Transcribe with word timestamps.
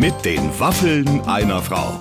Mit 0.00 0.24
den 0.24 0.58
Waffeln 0.58 1.20
einer 1.26 1.60
Frau. 1.60 2.00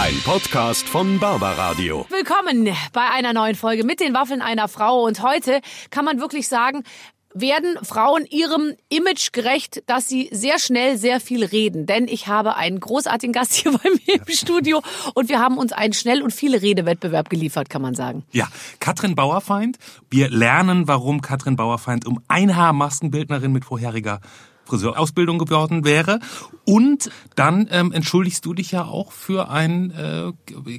Ein 0.00 0.14
Podcast 0.24 0.88
von 0.88 1.18
Barbaradio. 1.18 2.06
Willkommen 2.08 2.74
bei 2.94 3.10
einer 3.10 3.34
neuen 3.34 3.54
Folge 3.54 3.84
mit 3.84 4.00
den 4.00 4.14
Waffeln 4.14 4.40
einer 4.40 4.66
Frau. 4.66 5.04
Und 5.04 5.22
heute 5.22 5.60
kann 5.90 6.06
man 6.06 6.20
wirklich 6.20 6.48
sagen, 6.48 6.84
werden 7.34 7.76
Frauen 7.82 8.24
ihrem 8.24 8.76
Image 8.88 9.32
gerecht, 9.32 9.82
dass 9.84 10.08
sie 10.08 10.30
sehr 10.32 10.58
schnell 10.58 10.96
sehr 10.96 11.20
viel 11.20 11.44
reden. 11.44 11.84
Denn 11.84 12.08
ich 12.08 12.28
habe 12.28 12.56
einen 12.56 12.80
großartigen 12.80 13.34
Gast 13.34 13.52
hier 13.52 13.72
bei 13.72 13.90
mir 13.90 14.14
im 14.14 14.34
Studio 14.34 14.80
und 15.12 15.28
wir 15.28 15.38
haben 15.38 15.58
uns 15.58 15.74
einen 15.74 15.92
schnell 15.92 16.22
und 16.22 16.32
viele 16.32 16.62
Redewettbewerb 16.62 17.28
geliefert, 17.28 17.68
kann 17.68 17.82
man 17.82 17.94
sagen. 17.94 18.24
Ja, 18.32 18.48
Katrin 18.80 19.14
Bauerfeind. 19.14 19.76
Wir 20.08 20.30
lernen, 20.30 20.88
warum 20.88 21.20
Katrin 21.20 21.56
Bauerfeind 21.56 22.06
um 22.06 22.22
ein 22.26 22.56
Haar 22.56 22.72
Maskenbildnerin 22.72 23.52
mit 23.52 23.66
vorheriger 23.66 24.22
Friseurausbildung 24.66 25.38
geworden 25.38 25.84
wäre. 25.84 26.20
Und 26.64 27.10
dann 27.36 27.68
ähm, 27.70 27.92
entschuldigst 27.92 28.44
du 28.44 28.52
dich 28.52 28.72
ja 28.72 28.84
auch 28.84 29.12
für 29.12 29.48
ein 29.50 29.90
äh, 29.92 30.32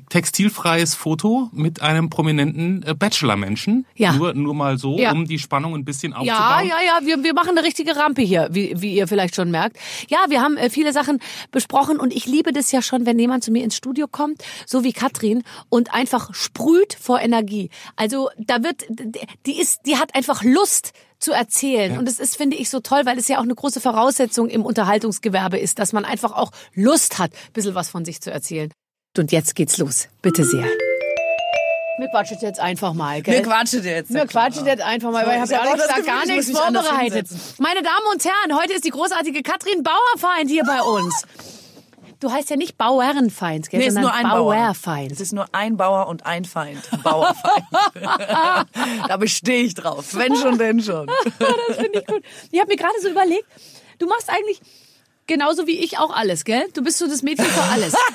textilfreies 0.09 0.95
Foto 0.95 1.49
mit 1.53 1.81
einem 1.81 2.09
prominenten 2.09 2.83
äh, 2.83 2.93
Bachelor-Menschen. 2.93 3.85
Ja. 3.95 4.13
Nur, 4.13 4.33
nur 4.33 4.53
mal 4.53 4.77
so, 4.77 4.97
Ja. 4.97 5.11
um 5.11 5.25
die 5.25 5.39
Spannung 5.39 5.75
ein 5.75 5.85
bisschen 5.85 6.11
Ja, 6.11 6.17
aufzubauen. 6.17 6.67
ja, 6.67 6.75
ja, 6.85 7.05
wir, 7.05 7.23
wir 7.23 7.33
machen 7.33 7.51
eine 7.57 7.63
richtige 7.65 7.95
Rampe 7.95 8.21
hier, 8.21 8.49
wie, 8.51 8.73
wie 8.81 8.93
ihr 8.95 9.07
vielleicht 9.07 9.35
schon 9.35 9.51
merkt. 9.51 9.77
Ja, 10.09 10.19
wir 10.29 10.41
haben 10.41 10.57
äh, 10.57 10.69
viele 10.69 10.93
Sachen 10.93 11.19
besprochen 11.51 11.99
und 11.99 12.13
ich 12.13 12.25
liebe 12.25 12.51
das 12.51 12.71
ja 12.71 12.81
schon, 12.81 13.05
wenn 13.05 13.17
jemand 13.19 13.43
zu 13.43 13.51
mir 13.51 13.63
ins 13.63 13.75
Studio 13.75 14.07
kommt, 14.07 14.43
so 14.65 14.83
wie 14.83 14.93
Katrin, 14.93 15.43
und 15.69 15.93
einfach 15.93 16.33
sprüht 16.33 16.97
vor 16.99 17.19
Energie. 17.21 17.69
Also 17.95 18.29
da 18.37 18.63
wird, 18.63 18.85
die 19.45 19.59
ist, 19.59 19.79
die 19.85 19.97
hat 19.97 20.15
einfach 20.15 20.43
Lust 20.43 20.91
zu 21.19 21.31
erzählen. 21.31 21.97
Und 21.97 22.05
das 22.07 22.19
ist, 22.19 22.37
finde 22.37 22.57
ich, 22.57 22.69
so 22.69 22.79
toll, 22.79 23.01
weil 23.05 23.17
es 23.17 23.27
ja 23.27 23.37
auch 23.39 23.43
eine 23.43 23.55
große 23.55 23.81
Voraussetzung 23.81 24.49
im 24.49 24.65
Unterhaltungsgewerbe 24.65 25.57
ist, 25.57 25.79
dass 25.79 25.93
man 25.93 26.05
einfach 26.05 26.31
auch 26.31 26.51
Lust 26.73 27.19
hat, 27.19 27.31
ein 27.31 27.53
bisschen 27.53 27.75
was 27.75 27.89
von 27.89 28.05
sich 28.05 28.21
zu 28.21 28.31
erzählen. 28.31 28.71
Und 29.17 29.31
jetzt 29.31 29.55
geht's 29.55 29.77
los. 29.77 30.09
Bitte 30.21 30.43
sehr. 30.43 30.67
Mir 31.99 32.09
quatschet 32.09 32.43
jetzt 32.43 32.59
einfach 32.59 32.93
mal, 32.93 33.23
gell? 33.23 33.37
Mir 33.37 33.43
quatschet 33.43 33.83
jetzt. 33.83 34.11
Mir 34.11 34.27
quatschet 34.27 34.67
jetzt 34.67 34.83
einfach 34.83 35.11
mal, 35.11 35.25
weil 35.25 35.43
ich 35.43 35.51
habe 35.51 35.55
hab 35.55 35.67
auch 35.67 35.73
gesagt 35.73 35.95
Gefühl, 35.95 36.13
gar 36.13 36.23
ich 36.23 36.29
nichts 36.29 36.51
vorbereitet. 36.51 37.27
Meine 37.57 37.81
Damen 37.81 38.05
und 38.13 38.23
Herren, 38.23 38.61
heute 38.61 38.73
ist 38.73 38.85
die 38.85 38.91
großartige 38.91 39.41
Katrin 39.41 39.81
Bauerfeind 39.81 40.51
hier 40.51 40.63
bei 40.63 40.79
uns. 40.81 41.23
Du 42.19 42.31
heißt 42.31 42.49
ja 42.49 42.55
nicht 42.55 42.77
Bauernfeind, 42.77 43.69
gell, 43.69 43.79
Nee, 43.79 43.87
ist 43.87 43.93
sondern 43.93 44.11
nur 44.11 44.19
ein 44.19 44.29
Bauer. 44.37 44.53
Es 44.53 44.59
Bauerfeind. 44.81 45.19
ist 45.19 45.33
nur 45.33 45.45
ein 45.51 45.77
Bauer 45.77 46.07
und 46.07 46.25
ein 46.25 46.45
Feind. 46.45 46.81
Bauerfeind. 47.03 47.65
da 49.07 49.17
bestehe 49.17 49.63
ich 49.63 49.75
drauf. 49.75 50.15
Wenn 50.15 50.35
schon, 50.35 50.57
denn 50.57 50.81
schon. 50.81 51.07
Das 51.67 51.77
finde 51.77 51.99
ich 51.99 52.05
gut. 52.07 52.23
Ich 52.51 52.59
habe 52.59 52.69
mir 52.71 52.77
gerade 52.77 52.99
so 53.01 53.09
überlegt, 53.09 53.45
du 53.99 54.07
machst 54.07 54.29
eigentlich 54.29 54.59
genauso 55.27 55.67
wie 55.67 55.77
ich 55.79 55.97
auch 55.99 56.15
alles, 56.15 56.43
gell? 56.45 56.63
Du 56.73 56.81
bist 56.83 56.97
so 56.97 57.07
das 57.07 57.21
Mädchen 57.21 57.45
für 57.45 57.63
alles. 57.63 57.93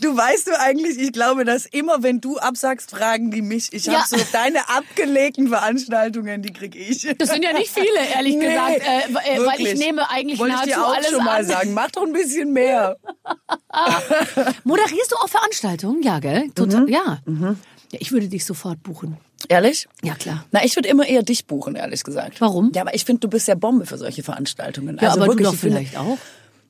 Du 0.00 0.16
weißt 0.16 0.46
du 0.46 0.58
eigentlich, 0.58 0.98
ich 0.98 1.12
glaube, 1.12 1.44
dass 1.44 1.66
immer, 1.66 2.02
wenn 2.02 2.20
du 2.20 2.38
absagst, 2.38 2.90
fragen 2.90 3.30
die 3.30 3.42
mich. 3.42 3.70
Ich 3.72 3.84
Ja. 3.84 3.94
habe 3.94 4.08
so 4.08 4.16
deine 4.32 4.68
abgelegten 4.70 5.48
Veranstaltungen, 5.48 6.40
die 6.42 6.52
krieg 6.52 6.74
ich. 6.74 7.06
Das 7.18 7.28
sind 7.28 7.42
ja 7.42 7.52
nicht 7.52 7.70
viele, 7.70 7.88
ehrlich 8.14 8.36
Nee, 8.36 8.48
gesagt, 8.48 8.80
äh, 8.80 9.44
weil 9.44 9.60
ich 9.60 9.74
nehme 9.78 10.08
eigentlich 10.08 10.38
Wollte 10.38 10.54
ich 10.54 10.60
nahezu 10.60 10.80
dir 10.80 10.86
auch 10.86 10.94
alles 10.94 11.10
schon 11.10 11.24
mal 11.24 11.40
an. 11.40 11.46
sagen. 11.46 11.74
Mach 11.74 11.90
doch 11.90 12.02
ein 12.02 12.12
bisschen 12.12 12.52
mehr. 12.52 12.96
Moderierst 14.64 15.12
du 15.12 15.16
auch 15.16 15.28
Veranstaltungen? 15.28 16.02
Ja, 16.02 16.18
gell? 16.20 16.44
Mhm. 16.46 16.54
Total, 16.54 16.88
ja. 16.90 17.18
ja. 17.26 17.56
Ich 17.98 18.12
würde 18.12 18.28
dich 18.28 18.44
sofort 18.44 18.82
buchen. 18.82 19.18
Ehrlich? 19.48 19.86
Ja, 20.02 20.14
klar. 20.14 20.44
Na, 20.52 20.64
ich 20.64 20.74
würde 20.76 20.88
immer 20.88 21.06
eher 21.06 21.22
dich 21.22 21.46
buchen, 21.46 21.74
ehrlich 21.76 22.02
gesagt. 22.04 22.40
Warum? 22.40 22.72
Ja, 22.74 22.82
aber 22.82 22.94
ich 22.94 23.04
finde, 23.04 23.20
du 23.20 23.28
bist 23.28 23.46
ja 23.48 23.54
Bombe 23.54 23.84
für 23.86 23.98
solche 23.98 24.22
Veranstaltungen. 24.22 24.98
Ja, 25.00 25.08
also 25.10 25.20
aber 25.20 25.32
wirklich, 25.32 25.46
du 25.46 25.50
doch 25.50 25.54
ich 25.54 25.60
vielleicht 25.60 25.96
auch. 25.98 26.18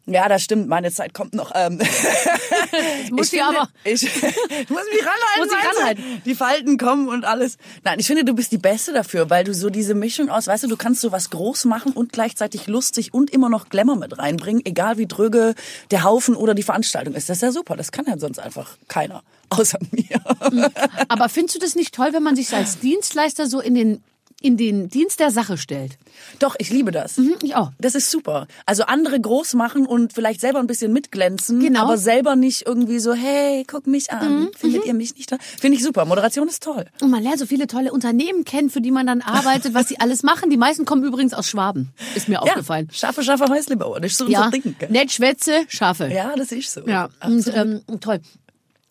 Ja, 0.07 0.29
das 0.29 0.43
stimmt. 0.43 0.69
Meine 0.69 0.93
Zeit 0.93 1.15
kommt 1.15 1.35
noch. 1.35 1.53
Ähm, 1.55 1.79
muss 3.11 3.29
ich 3.29 3.35
ich 3.35 3.43
aber- 3.43 3.69
Ich, 3.85 4.03
ich 4.03 4.13
muss 4.69 4.83
mich 4.93 5.01
ranhalten. 5.03 5.39
Muss 5.39 5.49
ich 5.49 5.79
ranhalten. 5.79 6.23
Die 6.25 6.35
Falten 6.35 6.77
kommen 6.79 7.09
und 7.09 7.25
alles. 7.25 7.57
Nein, 7.85 7.99
ich 8.01 8.07
finde, 8.07 8.25
du 8.25 8.35
bist 8.35 8.53
die 8.53 8.59
Beste 8.59 8.93
dafür, 8.93 9.31
weil 9.31 9.45
du 9.45 9.55
so 9.55 9.71
diese 9.71 9.95
Mischung 9.95 10.29
aus, 10.29 10.47
weißt 10.47 10.65
du, 10.65 10.69
du 10.69 10.77
kannst 10.77 11.01
so 11.01 11.11
was 11.13 11.31
groß 11.31 11.65
machen 11.65 11.93
und 11.93 12.13
gleichzeitig 12.13 12.67
lustig 12.67 13.15
und 13.15 13.31
immer 13.31 13.49
noch 13.49 13.69
Glamour 13.71 13.97
mit 13.97 14.19
reinbringen, 14.19 14.63
egal 14.67 14.99
wie 14.99 15.07
dröge 15.07 15.55
der 15.91 16.05
Haufen 16.05 16.37
oder 16.37 16.55
die 16.55 16.63
Veranstaltung 16.63 17.15
ist. 17.15 17.29
Das 17.31 17.39
ist 17.39 17.43
ja 17.43 17.53
super. 17.53 17.77
Das 17.77 17.91
kann 17.91 18.05
ja 18.07 18.19
sonst 18.19 18.39
einfach 18.39 18.77
keiner. 18.89 19.23
Außer 19.51 19.79
mir. 19.93 20.71
Aber 21.09 21.29
findest 21.29 21.55
du 21.57 21.61
das 21.61 21.75
nicht 21.77 21.95
toll, 21.95 22.09
wenn 22.13 22.23
man 22.23 22.37
sich 22.37 22.53
als 22.55 22.79
Dienstleister 22.79 23.47
so 23.47 23.61
in 23.61 23.75
den, 23.75 24.03
in 24.45 24.57
den 24.57 24.89
Dienst 24.91 25.21
der 25.21 25.31
Sache 25.31 25.57
stellt? 25.57 25.99
Doch, 26.39 26.55
ich 26.59 26.71
liebe 26.71 26.91
das. 26.93 27.19
Ich 27.43 27.55
auch. 27.57 27.73
Das 27.81 27.95
ist 27.95 28.11
super. 28.11 28.47
Also 28.67 28.85
andere 28.85 29.19
groß 29.21 29.55
machen 29.55 29.87
und 29.87 30.13
vielleicht 30.13 30.41
selber 30.41 30.59
ein 30.61 30.67
bisschen 30.67 30.93
mitglänzen, 30.93 31.61
Genau. 31.61 31.81
aber 31.83 31.97
selber 31.99 32.37
nicht 32.37 32.67
irgendwie 32.67 32.99
so, 32.99 33.15
hey, 33.15 33.65
guck 33.67 33.87
mich 33.87 34.13
an, 34.13 34.51
findet 34.57 34.85
ihr 34.85 34.95
mich 34.95 35.15
nicht 35.17 35.31
toll? 35.31 35.39
Finde 35.59 35.79
ich 35.79 35.83
super. 35.83 36.05
Moderation 36.05 36.47
ist 36.49 36.63
toll. 36.63 36.85
Und 37.01 37.11
man 37.11 37.23
lernt 37.23 37.39
so 37.39 37.47
viele 37.47 37.67
tolle 37.67 37.93
Unternehmen 37.93 38.45
kennen, 38.45 38.69
für 38.71 38.81
die 38.81 38.91
man 38.91 39.07
dann 39.07 39.23
arbeitet, 39.23 39.75
was 39.75 39.89
sie 39.89 39.99
alles 39.99 40.23
machen. 40.23 40.51
Die 40.51 40.57
meisten 40.59 40.85
kommen 40.85 41.03
übrigens 41.05 41.33
aus 41.35 41.49
Schwaben. 41.49 41.93
Ist 42.15 42.29
mir 42.29 42.43
aufgefallen. 42.43 42.89
Ja, 42.93 42.99
schaffe, 42.99 43.23
schaffe, 43.25 43.47
Häuslebauer. 43.49 44.01
Das 44.01 44.13
ist 44.13 44.19
so 44.19 44.29
Ja, 44.29 44.45
unser 44.47 44.51
Ding. 44.61 44.77
Gell? 44.79 44.91
nett 44.91 45.11
schwätze, 45.11 45.65
schaffe. 45.69 46.09
Ja, 46.09 46.35
das 46.37 46.53
ist 46.53 46.71
so. 46.73 46.83
Ja, 46.87 47.09
und 47.25 47.47
ähm, 47.55 47.81
toll. 48.01 48.21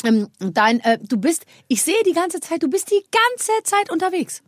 Ähm, 0.05 0.27
dein, 0.39 0.79
äh, 0.81 0.97
du 1.01 1.17
bist, 1.17 1.45
ich 1.67 1.81
sehe 1.81 1.95
die 2.05 2.11
ganze 2.13 2.39
Zeit, 2.41 2.61
du 2.63 2.67
bist 2.67 2.91
die 2.91 3.01
ganze 3.11 3.51
Zeit 3.63 3.89
unterwegs. 3.91 4.41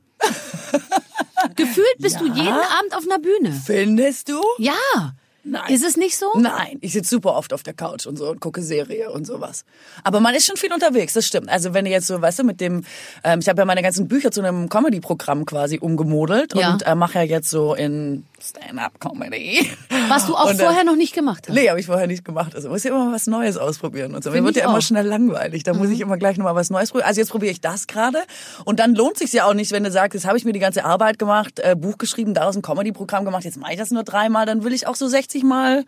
Gefühlt 1.55 1.97
bist 1.99 2.19
du 2.19 2.27
Ja? 2.27 2.33
jeden 2.35 2.49
Abend 2.53 2.95
auf 2.95 3.03
einer 3.05 3.19
Bühne. 3.19 3.61
Findest 3.65 4.29
du? 4.29 4.41
Ja. 4.57 4.73
Nein. 5.47 5.71
Ist 5.71 5.85
es 5.85 5.95
nicht 5.95 6.17
so? 6.17 6.25
Nein, 6.35 6.79
ich 6.81 6.93
sitze 6.93 7.09
super 7.11 7.35
oft 7.35 7.53
auf 7.53 7.61
der 7.61 7.75
Couch 7.75 8.07
und 8.07 8.17
so 8.17 8.29
und 8.29 8.39
gucke 8.41 8.61
Serie 8.63 9.11
und 9.11 9.27
sowas. 9.27 9.63
Aber 10.03 10.19
man 10.19 10.33
ist 10.33 10.47
schon 10.47 10.57
viel 10.57 10.73
unterwegs, 10.73 11.13
das 11.13 11.27
stimmt. 11.27 11.49
Also 11.49 11.73
wenn 11.75 11.85
ihr 11.85 11.91
jetzt 11.91 12.07
so, 12.07 12.19
weißt 12.19 12.39
du, 12.39 12.43
mit 12.43 12.59
dem, 12.59 12.83
ähm, 13.23 13.39
ich 13.39 13.47
habe 13.47 13.61
ja 13.61 13.65
meine 13.65 13.83
ganzen 13.83 14.07
Bücher 14.07 14.31
zu 14.31 14.41
einem 14.41 14.69
Comedy-Programm 14.69 15.45
quasi 15.45 15.77
umgemodelt 15.77 16.55
Ja. 16.55 16.73
und 16.73 16.81
äh, 16.87 16.95
mache 16.95 17.19
ja 17.19 17.23
jetzt 17.23 17.49
so 17.51 17.75
in 17.75 18.25
Stand-up-Comedy. 18.41 19.69
Was 20.09 20.25
du 20.27 20.35
auch 20.35 20.49
Und, 20.49 20.59
äh, 20.59 20.63
vorher 20.63 20.83
noch 20.83 20.95
nicht 20.95 21.13
gemacht 21.13 21.45
hast. 21.47 21.55
Nee, 21.55 21.69
habe 21.69 21.79
ich 21.79 21.85
vorher 21.85 22.07
nicht 22.07 22.25
gemacht. 22.25 22.55
Also 22.55 22.69
muss 22.69 22.83
ja 22.83 22.91
immer 22.91 23.11
was 23.11 23.27
Neues 23.27 23.57
ausprobieren 23.57 24.13
und 24.15 24.23
so. 24.23 24.31
Mir 24.31 24.43
wird 24.43 24.55
ja 24.55 24.63
immer 24.63 24.73
auch. 24.73 24.77
Mhm. 24.77 24.81
schnell 24.81 25.05
langweilig. 25.07 25.63
Da 25.63 25.73
muss 25.73 25.89
ich 25.89 26.01
immer 26.01 26.17
gleich 26.17 26.37
nochmal 26.37 26.55
was 26.55 26.69
Neues 26.69 26.91
probieren. 26.91 27.07
Also 27.07 27.21
jetzt 27.21 27.31
probiere 27.31 27.51
ich 27.51 27.61
das 27.61 27.87
gerade. 27.87 28.19
Und 28.65 28.79
dann 28.79 28.93
lohnt 28.95 29.17
sich 29.17 29.31
ja 29.33 29.45
auch 29.45 29.53
nicht, 29.53 29.71
wenn 29.71 29.83
du 29.83 29.91
sagst, 29.91 30.13
jetzt 30.13 30.25
habe 30.25 30.37
ich 30.37 30.45
mir 30.45 30.53
die 30.53 30.59
ganze 30.59 30.85
Arbeit 30.85 31.19
gemacht, 31.19 31.59
äh, 31.59 31.75
Buch 31.75 31.97
geschrieben, 31.97 32.33
daraus 32.33 32.55
ein 32.55 32.61
Comedy-Programm 32.61 33.25
gemacht, 33.25 33.43
jetzt 33.45 33.57
mache 33.57 33.73
ich 33.73 33.77
das 33.79 33.91
nur 33.91 34.03
dreimal, 34.03 34.45
dann 34.45 34.63
will 34.63 34.73
ich 34.73 34.87
auch 34.87 34.95
so 34.95 35.07
60 35.07 35.34
Mal 35.43 35.85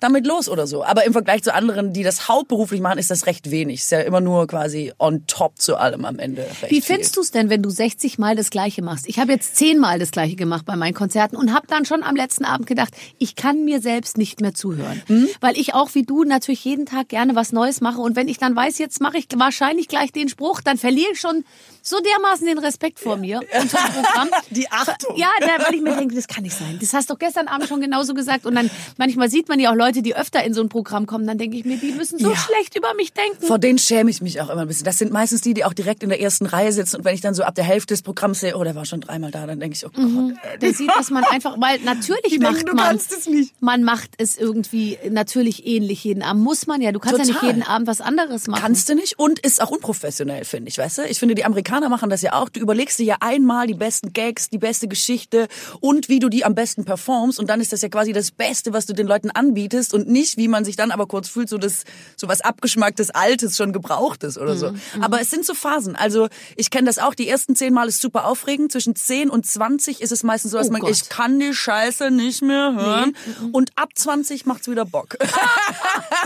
damit 0.00 0.26
los 0.26 0.48
oder 0.48 0.66
so. 0.66 0.84
Aber 0.84 1.04
im 1.04 1.12
Vergleich 1.12 1.42
zu 1.42 1.52
anderen, 1.52 1.92
die 1.92 2.02
das 2.02 2.28
hauptberuflich 2.28 2.80
machen, 2.80 2.98
ist 2.98 3.10
das 3.10 3.26
recht 3.26 3.50
wenig. 3.50 3.80
Ist 3.80 3.90
ja 3.90 4.00
immer 4.00 4.20
nur 4.20 4.46
quasi 4.46 4.92
on 4.98 5.26
top 5.26 5.58
zu 5.58 5.76
allem 5.76 6.04
am 6.04 6.18
Ende. 6.18 6.46
Wie 6.68 6.80
findest 6.80 7.16
du 7.16 7.20
es 7.20 7.30
denn, 7.30 7.50
wenn 7.50 7.62
du 7.62 7.70
60 7.70 8.18
Mal 8.18 8.36
das 8.36 8.50
Gleiche 8.50 8.82
machst? 8.82 9.08
Ich 9.08 9.18
habe 9.18 9.32
jetzt 9.32 9.56
10 9.56 9.78
Mal 9.78 9.98
das 9.98 10.10
Gleiche 10.10 10.36
gemacht 10.36 10.64
bei 10.66 10.76
meinen 10.76 10.94
Konzerten 10.94 11.36
und 11.36 11.52
habe 11.52 11.66
dann 11.66 11.84
schon 11.84 12.02
am 12.02 12.14
letzten 12.14 12.44
Abend 12.44 12.66
gedacht, 12.66 12.94
ich 13.18 13.34
kann 13.34 13.64
mir 13.64 13.80
selbst 13.80 14.18
nicht 14.18 14.40
mehr 14.40 14.54
zuhören. 14.54 15.02
Weil 15.40 15.58
ich 15.58 15.74
auch 15.74 15.94
wie 15.94 16.04
du 16.04 16.24
natürlich 16.24 16.64
jeden 16.64 16.86
Tag 16.86 17.08
gerne 17.08 17.34
was 17.34 17.52
Neues 17.52 17.80
mache. 17.80 18.00
Und 18.00 18.16
wenn 18.16 18.28
ich 18.28 18.38
dann 18.38 18.54
weiß, 18.54 18.78
jetzt 18.78 19.00
mache 19.00 19.18
ich 19.18 19.26
wahrscheinlich 19.34 19.88
gleich 19.88 20.12
den 20.12 20.28
Spruch, 20.28 20.60
dann 20.60 20.78
verliere 20.78 21.12
ich 21.12 21.20
schon 21.20 21.44
so 21.82 21.98
dermaßen 22.00 22.46
den 22.46 22.58
Respekt 22.58 23.00
vor 23.00 23.16
mir 23.16 23.40
und 23.60 23.70
zum 23.70 23.80
Programm. 23.80 24.28
Die 24.50 24.70
Achtung. 24.70 25.16
Ja, 25.16 25.28
da, 25.40 25.64
weil 25.64 25.74
ich 25.74 25.80
mir 25.80 25.96
denke, 25.96 26.14
das 26.14 26.28
kann 26.28 26.42
nicht 26.42 26.56
sein. 26.56 26.78
Das 26.80 26.92
hast 26.92 27.08
du 27.08 27.14
doch 27.14 27.18
gestern 27.18 27.48
Abend 27.48 27.68
schon 27.68 27.80
genauso 27.80 28.14
gesagt. 28.14 28.46
Und 28.46 28.54
dann 28.54 28.70
manchmal 28.96 29.28
sieht 29.30 29.48
man 29.48 29.60
ja 29.60 29.70
auch 29.70 29.74
Leute, 29.76 30.02
die 30.02 30.16
öfter 30.16 30.42
in 30.44 30.54
so 30.54 30.60
ein 30.62 30.68
Programm 30.68 31.06
kommen. 31.06 31.26
Dann 31.26 31.38
denke 31.38 31.56
ich 31.56 31.64
mir, 31.64 31.76
die 31.78 31.92
müssen 31.92 32.18
so 32.18 32.30
Ja. 32.30 32.36
schlecht 32.36 32.76
über 32.76 32.94
mich 32.94 33.12
denken. 33.12 33.44
Vor 33.46 33.58
denen 33.58 33.78
schäme 33.78 34.10
ich 34.10 34.20
mich 34.20 34.40
auch 34.40 34.48
immer 34.50 34.62
ein 34.62 34.68
bisschen. 34.68 34.84
Das 34.84 34.98
sind 34.98 35.12
meistens 35.12 35.40
die, 35.42 35.54
die 35.54 35.64
auch 35.64 35.72
direkt 35.72 36.02
in 36.02 36.08
der 36.08 36.20
ersten 36.20 36.46
Reihe 36.46 36.72
sitzen. 36.72 36.96
Und 36.96 37.04
wenn 37.04 37.14
ich 37.14 37.20
dann 37.20 37.34
so 37.34 37.42
ab 37.42 37.54
der 37.54 37.64
Hälfte 37.64 37.94
des 37.94 38.02
Programms 38.02 38.40
sehe, 38.40 38.56
oh, 38.56 38.64
der 38.64 38.74
war 38.74 38.84
schon 38.84 39.00
dreimal 39.00 39.30
da, 39.30 39.46
dann 39.46 39.60
denke 39.60 39.76
ich, 39.76 39.86
oh 39.86 39.90
Gott. 39.90 40.34
Der 40.62 40.72
sieht, 40.74 40.90
dass 40.96 41.10
man 41.10 41.24
einfach, 41.24 41.56
weil 41.60 41.78
natürlich 41.80 42.22
Die 42.30 42.38
macht 42.38 42.56
denken, 42.56 42.70
du 42.70 42.74
man, 42.76 42.96
es 42.96 43.26
nicht. 43.28 43.54
man 43.60 43.82
macht 43.84 44.10
es 44.18 44.36
irgendwie 44.36 44.98
natürlich 45.10 45.66
ähnlich 45.66 46.04
jeden 46.04 46.22
Abend. 46.22 46.42
Muss 46.42 46.66
man 46.66 46.80
ja. 46.80 46.92
Du 46.92 46.98
kannst 47.00 47.18
ja 47.18 47.24
nicht 47.24 47.34
Total. 47.34 47.50
jeden 47.50 47.62
Abend 47.62 47.86
was 47.88 48.00
anderes 48.00 48.46
machen. 48.46 48.60
Kannst 48.62 48.88
du 48.88 48.94
nicht 48.94 49.18
und 49.18 49.38
ist 49.40 49.60
auch 49.62 49.70
unprofessionell, 49.70 50.44
finde 50.44 50.68
ich, 50.68 50.78
weißt 50.78 50.98
du? 50.98 51.02
Ich 51.04 51.18
finde, 51.18 51.34
die 51.34 51.44
Amerikaner 51.44 51.88
machen 51.88 52.10
das 52.10 52.22
ja 52.22 52.32
auch. 52.34 52.48
Du 52.48 52.60
überlegst 52.60 52.98
dir 52.98 53.04
ja 53.04 53.16
einmal 53.20 53.66
die 53.66 53.74
besten 53.74 54.12
Gags, 54.12 54.48
die 54.50 54.58
beste 54.58 54.88
Geschichte 54.88 55.48
und 55.80 56.08
wie 56.08 56.18
du 56.18 56.28
die 56.28 56.44
am 56.44 56.54
besten 56.54 56.84
performst 56.84 57.38
und 57.38 57.48
dann 57.48 57.60
ist 57.60 57.72
das 57.72 57.82
ja 57.82 57.88
quasi 57.88 58.12
das 58.12 58.30
Beste, 58.30 58.72
was 58.72 58.77
du 58.86 58.92
den 58.92 59.06
Leuten 59.06 59.30
anbietest 59.30 59.94
und 59.94 60.08
nicht, 60.08 60.36
wie 60.36 60.48
man 60.48 60.64
sich 60.64 60.76
dann 60.76 60.90
aber 60.90 61.06
kurz 61.06 61.28
fühlt, 61.28 61.48
so 61.48 61.58
das 61.58 61.84
so 62.16 62.28
was 62.28 62.40
abgeschmacktes, 62.40 63.10
altes, 63.10 63.56
schon 63.56 63.72
gebrauchtes 63.72 64.38
oder 64.38 64.56
so. 64.56 64.72
Aber 65.00 65.20
es 65.20 65.30
sind 65.30 65.44
so 65.44 65.54
Phasen. 65.54 65.96
Also 65.96 66.28
ich 66.56 66.70
kenne 66.70 66.86
das 66.86 66.98
auch. 66.98 67.14
Die 67.14 67.28
ersten 67.28 67.56
zehn 67.56 67.72
Mal 67.74 67.88
ist 67.88 68.00
super 68.00 68.24
aufregend. 68.26 68.72
Zwischen 68.72 68.94
10 68.96 69.30
und 69.30 69.46
20 69.46 70.00
ist 70.02 70.12
es 70.12 70.22
meistens 70.22 70.52
so, 70.52 70.58
dass 70.58 70.68
Oh 70.68 70.72
man, 70.72 70.80
Gott. 70.82 70.90
ich 70.90 71.08
kann 71.08 71.38
die 71.40 71.54
Scheiße 71.54 72.10
nicht 72.10 72.42
mehr 72.42 72.74
hören. 72.74 73.16
Und 73.52 73.70
ab 73.76 73.90
20 73.94 74.46
macht's 74.46 74.68
wieder 74.68 74.84
Bock. 74.84 75.16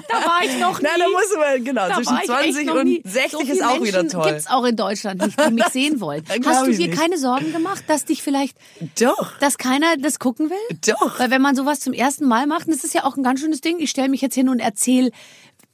Da 0.08 0.16
war 0.26 0.40
ich 0.44 0.58
noch 0.58 0.80
nie. 0.80 0.88
Na, 0.90 0.98
da 1.04 1.08
muss 1.10 1.36
man, 1.36 1.64
genau, 1.64 1.88
Da 1.88 1.94
zwischen 1.96 2.12
war 2.12 2.22
ich 2.24 2.30
echt 2.30 2.54
20 2.54 2.66
noch 2.66 2.74
und. 2.76 3.00
60 3.04 3.30
so 3.32 3.40
ist 3.52 3.64
auch 3.64 3.82
wieder 3.82 4.02
Menschen 4.02 4.20
toll. 4.20 4.30
Gibt's 4.30 4.46
auch 4.46 4.64
in 4.64 4.76
Deutschland 4.76 5.22
nicht, 5.24 5.38
die 5.40 5.52
mich 5.52 5.66
sehen 5.68 6.00
wollen. 6.00 6.24
Hast 6.46 6.66
du 6.66 6.72
dir 6.72 6.88
nicht. 6.88 6.98
keine 6.98 7.18
Sorgen 7.18 7.52
gemacht, 7.52 7.84
dass 7.88 8.04
dich 8.04 8.22
vielleicht, 8.22 8.56
Doch. 9.00 9.38
dass 9.40 9.58
keiner 9.58 9.96
das 9.98 10.18
gucken 10.18 10.50
will? 10.50 10.76
Doch. 10.86 11.18
Weil 11.18 11.30
wenn 11.30 11.42
man 11.42 11.54
sowas 11.56 11.80
zum 11.80 11.92
ersten 11.92 12.26
Mal 12.26 12.31
macht, 12.46 12.66
und 12.66 12.74
das 12.74 12.84
ist 12.84 12.94
ja 12.94 13.04
auch 13.04 13.16
ein 13.16 13.22
ganz 13.22 13.40
schönes 13.40 13.60
Ding. 13.60 13.78
Ich 13.78 13.90
stelle 13.90 14.08
mich 14.08 14.20
jetzt 14.20 14.34
hin 14.34 14.48
und 14.48 14.60
erzähle, 14.60 15.10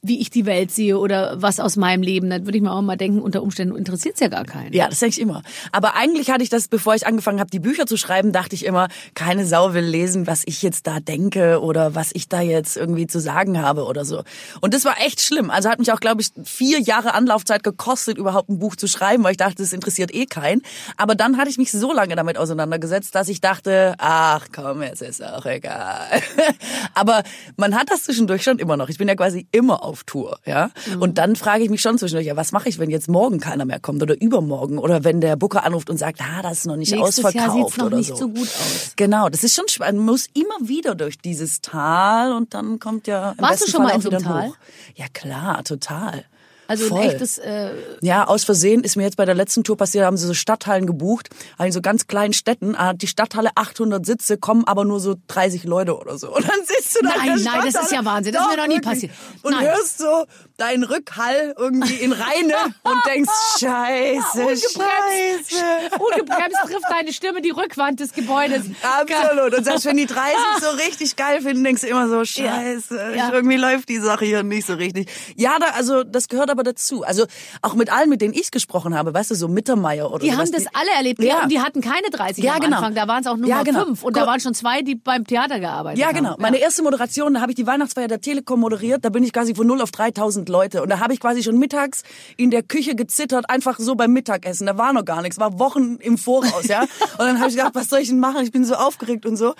wie 0.01 0.19
ich 0.21 0.29
die 0.29 0.45
Welt 0.45 0.71
sehe 0.71 0.97
oder 0.97 1.41
was 1.41 1.59
aus 1.59 1.75
meinem 1.75 2.01
Leben. 2.01 2.29
Dann 2.29 2.45
würde 2.45 2.57
ich 2.57 2.63
mir 2.63 2.71
auch 2.71 2.81
mal 2.81 2.95
denken, 2.95 3.21
unter 3.21 3.43
Umständen 3.43 3.75
interessiert's 3.75 4.19
ja 4.19 4.29
gar 4.29 4.45
keinen. 4.45 4.73
Ja, 4.73 4.87
das 4.87 4.99
denke 4.99 5.15
ich 5.15 5.21
immer. 5.21 5.43
Aber 5.71 5.95
eigentlich 5.95 6.31
hatte 6.31 6.43
ich 6.43 6.49
das, 6.49 6.67
bevor 6.67 6.95
ich 6.95 7.05
angefangen 7.05 7.39
habe, 7.39 7.49
die 7.49 7.59
Bücher 7.59 7.85
zu 7.85 7.97
schreiben, 7.97 8.31
dachte 8.31 8.55
ich 8.55 8.65
immer, 8.65 8.87
keine 9.13 9.45
Sau 9.45 9.73
will 9.73 9.83
lesen, 9.83 10.27
was 10.27 10.43
ich 10.45 10.61
jetzt 10.61 10.87
da 10.87 10.99
denke 10.99 11.61
oder 11.61 11.95
was 11.95 12.11
ich 12.13 12.29
da 12.29 12.41
jetzt 12.41 12.77
irgendwie 12.77 13.07
zu 13.07 13.19
sagen 13.19 13.61
habe 13.61 13.85
oder 13.85 14.05
so. 14.05 14.23
Und 14.61 14.73
das 14.73 14.85
war 14.85 14.95
echt 15.01 15.21
schlimm. 15.21 15.49
Also 15.49 15.69
hat 15.69 15.79
mich 15.79 15.91
auch, 15.91 15.99
glaube 15.99 16.21
ich, 16.21 16.29
vier 16.43 16.79
Jahre 16.79 17.13
Anlaufzeit 17.13 17.63
gekostet, 17.63 18.17
überhaupt 18.17 18.49
ein 18.49 18.59
Buch 18.59 18.75
zu 18.75 18.87
schreiben, 18.87 19.23
weil 19.23 19.31
ich 19.31 19.37
dachte, 19.37 19.57
das 19.57 19.73
interessiert 19.73 20.13
eh 20.13 20.25
keinen. 20.25 20.61
Aber 20.95 21.15
dann 21.15 21.37
hatte 21.37 21.49
ich 21.49 21.57
mich 21.57 21.71
so 21.71 21.91
lange 21.91 22.15
damit 22.15 22.37
auseinandergesetzt, 22.37 23.15
dass 23.15 23.27
ich 23.27 23.41
dachte, 23.41 23.95
ach 23.97 24.47
komm, 24.55 24.81
es 24.81 25.01
ist 25.01 25.23
auch 25.23 25.45
egal. 25.45 26.21
Aber 26.93 27.23
man 27.57 27.75
hat 27.75 27.91
das 27.91 28.03
zwischendurch 28.03 28.43
schon 28.43 28.59
immer 28.59 28.77
noch. 28.77 28.89
Ich 28.89 28.97
bin 28.97 29.07
ja 29.07 29.15
quasi 29.15 29.47
immer 29.51 29.83
auf 29.83 29.88
Tour, 30.05 30.39
ja. 30.45 30.71
Mhm. 30.87 31.01
Und 31.01 31.17
dann 31.17 31.35
frage 31.35 31.63
ich 31.63 31.69
mich 31.69 31.81
schon 31.81 31.97
zwischendurch, 31.97 32.27
ja, 32.27 32.35
was 32.35 32.51
mache 32.51 32.69
ich, 32.69 32.79
wenn 32.79 32.89
jetzt 32.89 33.09
morgen 33.09 33.39
keiner 33.39 33.65
mehr 33.65 33.79
kommt 33.79 34.01
oder 34.01 34.19
übermorgen 34.19 34.77
oder 34.77 35.03
wenn 35.03 35.21
der 35.21 35.35
Booker 35.35 35.63
anruft 35.63 35.89
und 35.89 35.97
sagt, 35.97 36.21
ah, 36.21 36.41
das 36.41 36.59
ist 36.59 36.65
noch 36.65 36.75
nicht 36.75 36.91
Nächstes 36.91 37.17
Jahr 37.17 37.33
ausverkauft 37.33 37.57
sieht's 37.57 37.77
noch 37.77 37.85
oder 37.87 37.97
nicht 37.97 38.09
so. 38.09 38.15
so 38.15 38.29
gut 38.29 38.47
aus. 38.47 38.93
Genau, 38.95 39.29
das 39.29 39.43
ist 39.43 39.55
schon. 39.55 39.65
Man 39.79 39.97
muss 39.97 40.27
immer 40.33 40.67
wieder 40.67 40.95
durch 40.95 41.17
dieses 41.17 41.61
Tal 41.61 42.33
und 42.33 42.53
dann 42.53 42.79
kommt 42.79 43.07
ja 43.07 43.31
im 43.31 43.39
Warst 43.39 43.61
du 43.61 43.65
besten 43.65 43.71
schon 43.71 43.83
mal 43.83 43.89
Fall 43.89 43.95
in 43.95 43.99
auch 43.99 44.03
so 44.03 44.09
einem 44.09 44.23
Tal? 44.23 44.47
Hoch. 44.49 44.55
Ja 44.95 45.05
klar, 45.13 45.63
total. 45.63 46.25
Also 46.69 46.85
Voll. 46.85 47.01
ein 47.01 47.09
echtes, 47.09 47.37
äh, 47.39 47.71
Ja, 48.01 48.25
aus 48.27 48.43
Versehen 48.43 48.83
ist 48.83 48.95
mir 48.95 49.03
jetzt 49.03 49.17
bei 49.17 49.25
der 49.25 49.33
letzten 49.35 49.63
Tour 49.63 49.75
passiert, 49.75 50.05
haben 50.05 50.17
sie 50.17 50.27
so 50.27 50.33
Stadthallen 50.35 50.85
gebucht, 50.85 51.29
also 51.57 51.65
in 51.65 51.71
so 51.73 51.81
ganz 51.81 52.07
kleinen 52.07 52.31
Städten, 52.33 52.77
hat 52.77 53.01
die 53.01 53.07
Stadthalle 53.07 53.49
800 53.55 54.05
Sitze, 54.05 54.37
kommen 54.37 54.63
aber 54.65 54.85
nur 54.85 54.99
so 54.99 55.15
30 55.27 55.63
Leute 55.63 55.97
oder 55.97 56.17
so. 56.17 56.29
Und 56.35 56.47
dann 56.47 56.59
sitzt 56.63 56.95
du 56.95 57.05
da 57.05 57.13
in 57.15 57.17
Nein, 57.17 57.43
der 57.43 57.51
nein, 57.53 57.71
das 57.73 57.83
ist 57.83 57.91
ja 57.91 58.05
Wahnsinn. 58.05 58.33
Das 58.33 58.43
ist 58.43 58.49
mir 58.51 58.57
noch 58.57 58.67
nie 58.67 58.79
passiert. 58.79 59.11
Und 59.41 59.51
Nein. 59.53 59.65
hörst 59.65 59.97
so 59.97 60.25
deinen 60.57 60.83
Rückhall 60.83 61.55
irgendwie 61.57 61.95
in 61.95 62.11
Reine 62.11 62.53
und 62.83 63.05
denkst, 63.07 63.31
scheiße, 63.59 64.47
scheiße. 64.57 65.63
ungebremst 65.99 66.57
trifft 66.65 66.85
deine 66.89 67.13
Stimme 67.13 67.41
die 67.41 67.51
Rückwand 67.51 67.99
des 67.99 68.13
Gebäudes. 68.13 68.61
Absolut. 68.83 69.55
Und 69.57 69.63
selbst 69.63 69.85
wenn 69.85 69.97
die 69.97 70.05
30 70.05 70.35
so 70.61 70.69
richtig 70.71 71.15
geil 71.15 71.41
finden, 71.41 71.63
denkst 71.63 71.81
du 71.81 71.87
immer 71.87 72.07
so, 72.07 72.23
scheiße, 72.23 73.13
Ja. 73.15 73.31
irgendwie 73.33 73.57
läuft 73.57 73.89
die 73.89 73.97
Sache 73.99 74.25
hier 74.25 74.43
nicht 74.43 74.67
so 74.67 74.73
richtig. 74.73 75.09
Ja, 75.35 75.57
da, 75.59 75.67
also 75.75 76.03
das 76.03 76.27
gehört 76.27 76.49
aber 76.49 76.58
dazu. 76.63 77.03
Also 77.03 77.25
auch 77.61 77.73
mit 77.73 77.91
allen, 77.91 78.09
mit 78.09 78.21
denen 78.21 78.33
ich 78.33 78.51
gesprochen 78.51 78.95
habe, 78.95 79.13
weißt 79.13 79.31
du, 79.31 79.35
so 79.35 79.47
Mittermeier 79.47 80.09
oder 80.11 80.19
Die 80.19 80.35
haben 80.35 80.51
das 80.51 80.65
alle 80.73 80.91
erlebt. 80.95 81.21
Ja. 81.23 81.29
Ja. 81.29 81.43
Und 81.43 81.51
die 81.51 81.59
hatten 81.59 81.81
keine 81.81 82.09
30 82.11 82.43
Ja, 82.43 82.55
am 82.55 82.59
genau. 82.61 82.77
Anfang. 82.77 82.95
Da 82.95 83.07
waren 83.07 83.21
es 83.21 83.27
auch 83.27 83.37
nur 83.37 83.47
Ja, 83.47 83.63
genau. 83.63 83.85
fünf. 83.85 84.03
Und 84.03 84.15
da 84.15 84.21
Ko- 84.21 84.27
waren 84.27 84.39
schon 84.39 84.53
zwei, 84.53 84.81
die 84.81 84.95
beim 84.95 85.25
Theater 85.25 85.59
gearbeitet 85.59 85.99
Ja, 85.99 86.07
haben. 86.07 86.15
genau. 86.15 86.35
Meine 86.39 86.57
erste 86.57 86.81
Moderation, 86.83 87.33
da 87.35 87.41
habe 87.41 87.51
ich 87.51 87.55
die 87.55 87.67
Weihnachtsfeier 87.67 88.07
der 88.07 88.19
Telekom 88.21 88.59
moderiert. 88.59 89.05
Da 89.05 89.09
bin 89.09 89.23
ich 89.23 89.31
quasi 89.33 89.53
von 89.55 89.67
0 89.67 89.81
auf 89.81 89.91
3000 89.91 90.49
Leute. 90.49 90.81
Und 90.81 90.89
da 90.89 90.99
habe 90.99 91.13
ich 91.13 91.19
quasi 91.19 91.43
schon 91.43 91.57
mittags 91.57 92.03
in 92.37 92.49
der 92.51 92.63
Küche 92.63 92.95
gezittert, 92.95 93.49
einfach 93.49 93.77
so 93.79 93.95
beim 93.95 94.11
Mittagessen. 94.11 94.65
Da 94.67 94.77
war 94.77 94.93
noch 94.93 95.05
gar 95.05 95.21
nichts, 95.21 95.39
war 95.39 95.59
Wochen 95.59 95.97
im 96.01 96.17
Voraus, 96.17 96.67
ja. 96.67 96.81
Und 97.17 97.19
dann 97.19 97.39
habe 97.39 97.49
ich 97.49 97.55
gedacht, 97.55 97.75
was 97.75 97.89
soll 97.89 97.99
ich 97.99 98.09
denn 98.09 98.19
machen? 98.19 98.43
Ich 98.43 98.51
bin 98.51 98.65
so 98.65 98.75
aufgeregt 98.75 99.25
und 99.25 99.35
so. 99.37 99.53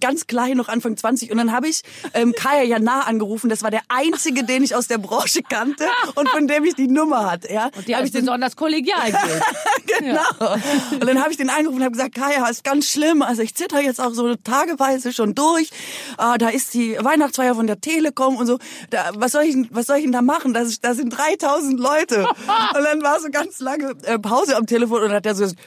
Ganz 0.00 0.26
klein, 0.26 0.56
noch 0.56 0.68
Anfang 0.68 0.96
20. 0.96 1.30
Und 1.30 1.38
dann 1.38 1.52
habe 1.52 1.68
ich 1.68 1.82
ähm, 2.14 2.32
Kaya 2.36 2.62
Jana 2.62 3.00
angerufen. 3.02 3.50
Das 3.50 3.62
war 3.62 3.70
der 3.70 3.80
einzige, 3.88 4.44
den 4.44 4.62
ich 4.62 4.74
aus 4.74 4.86
der 4.88 4.98
Branche 4.98 5.40
kannte 5.48 5.84
und 6.14 6.28
von 6.40 6.48
dem 6.48 6.64
ich 6.64 6.74
die 6.74 6.88
Nummer 6.88 7.30
hatte, 7.30 7.52
ja. 7.52 7.70
Und 7.76 7.86
die 7.86 7.92
Hab 7.94 8.00
als 8.00 8.08
ich 8.08 8.12
den 8.12 8.22
besonders 8.24 8.56
kollegial 8.56 9.12
gilt. 9.86 9.98
genau. 9.98 10.54
Und 10.92 11.04
dann 11.06 11.20
habe 11.20 11.30
ich 11.30 11.36
den 11.36 11.50
angerufen 11.50 11.76
und 11.78 11.82
habe 11.84 11.92
gesagt, 11.92 12.14
Kaya, 12.14 12.46
ist 12.48 12.64
ganz 12.64 12.88
schlimm. 12.90 13.20
Also 13.22 13.42
ich 13.42 13.54
zitter 13.54 13.80
jetzt 13.80 14.00
auch 14.00 14.12
so 14.14 14.34
tageweise 14.36 15.12
schon 15.12 15.34
durch. 15.34 15.70
Ah, 16.16 16.38
da 16.38 16.48
ist 16.48 16.72
die 16.74 16.96
Weihnachtsfeier 16.98 17.54
von 17.54 17.66
der 17.66 17.80
Telekom 17.80 18.36
und 18.36 18.46
so. 18.46 18.58
Da, 18.88 19.10
was 19.16 19.32
soll 19.32 19.42
ich, 19.42 19.52
denn- 19.52 19.68
was 19.70 19.86
soll 19.86 19.96
ich 19.98 20.04
denn 20.04 20.12
da 20.12 20.22
machen? 20.22 20.54
Ist- 20.54 20.82
da 20.84 20.94
sind 20.94 21.10
3000 21.10 21.78
Leute. 21.78 22.20
Und 22.76 22.84
dann 22.84 23.02
war 23.02 23.20
so 23.20 23.28
ganz 23.30 23.60
lange 23.60 23.92
äh, 24.04 24.18
Pause 24.18 24.56
am 24.56 24.66
Telefon 24.66 24.98
und 25.02 25.08
dann 25.08 25.16
hat 25.16 25.26
er 25.26 25.34
so 25.34 25.42
gesagt, 25.44 25.60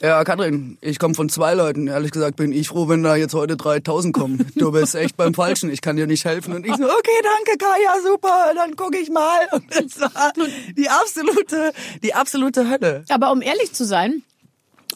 ja, 0.00 0.24
Katrin, 0.24 0.76
ich 0.82 0.98
komme 0.98 1.14
von 1.14 1.28
zwei 1.28 1.54
Leuten. 1.54 1.86
Ehrlich 1.86 2.10
gesagt 2.10 2.36
bin 2.36 2.52
ich 2.52 2.68
froh, 2.68 2.88
wenn 2.88 3.02
da 3.02 3.16
jetzt 3.16 3.34
heute 3.34 3.56
3000 3.56 4.14
kommen. 4.14 4.46
Du 4.54 4.70
bist 4.72 4.94
echt 4.94 5.16
beim 5.16 5.32
Falschen, 5.32 5.70
ich 5.70 5.80
kann 5.80 5.96
dir 5.96 6.06
nicht 6.06 6.24
helfen. 6.24 6.52
Und 6.52 6.66
ich 6.66 6.74
so, 6.76 6.84
okay, 6.84 7.22
danke, 7.22 7.58
Kaya, 7.58 8.02
super, 8.02 8.52
dann 8.54 8.76
gucke 8.76 8.98
ich 8.98 9.10
mal. 9.10 9.48
Und 9.52 9.64
das 9.70 10.00
war 10.00 10.32
die 10.76 10.88
absolute, 10.88 11.72
die 12.02 12.14
absolute 12.14 12.68
Hölle. 12.68 13.04
Aber 13.08 13.32
um 13.32 13.40
ehrlich 13.40 13.72
zu 13.72 13.86
sein, 13.86 14.22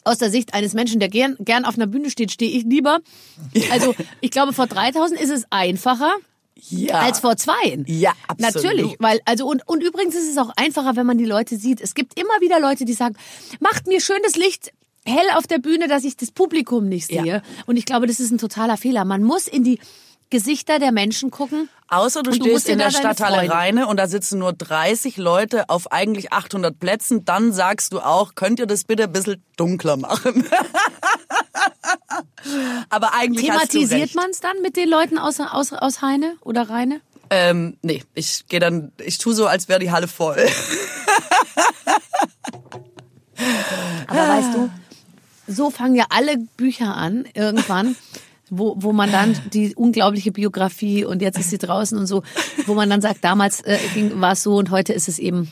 aus 0.05 0.19
der 0.19 0.31
Sicht 0.31 0.55
eines 0.55 0.75
Menschen, 0.75 1.01
der 1.01 1.09
gern, 1.09 1.37
gern 1.41 1.65
auf 1.65 1.77
einer 1.77 1.87
Bühne 1.87 2.11
steht, 2.11 2.31
stehe 2.31 2.51
ich 2.51 2.65
lieber. 2.65 3.01
Also 3.71 3.95
ich 4.21 4.31
glaube, 4.31 4.53
vor 4.53 4.67
3000 4.67 5.21
ist 5.21 5.31
es 5.31 5.45
einfacher. 5.51 6.13
Ja. 6.69 6.99
als 6.99 7.21
vor 7.21 7.39
zweien. 7.39 7.87
Ja, 7.89 8.13
absolut. 8.29 8.55
Natürlich, 8.55 8.97
weil 8.99 9.21
also 9.25 9.47
und 9.47 9.67
und 9.67 9.83
übrigens 9.83 10.15
ist 10.15 10.31
es 10.31 10.37
auch 10.37 10.51
einfacher, 10.57 10.95
wenn 10.95 11.07
man 11.07 11.17
die 11.17 11.25
Leute 11.25 11.57
sieht. 11.57 11.81
Es 11.81 11.95
gibt 11.95 12.21
immer 12.21 12.39
wieder 12.43 12.61
Leute, 12.61 12.85
die 12.85 12.93
sagen, 12.93 13.17
macht 13.61 13.87
mir 13.87 13.99
schönes 13.99 14.37
Licht 14.37 14.71
hell 15.11 15.27
auf 15.37 15.47
der 15.47 15.59
Bühne, 15.59 15.89
dass 15.89 16.05
ich 16.05 16.17
das 16.17 16.31
Publikum 16.31 16.89
nicht 16.89 17.07
sehe. 17.07 17.25
Ja. 17.25 17.43
Und 17.67 17.77
ich 17.77 17.85
glaube, 17.85 18.07
das 18.07 18.21
ist 18.21 18.31
ein 18.31 18.39
totaler 18.39 18.77
Fehler. 18.77 19.05
Man 19.05 19.23
muss 19.23 19.47
in 19.47 19.65
die 19.65 19.79
Gesichter 20.31 20.79
der 20.79 20.93
Menschen 20.93 21.31
gucken. 21.31 21.69
Außer 21.89 22.23
du 22.23 22.31
du 22.31 22.37
stehst 22.37 22.69
in 22.69 22.79
der 22.79 22.93
Stadthalle 22.93 23.51
Rheine 23.51 23.89
und 23.89 23.97
da 23.97 24.07
sitzen 24.07 24.39
nur 24.39 24.53
30 24.53 25.17
Leute 25.17 25.69
auf 25.69 25.91
eigentlich 25.91 26.33
800 26.33 26.79
Plätzen, 26.79 27.25
dann 27.25 27.53
sagst 27.53 27.93
du 27.93 27.99
auch, 27.99 28.37
könnt 28.37 28.61
ihr 28.61 28.67
das 28.67 28.85
bitte 28.85 29.03
ein 29.05 29.13
bisschen 29.13 29.43
dunkler 29.57 29.97
machen? 29.97 30.47
Aber 32.91 33.13
eigentlich 33.15 33.47
Thematisiert 33.47 34.15
man 34.15 34.31
es 34.31 34.39
dann 34.39 34.63
mit 34.63 34.77
den 34.77 34.89
Leuten 34.89 35.19
aus, 35.19 35.41
aus, 35.41 35.73
aus 35.73 36.01
Heine 36.01 36.37
oder 36.43 36.71
Rheine? 36.71 37.01
Ähm, 37.31 37.77
nee, 37.83 38.05
ich 38.15 38.47
gehe 38.49 38.61
dann, 38.61 38.93
ich 39.05 39.19
tu 39.19 39.33
so, 39.33 39.47
als 39.47 39.69
wäre 39.69 39.81
die 39.81 39.91
Halle 39.91 40.07
voll. 40.07 40.37
Aber 44.07 44.29
weißt 44.29 44.55
du, 44.55 44.71
so 45.51 45.71
fangen 45.71 45.95
ja 45.97 46.07
alle 46.11 46.39
Bücher 46.57 46.97
an 46.97 47.25
irgendwann, 47.35 47.97
wo, 48.51 48.75
wo 48.79 48.93
man 48.93 49.11
dann 49.13 49.37
die 49.53 49.75
unglaubliche 49.75 50.33
Biografie 50.33 51.05
und 51.05 51.23
jetzt 51.23 51.39
ist 51.39 51.51
sie 51.51 51.59
draußen 51.59 51.97
und 51.99 52.07
so, 52.07 52.23
wo 52.67 52.75
man 52.75 52.89
dann 52.91 53.01
sagt, 53.01 53.25
damals 53.25 53.61
äh, 53.63 53.79
ging- 53.95 54.21
war 54.21 54.33
es 54.33 54.43
so 54.43 54.57
und 54.57 54.71
heute 54.71 54.93
ist 54.93 55.09
es 55.09 55.19
eben, 55.19 55.51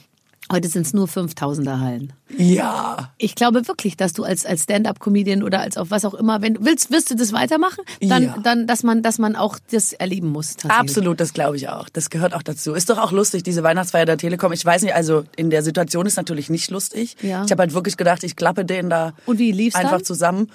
heute 0.51 0.69
sind 0.69 0.87
es 0.87 0.95
nur 0.95 1.07
5000er 1.07 1.81
Hallen. 1.81 2.13
Ja. 2.37 3.11
Ich 3.19 3.35
glaube 3.35 3.67
wirklich, 3.69 3.97
dass 3.97 4.13
du 4.13 4.25
als, 4.25 4.47
als 4.47 4.65
Stand-up-Comedian 4.65 5.43
oder 5.43 5.61
als 5.61 5.77
auf 5.77 5.91
was 5.91 6.05
auch 6.05 6.15
immer, 6.15 6.43
wenn 6.43 6.55
du 6.55 6.65
willst, 6.65 6.91
wirst 6.91 7.11
du 7.11 7.17
das 7.17 7.33
weitermachen, 7.33 7.85
dann, 8.01 8.23
Ja. 8.23 8.37
dann, 8.43 8.67
dass 8.67 8.83
man, 8.83 9.03
dass 9.03 9.19
man 9.19 9.37
auch 9.37 9.59
das 9.71 9.93
erleben 9.93 10.29
muss. 10.29 10.57
Absolut, 10.69 11.21
das 11.21 11.33
glaube 11.33 11.57
ich 11.57 11.69
auch. 11.69 11.89
Das 11.89 12.11
gehört 12.11 12.35
auch 12.35 12.43
dazu. 12.43 12.75
Ist 12.75 12.91
doch 12.91 12.99
auch 12.99 13.13
lustig, 13.13 13.43
diese 13.43 13.63
Weihnachtsfeier 13.63 14.05
der 14.07 14.19
Telekom. 14.19 14.53
Ich 14.53 14.65
weiß 14.65 14.83
nicht, 14.83 14.95
also 14.95 15.25
in 15.37 15.51
der 15.51 15.63
Situation 15.63 16.07
ist 16.07 16.17
natürlich 16.17 16.51
nicht 16.51 16.71
lustig. 16.71 17.17
Ja. 17.23 17.45
Ich 17.45 17.51
habe 17.51 17.63
halt 17.63 17.75
wirklich 17.75 17.97
gedacht, 17.97 18.23
ich 18.25 18.37
klappe 18.37 18.65
den 18.65 18.91
da 18.91 19.15
Und 19.27 19.39
wie 19.39 19.53
lief's 19.53 19.77
einfach 19.77 19.93
dann? 19.93 20.05
zusammen. 20.05 20.51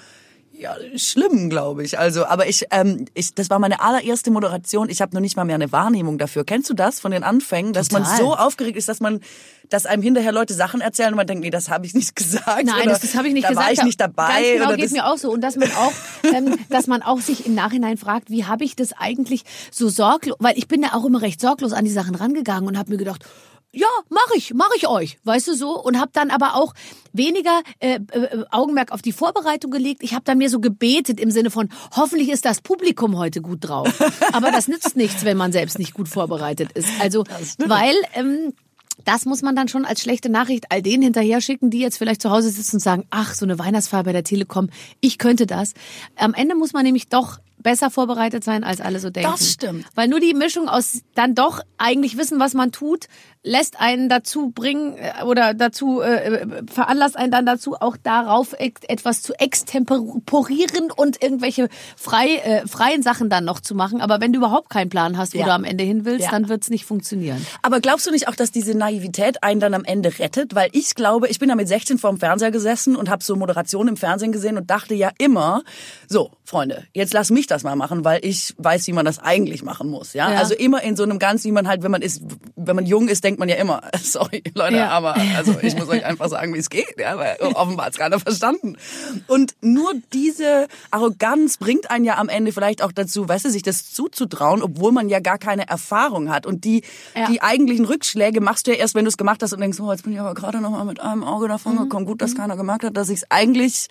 Ja, 0.64 0.76
schlimm, 0.96 1.50
glaube 1.50 1.84
ich. 1.84 1.98
Also, 1.98 2.24
aber 2.24 2.48
ich, 2.48 2.64
ähm, 2.70 3.04
ich, 3.12 3.34
das 3.34 3.50
war 3.50 3.58
meine 3.58 3.80
allererste 3.80 4.30
Moderation. 4.30 4.88
Ich 4.88 5.02
habe 5.02 5.14
noch 5.14 5.20
nicht 5.20 5.36
mal 5.36 5.44
mehr 5.44 5.56
eine 5.56 5.72
Wahrnehmung 5.72 6.16
dafür. 6.16 6.42
Kennst 6.42 6.70
du 6.70 6.74
das 6.74 7.00
von 7.00 7.10
den 7.10 7.22
Anfängen, 7.22 7.74
dass 7.74 7.90
man 7.90 8.04
Total. 8.04 8.18
so 8.18 8.34
aufgeregt 8.34 8.78
ist, 8.78 8.88
dass 8.88 8.98
man, 9.00 9.20
dass 9.68 9.84
einem 9.84 10.02
hinterher 10.02 10.32
Leute 10.32 10.54
Sachen 10.54 10.80
erzählen 10.80 11.10
und 11.10 11.16
man 11.16 11.26
denkt, 11.26 11.44
nee, 11.44 11.50
das 11.50 11.68
habe 11.68 11.84
ich 11.84 11.92
nicht 11.92 12.16
gesagt. 12.16 12.64
Nein, 12.64 12.88
das, 12.88 13.00
das 13.00 13.14
habe 13.14 13.28
ich 13.28 13.34
nicht 13.34 13.44
da 13.44 13.50
gesagt. 13.50 13.66
war 13.66 13.72
ich 13.74 13.82
nicht 13.82 14.00
dabei. 14.00 14.28
Ganz 14.28 14.46
genau 14.54 14.66
oder 14.68 14.76
geht 14.78 14.92
mir 14.92 15.06
auch 15.06 15.18
so. 15.18 15.30
Und 15.30 15.42
dass 15.42 15.56
man 15.56 15.70
auch, 15.72 15.92
ähm, 16.34 16.56
dass 16.70 16.86
man 16.86 17.02
auch 17.02 17.20
sich 17.20 17.44
im 17.44 17.54
Nachhinein 17.54 17.98
fragt, 17.98 18.30
wie 18.30 18.46
habe 18.46 18.64
ich 18.64 18.74
das 18.74 18.94
eigentlich 18.94 19.42
so 19.70 19.90
sorglos, 19.90 20.36
weil 20.38 20.56
ich 20.56 20.66
bin 20.66 20.82
ja 20.82 20.94
auch 20.94 21.04
immer 21.04 21.20
recht 21.20 21.42
sorglos 21.42 21.74
an 21.74 21.84
die 21.84 21.90
Sachen 21.90 22.14
rangegangen 22.14 22.66
und 22.66 22.78
habe 22.78 22.90
mir 22.90 22.96
gedacht, 22.96 23.22
ja, 23.74 23.86
mache 24.08 24.36
ich, 24.36 24.54
mache 24.54 24.72
ich 24.76 24.88
euch, 24.88 25.18
weißt 25.24 25.48
du 25.48 25.54
so, 25.54 25.80
und 25.82 26.00
habe 26.00 26.10
dann 26.12 26.30
aber 26.30 26.54
auch 26.54 26.74
weniger 27.12 27.62
äh, 27.80 27.98
äh, 28.12 28.44
Augenmerk 28.50 28.92
auf 28.92 29.02
die 29.02 29.12
Vorbereitung 29.12 29.70
gelegt. 29.70 30.02
Ich 30.02 30.14
habe 30.14 30.24
dann 30.24 30.38
mir 30.38 30.50
so 30.50 30.60
gebetet 30.60 31.20
im 31.20 31.30
Sinne 31.30 31.50
von, 31.50 31.68
hoffentlich 31.94 32.30
ist 32.30 32.44
das 32.44 32.60
Publikum 32.60 33.18
heute 33.18 33.40
gut 33.40 33.58
drauf. 33.62 33.88
Aber 34.32 34.50
das 34.50 34.68
nützt 34.68 34.96
nichts, 34.96 35.24
wenn 35.24 35.36
man 35.36 35.52
selbst 35.52 35.78
nicht 35.78 35.94
gut 35.94 36.08
vorbereitet 36.08 36.72
ist. 36.72 36.88
Also, 37.00 37.24
weil 37.58 37.94
ähm, 38.14 38.52
das 39.04 39.24
muss 39.24 39.42
man 39.42 39.56
dann 39.56 39.68
schon 39.68 39.84
als 39.84 40.00
schlechte 40.00 40.28
Nachricht 40.28 40.66
all 40.70 40.82
denen 40.82 41.02
hinterher 41.02 41.40
schicken, 41.40 41.70
die 41.70 41.80
jetzt 41.80 41.98
vielleicht 41.98 42.22
zu 42.22 42.30
Hause 42.30 42.50
sitzen 42.50 42.76
und 42.76 42.80
sagen, 42.80 43.04
ach, 43.10 43.34
so 43.34 43.44
eine 43.44 43.58
Weihnachtsfeier 43.58 44.04
bei 44.04 44.12
der 44.12 44.24
Telekom, 44.24 44.70
ich 45.00 45.18
könnte 45.18 45.46
das. 45.46 45.74
Am 46.16 46.34
Ende 46.34 46.54
muss 46.54 46.72
man 46.72 46.84
nämlich 46.84 47.08
doch 47.08 47.38
besser 47.64 47.90
vorbereitet 47.90 48.44
sein, 48.44 48.62
als 48.62 48.80
alle 48.80 49.00
so 49.00 49.10
denken. 49.10 49.32
Das 49.32 49.50
stimmt. 49.50 49.86
Weil 49.96 50.06
nur 50.06 50.20
die 50.20 50.34
Mischung 50.34 50.68
aus 50.68 51.00
dann 51.16 51.34
doch 51.34 51.60
eigentlich 51.78 52.16
wissen, 52.16 52.38
was 52.38 52.54
man 52.54 52.70
tut, 52.70 53.06
lässt 53.42 53.80
einen 53.80 54.08
dazu 54.08 54.50
bringen 54.50 54.96
äh, 54.96 55.24
oder 55.24 55.52
dazu 55.54 56.00
äh, 56.00 56.46
veranlasst 56.72 57.16
einen 57.16 57.32
dann 57.32 57.44
dazu, 57.44 57.74
auch 57.74 57.96
darauf 57.96 58.54
etwas 58.58 59.20
zu 59.22 59.34
extemporieren 59.88 60.90
und 60.94 61.22
irgendwelche 61.22 61.68
frei, 61.96 62.36
äh, 62.36 62.66
freien 62.66 63.02
Sachen 63.02 63.28
dann 63.30 63.44
noch 63.44 63.60
zu 63.60 63.74
machen. 63.74 64.00
Aber 64.00 64.20
wenn 64.20 64.32
du 64.32 64.38
überhaupt 64.38 64.70
keinen 64.70 64.88
Plan 64.88 65.16
hast, 65.18 65.34
wo 65.34 65.38
Ja. 65.38 65.46
du 65.46 65.52
am 65.52 65.64
Ende 65.64 65.84
hin 65.84 66.04
willst, 66.04 66.26
Ja. 66.26 66.30
dann 66.30 66.48
wird's 66.48 66.70
nicht 66.70 66.84
funktionieren. 66.84 67.44
Aber 67.62 67.80
glaubst 67.80 68.06
du 68.06 68.10
nicht 68.10 68.28
auch, 68.28 68.34
dass 68.36 68.50
diese 68.50 68.76
Naivität 68.76 69.42
einen 69.42 69.60
dann 69.60 69.74
am 69.74 69.84
Ende 69.84 70.18
rettet? 70.18 70.54
Weil 70.54 70.68
ich 70.72 70.94
glaube, 70.94 71.28
ich 71.28 71.38
bin 71.38 71.48
ja 71.48 71.54
mit 71.54 71.68
16 71.68 71.98
vorm 71.98 72.18
Fernseher 72.18 72.50
gesessen 72.50 72.96
und 72.96 73.10
habe 73.10 73.22
so 73.22 73.36
Moderation 73.36 73.88
im 73.88 73.96
Fernsehen 73.96 74.32
gesehen 74.32 74.56
und 74.56 74.70
dachte 74.70 74.94
ja 74.94 75.10
immer, 75.18 75.62
so, 76.08 76.30
Freunde, 76.44 76.84
jetzt 76.92 77.12
lass 77.14 77.30
mich 77.30 77.46
das 77.46 77.53
mal 77.62 77.76
machen, 77.76 78.04
weil 78.04 78.20
ich 78.24 78.54
weiß, 78.58 78.86
wie 78.88 78.92
man 78.92 79.04
das 79.04 79.18
eigentlich 79.18 79.62
machen 79.62 79.88
muss. 79.88 80.12
Ja? 80.14 80.32
Ja. 80.32 80.38
Also 80.38 80.54
immer 80.54 80.82
in 80.82 80.96
so 80.96 81.02
einem 81.04 81.18
ganz, 81.18 81.44
wie 81.44 81.52
man 81.52 81.68
halt, 81.68 81.82
wenn 81.82 81.90
man 81.90 82.02
ist, 82.02 82.22
wenn 82.56 82.74
man 82.74 82.86
jung 82.86 83.08
ist, 83.08 83.22
denkt 83.22 83.38
man 83.38 83.48
ja 83.48 83.56
immer, 83.56 83.82
sorry, 84.02 84.42
Leute, 84.54 84.76
Ja. 84.76 84.88
aber 84.90 85.14
also 85.36 85.54
ich 85.62 85.76
muss 85.76 85.88
euch 85.88 86.04
einfach 86.04 86.28
sagen, 86.28 86.52
wie 86.54 86.58
es 86.58 86.70
geht, 86.70 86.98
ja, 86.98 87.16
weil 87.18 87.36
offenbar 87.54 87.86
hat's 87.86 87.98
keiner 87.98 88.18
verstanden. 88.18 88.76
Und 89.28 89.54
nur 89.60 89.92
diese 90.12 90.66
Arroganz 90.90 91.58
bringt 91.58 91.90
einen 91.90 92.04
ja 92.04 92.18
am 92.18 92.28
Ende 92.28 92.52
vielleicht 92.52 92.82
auch 92.82 92.92
dazu, 92.92 93.28
weißt 93.28 93.44
du, 93.44 93.50
sich 93.50 93.62
das 93.62 93.92
zuzutrauen, 93.92 94.62
obwohl 94.62 94.90
man 94.92 95.08
ja 95.08 95.20
gar 95.20 95.38
keine 95.38 95.68
Erfahrung 95.68 96.30
hat. 96.30 96.46
Und 96.46 96.64
die, 96.64 96.82
Ja. 97.14 97.26
die 97.30 97.42
eigentlichen 97.42 97.84
Rückschläge 97.84 98.40
machst 98.40 98.66
du 98.66 98.72
ja 98.72 98.78
erst, 98.78 98.94
wenn 98.94 99.04
du 99.04 99.10
es 99.10 99.16
gemacht 99.16 99.42
hast 99.42 99.52
und 99.52 99.60
denkst, 99.60 99.78
oh, 99.80 99.92
jetzt 99.92 100.04
bin 100.04 100.12
ich 100.14 100.20
aber 100.20 100.34
gerade 100.34 100.60
noch 100.60 100.70
mal 100.70 100.84
mit 100.84 101.00
einem 101.00 101.22
Auge 101.24 101.48
davon 101.48 101.76
gekommen. 101.76 102.06
Gut, 102.06 102.22
dass 102.22 102.34
keiner 102.34 102.56
gemerkt 102.56 102.84
hat, 102.84 102.96
dass 102.96 103.08
ich 103.10 103.18
es 103.18 103.30
eigentlich 103.30 103.88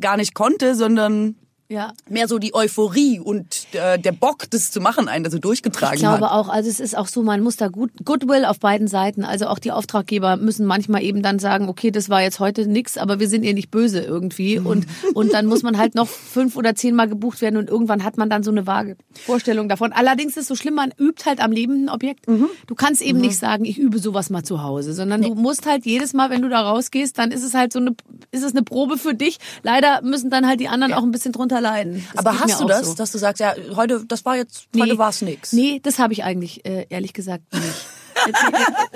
gar 0.00 0.16
nicht 0.16 0.32
konnte, 0.34 0.74
sondern 0.74 1.34
Ja. 1.70 1.92
mehr 2.08 2.28
so 2.28 2.38
die 2.38 2.54
Euphorie 2.54 3.20
und 3.20 3.66
äh, 3.72 3.98
der 3.98 4.12
Bock, 4.12 4.44
das 4.48 4.70
zu 4.70 4.80
machen, 4.80 5.06
einen 5.06 5.30
so 5.30 5.38
durchgetragen 5.38 5.96
Ich 5.96 6.00
glaube 6.00 6.30
hat. 6.30 6.32
auch, 6.32 6.48
also 6.48 6.70
es 6.70 6.80
ist 6.80 6.96
auch 6.96 7.08
so, 7.08 7.22
man 7.22 7.42
muss 7.42 7.56
da 7.56 7.68
gut, 7.68 7.90
Goodwill 8.06 8.46
auf 8.46 8.58
beiden 8.58 8.88
Seiten. 8.88 9.22
Also 9.22 9.48
auch 9.48 9.58
die 9.58 9.70
Auftraggeber 9.70 10.38
müssen 10.38 10.64
manchmal 10.64 11.02
eben 11.02 11.22
dann 11.22 11.38
sagen, 11.38 11.68
okay, 11.68 11.90
das 11.90 12.08
war 12.08 12.22
jetzt 12.22 12.40
heute 12.40 12.66
nix, 12.66 12.96
aber 12.96 13.20
wir 13.20 13.28
sind 13.28 13.42
ihr 13.42 13.52
nicht 13.52 13.70
böse 13.70 14.00
irgendwie. 14.00 14.58
Und, 14.68 14.86
und 15.14 15.32
dann 15.34 15.44
muss 15.44 15.62
man 15.62 15.76
halt 15.76 15.94
noch 15.94 16.08
fünf 16.08 16.56
oder 16.56 16.74
zehnmal 16.74 17.06
gebucht 17.08 17.40
werden 17.42 17.56
und 17.58 17.68
irgendwann 17.68 18.02
hat 18.02 18.16
man 18.16 18.30
dann 18.30 18.42
so 18.42 18.50
eine 18.50 18.66
vage 18.66 18.96
Vorstellung 19.26 19.68
davon. 19.68 19.92
Allerdings 19.92 20.32
ist 20.32 20.42
es 20.42 20.48
so 20.48 20.54
schlimm, 20.56 20.74
man 20.74 20.90
übt 20.98 21.24
halt 21.26 21.40
am 21.40 21.52
lebenden 21.52 21.88
Objekt. 21.90 22.26
Du 22.66 22.74
kannst 22.74 23.02
eben 23.02 23.20
nicht 23.20 23.36
sagen, 23.38 23.64
ich 23.66 23.78
übe 23.78 23.98
sowas 23.98 24.30
mal 24.30 24.42
zu 24.42 24.62
Hause, 24.62 24.94
sondern 24.94 25.20
du 25.22 25.34
musst 25.34 25.66
halt 25.66 25.84
jedes 25.86 26.12
Mal, 26.14 26.30
wenn 26.30 26.40
du 26.42 26.48
da 26.48 26.60
rausgehst, 26.62 27.18
dann 27.18 27.30
ist 27.30 27.44
es 27.44 27.54
halt 27.54 27.72
so 27.72 27.78
eine, 27.78 27.94
ist 28.30 28.42
es 28.42 28.52
eine 28.52 28.62
Probe 28.62 28.96
für 28.98 29.14
dich. 29.14 29.38
Leider 29.62 30.00
müssen 30.02 30.30
dann 30.30 30.46
halt 30.46 30.60
die 30.60 30.68
anderen 30.68 30.92
auch 30.94 31.02
ein 31.02 31.10
bisschen 31.10 31.32
drunter 31.32 31.57
leiden. 31.60 32.06
Das 32.14 32.24
aber 32.26 32.40
hast 32.40 32.60
du 32.60 32.66
das, 32.66 32.86
so. 32.88 32.94
dass 32.94 33.12
du 33.12 33.18
sagst, 33.18 33.40
ja, 33.40 33.54
heute, 33.76 34.04
das 34.06 34.24
war 34.24 34.36
jetzt, 34.36 34.68
heute 34.78 34.98
war's 34.98 35.22
nix. 35.22 35.52
Nee, 35.52 35.80
das 35.82 35.98
habe 35.98 36.12
ich 36.12 36.24
eigentlich 36.24 36.64
äh, 36.64 36.86
ehrlich 36.88 37.12
gesagt 37.12 37.44
nicht. 37.54 37.64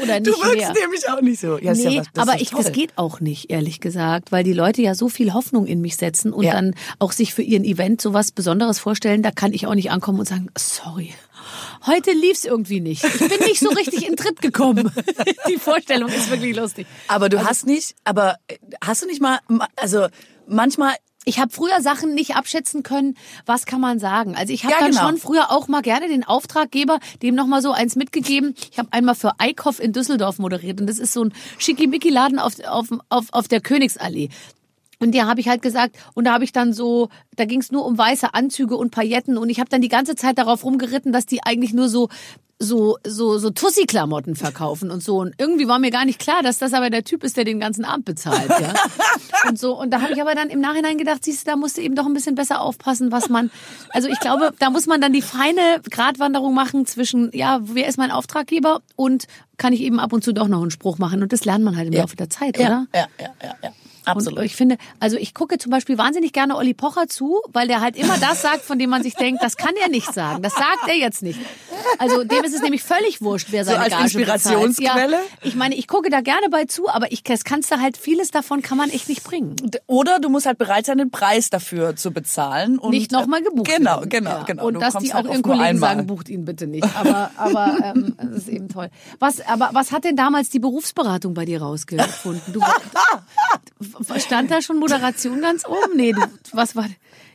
Oder 0.03 0.15
nicht 0.21 0.27
Du 0.27 0.33
wirkst 0.33 0.57
mehr. 0.57 0.73
nämlich 0.83 1.09
auch 1.09 1.21
nicht 1.21 1.41
so. 1.41 1.59
Ja, 1.59 1.73
Nee, 1.75 1.97
ja 1.97 2.03
was, 2.15 2.29
aber 2.29 2.41
ich, 2.41 2.51
toll. 2.51 2.63
das 2.63 2.73
geht 2.73 2.99
auch 2.99 3.21
nicht, 3.21 3.51
ehrlich 3.51 3.81
gesagt, 3.81 4.33
weil 4.33 4.43
die 4.45 4.53
Leute 4.53 4.83
ja 4.83 4.95
so 4.95 5.09
viel 5.09 5.33
Hoffnung 5.33 5.67
in 5.67 5.81
mich 5.81 5.97
setzen 5.97 6.33
und 6.33 6.45
Ja. 6.45 6.53
dann 6.55 6.75
auch 6.99 7.13
sich 7.13 7.33
für 7.33 7.43
ihren 7.43 7.65
Event 7.65 8.01
sowas 8.01 8.33
Besonderes 8.33 8.79
vorstellen, 8.81 9.23
da 9.23 9.31
kann 9.31 9.53
ich 9.53 9.67
auch 9.67 9.75
nicht 9.75 9.91
ankommen 9.93 10.19
und 10.19 10.27
sagen, 10.29 10.49
sorry, 10.59 11.15
heute 11.87 12.11
lief's 12.13 12.45
irgendwie 12.45 12.81
nicht. 12.81 13.05
Ich 13.05 13.19
bin 13.19 13.39
nicht 13.47 13.61
so 13.61 13.69
richtig 13.71 14.09
in 14.09 14.17
Tritt 14.17 14.43
gekommen. 14.43 14.91
Die 15.49 15.57
Vorstellung 15.57 16.09
ist 16.11 16.29
wirklich 16.31 16.57
lustig. 16.57 16.87
Aber 17.07 17.29
du 17.29 17.45
hast 17.45 17.65
nicht, 17.67 17.95
aber 18.05 18.37
äh, 18.49 18.57
hast 18.85 19.03
du 19.03 19.07
nicht 19.07 19.21
mal, 19.23 19.39
also 19.77 20.09
manchmal 20.49 20.95
Ich 21.25 21.39
habe 21.39 21.53
früher 21.53 21.81
Sachen 21.81 22.15
nicht 22.15 22.35
abschätzen 22.37 22.83
können, 22.83 23.17
was 23.47 23.65
kann 23.65 23.81
man 23.81 23.99
sagen. 23.99 24.35
Also 24.35 24.53
ich 24.53 24.65
habe 24.65 24.75
Ja, 24.75 24.81
dann 24.81 24.91
genau. 24.91 25.03
schon 25.03 25.19
früher 25.19 25.51
auch 25.53 25.69
mal 25.69 25.83
gerne 25.83 26.09
den 26.09 26.25
Auftraggeber, 26.25 26.99
dem 27.23 27.35
noch 27.35 27.47
mal 27.47 27.63
so 27.63 27.73
eins 27.73 27.95
mitgegeben. 27.97 28.55
Ich 28.71 28.79
habe 28.79 28.89
einmal 28.93 29.15
für 29.15 29.33
Eickhoff 29.39 29.79
in 29.79 29.93
Düsseldorf 29.93 30.39
moderiert 30.39 30.81
und 30.81 30.87
das 30.89 30.99
ist 30.99 31.13
so 31.13 31.25
ein 31.25 31.33
Schickimicki-Laden 31.59 32.39
auf, 32.39 32.55
auf, 32.67 32.89
auf, 33.09 33.27
auf 33.31 33.49
der 33.49 33.61
Königsallee. 33.61 34.31
Und 35.03 35.13
da 35.17 35.27
habe 35.27 35.41
ich 35.41 35.49
halt 35.49 35.63
gesagt, 35.63 35.97
und 36.15 36.27
da 36.27 36.33
habe 36.33 36.45
ich 36.45 36.53
dann 36.53 36.73
so, 36.73 37.09
da 37.35 37.45
ging 37.45 37.59
es 37.59 37.73
nur 37.73 37.85
um 37.85 37.99
weiße 37.99 38.35
Anzüge 38.35 38.77
und 38.77 38.93
Pailletten 38.93 39.37
und 39.37 39.51
ich 39.51 39.59
habe 39.59 39.69
dann 39.69 39.81
die 39.81 39.89
ganze 39.89 40.15
Zeit 40.15 40.39
darauf 40.39 40.65
rumgeritten, 40.65 41.13
dass 41.13 41.27
die 41.27 41.43
eigentlich 41.43 41.73
nur 41.73 41.89
so 41.89 42.09
so 42.61 42.99
so 43.05 43.39
so 43.39 43.51
Tussi-Klamotten 43.51 44.37
verkaufen 44.37 44.93
und 44.93 45.03
so 45.03 45.21
und 45.21 45.35
irgendwie 45.39 45.67
war 45.67 45.81
mir 45.81 45.91
gar 45.91 46.05
nicht 46.05 46.21
klar, 46.21 46.45
dass 46.45 46.59
das 46.59 46.73
aber 46.73 46.91
der 46.91 47.03
Typ 47.03 47.25
ist, 47.25 47.37
der 47.37 47.43
den 47.43 47.59
ganzen 47.59 47.85
Abend 47.85 48.05
bezahlt, 48.05 48.49
ja. 48.49 48.75
und 49.49 49.59
so 49.59 49.77
und 49.77 49.91
da 49.91 50.03
habe 50.03 50.13
ich 50.13 50.21
aber 50.21 50.37
dann 50.37 50.51
im 50.51 50.61
Nachhinein 50.61 50.99
gedacht, 50.99 51.25
siehst 51.25 51.49
du, 51.49 51.51
da 51.51 51.57
musst 51.57 51.79
du 51.79 51.81
eben 51.81 51.97
doch 51.97 52.07
ein 52.07 52.15
bisschen 52.15 52.37
besser 52.37 52.61
aufpassen, 52.61 53.11
was 53.11 53.29
man 53.29 53.51
also 53.89 54.09
ich 54.09 54.21
glaube, 54.21 54.53
da 54.61 54.71
muss 54.71 54.87
man 54.87 55.01
dann 55.01 55.13
die 55.13 55.23
feine 55.23 55.81
Gratwanderung 55.91 56.55
machen 56.55 56.87
zwischen 56.87 57.33
ja, 57.33 57.59
wer 57.63 57.89
ist 57.89 57.99
mein 57.99 58.13
Auftraggeber 58.13 58.83
und 58.95 59.27
kann 59.57 59.73
ich 59.73 59.81
eben 59.81 59.99
ab 59.99 60.13
und 60.13 60.23
zu 60.23 60.33
doch 60.33 60.47
noch 60.47 60.63
einen 60.63 60.71
Spruch 60.71 60.99
machen 60.99 61.23
und 61.23 61.33
das 61.33 61.45
lernt 61.45 61.65
man 61.65 61.77
halt 61.77 61.89
im 61.89 61.95
Laufe 61.95 62.15
der 62.15 62.31
Zeit, 62.31 62.57
oder? 62.61 62.87
Ja, 62.95 63.09
ja, 63.19 63.31
ja, 63.43 63.55
ja. 63.65 63.73
Absolut. 64.05 64.39
Und 64.41 64.45
ich 64.45 64.57
finde, 64.57 64.77
also 65.01 65.17
ich 65.17 65.35
gucke 65.35 65.59
zum 65.59 65.71
Beispiel 65.71 65.99
wahnsinnig 65.99 66.33
gerne 66.33 66.57
Olli 66.57 66.75
Pocher 66.75 67.07
zu, 67.09 67.41
weil 67.53 67.69
der 67.69 67.81
halt 67.81 67.97
immer 67.97 68.17
das 68.19 68.43
sagt, 68.43 68.63
von 68.63 68.79
dem 68.79 68.91
man 68.91 69.03
sich 69.03 69.15
denkt, 69.15 69.43
das 69.43 69.57
kann 69.57 69.73
er 69.83 69.89
nicht 69.89 70.13
sagen. 70.13 70.43
Das 70.43 70.55
sagt 70.55 70.89
er 70.89 70.95
jetzt 70.97 71.23
nicht. 71.23 71.39
Also 71.99 72.25
dem 72.25 72.45
ist 72.45 72.55
es 72.55 72.63
nämlich 72.63 72.83
völlig 72.83 73.21
wurscht, 73.23 73.49
wer 73.51 73.65
seine 73.65 73.81
als 73.81 73.91
Gage 73.93 74.03
Inspirationsquelle? 74.05 75.17
Ja, 75.17 75.23
ich 75.43 75.55
meine, 75.55 75.75
ich 75.75 75.89
gucke 75.89 76.11
da 76.11 76.21
gerne 76.21 76.49
bei 76.51 76.65
zu, 76.65 76.89
aber 76.89 77.13
ich, 77.13 77.23
das 77.23 77.45
kannst 77.45 77.71
du 77.71 77.81
halt, 77.81 77.97
vieles 77.97 78.31
davon 78.31 78.63
kann 78.63 78.79
man 78.79 78.91
echt 78.91 79.09
nicht 79.09 79.25
bringen. 79.25 79.57
Oder 79.87 80.19
du 80.21 80.29
musst 80.29 80.47
halt 80.47 80.59
bereit 80.59 80.87
sein, 80.87 80.99
den 80.99 81.11
Preis 81.11 81.51
dafür 81.51 81.97
zu 81.97 82.11
bezahlen. 82.13 82.79
Und, 82.79 82.91
nicht 82.91 83.13
nochmal 83.13 83.43
gebucht 83.43 83.69
Genau, 83.75 83.97
werden. 83.99 84.09
genau, 84.09 84.31
Ja. 84.31 84.43
genau. 84.45 84.67
Und 84.67 84.75
Du 84.75 84.81
dass 84.81 84.97
die 84.97 85.13
halt 85.13 85.27
auch 85.27 85.33
ihren 85.33 85.43
Kollegen 85.43 85.63
einmal. 85.65 85.91
sagen, 85.97 86.07
bucht 86.07 86.29
ihn 86.29 86.45
bitte 86.45 86.67
nicht. 86.67 86.87
Aber, 86.97 87.31
aber 87.37 87.77
ähm, 87.85 88.15
das 88.23 88.39
ist 88.39 88.49
eben 88.49 88.69
toll. 88.69 88.91
Was, 89.19 89.41
aber 89.47 89.71
was 89.73 89.93
hat 89.93 90.05
denn 90.05 90.17
damals 90.17 90.51
die 90.51 90.59
Berufsberatung 90.59 91.35
bei 91.35 91.45
dir 91.45 91.61
rausgefunden? 91.63 92.53
Du, 92.53 92.61
stand 94.19 94.51
da 94.51 94.63
schon 94.63 94.79
Moderation 94.79 95.41
ganz 95.41 95.65
oben? 95.67 95.97
Nee, 95.97 96.13
du, 96.13 96.21
was 96.53 96.77
war... 96.77 96.87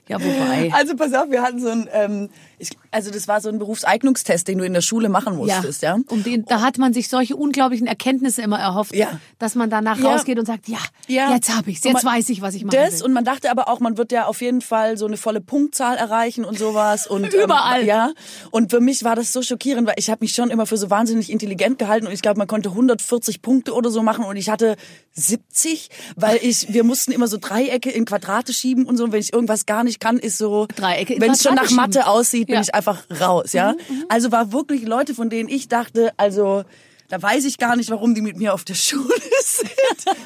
Ja, 0.08 0.22
wobei... 0.24 0.72
Also 0.74 0.96
pass 0.96 1.14
auf, 1.14 1.30
wir 1.30 1.42
hatten 1.42 1.60
so 1.60 1.70
ein, 1.70 1.90
ähm, 1.92 2.30
ich, 2.60 2.70
also 2.92 3.12
das 3.12 3.28
war 3.28 3.40
so 3.42 3.50
ein 3.50 3.60
Berufseignungstest, 3.60 4.48
den 4.48 4.58
du 4.58 4.64
in 4.66 4.74
der 4.74 4.82
Schule 4.82 5.10
machen 5.10 5.36
musstest, 5.36 5.84
ja. 5.84 5.98
Um 6.10 6.24
den, 6.24 6.46
da 6.46 6.62
hat 6.62 6.78
man 6.78 6.94
sich 6.94 7.08
solche 7.10 7.36
unglaublichen 7.36 7.86
Erkenntnisse 7.88 8.42
immer 8.42 8.60
erhofft, 8.60 8.96
Ja. 8.96 9.20
dass 9.40 9.56
man 9.56 9.70
danach 9.70 10.00
Ja. 10.00 10.12
rausgeht 10.14 10.40
und 10.40 10.46
sagt, 10.46 10.68
ja, 10.68 10.80
Ja. 11.08 11.34
jetzt 11.34 11.56
habe 11.56 11.70
ich's, 11.70 11.84
jetzt 11.84 12.04
man- 12.04 12.16
weiß 12.16 12.30
ich, 12.30 12.42
was 12.42 12.56
ich 12.56 12.64
machen 12.66 12.76
Das 12.76 13.00
will. 13.00 13.06
und 13.08 13.14
man 13.14 13.24
dachte 13.26 13.52
aber 13.52 13.68
auch, 13.70 13.80
man 13.80 13.98
wird 13.98 14.12
ja 14.12 14.26
auf 14.26 14.42
jeden 14.42 14.62
Fall 14.62 14.98
so 14.98 15.06
eine 15.06 15.18
volle 15.18 15.42
Punktzahl 15.42 15.98
erreichen 15.98 16.46
und 16.46 16.58
sowas 16.58 17.06
und 17.08 17.34
Überall. 17.34 17.82
Ähm, 17.82 17.88
ja. 17.88 18.12
Und 18.52 18.72
für 18.72 18.80
mich 18.80 19.04
war 19.04 19.16
das 19.16 19.32
so 19.34 19.42
schockierend, 19.42 19.88
weil 19.88 19.96
ich 19.98 20.10
habe 20.10 20.20
mich 20.24 20.34
schon 20.34 20.50
immer 20.50 20.66
für 20.66 20.78
so 20.78 20.90
wahnsinnig 20.90 21.32
intelligent 21.32 21.78
gehalten 21.80 22.08
und 22.08 22.14
ich 22.14 22.22
glaube, 22.22 22.38
man 22.40 22.48
konnte 22.48 22.70
140 22.70 23.42
Punkte 23.42 23.74
oder 23.74 23.90
so 23.92 24.02
machen 24.02 24.26
und 24.26 24.36
ich 24.36 24.50
hatte 24.50 24.78
70, 25.14 25.90
weil 26.16 26.40
ich 26.42 26.72
wir 26.74 26.84
mussten 26.84 27.12
immer 27.12 27.28
so 27.28 27.38
Dreiecke 27.40 27.90
in 27.90 28.06
Quadrate 28.06 28.54
schieben 28.54 28.86
und 28.86 28.98
so. 28.98 29.04
Und 29.06 29.12
wenn 29.12 29.20
ich 29.20 29.34
irgendwas 29.34 29.66
gar 29.66 29.84
nicht 29.84 30.00
kann, 30.00 30.18
ist 30.20 30.38
so 30.38 30.68
Dreiecke 30.76 31.16
wenn 31.20 31.32
es 31.32 31.44
schon 31.44 31.56
nach 31.56 31.70
Mathe 31.72 32.08
aussieht, 32.08 32.47
bin 32.48 32.56
Ja. 32.56 32.60
Mhm, 32.60 32.64
ich 32.64 32.76
einfach 32.76 33.04
raus, 33.22 33.54
ja. 33.54 33.76
Also 34.10 34.32
war 34.32 34.52
wirklich 34.52 34.84
Leute, 34.84 35.14
von 35.14 35.30
denen 35.30 35.50
ich 35.50 35.68
dachte, 35.68 36.12
also 36.18 36.64
da 37.10 37.22
weiß 37.22 37.46
ich 37.46 37.58
gar 37.58 37.76
nicht, 37.76 37.90
warum 37.90 38.16
die 38.16 38.22
mit 38.22 38.38
mir 38.38 38.54
auf 38.54 38.66
der 38.66 38.74
Schule 38.76 39.14
sind. 39.42 39.70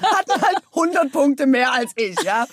Hatten 0.01 0.41
halt 0.41 0.57
100 0.73 1.11
Punkte 1.11 1.45
mehr 1.45 1.71
als 1.73 1.91
ich, 1.95 2.15
ja. 2.23 2.47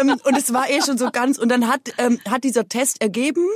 ähm, 0.00 0.16
und 0.24 0.36
es 0.36 0.52
war 0.52 0.70
eh 0.70 0.80
schon 0.82 0.98
so 0.98 1.10
ganz. 1.10 1.38
Und 1.38 1.48
dann 1.50 1.68
hat, 1.68 1.80
ähm, 1.98 2.20
hat 2.28 2.44
dieser 2.44 2.68
Test 2.68 3.02
ergeben, 3.02 3.46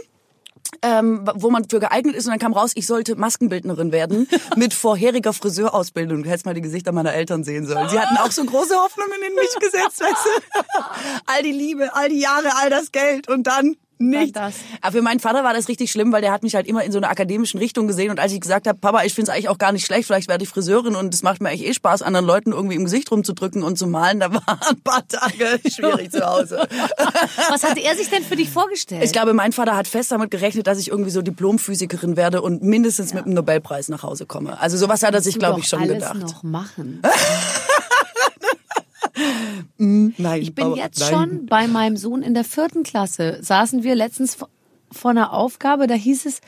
ähm, 0.82 1.28
wo 1.34 1.50
man 1.50 1.68
für 1.68 1.80
geeignet 1.80 2.14
ist 2.14 2.26
und 2.26 2.32
dann 2.32 2.38
kam 2.38 2.52
raus, 2.52 2.72
ich 2.74 2.86
sollte 2.86 3.16
Maskenbildnerin 3.16 3.90
werden 3.90 4.28
mit 4.56 4.74
vorheriger 4.74 5.32
Friseurausbildung. 5.32 6.22
Du 6.22 6.28
hättest 6.28 6.44
mal 6.44 6.54
die 6.54 6.60
Gesichter 6.60 6.92
meiner 6.92 7.14
Eltern 7.14 7.42
sehen 7.42 7.66
sollen. 7.66 7.88
Sie 7.88 7.98
hatten 7.98 8.18
auch 8.18 8.30
so 8.30 8.44
große 8.44 8.74
Hoffnungen 8.76 9.18
in 9.26 9.34
mich 9.34 9.54
gesetzt, 9.58 10.00
weißt 10.00 10.26
du? 10.26 10.82
all 11.26 11.42
die 11.42 11.52
Liebe, 11.52 11.94
all 11.94 12.10
die 12.10 12.20
Jahre, 12.20 12.54
all 12.56 12.68
das 12.68 12.92
Geld 12.92 13.28
und 13.28 13.46
dann 13.46 13.76
nicht. 13.98 14.36
das. 14.36 14.54
Aber 14.80 14.92
für 14.92 15.02
meinen 15.02 15.20
Vater 15.20 15.44
war 15.44 15.54
das 15.54 15.68
richtig 15.68 15.90
schlimm, 15.90 16.12
weil 16.12 16.20
der 16.20 16.32
hat 16.32 16.42
mich 16.42 16.54
halt 16.54 16.66
immer 16.66 16.84
in 16.84 16.92
so 16.92 16.98
einer 16.98 17.10
akademischen 17.10 17.58
Richtung 17.58 17.86
gesehen 17.86 18.10
und 18.10 18.20
als 18.20 18.32
ich 18.32 18.40
gesagt 18.40 18.66
habe, 18.66 18.78
Papa, 18.78 19.04
ich 19.04 19.14
finde 19.14 19.30
es 19.30 19.34
eigentlich 19.34 19.48
auch 19.48 19.58
gar 19.58 19.72
nicht 19.72 19.86
schlecht, 19.86 20.06
vielleicht 20.06 20.28
werde 20.28 20.44
ich 20.44 20.50
Friseurin 20.50 20.94
und 20.94 21.12
es 21.14 21.22
macht 21.22 21.40
mir 21.40 21.48
eigentlich 21.48 21.66
eh 21.66 21.74
Spaß, 21.74 22.02
anderen 22.02 22.26
Leuten 22.26 22.52
irgendwie 22.52 22.76
im 22.76 22.84
Gesicht 22.84 23.10
rumzudrücken 23.10 23.62
und 23.62 23.78
zu 23.78 23.86
malen, 23.86 24.20
da 24.20 24.32
waren 24.32 24.58
ein 24.68 24.80
paar 24.82 25.06
Tage 25.06 25.60
schwierig 25.70 26.10
zu 26.10 26.24
Hause. 26.24 26.66
Was 27.50 27.64
hatte 27.64 27.80
er 27.80 27.96
sich 27.96 28.08
denn 28.10 28.22
für 28.22 28.36
dich 28.36 28.50
vorgestellt? 28.50 29.04
Ich 29.04 29.12
glaube, 29.12 29.34
mein 29.34 29.52
Vater 29.52 29.76
hat 29.76 29.88
fest 29.88 30.12
damit 30.12 30.30
gerechnet, 30.30 30.66
dass 30.66 30.78
ich 30.78 30.88
irgendwie 30.88 31.10
so 31.10 31.22
Diplomphysikerin 31.22 32.16
werde 32.16 32.42
und 32.42 32.62
mindestens 32.62 33.14
mit 33.14 33.24
einem 33.24 33.34
Nobelpreis 33.34 33.88
nach 33.88 34.02
Hause 34.02 34.26
komme. 34.26 34.60
Also 34.60 34.76
sowas 34.76 35.02
hat 35.02 35.14
er 35.14 35.20
sich, 35.20 35.38
glaube 35.38 35.60
ich, 35.60 35.68
schon 35.68 35.80
alles 35.80 35.94
gedacht. 35.94 36.20
noch 36.20 36.42
machen. 36.42 37.02
Nein, 39.76 40.42
Ich 40.42 40.54
bin 40.54 40.64
aber 40.66 40.76
jetzt 40.76 41.00
nein. 41.00 41.10
schon 41.10 41.46
bei 41.46 41.66
meinem 41.68 41.96
Sohn 41.96 42.22
in 42.22 42.34
der 42.34 42.44
vierten 42.44 42.82
Klasse. 42.82 43.38
Saßen 43.42 43.82
wir 43.82 43.94
letztens 43.94 44.34
vor- 44.36 44.48
einer 45.10 45.32
Aufgabe, 45.32 45.86
da 45.86 45.94
hieß 45.94 46.26
es, 46.26 46.40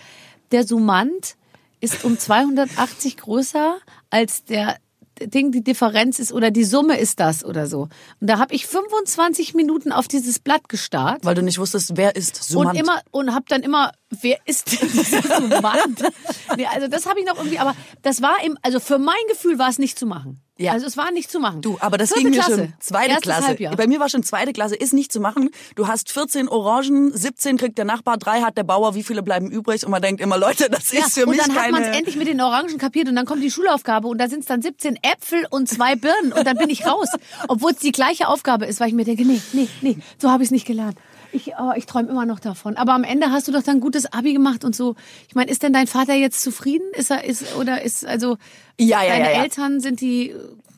der 0.53 0.67
Summand 0.67 1.37
ist 1.81 2.05
um 2.05 2.19
280 2.19 3.17
größer 3.17 3.77
als 4.11 4.45
der 4.45 4.77
Ding, 5.23 5.53
die 5.53 5.63
Differenz 5.63 6.19
ist 6.19 6.33
oder 6.33 6.51
die 6.51 6.65
Summe 6.65 6.99
ist 6.99 7.21
das 7.21 7.45
oder 7.45 7.67
so. 7.67 7.89
Und 8.21 8.27
da 8.31 8.39
habe 8.39 8.55
ich 8.55 8.67
25 8.67 9.53
Minuten 9.55 9.93
auf 9.93 10.09
dieses 10.09 10.39
Blatt 10.39 10.69
gestarrt. 10.71 11.25
Weil 11.25 11.35
du 11.35 11.43
nicht 11.43 11.59
wusstest, 11.59 11.93
wer 11.97 12.17
ist 12.17 12.43
Summand. 12.43 12.71
Und 12.71 12.77
immer 12.77 13.01
und 13.11 13.35
hab 13.35 13.47
dann 13.49 13.63
immer, 13.63 13.93
wer 14.23 14.39
ist 14.47 14.73
dieser 14.73 15.23
Summand? 15.23 16.03
nee, 16.57 16.67
also 16.67 16.89
das 16.89 17.05
habe 17.07 17.21
ich 17.21 17.27
noch 17.27 17.37
irgendwie, 17.37 17.59
aber 17.59 17.75
das 18.03 18.23
war 18.23 18.37
im, 18.45 18.57
also 18.63 18.81
für 18.81 18.99
mein 18.99 19.15
Gefühl 19.29 19.59
war 19.59 19.69
es 19.69 19.79
nicht 19.79 19.99
zu 19.99 20.07
machen. 20.07 20.41
Ja. 20.61 20.73
Also 20.73 20.87
es 20.87 20.97
war 20.97 21.11
nicht 21.11 21.31
zu 21.31 21.41
machen. 21.41 21.63
Du, 21.63 21.79
aber 21.81 21.97
das 21.97 22.11
Vierte 22.11 22.23
ging 22.25 22.31
mir 22.33 22.37
Klasse. 22.37 22.59
schon 22.59 22.73
zweite 22.81 23.09
Erstes 23.11 23.23
Klasse. 23.23 23.47
Halbjahr. 23.49 23.77
Bei 23.77 23.87
mir 23.87 23.99
war 23.99 24.09
schon 24.11 24.23
zweite 24.23 24.53
Klasse, 24.53 24.77
ist 24.77 24.93
nicht 24.93 25.11
zu 25.11 25.19
machen. 25.19 25.49
Du 25.75 25.89
hast 25.89 26.13
14 26.13 26.49
Orangen, 26.49 27.17
17 27.17 27.57
kriegt 27.57 27.79
der 27.79 27.87
Nachbar, 27.87 28.19
drei 28.19 28.43
hat 28.43 28.59
der 28.59 28.65
Bauer, 28.65 28.95
wie 28.95 29.03
viele 29.03 29.23
bleiben 29.23 29.51
übrig? 29.51 29.85
Und 29.85 29.91
man 29.91 30.03
denkt 30.03 30.21
immer, 30.21 30.37
Leute, 30.37 30.69
das 30.71 30.93
Ja, 30.93 31.01
ist 31.07 31.15
für 31.15 31.25
und 31.25 31.31
mich 31.31 31.39
dann 31.41 31.55
hat 31.55 31.71
man 31.71 31.81
es 31.81 31.87
keine... 31.87 31.97
endlich 31.99 32.17
mit 32.17 32.29
den 32.29 32.41
Orangen 32.43 32.77
kapiert 32.77 33.09
und 33.09 33.17
dann 33.17 33.25
kommt 33.25 33.43
die 33.43 33.51
Schulaufgabe 33.51 34.07
und 34.07 34.19
da 34.19 34.29
sind 34.29 34.41
es 34.41 34.47
dann 34.47 34.61
17 34.61 34.99
Äpfel 35.03 35.47
und 35.49 35.69
zwei 35.69 35.97
Birnen 35.97 36.33
und 36.33 36.47
dann 36.47 36.57
bin 36.59 36.69
ich 36.69 36.87
raus. 36.87 37.09
Obwohl 37.49 37.73
es 37.73 37.79
die 37.79 37.93
gleiche 37.93 38.29
Aufgabe 38.29 38.67
ist, 38.67 38.81
weil 38.81 38.89
ich 38.89 38.95
mir 38.95 39.05
denke, 39.07 39.25
nee, 39.25 39.41
nee, 39.55 39.69
nee, 39.81 39.97
so 40.19 40.31
habe 40.31 40.43
ich 40.43 40.49
es 40.49 40.51
nicht 40.53 40.67
gelernt. 40.67 40.99
Ich, 41.33 41.53
oh, 41.59 41.73
ich 41.77 41.87
träume 41.87 42.09
immer 42.09 42.27
noch 42.27 42.41
davon. 42.41 42.77
Aber 42.77 42.93
am 42.95 43.05
Ende 43.05 43.31
hast 43.31 43.49
du 43.49 43.53
doch 43.53 43.63
dann 43.63 43.77
ein 43.77 43.81
gutes 43.81 44.13
Abi 44.13 44.33
gemacht 44.33 44.65
und 44.65 44.75
so. 44.75 44.97
Ich 45.29 45.35
meine, 45.35 45.51
ist 45.51 45.63
denn 45.63 45.73
dein 45.73 45.87
Vater 45.87 46.15
jetzt 46.15 46.43
zufrieden? 46.43 46.87
Ist 46.93 47.11
er, 47.11 47.25
ist, 47.25 47.57
oder 47.57 47.83
ist, 47.83 48.05
also, 48.05 48.37
Ja, 48.79 49.03
ja, 49.03 49.11
deine 49.11 49.25
ja, 49.27 49.37
ja. 49.37 49.43
Eltern 49.43 49.81
sind 49.81 50.01
die, 50.01 50.35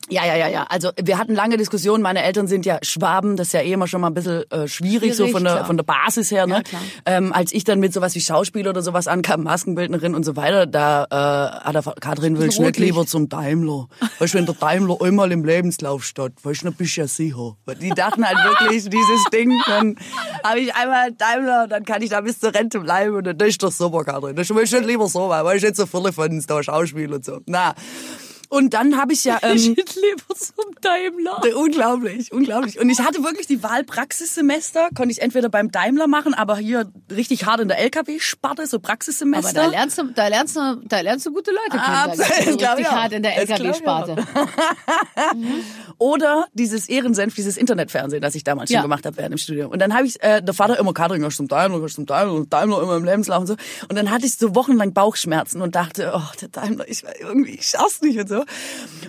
Ja, 0.09 0.25
ja, 0.25 0.35
ja, 0.35 0.47
ja. 0.49 0.65
Also 0.69 0.91
wir 1.01 1.17
hatten 1.17 1.33
lange 1.33 1.57
Diskussionen. 1.57 2.03
Meine 2.03 2.23
Eltern 2.23 2.47
sind 2.47 2.65
ja 2.65 2.77
Schwaben. 2.81 3.37
Das 3.37 3.47
ist 3.47 3.53
ja 3.53 3.61
eh 3.61 3.71
immer 3.71 3.87
schon 3.87 4.01
mal 4.01 4.07
ein 4.07 4.13
bisschen 4.13 4.43
äh, 4.51 4.67
schwierig, 4.67 5.13
so 5.15 5.23
Schwierig, 5.23 5.31
von 5.31 5.43
der 5.43 5.53
klar. 5.53 5.65
von 5.65 5.77
der 5.77 5.83
Basis 5.83 6.29
her. 6.29 6.45
Ne? 6.45 6.61
Ja, 6.71 6.79
ähm, 7.05 7.31
als 7.31 7.53
ich 7.53 7.63
dann 7.63 7.79
mit 7.79 7.93
sowas 7.93 8.13
wie 8.15 8.21
Schauspiel 8.21 8.67
oder 8.67 8.81
sowas 8.81 9.07
ankam, 9.07 9.43
Maskenbildnerin 9.43 10.13
und 10.13 10.23
so 10.25 10.35
weiter, 10.35 10.65
da 10.65 11.05
äh, 11.05 11.65
hat 11.65 11.75
er 11.75 11.93
Katrin 11.99 12.37
will 12.37 12.49
Rotlicht. 12.49 12.79
lieber 12.79 13.05
zum 13.05 13.29
Daimler. 13.29 13.87
Weißt 14.19 14.33
du, 14.33 14.39
wenn 14.39 14.45
der 14.45 14.55
Daimler 14.55 15.01
einmal 15.01 15.31
im 15.31 15.45
Lebenslauf 15.45 16.03
steht, 16.03 16.33
weißt 16.43 16.61
du, 16.61 16.65
dann 16.65 16.73
bist 16.73 16.97
du 16.97 17.01
ja 17.01 17.07
sicher. 17.07 17.55
Die 17.81 17.89
dachten 17.89 18.27
halt 18.27 18.37
wirklich, 18.43 18.89
dieses 18.89 19.23
Ding, 19.31 19.53
dann 19.67 19.95
habe 20.43 20.59
ich 20.59 20.75
einmal 20.75 21.13
Daimler, 21.13 21.67
dann 21.67 21.85
kann 21.85 22.01
ich 22.01 22.09
da 22.09 22.21
bis 22.21 22.39
zur 22.39 22.53
Rente 22.53 22.79
bleiben 22.81 23.15
und 23.15 23.25
dann 23.25 23.37
das 23.37 23.49
ist 23.49 23.63
doch 23.63 23.71
super, 23.71 24.03
Katrin. 24.03 24.35
Das 24.35 24.49
willst 24.49 24.73
du 24.73 24.77
nicht 24.77 24.87
lieber 24.87 25.07
so, 25.07 25.29
weil 25.29 25.57
ich 25.57 25.63
nicht 25.63 25.75
so 25.75 25.85
viele 25.85 26.11
von 26.11 26.43
da 26.45 26.61
Schauspiel 26.61 27.13
und 27.13 27.23
so. 27.23 27.39
Na. 27.45 27.73
Und 28.53 28.75
dann 28.75 28.97
habe 28.97 29.13
ich 29.13 29.23
ja... 29.23 29.39
Ähm, 29.43 29.57
lieber 29.57 30.35
zum 30.35 30.73
Daimler. 30.79 31.41
Unglaublich, 31.55 32.31
unglaublich. 32.31 32.79
Und 32.79 32.89
ich 32.89 32.99
hatte 32.99 33.23
wirklich 33.23 33.45
die 33.45 33.61
Wahl 33.61 33.83
Praxissemester, 33.83 34.89
konnte 34.95 35.11
ich 35.11 35.21
entweder 35.21 35.49
beim 35.49 35.69
Daimler 35.69 36.07
machen, 36.07 36.33
aber 36.33 36.57
hier 36.57 36.89
richtig 37.11 37.45
hart 37.45 37.59
in 37.59 37.67
der 37.67 37.79
LKW-Sparte, 37.79 38.65
so 38.67 38.79
Praxissemester. 38.79 39.49
Aber 39.49 39.71
da 39.71 39.77
lernst 39.77 39.97
du, 39.97 40.03
da 40.03 40.27
lernst 40.27 40.55
du, 40.55 40.81
da 40.85 41.01
lernst 41.01 41.25
du 41.25 41.33
gute 41.33 41.51
Leute 41.51 41.83
kennen. 41.83 42.57
Glaub 42.57 42.77
richtig 42.77 42.85
ich 42.85 42.87
auch. 42.87 42.91
hart 42.95 43.11
in 43.13 43.23
der 43.23 43.43
ich 43.43 43.49
LKW-Sparte. 43.49 44.15
Oder 45.97 46.47
dieses 46.53 46.89
Ehrensenf, 46.89 47.35
dieses 47.35 47.57
Internetfernsehen, 47.57 48.21
das 48.21 48.35
ich 48.35 48.43
damals 48.43 48.69
Ja. 48.69 48.79
schon 48.79 48.83
gemacht 48.83 49.05
habe 49.05 49.17
während 49.17 49.33
dem 49.33 49.37
Studium. 49.37 49.71
Und 49.71 49.79
dann 49.79 49.93
habe 49.93 50.05
ich, 50.05 50.21
äh, 50.23 50.41
der 50.41 50.53
Vater 50.53 50.79
immer, 50.79 50.93
Katrin, 50.93 51.21
gehst 51.21 51.37
zum 51.37 51.47
Daimler, 51.47 51.79
gehst 51.81 51.95
zum 51.95 52.05
Daimler, 52.05 52.33
und 52.33 52.51
Daimler 52.53 52.81
immer 52.81 52.97
im 52.97 53.03
Lebenslauf 53.05 53.41
und 53.41 53.47
so. 53.47 53.55
Und 53.89 53.95
dann 53.95 54.11
hatte 54.11 54.25
ich 54.25 54.37
so 54.37 54.55
wochenlang 54.55 54.93
Bauchschmerzen 54.93 55.61
und 55.61 55.75
dachte, 55.75 56.13
oh, 56.15 56.31
der 56.41 56.49
Daimler, 56.49 56.87
ich 56.87 57.03
irgendwie, 57.19 57.55
ich 57.55 57.67
schaff's 57.67 58.01
nicht 58.01 58.19
und 58.19 58.29
so. 58.29 58.42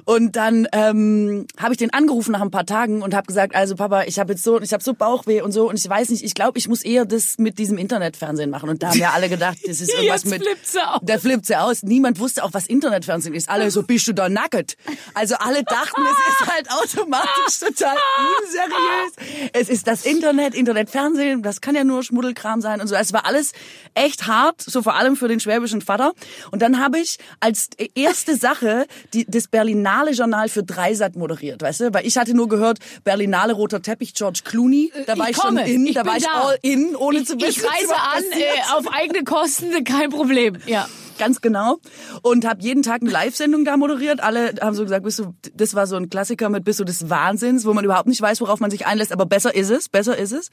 Und 0.05 0.37
dann 0.37 0.69
ähm, 0.73 1.47
habe 1.59 1.73
ich 1.73 1.79
den 1.79 1.93
angerufen 1.93 2.33
nach 2.33 2.43
ein 2.43 2.51
paar 2.51 2.67
Tagen 2.67 3.03
und 3.03 3.15
habe 3.15 3.27
gesagt, 3.27 3.55
also 3.55 3.75
Papa, 3.75 4.03
ich 4.05 4.19
habe 4.19 4.33
jetzt 4.33 4.43
so, 4.43 4.61
ich 4.61 4.73
habe 4.73 4.83
so 4.83 4.95
Bauchweh 4.95 5.41
und 5.41 5.53
so 5.53 5.69
und 5.69 5.79
ich 5.79 5.89
weiß 5.89 6.11
nicht, 6.11 6.25
ich 6.25 6.35
glaube, 6.35 6.59
ich 6.59 6.69
muss 6.69 6.83
eher 6.83 7.05
das 7.05 7.39
mit 7.39 7.59
diesem 7.59 7.79
Internetfernsehen 7.79 8.51
machen. 8.51 8.69
Und 8.69 8.83
da 8.83 8.89
haben 8.89 8.99
ja 8.99 9.13
alle 9.13 9.29
gedacht, 9.29 9.59
das 9.67 9.81
ist 9.81 9.93
irgendwas 9.95 10.25
mit. 10.25 10.43
flippt 10.43 10.67
sie 10.67 10.87
aus. 10.87 11.01
Da 11.03 11.19
flippt 11.19 11.47
sie 11.47 11.57
aus. 11.57 11.83
Niemand 11.83 12.19
wusste 12.19 12.45
auch, 12.45 12.53
was 12.53 12.67
Internetfernsehen 12.67 13.35
ist. 13.35 13.49
Alle 13.49 13.71
so, 13.71 13.83
bist 13.83 14.07
du 14.09 14.13
da 14.13 14.29
nackt? 14.29 14.77
Also 15.15 15.37
alle 15.37 15.63
dachten, 15.65 16.03
es 16.03 16.35
ist 16.35 16.53
halt 16.53 16.71
automatisch 16.71 17.59
total 17.61 17.97
unseriös. 18.43 19.51
Es 19.53 19.69
ist 19.69 19.87
das 19.87 20.05
Internet, 20.05 20.55
Internetfernsehen, 20.55 21.43
das 21.43 21.61
kann 21.61 21.75
ja 21.75 21.85
nur 21.85 22.03
Schmuddelkram 22.03 22.61
sein 22.61 22.81
und 22.81 22.89
so. 22.89 22.95
Es 22.95 23.13
war 23.13 23.27
alles 23.27 23.53
echt 23.95 24.27
hart, 24.27 24.61
so 24.61 24.83
vor 24.83 24.95
allem 24.97 25.17
für 25.17 25.29
den 25.29 25.41
schwäbischen 25.41 25.81
Vater. 25.81 26.13
Und 26.51 26.63
dann 26.63 26.81
habe 26.81 26.99
ich 26.99 27.19
als 27.41 27.71
erste 27.95 28.37
Sache 28.37 28.87
die, 29.13 29.24
das 29.29 29.49
Berlinale 29.49 30.13
Journal 30.13 30.49
für 30.49 30.63
Dreisat 30.63 31.17
moderiert, 31.17 31.63
weißt 31.63 31.81
du? 31.81 31.95
Weil 31.95 32.07
ich 32.07 32.17
hatte 32.17 32.35
nur 32.35 32.49
gehört, 32.49 32.79
Berlinale 33.05 33.53
roter 33.53 33.83
Teppich, 33.83 34.15
George 34.15 34.41
Clooney. 34.45 34.93
Da 35.07 35.19
war 35.19 35.31
ich, 35.31 35.37
schon 35.37 35.57
komme. 35.57 35.69
in, 35.69 35.87
Ich 35.87 35.95
da 35.95 36.07
war 36.07 36.17
ich 36.17 36.25
da. 36.25 36.33
all 36.33 36.59
in, 36.63 36.97
ohne 36.97 37.19
ich, 37.19 37.27
zu 37.27 37.37
wissen, 37.37 37.49
ich 37.49 37.65
reise 37.65 37.95
an 37.95 38.23
äh, 38.33 38.77
auf 38.77 38.87
eigene 38.93 39.25
Kosten, 39.25 39.85
kein 39.85 40.11
Problem. 40.11 40.57
Ja. 40.67 40.89
Ganz 41.19 41.41
genau. 41.41 41.79
Und 42.23 42.45
habe 42.45 42.61
jeden 42.61 42.83
Tag 42.83 43.01
eine 43.01 43.11
Live-Sendung 43.11 43.65
da 43.65 43.77
moderiert. 43.77 44.21
Alle 44.21 44.55
haben 44.61 44.75
so 44.75 44.83
gesagt, 44.83 45.05
bist 45.05 45.21
du, 45.21 45.33
das 45.55 45.75
war 45.75 45.87
so 45.87 45.95
ein 45.95 46.11
Klassiker 46.11 46.49
mit 46.49 46.65
bist 46.65 46.81
du 46.81 46.85
des 46.85 47.09
Wahnsinns, 47.09 47.65
wo 47.65 47.73
man 47.73 47.85
überhaupt 47.85 48.09
nicht 48.09 48.21
weiß, 48.21 48.41
worauf 48.41 48.59
man 48.59 48.71
sich 48.71 48.87
einlässt, 48.87 49.13
aber 49.13 49.25
besser 49.27 49.55
ist 49.55 49.71
es, 49.71 49.89
besser 49.89 50.19
ist 50.19 50.33
es. 50.33 50.51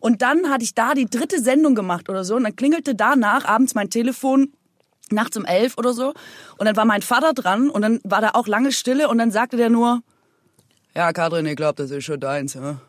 Und 0.00 0.22
dann 0.22 0.48
hatte 0.48 0.64
ich 0.64 0.74
da 0.74 0.94
die 0.94 1.08
dritte 1.08 1.40
Sendung 1.40 1.74
gemacht 1.74 2.08
oder 2.08 2.24
so 2.24 2.34
und 2.34 2.44
dann 2.44 2.56
klingelte 2.56 2.94
danach 2.94 3.44
abends 3.44 3.74
mein 3.74 3.90
Telefon 3.90 4.52
nachts 5.12 5.36
um 5.36 5.44
elf 5.44 5.76
oder 5.78 5.92
so 5.92 6.14
und 6.58 6.66
dann 6.66 6.76
war 6.76 6.84
mein 6.84 7.02
Vater 7.02 7.32
dran 7.32 7.70
und 7.70 7.82
dann 7.82 8.00
war 8.04 8.20
da 8.20 8.30
auch 8.34 8.46
lange 8.46 8.72
Stille 8.72 9.08
und 9.08 9.18
dann 9.18 9.30
sagte 9.30 9.56
der 9.56 9.70
nur, 9.70 10.02
ja 10.94 11.12
Katrin, 11.12 11.46
ich 11.46 11.56
glaube, 11.56 11.82
das 11.82 11.90
ist 11.90 12.04
schon 12.04 12.20
deins. 12.20 12.54
Ja? 12.54 12.80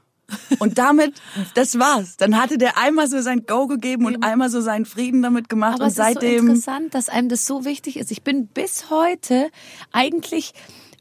Und 0.60 0.78
damit, 0.78 1.14
das 1.56 1.78
war's. 1.80 2.18
Dann 2.18 2.40
hatte 2.40 2.58
der 2.58 2.78
einmal 2.78 3.08
so 3.08 3.22
sein 3.22 3.46
Go 3.46 3.68
gegeben 3.68 4.06
und 4.06 4.24
einmal 4.24 4.50
so 4.50 4.62
seinen 4.62 4.86
Frieden 4.86 5.22
damit 5.22 5.50
gemacht 5.50 5.76
Aber 5.76 5.84
und 5.84 5.88
es 5.90 5.94
ist 5.94 5.98
so 5.98 6.04
seitdem 6.04 6.48
interessant, 6.48 6.94
dass 6.94 7.10
einem 7.10 7.30
das 7.30 7.46
so 7.46 7.66
wichtig 7.66 7.98
ist. 7.98 8.12
Ich 8.12 8.24
bin 8.24 8.48
bis 8.48 8.90
heute 8.90 9.50
eigentlich, 9.92 10.54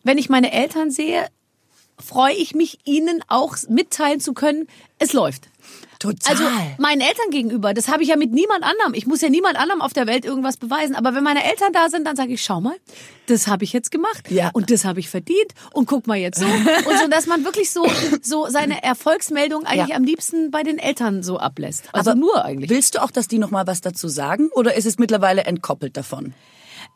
wenn 0.03 0.19
ich 0.19 0.29
meine 0.29 0.53
Eltern 0.53 0.91
sehe, 0.91 1.27
freue 1.99 2.35
ich 2.35 2.55
mich, 2.55 2.79
ihnen 2.85 3.23
auch 3.29 3.57
mitteilen 3.69 4.21
zu 4.21 4.33
können, 4.33 4.67
es 4.99 5.13
läuft. 5.13 5.49
Total. 6.01 6.33
Also 6.33 6.45
meinen 6.79 7.01
Eltern 7.01 7.31
gegenüber, 7.31 7.73
das 7.73 7.87
habe 7.87 8.03
ich 8.03 8.09
ja 8.09 8.17
mit 8.17 8.33
niemand 8.33 8.65
anderem. 8.65 8.95
Ich 8.95 9.07
muss 9.07 9.21
ja 9.21 9.29
niemand 9.29 9.57
anderem 9.57 9.81
auf 9.81 9.93
der 9.93 10.09
Welt 10.09 10.25
irgendwas 10.25 10.57
beweisen. 10.57 10.97
Aber 10.97 11.15
wenn 11.15 11.23
meine 11.23 11.45
Eltern 11.45 11.73
da 11.73 11.89
sind, 11.89 12.05
dann 12.07 12.17
sage 12.17 12.33
ich, 12.33 12.43
schau 12.43 12.61
mal, 12.61 12.75
das 13.27 13.47
habe 13.47 13.63
ich 13.63 13.73
jetzt 13.73 13.93
gemacht 13.93 14.29
Ja. 14.31 14.51
und 14.53 14.73
das 14.73 14.85
habe 14.85 14.99
ich 14.99 15.09
verdient 15.09 15.53
und 15.73 15.87
guck 15.87 16.09
mal 16.09 16.17
jetzt 16.17 16.41
so. 16.41 16.47
und 16.91 16.99
so, 17.01 17.07
dass 17.09 17.27
man 17.27 17.45
wirklich 17.45 17.71
so, 17.71 17.87
so 18.23 18.49
seine 18.49 18.83
Erfolgsmeldung 18.83 19.65
eigentlich 19.67 19.91
Ja. 19.91 19.97
am 19.97 20.03
liebsten 20.03 20.51
bei 20.51 20.65
den 20.65 20.79
Eltern 20.79 21.23
so 21.23 21.39
ablässt. 21.39 21.85
Also 21.93 22.11
Aber 22.11 22.19
nur 22.19 22.45
eigentlich. 22.45 22.71
Willst 22.71 22.97
du 22.97 23.03
auch, 23.03 23.11
dass 23.13 23.29
die 23.29 23.39
noch 23.39 23.51
mal 23.53 23.67
was 23.69 23.81
dazu 23.81 24.09
sagen 24.09 24.49
oder 24.55 24.75
ist 24.75 24.87
es 24.87 24.99
mittlerweile 24.99 25.45
entkoppelt 25.45 25.97
davon? 25.97 26.35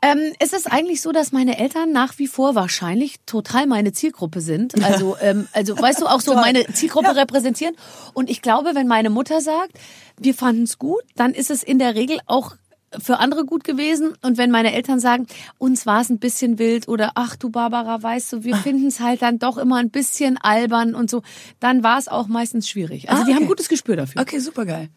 Ähm, 0.04 0.34
es 0.38 0.52
ist 0.52 0.70
eigentlich 0.70 1.00
so, 1.00 1.12
dass 1.12 1.32
meine 1.32 1.58
Eltern 1.58 1.90
nach 1.90 2.18
wie 2.18 2.26
vor 2.26 2.54
wahrscheinlich 2.54 3.20
total 3.24 3.66
meine 3.66 3.92
Zielgruppe 3.92 4.42
sind. 4.42 4.84
Also, 4.84 5.16
ähm, 5.18 5.48
also 5.52 5.78
weißt 5.78 6.02
du, 6.02 6.06
auch 6.06 6.20
so 6.20 6.34
meine 6.34 6.66
Zielgruppe 6.66 7.16
repräsentieren. 7.16 7.74
Und 8.12 8.28
ich 8.28 8.42
glaube, 8.42 8.74
wenn 8.74 8.86
meine 8.86 9.08
Mutter 9.08 9.40
sagt, 9.40 9.78
wir 10.18 10.34
fanden 10.34 10.64
es 10.64 10.78
gut, 10.78 11.02
dann 11.16 11.32
ist 11.32 11.50
es 11.50 11.62
in 11.62 11.78
der 11.78 11.94
Regel 11.94 12.18
auch 12.26 12.56
für 13.02 13.18
andere 13.18 13.44
gut 13.44 13.64
gewesen. 13.64 14.14
Und 14.22 14.38
wenn 14.38 14.50
meine 14.50 14.72
Eltern 14.74 15.00
sagen, 15.00 15.26
uns 15.58 15.86
war 15.86 16.00
es 16.00 16.10
ein 16.10 16.18
bisschen 16.18 16.58
wild 16.58 16.88
oder 16.88 17.12
ach 17.14 17.36
du 17.36 17.50
Barbara, 17.50 18.02
weißt 18.02 18.32
du, 18.32 18.44
wir 18.44 18.56
finden 18.56 18.86
es 18.88 19.00
halt 19.00 19.22
dann 19.22 19.38
doch 19.38 19.58
immer 19.58 19.76
ein 19.76 19.90
bisschen 19.90 20.36
albern 20.38 20.94
und 20.94 21.10
so, 21.10 21.22
dann 21.60 21.82
war 21.82 21.98
es 21.98 22.08
auch 22.08 22.26
meistens 22.28 22.68
schwierig. 22.68 23.08
Also 23.10 23.22
Ah, 23.22 23.24
die 23.26 23.32
okay. 23.32 23.40
haben 23.40 23.46
gutes 23.48 23.68
Gespür 23.68 23.96
dafür. 23.96 24.20
Okay, 24.22 24.38
super 24.38 24.64
geil. 24.66 24.88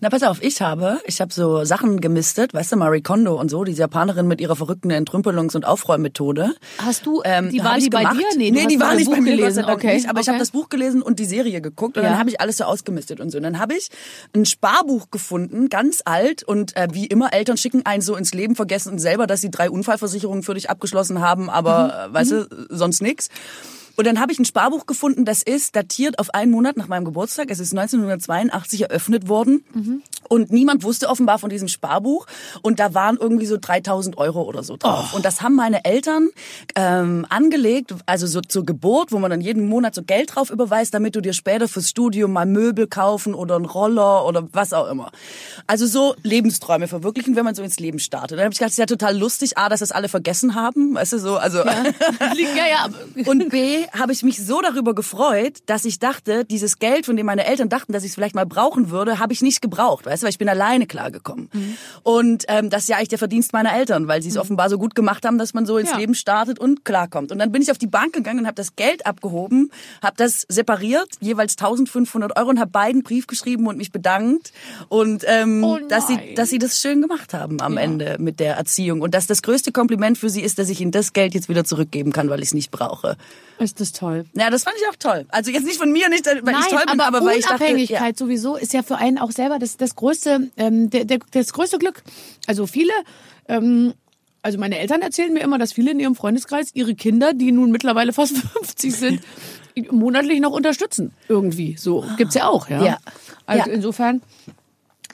Na, 0.00 0.08
pass 0.10 0.22
auf, 0.22 0.42
ich 0.42 0.60
habe, 0.62 1.00
ich 1.06 1.20
habe 1.20 1.32
so 1.32 1.64
Sachen 1.64 2.00
gemistet, 2.00 2.54
weißt 2.54 2.72
du, 2.72 2.76
Marie 2.76 3.02
Kondo 3.02 3.38
und 3.38 3.50
so, 3.50 3.64
diese 3.64 3.80
Japanerin 3.82 4.26
mit 4.26 4.40
ihrer 4.40 4.56
verrückten 4.56 4.90
Entrümpelungs- 4.90 5.54
und 5.56 5.64
Aufräummethode. 5.64 6.54
Hast 6.78 7.06
du, 7.06 7.22
Ähm, 7.24 7.50
die 7.50 7.62
war 7.62 7.78
die 7.78 7.88
bei 7.90 8.04
dir? 8.04 8.26
Nee, 8.36 8.52
hast 8.54 8.70
die 8.70 8.80
war 8.80 8.94
nicht 8.94 9.06
Buch 9.06 9.14
bei 9.14 9.20
mir, 9.20 9.36
gelesen. 9.36 9.64
okay. 9.64 9.94
nicht. 9.94 10.08
Aber 10.08 10.20
ich 10.20 10.28
habe 10.28 10.36
okay. 10.36 10.40
das 10.42 10.50
Buch 10.50 10.68
gelesen 10.68 11.02
und 11.02 11.18
die 11.18 11.24
Serie 11.24 11.60
geguckt 11.60 11.96
und 11.96 12.02
Ja. 12.02 12.10
dann 12.10 12.18
habe 12.18 12.30
ich 12.30 12.40
alles 12.40 12.58
so 12.58 12.64
ausgemistet 12.64 13.20
und 13.20 13.30
so. 13.30 13.38
Und 13.38 13.44
dann 13.44 13.58
habe 13.58 13.74
ich 13.74 13.88
ein 14.34 14.44
Sparbuch 14.46 15.10
gefunden, 15.10 15.68
ganz 15.68 16.02
alt 16.04 16.42
und 16.42 16.76
äh, 16.76 16.88
wie 16.92 17.06
immer, 17.06 17.32
Eltern 17.46 17.56
schicken 17.56 17.86
einen 17.86 18.02
so 18.02 18.16
ins 18.16 18.34
Leben, 18.34 18.56
vergessen 18.56 18.98
selber, 18.98 19.28
dass 19.28 19.40
sie 19.40 19.52
drei 19.52 19.70
Unfallversicherungen 19.70 20.42
für 20.42 20.54
dich 20.54 20.68
abgeschlossen 20.68 21.20
haben, 21.20 21.48
aber 21.48 22.08
äh, 22.08 22.12
weißt 22.12 22.32
du, 22.32 22.66
sonst 22.70 23.00
nix. 23.00 23.28
Und 23.96 24.06
dann 24.06 24.20
habe 24.20 24.30
ich 24.32 24.38
ein 24.38 24.44
Sparbuch 24.44 24.86
gefunden, 24.86 25.24
das 25.24 25.42
ist 25.42 25.74
datiert 25.74 26.18
auf 26.18 26.34
einen 26.34 26.50
Monat 26.52 26.76
nach 26.76 26.88
meinem 26.88 27.04
Geburtstag. 27.04 27.50
Es 27.50 27.60
ist 27.60 27.72
1982 27.72 28.82
eröffnet 28.82 29.28
worden. 29.28 29.64
Und 30.28 30.50
niemand 30.52 30.82
wusste 30.82 31.08
offenbar 31.08 31.38
von 31.38 31.50
diesem 31.50 31.68
Sparbuch. 31.68 32.26
Und 32.62 32.78
da 32.80 32.94
waren 32.94 33.16
irgendwie 33.16 33.46
so 33.46 33.56
3000 33.60 34.18
Euro 34.18 34.42
oder 34.42 34.62
so 34.62 34.76
drauf. 34.76 35.14
Und 35.14 35.24
das 35.24 35.40
haben 35.40 35.54
meine 35.54 35.84
Eltern 35.84 36.28
ähm, 36.74 37.24
angelegt, 37.30 37.94
also 38.06 38.26
so 38.26 38.40
zur 38.40 38.66
Geburt, 38.66 39.12
wo 39.12 39.18
man 39.18 39.30
dann 39.30 39.40
jeden 39.40 39.68
Monat 39.68 39.94
so 39.94 40.02
Geld 40.02 40.34
drauf 40.34 40.50
überweist, 40.50 40.92
damit 40.94 41.14
du 41.16 41.20
dir 41.20 41.32
später 41.32 41.68
fürs 41.68 41.88
Studium 41.90 42.32
mal 42.32 42.44
Möbel 42.46 42.86
kaufen 42.88 43.34
oder 43.34 43.56
einen 43.56 43.64
Roller 43.66 44.26
oder 44.26 44.48
was 44.52 44.72
auch 44.72 44.88
immer. 44.90 45.10
Also 45.66 45.86
so 45.86 46.14
Lebensträume 46.22 46.88
verwirklichen, 46.88 47.36
wenn 47.36 47.44
man 47.44 47.54
so 47.54 47.62
ins 47.62 47.78
Leben 47.78 47.98
startet. 47.98 48.32
Dann 48.38 48.44
habe 48.44 48.52
ich 48.52 48.58
gedacht, 48.58 48.68
das 48.70 48.74
ist 48.74 48.78
ja 48.78 48.86
total 48.86 49.16
lustig, 49.16 49.56
A, 49.58 49.68
dass 49.68 49.80
das 49.80 49.92
alle 49.92 50.08
vergessen 50.08 50.54
haben. 50.54 50.94
Weißt 50.94 51.12
du, 51.14 51.18
so, 51.18 51.36
also... 51.36 51.58
ja, 51.58 51.74
ja, 52.70 52.84
aber- 52.84 53.30
Und 53.30 53.48
B, 53.50 53.85
habe 53.92 54.12
ich 54.12 54.22
mich 54.22 54.44
so 54.44 54.60
darüber 54.60 54.94
gefreut, 54.94 55.58
dass 55.66 55.84
ich 55.84 55.98
dachte, 55.98 56.44
dieses 56.44 56.78
Geld, 56.78 57.06
von 57.06 57.16
dem 57.16 57.26
meine 57.26 57.46
Eltern 57.46 57.68
dachten, 57.68 57.92
dass 57.92 58.02
ich 58.04 58.10
es 58.10 58.14
vielleicht 58.14 58.34
mal 58.34 58.46
brauchen 58.46 58.90
würde, 58.90 59.18
habe 59.18 59.32
ich 59.32 59.42
nicht 59.42 59.62
gebraucht. 59.62 60.06
Weißt 60.06 60.22
du, 60.22 60.24
weil 60.24 60.30
ich 60.30 60.38
bin 60.38 60.48
alleine 60.48 60.86
klargekommen. 60.86 61.50
Und 62.02 62.44
ähm, 62.48 62.70
das 62.70 62.82
ist 62.82 62.88
ja 62.88 62.96
eigentlich 62.96 63.08
der 63.08 63.18
Verdienst 63.18 63.52
meiner 63.52 63.72
Eltern, 63.74 64.08
weil 64.08 64.22
sie 64.22 64.28
es 64.28 64.36
offenbar 64.36 64.70
so 64.70 64.78
gut 64.78 64.94
gemacht 64.94 65.24
haben, 65.24 65.38
dass 65.38 65.54
man 65.54 65.66
so 65.66 65.78
ins 65.78 65.90
Ja. 65.90 65.96
Leben 65.98 66.14
startet 66.14 66.58
und 66.58 66.84
klarkommt. 66.84 67.32
Und 67.32 67.38
dann 67.38 67.52
bin 67.52 67.62
ich 67.62 67.70
auf 67.70 67.78
die 67.78 67.86
Bank 67.86 68.12
gegangen 68.12 68.40
und 68.40 68.46
habe 68.46 68.54
das 68.54 68.76
Geld 68.76 69.06
abgehoben, 69.06 69.70
habe 70.02 70.14
das 70.16 70.46
separiert, 70.48 71.08
jeweils 71.20 71.52
1500 71.54 72.36
Euro 72.38 72.50
und 72.50 72.60
habe 72.60 72.70
beiden 72.70 73.02
Brief 73.02 73.26
geschrieben 73.26 73.66
und 73.66 73.76
mich 73.78 73.92
bedankt 73.92 74.52
und 74.88 75.24
ähm, 75.26 75.64
Oh 75.64 75.78
dass 75.88 76.06
sie 76.08 76.34
dass 76.34 76.50
sie 76.50 76.58
das 76.58 76.80
schön 76.80 77.00
gemacht 77.02 77.34
haben 77.34 77.60
am 77.60 77.76
Ende 77.76 78.16
mit 78.18 78.40
der 78.40 78.56
Erziehung 78.56 79.00
und 79.00 79.14
dass 79.14 79.26
das 79.26 79.42
größte 79.42 79.72
Kompliment 79.72 80.18
für 80.18 80.30
sie 80.30 80.42
ist, 80.42 80.58
dass 80.58 80.68
ich 80.68 80.80
ihnen 80.80 80.90
das 80.92 81.12
Geld 81.12 81.34
jetzt 81.34 81.48
wieder 81.48 81.64
zurückgeben 81.64 82.12
kann, 82.12 82.28
weil 82.28 82.40
ich 82.40 82.48
es 82.48 82.54
nicht 82.54 82.70
brauche. 82.70 83.16
Ist 83.80 83.92
das 83.92 84.00
toll. 84.00 84.24
Ja, 84.34 84.48
das 84.48 84.64
fand 84.64 84.76
ich 84.80 84.88
auch 84.88 84.96
toll. 84.96 85.26
Also 85.28 85.50
jetzt 85.50 85.64
nicht 85.64 85.76
von 85.76 85.92
mir, 85.92 86.08
nicht 86.08 86.24
weil 86.26 86.40
Nein, 86.42 86.54
ich 86.60 86.66
toll 86.68 86.80
bin, 86.90 87.00
aber, 87.00 87.18
aber, 87.18 87.26
weil 87.26 87.38
ich 87.38 87.44
dachte, 87.44 87.64
Unabhängigkeit 87.64 88.18
ja. 88.18 88.26
sowieso 88.26 88.56
ist 88.56 88.72
ja 88.72 88.82
für 88.82 88.96
einen 88.96 89.18
auch 89.18 89.30
selber 89.30 89.58
das, 89.58 89.76
das 89.76 89.94
größte, 89.94 90.50
ähm, 90.56 90.88
der, 90.88 91.04
der, 91.04 91.18
das 91.32 91.52
größte 91.52 91.78
Glück. 91.78 92.02
Also 92.46 92.66
viele, 92.66 92.92
ähm, 93.48 93.92
also 94.40 94.58
meine 94.58 94.78
Eltern 94.78 95.02
erzählen 95.02 95.32
mir 95.32 95.40
immer, 95.40 95.58
dass 95.58 95.74
viele 95.74 95.90
in 95.90 96.00
ihrem 96.00 96.14
Freundeskreis 96.14 96.70
ihre 96.72 96.94
Kinder, 96.94 97.34
die 97.34 97.52
nun 97.52 97.70
mittlerweile 97.70 98.12
fast 98.12 98.36
50 98.54 98.94
sind, 98.94 99.20
monatlich 99.90 100.40
noch 100.40 100.52
unterstützen. 100.52 101.12
Irgendwie. 101.28 101.76
So 101.76 102.04
gibt's 102.16 102.34
ja 102.34 102.48
auch, 102.48 102.70
ja. 102.70 102.82
Ja. 102.82 102.98
Also 103.44 103.68
Ja. 103.68 103.74
insofern 103.74 104.22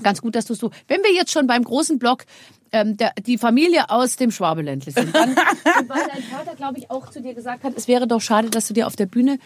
ganz 0.03 0.21
gut, 0.23 0.35
dass 0.37 0.47
du 0.47 0.53
es 0.53 0.59
so. 0.59 0.71
Wenn 0.89 1.03
wir 1.03 1.13
jetzt 1.13 1.33
schon 1.33 1.47
beim 1.47 1.65
großen 1.65 1.99
Block 1.99 2.25
ähm, 2.73 2.97
der, 2.97 3.13
die 3.25 3.39
Familie 3.39 3.91
aus 3.91 4.17
dem 4.17 4.31
Schwabeländle 4.31 4.93
sind, 4.93 5.15
dann, 5.15 5.31
und 5.81 5.89
weil 5.89 6.07
dein 6.13 6.23
Vater, 6.23 6.55
glaube 6.57 6.79
ich, 6.79 6.91
auch 6.91 7.11
zu 7.11 7.21
dir 7.21 7.35
gesagt 7.35 7.65
hat, 7.65 7.75
es 7.77 7.89
wäre 7.89 8.07
doch 8.07 8.21
schade, 8.21 8.51
dass 8.51 8.69
du 8.69 8.75
dir 8.75 8.87
auf 8.87 8.97
der 8.97 9.07
Bühne 9.07 9.39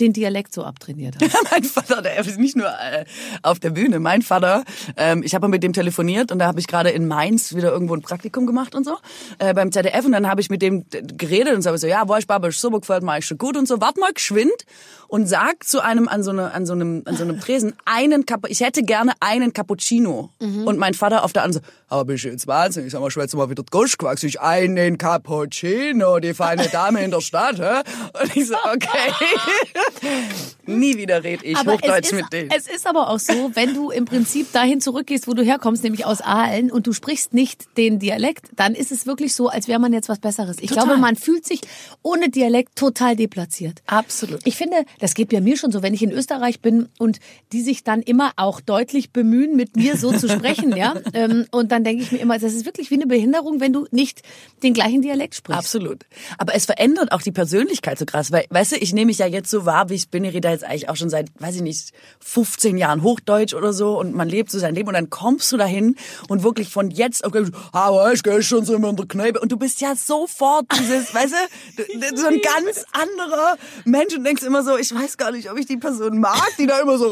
den 0.00 0.12
Dialekt 0.12 0.52
so 0.52 0.64
abtrainiert 0.64 1.16
hast. 1.20 1.36
mein 1.50 1.64
Vater, 1.64 2.02
der 2.02 2.18
ist 2.18 2.38
nicht 2.38 2.56
nur 2.56 2.68
äh, 2.68 3.04
auf 3.42 3.60
der 3.60 3.70
Bühne. 3.70 4.00
Mein 4.00 4.22
Vater, 4.22 4.64
ähm, 4.96 5.22
ich 5.22 5.34
habe 5.34 5.42
mal 5.46 5.50
mit 5.50 5.62
dem 5.62 5.72
telefoniert 5.72 6.32
und 6.32 6.38
da 6.38 6.46
habe 6.46 6.60
ich 6.60 6.66
gerade 6.66 6.90
in 6.90 7.06
Mainz 7.06 7.54
wieder 7.54 7.72
irgendwo 7.72 7.94
ein 7.94 8.02
Praktikum 8.02 8.46
gemacht 8.46 8.74
und 8.74 8.84
so 8.84 8.96
äh, 9.38 9.54
beim 9.54 9.72
ZDF 9.72 10.04
und 10.04 10.12
dann 10.12 10.28
habe 10.28 10.40
ich 10.40 10.50
mit 10.50 10.62
dem 10.62 10.84
geredet 10.90 11.54
und 11.54 11.62
so, 11.62 11.76
so 11.76 11.86
ja, 11.86 12.08
wo 12.08 12.16
ich 12.16 12.26
Baba, 12.26 12.50
so 12.50 12.70
gefällt 12.70 13.02
mir 13.02 13.20
schon 13.22 13.38
gut 13.38 13.56
und 13.56 13.68
so. 13.68 13.80
Wart 13.80 13.98
mal 13.98 14.12
geschwind 14.12 14.64
und 15.08 15.26
sag 15.26 15.64
zu 15.64 15.80
einem 15.80 16.08
an 16.08 16.22
so, 16.22 16.30
eine, 16.30 16.52
an 16.52 16.66
so 16.66 16.72
einem 16.72 17.02
an 17.04 17.16
so 17.16 17.24
einem 17.24 17.40
Tresen 17.40 17.74
einen 17.84 18.26
Cap 18.26 18.46
ich 18.48 18.60
hätte 18.60 18.82
gerne 18.82 19.12
einen 19.20 19.52
Cappuccino 19.52 20.30
und 20.38 20.78
mein 20.78 20.94
Vater 20.94 21.24
auf 21.24 21.32
der 21.32 21.42
anderen 21.42 21.62
so, 21.64 21.70
aber 21.88 22.04
bist 22.04 22.24
du 22.24 22.28
jetzt 22.28 22.46
wahnsinnig, 22.46 22.92
sag 22.92 23.00
mal, 23.00 23.10
schwätze 23.10 23.36
mal 23.36 23.50
wieder 23.50 23.64
Goschquacks, 23.68 24.22
ich 24.22 24.40
einen 24.40 24.96
Cappuccino, 24.96 26.20
die 26.20 26.34
feine 26.34 26.68
Dame 26.68 27.02
in 27.02 27.10
der 27.10 27.20
Stadt, 27.20 27.58
hä? 27.58 27.82
Und 28.22 28.36
ich 28.36 28.46
so, 28.46 28.54
okay. 28.54 29.12
Nie 30.66 30.96
wieder 30.96 31.24
red 31.24 31.40
ich 31.42 31.56
Aber 31.56 31.74
Hochdeutsch 31.74 32.06
ist, 32.06 32.12
mit 32.12 32.32
denen. 32.32 32.50
es 32.50 32.66
ist 32.68 32.86
aber 32.86 33.08
auch 33.10 33.18
so, 33.18 33.50
wenn 33.54 33.74
du 33.74 33.90
im 33.90 34.04
Prinzip 34.04 34.52
dahin 34.52 34.80
zurückgehst, 34.80 35.26
wo 35.26 35.34
du 35.34 35.42
herkommst, 35.42 35.82
nämlich 35.82 36.06
aus 36.06 36.20
Aalen, 36.20 36.70
und 36.70 36.86
du 36.86 36.92
sprichst 36.92 37.34
nicht 37.34 37.76
den 37.76 37.98
Dialekt, 37.98 38.46
dann 38.56 38.74
ist 38.74 38.92
es 38.92 39.06
wirklich 39.06 39.34
so, 39.34 39.48
als 39.48 39.68
wäre 39.68 39.78
man 39.80 39.92
jetzt 39.92 40.08
was 40.08 40.18
Besseres. 40.18 40.58
Ich 40.60 40.68
Total. 40.70 40.84
glaube, 40.86 41.00
man 41.00 41.16
fühlt 41.16 41.46
sich 41.46 41.60
ohne 42.02 42.28
Dialekt 42.28 42.76
total 42.76 43.16
deplatziert. 43.16 43.82
Absolut. 43.86 44.40
Ich 44.44 44.56
finde, 44.56 44.84
das 45.00 45.14
geht 45.14 45.32
ja 45.32 45.40
mir 45.40 45.56
schon 45.56 45.72
so, 45.72 45.82
wenn 45.82 45.94
ich 45.94 46.02
in 46.02 46.12
Österreich 46.12 46.60
bin 46.60 46.88
und 46.98 47.18
die 47.52 47.62
sich 47.62 47.82
dann 47.84 48.02
immer 48.02 48.32
auch 48.36 48.60
deutlich 48.60 49.10
bemühen, 49.12 49.56
mit 49.56 49.76
mir 49.76 49.96
so 49.96 50.12
zu 50.12 50.28
sprechen, 50.28 50.76
ja. 50.76 50.94
Ähm, 51.14 51.46
Und 51.50 51.72
dann 51.72 51.84
denke 51.84 52.02
ich 52.02 52.12
mir 52.12 52.18
immer, 52.18 52.38
das 52.38 52.52
ist 52.54 52.64
wirklich 52.64 52.90
wie 52.90 52.94
eine 52.94 53.06
Behinderung, 53.06 53.60
wenn 53.60 53.72
du 53.72 53.86
nicht 53.90 54.22
den 54.62 54.74
gleichen 54.74 55.02
Dialekt 55.02 55.34
sprichst. 55.34 55.58
Absolut. 55.58 56.04
Aber 56.38 56.54
es 56.54 56.66
verändert 56.66 57.12
auch 57.12 57.22
die 57.22 57.32
Persönlichkeit 57.32 57.98
so 57.98 58.04
krass. 58.04 58.30
Weil, 58.30 58.44
weißt 58.50 58.72
du, 58.72 58.76
ich 58.76 58.92
nehme 58.92 59.06
mich 59.06 59.18
ja 59.18 59.26
jetzt 59.26 59.50
so 59.50 59.64
wahr, 59.64 59.69
ich 59.90 60.08
bin. 60.10 60.24
Ich 60.24 60.34
rede 60.34 60.48
jetzt 60.48 60.64
eigentlich 60.64 60.88
auch 60.88 60.96
schon 60.96 61.10
seit, 61.10 61.28
weiß 61.38 61.56
ich 61.56 61.62
nicht, 61.62 61.92
15 62.20 62.76
Jahren 62.76 63.02
Hochdeutsch 63.02 63.54
oder 63.54 63.72
so. 63.72 63.98
Und 63.98 64.14
man 64.14 64.28
lebt 64.28 64.50
so 64.50 64.58
sein 64.58 64.74
Leben. 64.74 64.88
Und 64.88 64.94
dann 64.94 65.10
kommst 65.10 65.50
du 65.52 65.56
dahin 65.56 65.96
und 66.28 66.42
wirklich 66.42 66.68
von 66.68 66.90
jetzt 66.90 67.24
auf 67.24 67.32
gleich, 67.32 67.48
aber 67.72 68.12
ich 68.12 68.22
gehe 68.22 68.42
schon 68.42 68.64
so 68.64 68.74
immer 68.74 68.88
in 68.90 68.96
der 68.96 69.06
Kneipe. 69.06 69.40
Und 69.40 69.50
du 69.52 69.56
bist 69.56 69.80
ja 69.80 69.94
sofort 69.96 70.66
dieses, 70.78 71.14
weißt 71.14 71.34
du, 71.76 72.16
so 72.16 72.26
ein 72.26 72.40
ganz 72.40 72.84
anderer 72.92 73.56
Mensch. 73.84 74.14
Und 74.16 74.24
denkst 74.24 74.42
immer 74.42 74.62
so, 74.62 74.76
ich 74.76 74.94
weiß 74.94 75.16
gar 75.16 75.32
nicht, 75.32 75.50
ob 75.50 75.58
ich 75.58 75.66
die 75.66 75.76
Person 75.76 76.18
mag, 76.18 76.46
die 76.58 76.66
da 76.66 76.80
immer 76.80 76.98
so... 76.98 77.08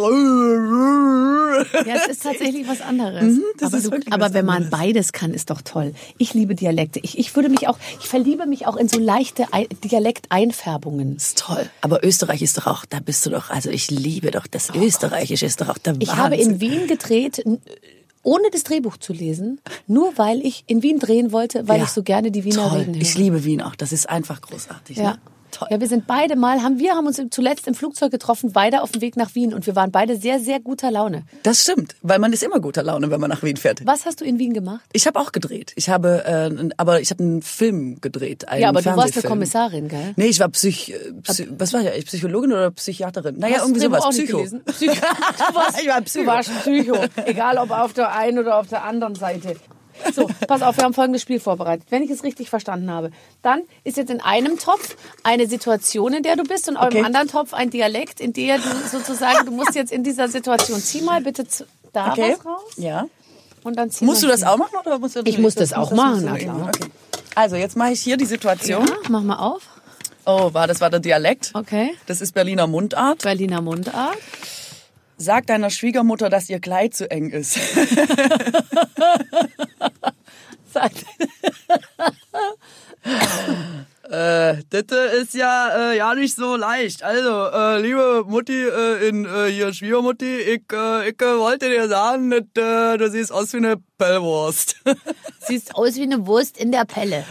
Ja, 1.86 1.94
es 1.96 2.08
ist 2.08 2.22
tatsächlich 2.22 2.68
was 2.68 2.80
anderes. 2.80 3.22
Mhm, 3.22 3.42
aber 3.62 3.80
du, 3.80 3.90
aber 4.10 4.34
wenn 4.34 4.44
man 4.46 4.70
beides 4.70 5.12
kann, 5.12 5.32
ist 5.32 5.50
doch 5.50 5.62
toll. 5.62 5.92
Ich 6.18 6.34
liebe 6.34 6.54
Dialekte. 6.54 7.00
Ich, 7.02 7.18
ich 7.18 7.34
würde 7.34 7.48
mich 7.48 7.68
auch, 7.68 7.78
ich 8.00 8.08
verliebe 8.08 8.46
mich 8.46 8.66
auch 8.66 8.76
in 8.76 8.88
so 8.88 8.98
leichte 8.98 9.52
Ei- 9.52 9.68
Dialekteinfärbungen. 9.84 11.16
ist 11.16 11.38
toll. 11.38 11.68
Aber 11.80 12.04
Österreich 12.04 12.42
ist 12.42 12.47
doch 12.56 12.66
auch, 12.66 12.84
da 12.86 13.00
bist 13.00 13.24
du 13.26 13.30
doch, 13.30 13.50
also 13.50 13.68
ich 13.70 13.90
liebe 13.90 14.30
doch, 14.30 14.46
das 14.46 14.70
Österreichische 14.74 15.46
ist 15.46 15.60
doch 15.60 15.68
auch 15.68 15.78
der 15.78 15.94
Ich 15.98 16.08
Wahnsinn. 16.08 16.22
habe 16.24 16.36
in 16.36 16.60
Wien 16.60 16.86
gedreht, 16.86 17.44
ohne 18.22 18.50
das 18.50 18.62
Drehbuch 18.64 18.96
zu 18.96 19.12
lesen, 19.12 19.60
nur 19.86 20.16
weil 20.18 20.40
ich 20.44 20.64
in 20.66 20.82
Wien 20.82 20.98
drehen 20.98 21.32
wollte, 21.32 21.68
weil 21.68 21.78
Ja, 21.78 21.84
ich 21.84 21.90
so 21.90 22.02
gerne 22.02 22.30
die 22.30 22.44
Wiener 22.44 22.68
toll. 22.68 22.78
reden 22.80 22.94
höre. 22.94 23.02
Ich 23.02 23.16
liebe 23.16 23.44
Wien 23.44 23.62
auch, 23.62 23.74
das 23.74 23.92
ist 23.92 24.08
einfach 24.08 24.40
großartig. 24.40 24.96
Ja. 24.96 25.12
Ne? 25.12 25.18
Toll. 25.50 25.68
Ja, 25.70 25.80
wir 25.80 25.88
sind 25.88 26.06
beide 26.06 26.36
mal, 26.36 26.62
haben 26.62 26.78
wir 26.78 26.94
haben 26.94 27.06
uns 27.06 27.20
zuletzt 27.30 27.66
im 27.66 27.74
Flugzeug 27.74 28.10
getroffen, 28.10 28.52
beide 28.52 28.82
auf 28.82 28.92
dem 28.92 29.00
Weg 29.00 29.16
nach 29.16 29.34
Wien 29.34 29.54
und 29.54 29.66
wir 29.66 29.76
waren 29.76 29.90
beide 29.90 30.16
sehr, 30.16 30.40
sehr 30.40 30.60
guter 30.60 30.90
Laune. 30.90 31.24
Das 31.42 31.62
stimmt, 31.62 31.96
weil 32.02 32.18
man 32.18 32.32
ist 32.32 32.42
immer 32.42 32.60
guter 32.60 32.82
Laune, 32.82 33.10
wenn 33.10 33.20
man 33.20 33.30
nach 33.30 33.42
Wien 33.42 33.56
fährt. 33.56 33.84
Was 33.86 34.06
hast 34.06 34.20
du 34.20 34.24
in 34.24 34.38
Wien 34.38 34.54
gemacht? 34.54 34.84
Ich 34.92 35.06
habe 35.06 35.18
auch 35.18 35.32
gedreht. 35.32 35.72
Ich 35.76 35.88
habe, 35.88 36.24
äh, 36.24 36.68
aber 36.76 37.00
ich 37.00 37.10
habe 37.10 37.22
einen 37.22 37.42
Film 37.42 38.00
gedreht. 38.00 38.48
Einen 38.48 38.62
ja, 38.62 38.68
aber 38.68 38.82
du 38.82 38.96
warst 38.96 39.16
eine. 39.16 39.28
Kommissarin, 39.28 39.88
gell? 39.88 40.14
Nee, 40.16 40.26
ich 40.26 40.40
war 40.40 40.48
Psych, 40.48 40.90
äh, 40.90 41.12
Psy 41.22 41.48
was 41.58 41.72
war 41.72 41.82
ich? 41.82 42.06
Psychologin 42.06 42.52
oder 42.52 42.70
Psychiaterin? 42.70 43.38
Naja, 43.38 43.56
Hast 43.56 43.62
irgendwie 43.62 43.80
sowas. 43.80 44.08
Psycho. 44.10 44.44
Psycho. 44.66 44.94
Du 45.48 45.54
warst, 45.54 45.80
Ich 45.80 45.88
war 45.88 46.00
Psycho. 46.02 46.24
Du 46.24 46.30
warst 46.30 46.50
Psycho. 46.60 46.96
Egal 47.24 47.58
ob 47.58 47.70
auf 47.70 47.92
der 47.92 48.14
einen 48.14 48.38
oder 48.38 48.58
auf 48.58 48.68
der 48.68 48.84
anderen 48.84 49.14
Seite. 49.14 49.56
So, 50.14 50.28
pass 50.46 50.62
auf, 50.62 50.76
wir 50.76 50.84
haben 50.84 50.94
folgendes 50.94 51.22
Spiel 51.22 51.40
vorbereitet. 51.40 51.86
Wenn 51.90 52.02
ich 52.02 52.10
es 52.10 52.22
richtig 52.24 52.50
verstanden 52.50 52.90
habe, 52.90 53.10
dann 53.42 53.62
ist 53.84 53.96
jetzt 53.96 54.10
in 54.10 54.20
einem 54.20 54.58
Topf 54.58 54.96
eine 55.22 55.46
Situation, 55.46 56.12
in 56.14 56.22
der 56.22 56.36
du 56.36 56.44
bist 56.44 56.68
und 56.68 56.76
Okay. 56.76 56.98
im 56.98 57.04
anderen 57.04 57.28
Topf 57.28 57.52
ein 57.54 57.70
Dialekt, 57.70 58.20
in 58.20 58.32
der 58.32 58.58
du 58.58 58.68
sozusagen, 58.90 59.46
du 59.46 59.52
musst 59.52 59.74
jetzt 59.74 59.92
in 59.92 60.04
dieser 60.04 60.28
Situation, 60.28 60.80
zieh 60.80 61.02
mal 61.02 61.20
bitte 61.20 61.44
da 61.92 62.12
Okay. 62.12 62.36
was 62.38 62.46
raus 62.46 62.72
Ja. 62.76 63.06
und 63.64 63.76
dann 63.76 63.90
zieh 63.90 64.04
Musst 64.04 64.22
du 64.22 64.26
das 64.28 64.40
hier. 64.40 64.52
auch 64.52 64.56
machen 64.56 64.76
oder 64.84 64.98
musst 64.98 65.16
du 65.16 65.20
Ich 65.24 65.38
muss 65.38 65.54
das 65.54 65.72
auch 65.72 65.90
machen, 65.92 66.20
du 66.20 66.26
na 66.26 66.36
klar. 66.38 66.70
Okay. 66.74 66.90
Also 67.34 67.56
jetzt 67.56 67.76
mache 67.76 67.92
ich 67.92 68.00
hier 68.00 68.16
die 68.16 68.24
Situation. 68.26 68.86
Ja, 68.86 68.94
mach 69.08 69.22
mal 69.22 69.36
auf. 69.38 69.62
Oh, 70.26 70.52
war 70.52 70.66
das 70.66 70.80
war 70.80 70.90
der 70.90 71.00
Dialekt? 71.00 71.52
Okay. 71.54 71.94
Das 72.06 72.20
ist 72.20 72.32
Berliner 72.34 72.66
Mundart. 72.66 73.22
Berliner 73.22 73.62
Mundart. 73.62 74.16
Sag 75.18 75.46
deiner 75.48 75.68
Schwiegermutter, 75.70 76.30
dass 76.30 76.48
ihr 76.48 76.60
Kleid 76.60 76.94
zu 76.94 77.10
eng 77.10 77.30
ist. 77.30 77.58
Sag- 80.72 80.92
Äh, 84.10 84.62
das 84.70 84.84
ist 85.20 85.34
ja 85.34 85.90
äh, 85.92 85.96
ja 85.98 86.14
nicht 86.14 86.34
so 86.34 86.56
leicht. 86.56 87.02
Also, 87.02 87.28
äh, 87.48 87.78
liebe 87.82 88.24
Mutti 88.26 88.54
äh, 88.66 89.06
in 89.06 89.26
äh, 89.26 89.50
hier 89.50 89.74
Schwiegermutti, 89.74 90.36
ich, 90.36 90.62
äh, 90.72 91.10
ich 91.10 91.20
äh, 91.20 91.36
wollte 91.38 91.68
dir 91.68 91.88
sagen, 91.88 92.30
dass, 92.30 92.40
äh, 92.64 92.96
du 92.96 93.10
siehst 93.10 93.30
aus 93.30 93.52
wie 93.52 93.58
eine 93.58 93.76
Pellwurst. 93.98 94.76
Siehst 95.40 95.74
aus 95.74 95.96
wie 95.96 96.04
eine 96.04 96.26
Wurst 96.26 96.56
in 96.56 96.72
der 96.72 96.86
Pelle. 96.86 97.26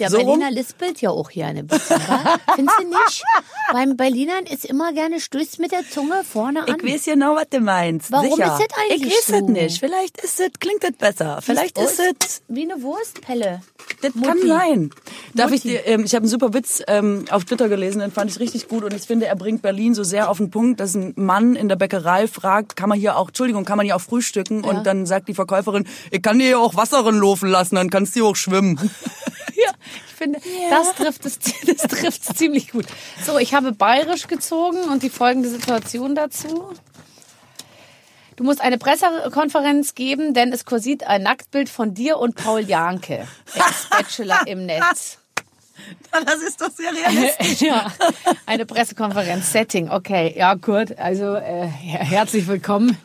Der 0.00 0.08
So 0.08 0.16
rum? 0.16 0.38
Berliner 0.38 0.50
lispelt 0.50 1.00
ja 1.02 1.10
auch 1.10 1.30
gerne 1.30 1.60
ein 1.60 1.66
bisschen? 1.66 2.00
Findest 2.54 2.78
du 2.80 2.88
nicht? 2.88 3.22
Beim 3.70 3.96
Berlinern 3.96 4.46
ist 4.46 4.64
immer 4.64 4.92
gerne 4.92 5.20
stößt 5.20 5.58
mit 5.58 5.72
der 5.72 5.88
Zunge 5.88 6.24
vorne 6.24 6.66
an. 6.66 6.76
Ich 6.82 6.94
weiß 6.94 7.04
genau, 7.04 7.36
was 7.36 7.48
du 7.50 7.60
meinst. 7.60 8.10
Warum 8.10 8.30
Sicher. 8.30 8.58
ist 8.58 8.66
das 8.66 8.78
eigentlich 8.78 9.12
Ich 9.12 9.28
weiß 9.28 9.42
es 9.42 9.48
nicht. 9.48 9.80
Vielleicht 9.80 10.18
ist 10.20 10.40
es, 10.40 10.48
klingt 10.58 10.82
das 10.82 10.92
besser. 10.92 11.40
Vielleicht 11.42 11.78
ist 11.78 12.00
es 12.00 12.42
Wie 12.48 12.62
eine 12.62 12.82
Wurstpelle. 12.82 13.60
Das 14.00 14.14
Mutti. 14.14 14.28
kann 14.28 14.48
sein. 14.48 14.90
Darf 15.34 15.52
ich 15.52 15.62
dir, 15.62 15.86
ähm, 15.86 16.04
ich 16.04 16.14
habe 16.14 16.22
einen 16.22 16.30
super 16.30 16.54
Witz 16.54 16.82
ähm, 16.88 17.26
auf 17.30 17.44
Twitter 17.44 17.68
gelesen, 17.68 18.00
den 18.00 18.10
fand 18.10 18.30
ich 18.30 18.40
richtig 18.40 18.68
gut 18.68 18.84
und 18.84 18.94
ich 18.94 19.02
finde, 19.02 19.26
er 19.26 19.36
bringt 19.36 19.60
Berlin 19.60 19.94
so 19.94 20.02
sehr 20.02 20.30
auf 20.30 20.38
den 20.38 20.50
Punkt, 20.50 20.80
dass 20.80 20.94
ein 20.94 21.12
Mann 21.16 21.56
in 21.56 21.68
der 21.68 21.76
Bäckerei 21.76 22.26
fragt, 22.26 22.76
kann 22.76 22.88
man 22.88 22.98
hier 22.98 23.16
auch, 23.16 23.28
Entschuldigung, 23.28 23.64
kann 23.66 23.76
man 23.76 23.84
hier 23.84 23.96
auch 23.96 24.00
frühstücken? 24.00 24.64
Und 24.64 24.86
dann 24.86 25.04
sagt 25.04 25.28
die 25.28 25.34
Verkäuferin, 25.34 25.86
ich 26.10 26.22
kann 26.22 26.38
dir 26.38 26.46
hier 26.46 26.60
auch 26.60 26.74
Wasser 26.74 27.02
laufen 27.12 27.50
lassen, 27.50 27.74
dann 27.74 27.90
kannst 27.90 28.14
du 28.16 28.20
hier 28.20 28.30
auch 28.30 28.36
schwimmen. 28.36 28.78
Ja, 29.60 29.72
ich 30.06 30.14
finde, 30.14 30.40
das 30.70 30.94
trifft 30.94 31.24
es, 31.26 31.38
das 31.66 31.76
trifft 31.88 32.22
es 32.28 32.36
ziemlich 32.36 32.70
gut. 32.72 32.86
So, 33.24 33.38
ich 33.38 33.54
habe 33.54 33.72
bayerisch 33.72 34.26
gezogen 34.26 34.78
und 34.90 35.02
die 35.02 35.10
folgende 35.10 35.48
Situation 35.48 36.14
dazu. 36.14 36.72
Du 38.36 38.44
musst 38.44 38.60
eine 38.62 38.78
Pressekonferenz 38.78 39.94
geben, 39.94 40.32
denn 40.32 40.52
es 40.52 40.64
kursiert 40.64 41.04
ein 41.04 41.22
Nacktbild 41.22 41.68
von 41.68 41.92
dir 41.92 42.16
und 42.18 42.36
Paul 42.36 42.60
Janke, 42.60 43.26
Ex-Bachelor 43.54 44.40
im 44.46 44.64
Netz. 44.64 45.18
das 46.10 46.36
ist 46.42 46.60
doch 46.60 46.70
sehr 46.70 46.90
realistisch. 46.92 47.60
Ja, 47.68 47.92
eine 48.46 48.64
Pressekonferenz, 48.64 49.52
Setting, 49.52 49.90
okay, 49.90 50.34
ja 50.36 50.54
gut, 50.54 50.96
also 50.98 51.34
äh, 51.34 51.66
her- 51.66 52.00
herzlich 52.04 52.46
willkommen, 52.46 52.96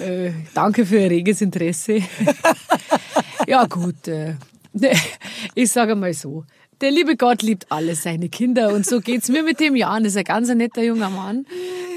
äh, 0.00 0.32
danke 0.54 0.84
für 0.84 0.98
Ihr 0.98 1.10
reges 1.10 1.40
Interesse. 1.40 2.02
ja 3.46 3.64
gut, 3.66 4.08
äh, 4.08 4.34
ich 5.54 5.70
sage 5.70 5.94
mal 5.94 6.14
so, 6.14 6.44
der 6.80 6.90
liebe 6.90 7.16
Gott 7.16 7.42
liebt 7.42 7.70
alle 7.70 7.94
seine 7.94 8.28
Kinder 8.28 8.72
und 8.72 8.86
so 8.86 9.00
geht's 9.00 9.28
mir 9.28 9.42
mit 9.42 9.60
dem 9.60 9.76
Jan, 9.76 10.04
das 10.04 10.14
ist 10.14 10.18
ein 10.18 10.24
ganz 10.24 10.48
netter 10.48 10.82
junger 10.82 11.10
Mann. 11.10 11.46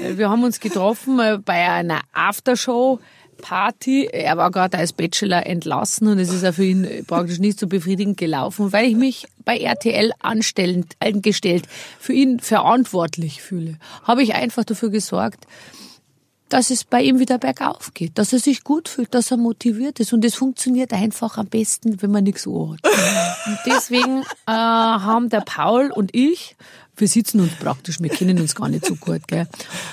Äh, 0.02 0.18
Wir 0.18 0.28
haben 0.28 0.44
uns 0.44 0.60
getroffen 0.60 1.18
äh, 1.20 1.38
bei 1.42 1.70
einer 1.70 2.00
Aftershow 2.12 3.00
Party. 3.40 4.06
Er 4.12 4.36
war 4.36 4.50
gerade 4.50 4.78
als 4.78 4.92
Bachelor 4.92 5.46
entlassen 5.46 6.08
und 6.08 6.18
es 6.18 6.32
ist 6.32 6.42
ja 6.42 6.52
für 6.52 6.64
ihn 6.64 7.04
praktisch 7.06 7.38
nicht 7.38 7.58
so 7.58 7.66
befriedigend 7.66 8.16
gelaufen, 8.16 8.72
weil 8.72 8.86
ich 8.86 8.96
mich 8.96 9.26
bei 9.44 9.58
RTL 9.58 10.12
anstellend, 10.20 10.94
eingestellt, 11.00 11.66
für 11.98 12.12
ihn 12.12 12.40
verantwortlich 12.40 13.42
fühle. 13.42 13.78
Habe 14.02 14.22
ich 14.22 14.34
einfach 14.34 14.64
dafür 14.64 14.90
gesorgt, 14.90 15.46
dass 16.54 16.70
es 16.70 16.84
bei 16.84 17.02
ihm 17.02 17.18
wieder 17.18 17.38
bergauf 17.38 17.92
geht, 17.94 18.16
dass 18.16 18.32
er 18.32 18.38
sich 18.38 18.62
gut 18.62 18.88
fühlt, 18.88 19.12
dass 19.12 19.32
er 19.32 19.38
motiviert 19.38 19.98
ist. 19.98 20.12
Und 20.12 20.24
es 20.24 20.36
funktioniert 20.36 20.92
einfach 20.92 21.36
am 21.36 21.48
besten, 21.48 22.00
wenn 22.00 22.12
man 22.12 22.22
nichts 22.22 22.46
hat. 22.46 22.52
Und 22.52 23.58
deswegen 23.66 24.20
äh, 24.46 24.52
haben 24.52 25.30
der 25.30 25.40
Paul 25.40 25.90
und 25.90 26.14
ich, 26.14 26.56
wir 26.96 27.08
sitzen 27.08 27.40
uns 27.40 27.52
praktisch, 27.54 28.00
wir 28.00 28.10
kennen 28.10 28.38
uns 28.38 28.54
gar 28.54 28.68
nicht 28.68 28.86
so 28.86 28.94
gut, 28.96 29.26
gell, 29.28 29.46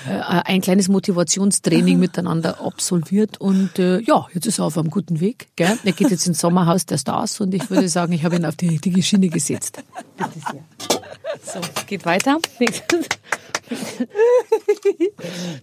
äh, 0.08 0.12
ein 0.12 0.60
kleines 0.60 0.88
Motivationstraining 0.88 1.98
miteinander 1.98 2.60
absolviert. 2.60 3.40
Und 3.40 3.78
äh, 3.78 4.00
ja, 4.00 4.26
jetzt 4.32 4.46
ist 4.46 4.58
er 4.58 4.66
auf 4.66 4.78
einem 4.78 4.90
guten 4.90 5.20
Weg. 5.20 5.48
Gell. 5.56 5.78
Er 5.84 5.92
geht 5.92 6.10
jetzt 6.10 6.26
ins 6.26 6.40
Sommerhaus 6.40 6.86
der 6.86 6.98
Stars 6.98 7.40
und 7.40 7.54
ich 7.54 7.70
würde 7.70 7.88
sagen, 7.88 8.12
ich 8.12 8.24
habe 8.24 8.36
ihn 8.36 8.44
auf 8.44 8.56
die 8.56 8.68
richtige 8.68 9.02
Schiene 9.02 9.28
gesetzt. 9.28 9.82
Bitte 10.16 10.30
sehr. 10.50 10.64
So, 11.44 11.60
geht 11.86 12.04
weiter. 12.04 12.38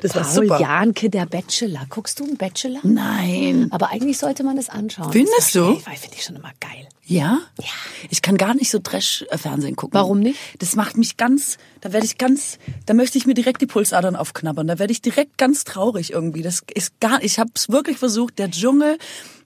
Das 0.01 0.15
war 0.15 0.23
Paul 0.23 0.33
super. 0.33 0.59
Janke, 0.59 1.09
der 1.09 1.25
Bachelor. 1.25 1.85
Guckst 1.89 2.19
du 2.19 2.23
einen 2.23 2.37
Bachelor? 2.37 2.79
Nein. 2.83 3.67
Aber 3.71 3.91
eigentlich 3.91 4.17
sollte 4.17 4.43
man 4.43 4.55
das 4.55 4.69
anschauen. 4.69 5.11
Findest 5.11 5.37
das 5.37 5.51
du? 5.51 5.81
Weil 5.85 5.95
finde 5.95 6.15
ich 6.15 6.23
schon 6.23 6.35
immer 6.35 6.51
geil. 6.59 6.87
Ja? 7.09 7.39
Ja. 7.59 7.65
Ich 8.11 8.21
kann 8.21 8.37
gar 8.37 8.53
nicht 8.53 8.69
so 8.69 8.77
Trash-Fernsehen 8.77 9.75
gucken. 9.75 9.95
Warum 9.95 10.19
nicht? 10.19 10.37
Das 10.59 10.75
macht 10.75 10.95
mich 10.95 11.17
ganz, 11.17 11.57
da 11.81 11.91
werde 11.91 12.05
ich 12.05 12.19
ganz, 12.19 12.59
da 12.85 12.93
möchte 12.93 13.17
ich 13.17 13.25
mir 13.25 13.33
direkt 13.33 13.61
die 13.61 13.65
Pulsadern 13.65 14.15
aufknabbern. 14.15 14.67
Da 14.67 14.77
werde 14.77 14.93
ich 14.93 15.01
direkt 15.01 15.39
ganz 15.39 15.63
traurig 15.63 16.13
irgendwie. 16.13 16.43
Das 16.43 16.61
ist 16.71 16.99
gar, 16.99 17.23
ich 17.23 17.39
habe 17.39 17.49
es 17.55 17.69
wirklich 17.69 17.97
versucht. 17.97 18.37
Der 18.37 18.51
Dschungel, 18.51 18.99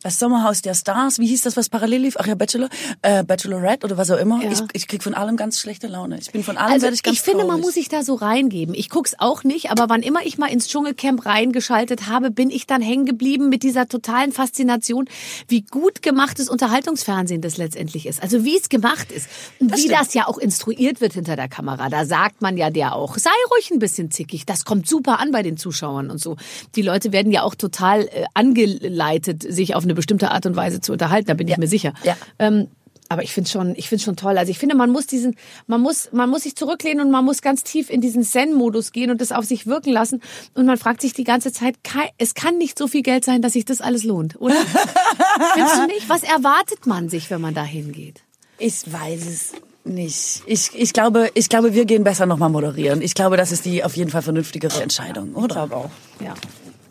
das 0.04 0.20
Sommerhaus 0.20 0.62
der 0.62 0.74
Stars, 0.76 1.20
wie 1.20 1.28
hieß 1.28 1.42
das, 1.42 1.58
was 1.58 1.70
parallel 1.70 2.02
lief? 2.02 2.16
Ach 2.20 2.28
ja, 2.28 2.36
Bachelor, 2.36 2.70
äh, 3.02 3.24
Bachelorette 3.24 3.86
oder 3.86 3.98
was 3.98 4.12
auch 4.12 4.18
immer. 4.18 4.44
Ja. 4.44 4.52
Ich, 4.52 4.60
ich 4.74 4.88
krieg 4.88 5.02
von 5.04 5.14
allem 5.14 5.38
ganz 5.38 5.60
schlechte 5.60 5.88
Laune. 5.88 6.20
Ich 6.20 6.32
bin 6.32 6.44
von 6.44 6.58
allem 6.58 6.74
Also 6.74 6.84
werde 6.84 6.94
ich, 6.96 7.00
ich 7.00 7.04
ganz 7.04 7.20
finde, 7.20 7.40
man 7.40 7.48
traurig. 7.48 7.64
muss 7.66 7.74
sich 7.76 7.90
da 7.90 8.04
so 8.04 8.16
reingeben. 8.16 8.76
Ich 8.76 8.90
guck's 8.90 9.16
auch 9.18 9.44
nicht, 9.44 9.72
aber 9.72 9.90
wann 9.90 10.02
immer 10.04 10.26
ich 10.26 10.38
mal 10.38 10.48
ins 10.48 10.68
Dschungelcamp 10.68 11.26
reingeschaltet 11.26 12.08
habe, 12.08 12.32
bin 12.32 12.50
ich 12.50 12.68
dann 12.68 12.82
hängen 12.82 13.06
geblieben 13.06 13.50
mit 13.50 13.64
dieser 13.64 13.88
totalen 13.88 14.32
Faszination, 14.32 15.06
wie 15.48 15.62
gut 15.62 16.02
gemachtes 16.02 16.50
Unterhaltungsfernsehen 16.50 17.42
das 17.42 17.58
letztendlich 17.58 18.06
ist. 18.06 18.22
Also 18.22 18.44
wie 18.44 18.58
es 18.58 18.70
gemacht 18.70 19.12
ist 19.12 19.28
und 19.60 19.72
Das 19.72 19.78
wie 19.80 19.84
stimmt. 19.84 20.00
das 20.00 20.14
ja 20.14 20.28
auch 20.28 20.38
instruiert 20.38 21.00
wird 21.02 21.14
hinter 21.14 21.36
der 21.36 21.48
Kamera. 21.48 21.90
Da 21.90 22.06
sagt 22.06 22.42
man 22.42 22.58
ja 22.58 22.70
der 22.70 22.96
auch, 22.96 23.18
sei 23.18 23.30
ruhig 23.52 23.72
ein 23.72 23.80
bisschen 23.80 24.12
zickig. 24.12 24.46
Das 24.46 24.66
kommt 24.66 24.88
super 24.88 25.20
an 25.20 25.32
bei 25.32 25.44
den 25.44 25.58
Zuschauern 25.58 26.10
und 26.12 26.20
so. 26.20 26.36
Die 26.76 26.82
Leute 26.82 27.12
werden 27.12 27.32
ja 27.32 27.44
auch 27.44 27.56
total 27.56 28.02
äh, 28.08 28.26
angeleitet, 28.34 29.44
sich 29.48 29.76
auf 29.76 29.84
eine 29.84 29.93
bestimmte 29.94 30.32
Art 30.32 30.46
und 30.46 30.56
Weise 30.56 30.82
zu 30.82 30.92
unterhalten. 30.92 31.28
Da 31.28 31.34
bin 31.34 31.48
ich 31.48 31.58
mir 31.58 31.68
sicher. 31.68 31.94
Ja. 32.04 32.16
Ähm, 32.40 32.68
aber 33.10 33.24
ich 33.24 33.34
finde 33.34 33.50
schon, 33.50 33.76
ich 33.76 33.90
finde 33.90 34.04
schon 34.04 34.16
toll. 34.16 34.38
Also 34.38 34.50
ich 34.50 34.58
finde, 34.58 34.76
man 34.76 34.90
muss 34.90 35.06
diesen, 35.06 35.36
man 35.68 35.82
muss, 35.82 36.10
man 36.12 36.30
muss 36.30 36.44
sich 36.44 36.56
zurücklehnen 36.56 37.06
und 37.06 37.12
man 37.12 37.24
muss 37.24 37.42
ganz 37.42 37.64
tief 37.64 37.90
in 37.90 38.02
diesen 38.02 38.24
Zen-Modus 38.24 38.92
gehen 38.92 39.12
und 39.12 39.22
das 39.22 39.32
auf 39.32 39.46
sich 39.46 39.68
wirken 39.68 39.92
lassen. 39.92 40.22
Und 40.56 40.66
man 40.66 40.78
fragt 40.78 41.02
sich 41.02 41.14
die 41.14 41.24
ganze 41.24 41.52
Zeit, 41.52 41.76
es 42.18 42.34
kann 42.34 42.58
nicht 42.58 42.78
so 42.78 42.88
viel 42.88 43.04
Geld 43.04 43.24
sein, 43.24 43.42
dass 43.42 43.54
sich 43.54 43.66
das 43.66 43.82
alles 43.82 44.04
lohnt, 44.04 44.40
oder? 44.42 44.56
Findest 45.54 45.78
du 45.78 45.86
nicht? 45.88 46.10
Was 46.10 46.24
erwartet 46.24 46.88
man 46.88 47.10
sich, 47.10 47.30
wenn 47.30 47.42
man 47.42 47.54
da 47.54 47.64
hingeht? 47.64 48.22
Ich 48.58 48.92
weiß 48.92 49.26
es 49.28 49.52
nicht. 49.84 50.42
Ich, 50.46 50.72
ich 50.74 50.94
glaube, 50.94 51.30
ich 51.34 51.50
glaube, 51.50 51.74
wir 51.74 51.86
gehen 51.86 52.04
besser 52.04 52.26
nochmal 52.26 52.50
moderieren. 52.50 53.02
Ich 53.02 53.14
glaube, 53.14 53.38
das 53.38 53.52
ist 53.52 53.66
die 53.66 53.84
auf 53.84 53.96
jeden 53.96 54.10
Fall 54.10 54.22
vernünftigere 54.22 54.82
Entscheidung, 54.82 55.36
oder? 55.36 55.54
glaube 55.54 55.76
auch. 55.76 55.92
Ja. 56.20 56.34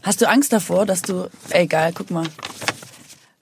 Hast 0.02 0.20
du 0.20 0.28
Angst 0.28 0.52
davor, 0.52 0.84
dass 0.84 1.02
du, 1.02 1.28
ey 1.50 1.66
geil, 1.66 1.92
guck 1.94 2.10
mal. 2.10 2.26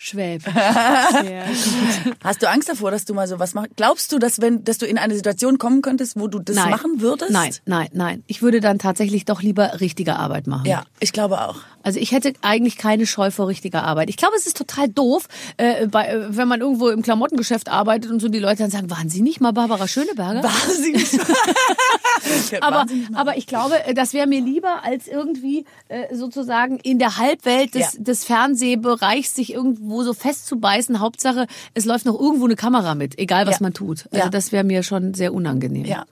Schwäb. 0.02 0.42
Sehr 0.44 1.44
gut. 1.44 2.16
Hast 2.24 2.42
du 2.42 2.48
Angst 2.48 2.70
davor, 2.70 2.90
dass 2.90 3.04
du 3.04 3.12
mal 3.12 3.28
sowas 3.28 3.52
machst? 3.52 3.72
Glaubst 3.76 4.10
du, 4.12 4.18
dass 4.18 4.40
wenn, 4.40 4.64
dass 4.64 4.78
du 4.78 4.86
in 4.86 4.96
eine 4.96 5.14
Situation 5.14 5.58
kommen 5.58 5.82
könntest, 5.82 6.18
wo 6.18 6.26
du 6.26 6.38
das 6.38 6.56
Nein. 6.56 6.70
machen 6.70 7.02
würdest? 7.02 7.30
Nein, 7.30 7.54
nein, 7.66 7.88
nein. 7.92 8.24
Ich 8.26 8.40
würde 8.40 8.60
dann 8.60 8.78
tatsächlich 8.78 9.26
doch 9.26 9.42
lieber 9.42 9.78
richtige 9.78 10.16
Arbeit 10.16 10.46
machen. 10.46 10.64
Ja, 10.64 10.84
ich 11.00 11.12
glaube 11.12 11.42
auch. 11.42 11.56
Also 11.82 11.98
ich 11.98 12.12
hätte 12.12 12.32
eigentlich 12.42 12.76
keine 12.76 13.06
Scheu 13.06 13.30
vor 13.30 13.48
richtiger 13.48 13.84
Arbeit. 13.84 14.10
Ich 14.10 14.16
glaube, 14.16 14.34
es 14.36 14.46
ist 14.46 14.56
total 14.56 14.88
doof, 14.88 15.28
äh, 15.56 15.86
bei, 15.86 16.06
äh, 16.08 16.36
wenn 16.36 16.46
man 16.48 16.60
irgendwo 16.60 16.88
im 16.88 17.02
Klamottengeschäft 17.02 17.68
arbeitet 17.68 18.10
und 18.10 18.20
so 18.20 18.28
die 18.28 18.38
Leute 18.38 18.58
dann 18.58 18.70
sagen, 18.70 18.90
waren 18.90 19.08
Sie 19.08 19.22
nicht 19.22 19.40
mal 19.40 19.52
Barbara 19.52 19.88
Schöneberger? 19.88 20.42
Wahnsinnig. 20.42 21.18
aber, 22.60 22.76
Wahnsinnig. 22.76 23.08
aber 23.14 23.36
ich 23.36 23.46
glaube, 23.46 23.82
äh, 23.86 23.94
das 23.94 24.12
wäre 24.12 24.26
mir 24.26 24.40
lieber, 24.40 24.84
als 24.84 25.08
irgendwie 25.08 25.64
äh, 25.88 26.14
sozusagen 26.14 26.78
in 26.78 26.98
der 26.98 27.16
Halbwelt 27.16 27.74
des, 27.74 27.94
Ja. 27.94 28.00
des 28.02 28.24
Fernsehbereichs 28.24 29.34
sich 29.34 29.52
irgendwo 29.52 30.02
so 30.02 30.12
festzubeißen. 30.12 31.00
Hauptsache, 31.00 31.46
es 31.74 31.84
läuft 31.84 32.06
noch 32.06 32.18
irgendwo 32.18 32.44
eine 32.44 32.56
Kamera 32.56 32.94
mit, 32.94 33.18
egal 33.18 33.46
was 33.46 33.56
Ja. 33.60 33.62
man 33.62 33.72
tut. 33.74 34.06
Also 34.10 34.24
Ja. 34.24 34.28
das 34.28 34.52
wäre 34.52 34.64
mir 34.64 34.82
schon 34.82 35.14
sehr 35.14 35.32
unangenehm. 35.32 35.84
Ja. 35.84 36.04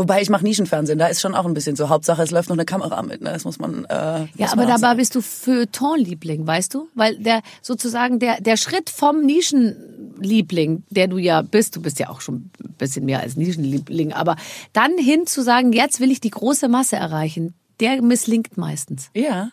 Wobei 0.00 0.22
ich 0.22 0.30
mache 0.30 0.44
Nischenfernsehen, 0.44 0.98
da 0.98 1.08
ist 1.08 1.20
schon 1.20 1.34
auch 1.34 1.44
ein 1.44 1.52
bisschen 1.52 1.76
so. 1.76 1.90
Hauptsache, 1.90 2.22
es 2.22 2.30
läuft 2.30 2.48
noch 2.48 2.56
eine 2.56 2.64
Kamera 2.64 3.02
mit. 3.02 3.20
Ne? 3.20 3.30
Das 3.32 3.44
muss 3.44 3.58
man. 3.58 3.84
Äh, 3.84 3.90
Ja, 3.90 4.26
muss 4.38 4.52
aber 4.52 4.62
dabei 4.64 4.78
sagen. 4.78 4.98
bist 4.98 5.14
du 5.14 5.20
Feuilleton-Liebling, 5.20 6.46
weißt 6.46 6.72
du? 6.72 6.88
Weil 6.94 7.18
der 7.18 7.42
sozusagen 7.60 8.18
der, 8.18 8.40
der 8.40 8.56
Schritt 8.56 8.88
vom 8.88 9.20
Nischenliebling, 9.26 10.84
der 10.90 11.06
du 11.08 11.18
ja 11.18 11.42
bist, 11.42 11.76
du 11.76 11.82
bist 11.82 11.98
ja 11.98 12.08
auch 12.08 12.20
schon 12.20 12.50
ein 12.64 12.74
bisschen 12.78 13.04
mehr 13.04 13.20
als 13.20 13.36
Nischenliebling, 13.36 14.12
aber 14.12 14.36
dann 14.72 14.96
hin 14.96 15.26
zu 15.26 15.42
sagen, 15.42 15.72
jetzt 15.72 16.00
will 16.00 16.10
ich 16.10 16.20
die 16.20 16.30
große 16.30 16.68
Masse 16.68 16.96
erreichen, 16.96 17.54
der 17.80 18.00
misslingt 18.02 18.56
meistens. 18.56 19.10
Ja, 19.14 19.50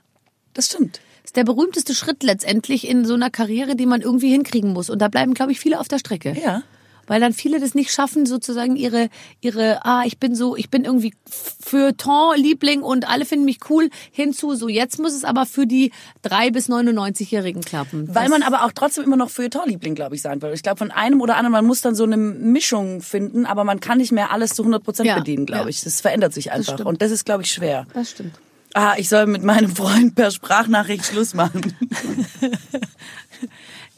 das 0.53 0.67
stimmt. 0.67 1.01
Das 1.23 1.31
ist 1.31 1.35
der 1.35 1.43
berühmteste 1.43 1.93
Schritt 1.93 2.23
letztendlich 2.23 2.87
in 2.87 3.03
so 3.03 3.13
einer 3.13 3.29
Karriere, 3.29 3.75
die 3.75 3.85
man 3.85 4.01
irgendwie 4.01 4.29
hinkriegen 4.31 4.71
muss. 4.71 4.89
Und 4.89 4.99
da 5.01 5.09
bleiben, 5.09 5.33
glaube 5.33 5.51
ich, 5.51 5.59
viele 5.59 5.79
auf 5.79 5.89
der 5.89 5.99
Strecke. 5.99 6.33
Ja. 6.41 6.63
Weil 7.07 7.19
dann 7.21 7.33
viele 7.33 7.59
das 7.59 7.73
nicht 7.73 7.91
schaffen, 7.91 8.25
sozusagen 8.25 8.75
ihre, 8.75 9.09
ihre, 9.41 9.85
ah, 9.85 10.03
ich 10.05 10.19
bin 10.19 10.35
so, 10.35 10.55
ich 10.55 10.69
bin 10.69 10.83
irgendwie 10.85 11.13
Feuilleton-Liebling 11.61 12.81
und 12.81 13.07
alle 13.09 13.25
finden 13.25 13.45
mich 13.45 13.59
cool, 13.69 13.89
hinzu, 14.11 14.55
so 14.55 14.67
jetzt 14.67 14.99
muss 14.99 15.13
es 15.13 15.23
aber 15.23 15.45
für 15.45 15.65
die 15.65 15.91
drei 16.21 16.51
bis 16.51 16.69
99-Jährigen 16.69 17.61
klappen. 17.61 18.07
Weil 18.13 18.23
Das- 18.29 18.31
man 18.31 18.43
aber 18.43 18.63
auch 18.65 18.71
trotzdem 18.73 19.03
immer 19.05 19.15
noch 19.17 19.29
Feuilleton-Liebling, 19.29 19.95
glaube 19.95 20.15
ich, 20.15 20.21
sein 20.21 20.41
will. 20.41 20.51
Ich 20.53 20.63
glaube, 20.63 20.77
von 20.77 20.91
einem 20.91 21.21
oder 21.21 21.35
anderen, 21.37 21.53
man 21.53 21.65
muss 21.65 21.81
dann 21.81 21.95
so 21.95 22.03
eine 22.03 22.17
Mischung 22.17 23.01
finden, 23.01 23.45
aber 23.45 23.63
man 23.63 23.79
kann 23.79 23.97
nicht 23.99 24.11
mehr 24.11 24.31
alles 24.31 24.53
zu 24.53 24.63
100 24.63 24.83
Prozent 24.83 25.07
Ja, 25.07 25.17
bedienen, 25.17 25.45
glaube 25.45 25.63
ja. 25.63 25.69
ich. 25.69 25.81
Das 25.83 26.01
verändert 26.01 26.33
sich 26.33 26.51
einfach. 26.51 26.73
stimmt. 26.73 26.87
Und 26.87 27.01
das 27.01 27.11
ist, 27.11 27.25
glaube 27.25 27.43
ich, 27.43 27.51
schwer. 27.51 27.87
Das 27.93 28.11
stimmt. 28.11 28.33
Ah, 28.73 28.95
ich 28.97 29.09
soll 29.09 29.25
mit 29.27 29.43
meinem 29.43 29.73
Freund 29.75 30.13
per 30.13 30.29
Sprachnachricht 30.29 31.05
Schluss 31.05 31.33
machen. 31.33 31.73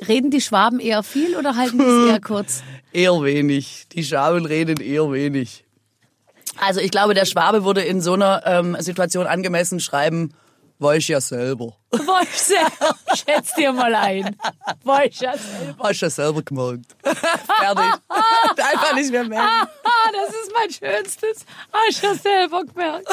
Reden 0.08 0.32
die 0.32 0.42
Schwaben 0.42 0.80
eher 0.80 1.04
viel 1.04 1.36
oder 1.36 1.56
halten 1.56 1.78
die 1.80 1.86
es 1.86 2.12
eher 2.12 2.22
kurz? 2.22 2.64
Eher 2.92 3.22
wenig. 3.22 3.86
Die 3.92 4.04
Schwaben 4.04 4.46
reden 4.46 4.82
eher 4.82 5.12
wenig. 5.12 5.64
Also 6.60 6.80
ich 6.80 6.90
glaube, 6.90 7.14
der 7.14 7.26
Schwabe 7.26 7.64
würde 7.64 7.82
in 7.82 8.02
so 8.02 8.14
einer 8.14 8.42
ähm, 8.46 8.76
Situation 8.80 9.28
angemessen 9.28 9.80
schreiben, 9.80 10.34
weiß 10.80 11.08
ja 11.10 11.22
selber. 11.22 11.76
Weiß 11.92 12.50
ja, 12.50 13.16
schätz 13.16 13.54
dir 13.54 13.72
mal 13.74 13.94
ein. 13.94 14.36
Weiß 14.84 15.20
ja 15.20 15.34
selber. 15.38 15.84
Hast 15.84 16.02
ja 16.02 16.10
selber 16.10 16.42
gemerkt. 16.42 16.96
Fertig. 17.04 17.94
Einfach 18.10 18.96
nicht 18.96 19.12
mehr 19.12 19.26
merken. 19.26 19.70
Das 20.12 20.30
ist 20.30 20.52
mein 20.54 20.72
Schönstes. 20.72 21.46
Hast 21.72 22.04
ja 22.04 22.16
selber 22.16 22.64
gemerkt. 22.64 23.08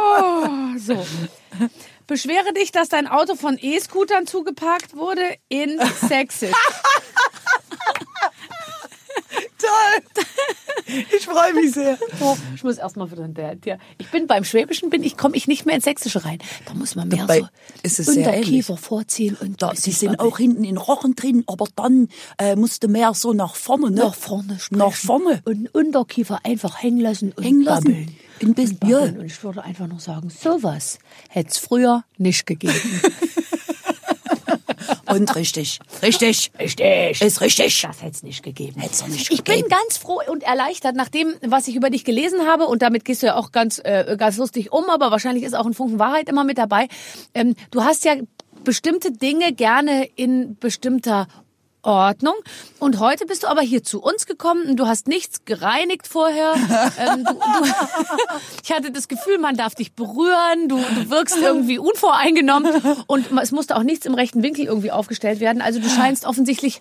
Oh, 0.00 0.78
so. 0.78 1.06
Beschwere 2.08 2.54
dich, 2.54 2.72
dass 2.72 2.88
dein 2.88 3.06
Auto 3.06 3.36
von 3.36 3.58
E-Scootern 3.60 4.26
zugeparkt 4.26 4.96
wurde 4.96 5.20
in 5.48 5.78
Sächsisch. 6.08 6.50
Toll. 9.58 10.24
Ich 11.14 11.26
freue 11.26 11.52
mich 11.52 11.72
sehr. 11.72 11.98
Oh, 12.20 12.34
ich 12.54 12.64
muss 12.64 12.78
erstmal 12.78 13.10
wieder 13.10 13.28
der, 13.28 13.56
der. 13.56 13.78
Ich 13.98 14.10
bin 14.10 14.26
beim 14.26 14.42
Schwäbischen 14.44 14.88
bin 14.88 15.02
ich 15.02 15.18
komme 15.18 15.36
ich 15.36 15.46
nicht 15.48 15.66
mehr 15.66 15.74
ins 15.74 15.84
Sächsische 15.84 16.24
rein. 16.24 16.38
Da 16.64 16.72
muss 16.72 16.94
man 16.94 17.08
mehr 17.08 17.26
Dabei 17.26 17.40
so 17.40 17.48
ist 17.82 18.00
es 18.00 18.08
Unterkiefer 18.08 18.78
vorziehen 18.78 19.36
und 19.38 19.60
Da, 19.60 19.70
bisschen 19.70 19.92
sind 19.92 20.18
auch 20.20 20.38
hinten 20.38 20.64
in 20.64 20.78
Rochen 20.78 21.14
drin, 21.14 21.44
aber 21.46 21.66
dann 21.76 22.08
äh, 22.38 22.56
musste 22.56 22.88
mehr 22.88 23.12
so 23.12 23.34
nach 23.34 23.54
vorne, 23.54 23.90
ne? 23.90 24.00
nach 24.00 24.14
vorne 24.14 24.58
sprechen. 24.58 24.78
Nach 24.78 24.94
vorne. 24.94 25.42
Und 25.44 25.74
Unterkiefer 25.74 26.40
einfach 26.42 26.82
hängen 26.82 27.00
lassen 27.00 27.32
und 27.36 27.44
Hängen 27.44 27.62
lassen. 27.62 27.84
babbeln. 27.84 28.16
Ein 28.42 28.54
bisschen, 28.54 28.76
Und, 28.76 28.80
babbeln. 28.80 29.14
ja. 29.14 29.20
und 29.20 29.26
ich 29.26 29.42
würde 29.42 29.62
einfach 29.64 29.86
noch 29.86 30.00
sagen, 30.00 30.30
sowas 30.30 30.98
hätte 31.28 31.50
es 31.50 31.58
früher 31.58 32.04
nicht 32.16 32.46
gegeben. 32.46 32.74
Und 35.06 35.34
richtig. 35.36 35.80
Richtig. 36.02 36.50
Richtig. 36.58 37.20
Ist 37.22 37.40
richtig. 37.40 37.82
Das 37.82 38.02
hätte 38.02 38.12
es 38.12 38.22
nicht 38.22 38.42
gegeben. 38.42 38.80
Hätt's 38.80 39.00
doch 39.00 39.08
nicht 39.08 39.30
ich 39.30 39.42
bin 39.42 39.56
gegeben. 39.56 39.68
ganz 39.70 39.96
froh 39.96 40.20
und 40.30 40.42
erleichtert, 40.42 40.96
nach 40.96 41.08
dem, 41.08 41.34
was 41.46 41.66
ich 41.68 41.76
über 41.76 41.88
dich 41.90 42.04
gelesen 42.04 42.46
habe, 42.46 42.66
und 42.66 42.82
damit 42.82 43.04
gehst 43.04 43.22
du 43.22 43.26
ja 43.28 43.36
auch 43.36 43.50
ganz, 43.52 43.80
äh, 43.84 44.16
ganz 44.18 44.36
lustig 44.36 44.70
um, 44.72 44.84
aber 44.90 45.10
wahrscheinlich 45.10 45.44
ist 45.44 45.54
auch 45.54 45.66
ein 45.66 45.74
Funken 45.74 45.98
Wahrheit 45.98 46.28
immer 46.28 46.44
mit 46.44 46.58
dabei. 46.58 46.88
Ähm, 47.34 47.54
du 47.70 47.84
hast 47.84 48.04
ja 48.04 48.14
bestimmte 48.64 49.10
Dinge 49.12 49.52
gerne 49.52 50.04
in 50.16 50.56
bestimmter 50.58 51.26
Ordnung. 51.88 52.34
Und 52.78 53.00
heute 53.00 53.24
bist 53.26 53.42
du 53.42 53.46
aber 53.48 53.62
hier 53.62 53.82
zu 53.82 54.00
uns 54.00 54.26
gekommen 54.26 54.68
und 54.68 54.76
du 54.76 54.86
hast 54.86 55.08
nichts 55.08 55.44
gereinigt 55.46 56.06
vorher. 56.06 56.54
ähm, 56.98 57.24
du, 57.24 57.32
du, 57.32 57.38
ich 58.62 58.70
hatte 58.70 58.92
das 58.92 59.08
Gefühl, 59.08 59.38
man 59.38 59.56
darf 59.56 59.74
dich 59.74 59.92
berühren. 59.92 60.68
Du, 60.68 60.76
du 60.76 61.10
wirkst 61.10 61.38
irgendwie 61.38 61.78
unvoreingenommen 61.78 62.70
und 63.06 63.26
es 63.42 63.52
musste 63.52 63.74
auch 63.76 63.82
nichts 63.82 64.04
im 64.06 64.14
rechten 64.14 64.42
Winkel 64.42 64.66
irgendwie 64.66 64.92
aufgestellt 64.92 65.40
werden. 65.40 65.62
Also 65.62 65.80
du 65.80 65.88
scheinst 65.88 66.26
offensichtlich, 66.26 66.80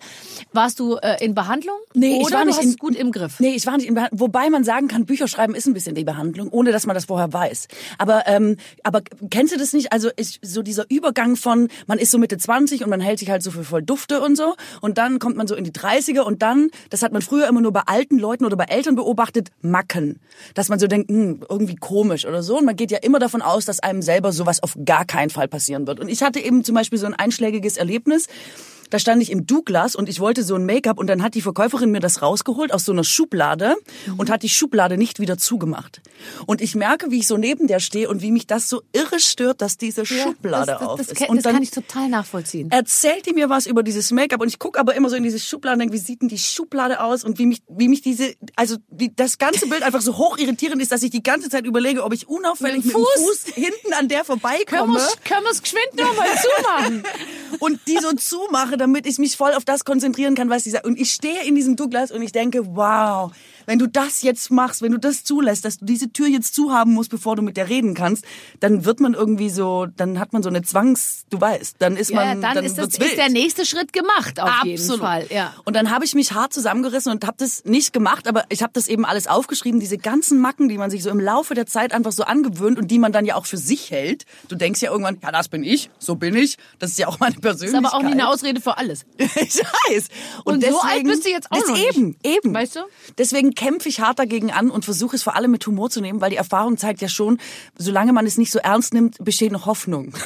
warst 0.52 0.80
du 0.80 0.98
äh, 0.98 1.24
in 1.24 1.34
Behandlung? 1.34 1.78
Nee, 1.94 2.22
ich 2.22 2.32
war 2.32 2.46
nicht 2.46 2.62
in, 2.62 2.76
gut 2.76 2.96
im 2.96 3.12
Griff. 3.12 3.40
Nee, 3.40 3.56
ich 3.56 3.66
war 3.66 3.78
nicht 3.78 3.88
in 3.88 3.96
Behandlung. 3.96 4.20
Wobei 4.20 4.50
man 4.50 4.66
sagen 4.66 4.88
kann, 4.90 5.06
Bücher 5.06 5.28
schreiben 5.28 5.56
ist 5.56 5.68
ein 5.68 5.74
bisschen 5.74 5.96
die 5.96 6.04
Behandlung, 6.04 6.50
ohne 6.50 6.72
dass 6.72 6.86
man 6.86 6.94
das 6.94 7.06
vorher 7.06 7.32
weiß. 7.32 7.70
Aber, 7.98 8.28
ähm, 8.28 8.58
aber 8.84 9.02
kennst 9.30 9.54
du 9.54 9.58
das 9.58 9.72
nicht? 9.72 9.94
Also 9.94 10.10
ich, 10.18 10.40
so 10.44 10.62
dieser 10.62 10.86
Übergang 10.90 11.38
von, 11.38 11.70
man 11.88 11.98
ist 11.98 12.12
so 12.12 12.18
Mitte 12.18 12.38
20 12.38 12.84
und 12.84 12.90
man 12.90 13.00
hält 13.00 13.20
sich 13.20 13.30
halt 13.30 13.42
so 13.42 13.52
für 13.52 13.64
voll 13.64 13.84
Dufte 13.84 14.22
und 14.22 14.36
so. 14.36 14.56
Und 14.98 15.04
dann 15.04 15.20
kommt 15.20 15.38
man 15.38 15.46
so 15.46 15.54
in 15.54 15.64
die 15.64 15.72
30er 15.72 16.22
und 16.22 16.42
dann, 16.42 16.72
das 16.90 17.04
hat 17.04 17.12
man 17.12 17.22
früher 17.22 17.48
immer 17.48 17.62
nur 17.62 17.72
bei 17.72 17.82
alten 17.86 18.18
Leuten 18.18 18.46
oder 18.46 18.58
bei 18.58 18.64
Eltern 18.64 18.96
beobachtet, 18.96 19.50
Macken. 19.62 20.20
Dass 20.56 20.70
man 20.70 20.80
so 20.80 20.88
denkt, 20.88 21.12
hm, 21.12 21.42
irgendwie 21.48 21.76
komisch 21.76 22.26
oder 22.26 22.42
so. 22.42 22.58
Und 22.58 22.66
man 22.66 22.76
geht 22.76 22.90
ja 22.90 22.98
immer 22.98 23.20
davon 23.20 23.44
aus, 23.44 23.66
dass 23.66 23.80
einem 23.80 24.02
selber 24.02 24.32
sowas 24.32 24.64
auf 24.64 24.76
gar 24.86 25.06
keinen 25.06 25.30
Fall 25.30 25.48
passieren 25.48 25.86
wird. 25.86 26.00
Und 26.00 26.10
ich 26.10 26.24
hatte 26.24 26.40
eben 26.40 26.64
zum 26.64 26.74
Beispiel 26.74 26.98
so 26.98 27.06
ein 27.06 27.14
einschlägiges 27.14 27.78
Erlebnis. 27.78 28.26
Da 28.90 29.00
stand 29.00 29.22
ich 29.22 29.32
im 29.32 29.46
Douglas 29.46 29.96
und 29.96 30.10
ich 30.10 30.20
wollte 30.20 30.44
so 30.44 30.56
ein 30.56 30.66
Make-up 30.66 30.98
und 30.98 31.08
dann 31.08 31.24
hat 31.24 31.36
die 31.36 31.42
Verkäuferin 31.42 31.92
mir 31.92 32.00
das 32.00 32.22
rausgeholt 32.22 32.74
aus 32.74 32.86
so 32.86 32.92
einer 32.92 33.04
Schublade 33.04 33.76
und 34.18 34.30
hat 34.30 34.44
die 34.44 34.50
Schublade 34.50 34.98
nicht 34.98 35.20
wieder 35.20 35.38
zugemacht. 35.38 36.02
Und 36.46 36.62
ich 36.62 36.76
merke, 36.76 37.12
wie 37.12 37.20
ich 37.20 37.28
so 37.28 37.38
neben 37.38 37.68
der 37.68 37.80
stehe 37.80 38.10
und 38.10 38.22
wie 38.22 38.32
mich 38.32 38.48
das 38.48 38.70
so 38.70 38.82
irre 38.94 39.20
stört, 39.20 39.62
dass 39.62 39.78
diese 39.78 40.06
Schublade 40.06 40.68
das, 40.68 40.80
das, 40.80 40.88
auf 40.88 40.98
das, 40.98 41.08
ist. 41.08 41.16
kann- 41.16 41.30
und 41.30 41.46
das 41.46 41.54
kann 41.54 41.64
ich 41.64 41.72
total 41.72 42.10
nachvollziehen. 42.10 42.72
erzählt 42.72 43.26
die 43.26 43.34
mir 43.34 43.50
was 43.50 43.66
über 43.66 43.84
dieses 43.84 44.12
Make-up 44.12 44.42
und 44.42 44.48
ich 44.48 44.60
gucke 44.60 44.80
aber 44.80 44.96
immer 44.96 45.10
so 45.10 45.16
in 45.16 45.24
diese 45.24 45.40
Schublade 45.40 45.74
und 45.76 45.80
denke, 45.80 45.94
wie 45.94 46.00
sieht 46.00 46.22
denn 46.22 46.30
die 46.30 46.38
Schublade 46.38 47.02
aus 47.02 47.24
und 47.24 47.40
wie 47.40 47.46
mich, 47.46 47.62
wie 47.68 47.88
mich 47.88 48.02
diese, 48.02 48.34
also 48.56 48.78
wie 48.90 49.10
das 49.10 49.38
ganze 49.38 49.68
Bild 49.68 49.84
einfach 49.84 50.02
so 50.02 50.18
hoch 50.18 50.38
irritierend 50.38 50.82
ist, 50.82 50.92
dass 50.92 51.04
ich 51.04 51.12
die 51.12 51.24
ganze 51.24 51.50
Zeit 51.50 51.66
überlege, 51.66 52.04
ob 52.04 52.14
ich 52.14 52.28
unauffällig 52.28 52.86
mit 52.86 52.86
Mit 52.86 52.96
dem 52.96 53.02
dem 53.02 53.26
Fuß 53.26 53.46
hinten 53.54 53.94
an 53.94 54.08
der 54.08 54.24
vorbeikomme 54.24 55.00
können 55.24 55.44
wir 55.44 55.52
es 55.52 55.62
geschwind 55.62 55.96
nochmal 55.96 56.28
zumachen? 56.42 57.04
und 57.60 57.80
die 57.88 57.98
so 57.98 58.12
zumache, 58.14 58.77
damit 58.78 59.06
ich 59.06 59.18
mich 59.18 59.36
voll 59.38 59.54
auf 59.54 59.66
das 59.66 59.86
konzentrieren 59.86 60.36
kann, 60.36 60.50
was 60.50 60.64
sie 60.64 60.70
sagt. 60.70 60.86
Und 60.86 61.00
ich 61.00 61.12
stehe 61.12 61.44
in 61.46 61.56
diesem 61.56 61.76
Douglas 61.76 62.12
und 62.12 62.22
ich 62.22 62.32
denke, 62.32 62.76
wow, 62.76 63.32
wenn 63.68 63.78
du 63.78 63.88
das 63.88 64.24
jetzt 64.24 64.50
machst, 64.50 64.82
wenn 64.82 64.94
du 64.94 64.98
das 64.98 65.24
zulässt, 65.24 65.66
dass 65.66 65.78
du 65.78 65.86
diese 65.86 66.12
Tür 66.12 66.28
jetzt 66.28 66.56
zuhaben 66.56 66.94
musst, 66.94 67.12
bevor 67.12 67.36
du 67.36 67.42
mit 67.44 67.58
der 67.58 67.70
reden 67.70 67.94
kannst, 67.94 68.26
dann 68.62 68.86
wird 68.86 69.00
man 69.00 69.14
irgendwie 69.14 69.50
so, 69.50 69.86
dann 69.98 70.20
hat 70.20 70.34
man 70.34 70.42
so 70.42 70.50
eine 70.50 70.64
Zwangs, 70.64 71.26
du 71.30 71.40
weißt, 71.40 71.76
dann 71.80 71.98
ist 71.98 72.10
Ja, 72.10 72.16
man, 72.16 72.42
dann, 72.42 72.56
dann 72.56 72.66
ist, 72.66 72.78
das, 72.78 73.00
wild. 73.00 73.12
ist 73.12 73.18
der 73.18 73.30
nächste 73.30 73.66
Schritt 73.66 73.94
gemacht, 73.94 74.40
auf 74.40 74.64
jeden 74.64 74.80
Absolut. 74.80 75.02
Fall. 75.02 75.28
Ja. 75.30 75.54
Und 75.66 75.76
dann 75.76 75.92
habe 75.92 76.06
ich 76.06 76.16
mich 76.16 76.32
hart 76.32 76.54
zusammengerissen 76.54 77.12
und 77.12 77.28
habe 77.28 77.38
das 77.38 77.66
nicht 77.66 77.92
gemacht, 77.94 78.28
aber 78.28 78.46
ich 78.50 78.64
habe 78.64 78.72
das 78.74 78.88
eben 78.88 79.06
alles 79.06 79.28
aufgeschrieben, 79.28 79.80
diese 79.80 79.98
ganzen 79.98 80.40
Macken, 80.40 80.70
die 80.70 80.78
man 80.78 80.90
sich 80.90 81.04
so 81.04 81.10
im 81.10 81.20
Laufe 81.20 81.54
der 81.54 81.66
Zeit 81.66 81.92
einfach 81.94 82.14
so 82.14 82.24
angewöhnt 82.24 82.80
und 82.80 82.90
die 82.90 83.00
man 83.00 83.12
dann 83.12 83.26
ja 83.26 83.36
auch 83.36 83.46
für 83.46 83.58
sich 83.58 83.92
hält. 83.92 84.26
Du 84.48 84.56
denkst 84.56 84.82
ja 84.82 84.92
irgendwann, 84.92 85.20
ja, 85.22 85.32
das 85.32 85.50
bin 85.50 85.64
ich, 85.64 85.90
so 86.00 86.16
bin 86.16 86.36
ich, 86.36 86.58
das 86.80 86.92
ist 86.92 87.00
ja 87.00 87.08
auch 87.08 87.20
meine 87.20 87.36
Ist 87.36 87.42
Persönlichkeit. 87.42 87.86
aber 87.86 87.98
auch 87.98 88.02
nicht 88.02 88.14
eine 88.14 88.30
Ausrede 88.30 88.62
für 88.62 88.78
alles. 88.78 89.06
ich 89.18 89.28
weiß. 89.90 90.08
Und 90.46 90.64
so 90.64 90.80
alt 90.80 91.04
bist 91.04 91.26
du 91.26 91.30
jetzt 91.30 91.52
auch 91.52 91.58
das 91.60 91.68
noch 91.68 91.76
nicht. 91.76 91.98
Eben, 91.98 92.16
eben. 92.24 92.54
Weißt 92.54 92.78
du? 92.78 92.80
Deswegen 93.18 93.54
kämpfe 93.58 93.90
ich 93.90 94.00
hart 94.00 94.20
dagegen 94.20 94.52
an 94.52 94.70
und 94.72 94.86
versuche 94.86 95.18
es 95.18 95.24
vor 95.24 95.36
allem 95.36 95.52
mit 95.52 95.68
Humor 95.68 95.90
zu 95.90 96.00
nehmen, 96.00 96.22
weil 96.22 96.30
die 96.30 96.38
Erfahrung 96.38 96.78
zeigt 96.78 97.02
ja 97.02 97.10
schon, 97.10 97.40
solange 97.78 98.14
man 98.14 98.26
es 98.26 98.38
nicht 98.38 98.52
so 98.52 98.60
ernst 98.60 98.94
nimmt, 98.94 99.18
besteht 99.22 99.52
noch 99.52 99.66
Hoffnung. 99.66 100.14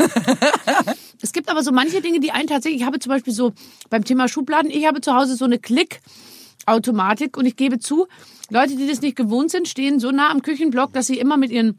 Es 1.24 1.34
gibt 1.34 1.50
aber 1.50 1.62
so 1.62 1.72
manche 1.72 2.02
Dinge, 2.02 2.20
die 2.20 2.32
einen 2.32 2.48
tatsächlich, 2.48 2.82
ich 2.82 2.88
habe 2.88 2.98
zum 2.98 3.12
Beispiel 3.12 3.32
so 3.32 3.54
beim 3.91 4.04
Thema 4.04 4.28
Schubladen, 4.28 4.72
ich 4.72 4.88
habe 4.88 5.02
zu 5.02 5.13
Hause 5.13 5.36
so 5.36 5.46
eine 5.46 5.60
Klick-Automatik 5.60 7.38
und 7.38 7.46
ich 7.46 7.56
gebe 7.56 7.78
zu, 7.78 8.08
Leute, 8.50 8.76
die 8.76 8.88
das 8.88 9.02
nicht 9.02 9.15
gewohnt 9.17 9.52
sind, 9.52 9.67
stehen 9.67 10.00
so 10.00 10.10
nah 10.10 10.32
am 10.32 10.41
Küchenblock, 10.41 10.94
dass 10.94 11.06
sie 11.06 11.20
immer 11.20 11.38
mit 11.38 11.52
ihren 11.52 11.78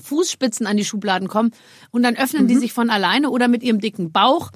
Fußspitzen 0.00 0.66
an 0.66 0.76
die 0.76 0.84
Schubladen 0.84 1.28
kommen 1.28 1.52
und 1.90 2.02
dann 2.02 2.16
öffnen 2.16 2.44
Mhm. 2.44 2.48
die 2.48 2.56
sich 2.56 2.72
von 2.74 2.90
alleine 2.90 3.30
oder 3.30 3.48
mit 3.48 3.62
ihrem 3.62 3.80
dicken 3.80 4.12
Bauch 4.12 4.50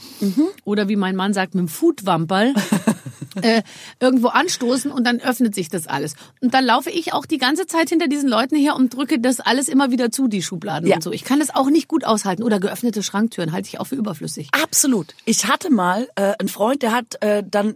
oder 0.65 0.89
wie 0.89 0.97
mein 0.97 1.17
Mann 1.17 1.33
sagt, 1.33 1.55
mit 1.55 1.63
dem 1.63 1.69
Foodwamperl 1.69 2.55
äh, 3.41 3.63
irgendwo 4.01 4.29
anstoßen 4.29 4.91
und 4.91 5.05
dann 5.07 5.21
öffnet 5.21 5.55
sich 5.55 5.69
das 5.69 5.87
alles. 5.87 6.15
Und 6.41 6.53
dann 6.55 6.65
laufe 6.65 6.91
ich 6.91 7.13
auch 7.13 7.25
die 7.27 7.39
ganze 7.39 7.67
Zeit 7.67 7.89
hinter 7.89 8.09
diesen 8.09 8.29
Leuten 8.29 8.57
her 8.57 8.77
und 8.77 8.95
drücke 8.95 9.19
das 9.21 9.41
alles 9.41 9.69
immer 9.69 9.91
wieder 9.91 10.11
zu, 10.11 10.29
die 10.29 10.43
Schubladen 10.43 10.89
Ja. 10.89 10.97
und 10.97 11.03
so. 11.03 11.13
Ich 11.13 11.25
kann 11.25 11.39
das 11.41 11.55
auch 11.55 11.71
nicht 11.71 11.89
gut 11.89 12.05
aushalten. 12.05 12.43
Oder 12.43 12.61
geöffnete 12.61 13.03
Schranktüren 13.03 13.53
halte 13.53 13.69
ich 13.69 13.81
auch 13.81 13.87
für 13.87 13.95
überflüssig. 13.97 14.49
Absolut. 14.53 15.15
Ich 15.25 15.47
hatte 15.47 15.71
mal 15.71 16.09
äh, 16.17 16.33
einen 16.39 16.49
Freund, 16.49 16.83
der 16.83 16.93
hat 16.93 17.23
äh, 17.23 17.43
dann 17.49 17.75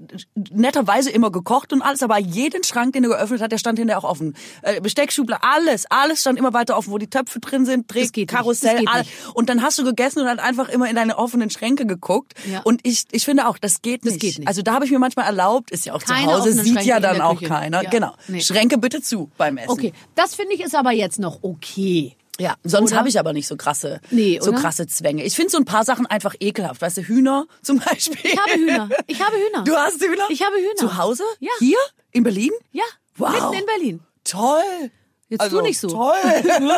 netterweise 0.51 1.11
immer 1.11 1.31
gekocht 1.31 1.73
und 1.73 1.83
alles, 1.83 2.03
aber 2.03 2.19
jeden 2.19 2.65
Schrank, 2.65 2.93
den 2.93 3.05
er 3.05 3.11
geöffnet 3.11 3.41
hat, 3.41 3.53
der 3.53 3.59
stand 3.59 3.79
hinterher 3.79 3.99
auch 3.99 4.09
offen. 4.09 4.35
Äh, 4.63 4.81
Besteckschublade, 4.81 5.43
alles, 5.43 5.87
alles 5.91 6.21
stand 6.21 6.39
immer 6.39 6.53
weiter 6.53 6.77
offen, 6.77 6.93
wo 6.93 6.99
die 6.99 7.09
Töpfe 7.09 7.41
drin 7.41 7.65
sind, 7.65 7.93
Dreh. 7.93 8.07
Karussell, 8.27 8.85
alles. 8.87 9.07
Und 9.35 9.49
dann 9.49 9.63
hast 9.63 9.79
du 9.79 9.85
gegessen 9.85 10.21
und 10.21 10.27
dann 10.27 10.39
einfach 10.39 10.69
immer 10.69 10.89
in 10.89 10.97
deine 10.97 11.19
offenen 11.19 11.51
Schränke 11.51 11.87
geguckt. 11.87 12.35
Ja. 12.51 12.61
Und 12.65 12.81
ich, 12.85 13.05
ich 13.13 13.25
finde 13.25 13.49
auch, 13.49 13.59
das 13.59 13.83
geht 13.83 14.05
Das 14.05 14.13
nicht. 14.15 14.21
geht 14.21 14.39
nicht. 14.39 14.49
Also 14.49 14.63
da 14.63 14.75
habe 14.75 14.85
ich 14.85 14.91
mir 14.91 14.99
manchmal 14.99 15.27
erlaubt, 15.27 15.46
ist 15.71 15.87
ja 15.87 15.95
auch 15.95 16.03
Keine 16.03 16.27
zu 16.33 16.35
Hause, 16.39 16.53
sieht 16.53 16.73
Schränke 16.75 16.89
ja 16.89 17.01
dann 17.01 17.21
auch 17.21 17.41
keiner. 17.43 17.83
Ja. 17.83 17.91
Genau. 17.91 18.13
Nee. 18.29 18.41
Schränke 18.41 18.79
bitte 18.79 19.01
zu 19.03 19.31
beim 19.37 19.57
Essen. 19.59 19.71
Okay, 19.71 19.93
das 20.15 20.35
finde 20.35 20.55
ich 20.55 20.61
ist 20.61 20.75
aber 20.75 20.93
jetzt 20.93 21.19
noch 21.19 21.39
okay. 21.43 22.17
Ja, 22.39 22.55
sonst 22.65 22.95
habe 22.95 23.09
ich 23.09 23.19
aber 23.19 23.33
nicht 23.33 23.47
so 23.47 23.57
krasse, 23.57 24.01
Nee, 24.11 24.39
so 24.43 24.53
krasse 24.53 24.87
Zwänge. 24.87 25.25
Ich 25.25 25.35
finde 25.35 25.51
so 25.51 25.57
ein 25.57 25.65
paar 25.65 25.85
Sachen 25.85 26.05
einfach 26.05 26.35
ekelhaft. 26.39 26.83
Weißt 26.83 26.99
du, 26.99 27.03
Hühner 27.03 27.47
zum 27.63 27.79
Beispiel. 27.79 28.19
Ich 28.23 28.37
habe 28.39 28.51
Hühner. 28.53 28.89
Ich 29.07 29.21
habe 29.23 29.37
Hühner. 29.37 29.65
Du 29.65 29.75
hast 29.75 30.03
Hühner? 30.03 30.27
Ich 30.29 30.43
habe 30.43 30.55
Hühner. 30.57 30.75
Zu 30.77 30.99
Hause? 30.99 31.25
Ja. 31.41 31.51
Hier? 31.59 31.79
In 32.13 32.25
Berlin? 32.25 32.51
Ja, 32.73 32.85
Wow. 33.17 33.31
mitten 33.33 33.55
in 33.55 33.67
Berlin. 33.67 34.01
Toll. 34.25 34.91
Jetzt 35.29 35.41
also, 35.41 35.59
tu 35.59 35.63
nicht 35.65 35.79
so. 35.79 35.89
Toll. 35.89 36.13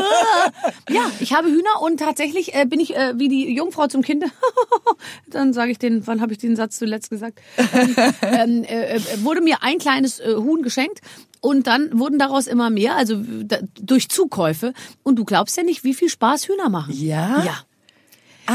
Ja, 0.90 1.10
ich 1.20 1.34
habe 1.34 1.48
Hühner 1.48 1.82
und 1.82 1.98
tatsächlich 2.00 2.54
äh, 2.54 2.64
bin 2.64 2.80
ich 2.80 2.96
äh, 2.96 3.12
wie 3.18 3.28
die 3.28 3.54
Jungfrau 3.54 3.88
zum 3.88 4.00
Kind. 4.00 4.24
Dann 5.26 5.52
sage 5.52 5.70
ich 5.70 5.78
den, 5.78 6.06
wann 6.06 6.22
habe 6.22 6.32
ich 6.32 6.38
den 6.38 6.56
Satz 6.56 6.78
zuletzt 6.78 7.10
gesagt? 7.10 7.40
Ähm, 7.58 7.94
ähm, 8.22 8.64
äh, 8.64 8.96
äh, 8.96 9.00
wurde 9.22 9.42
mir 9.42 9.62
ein 9.62 9.78
kleines 9.78 10.18
äh, 10.18 10.34
Huhn 10.34 10.62
geschenkt 10.62 11.00
und 11.40 11.66
dann 11.66 11.98
wurden 11.98 12.18
daraus 12.18 12.46
immer 12.46 12.70
mehr, 12.70 12.96
also 12.96 13.22
da, 13.44 13.58
durch 13.80 14.08
Zukäufe. 14.08 14.72
Und 15.02 15.16
du 15.16 15.24
glaubst 15.24 15.56
ja 15.56 15.62
nicht, 15.62 15.84
wie 15.84 15.94
viel 15.94 16.08
Spaß 16.08 16.48
Hühner 16.48 16.68
machen. 16.68 16.94
Ja? 16.94 17.44
Ja. 17.44 17.54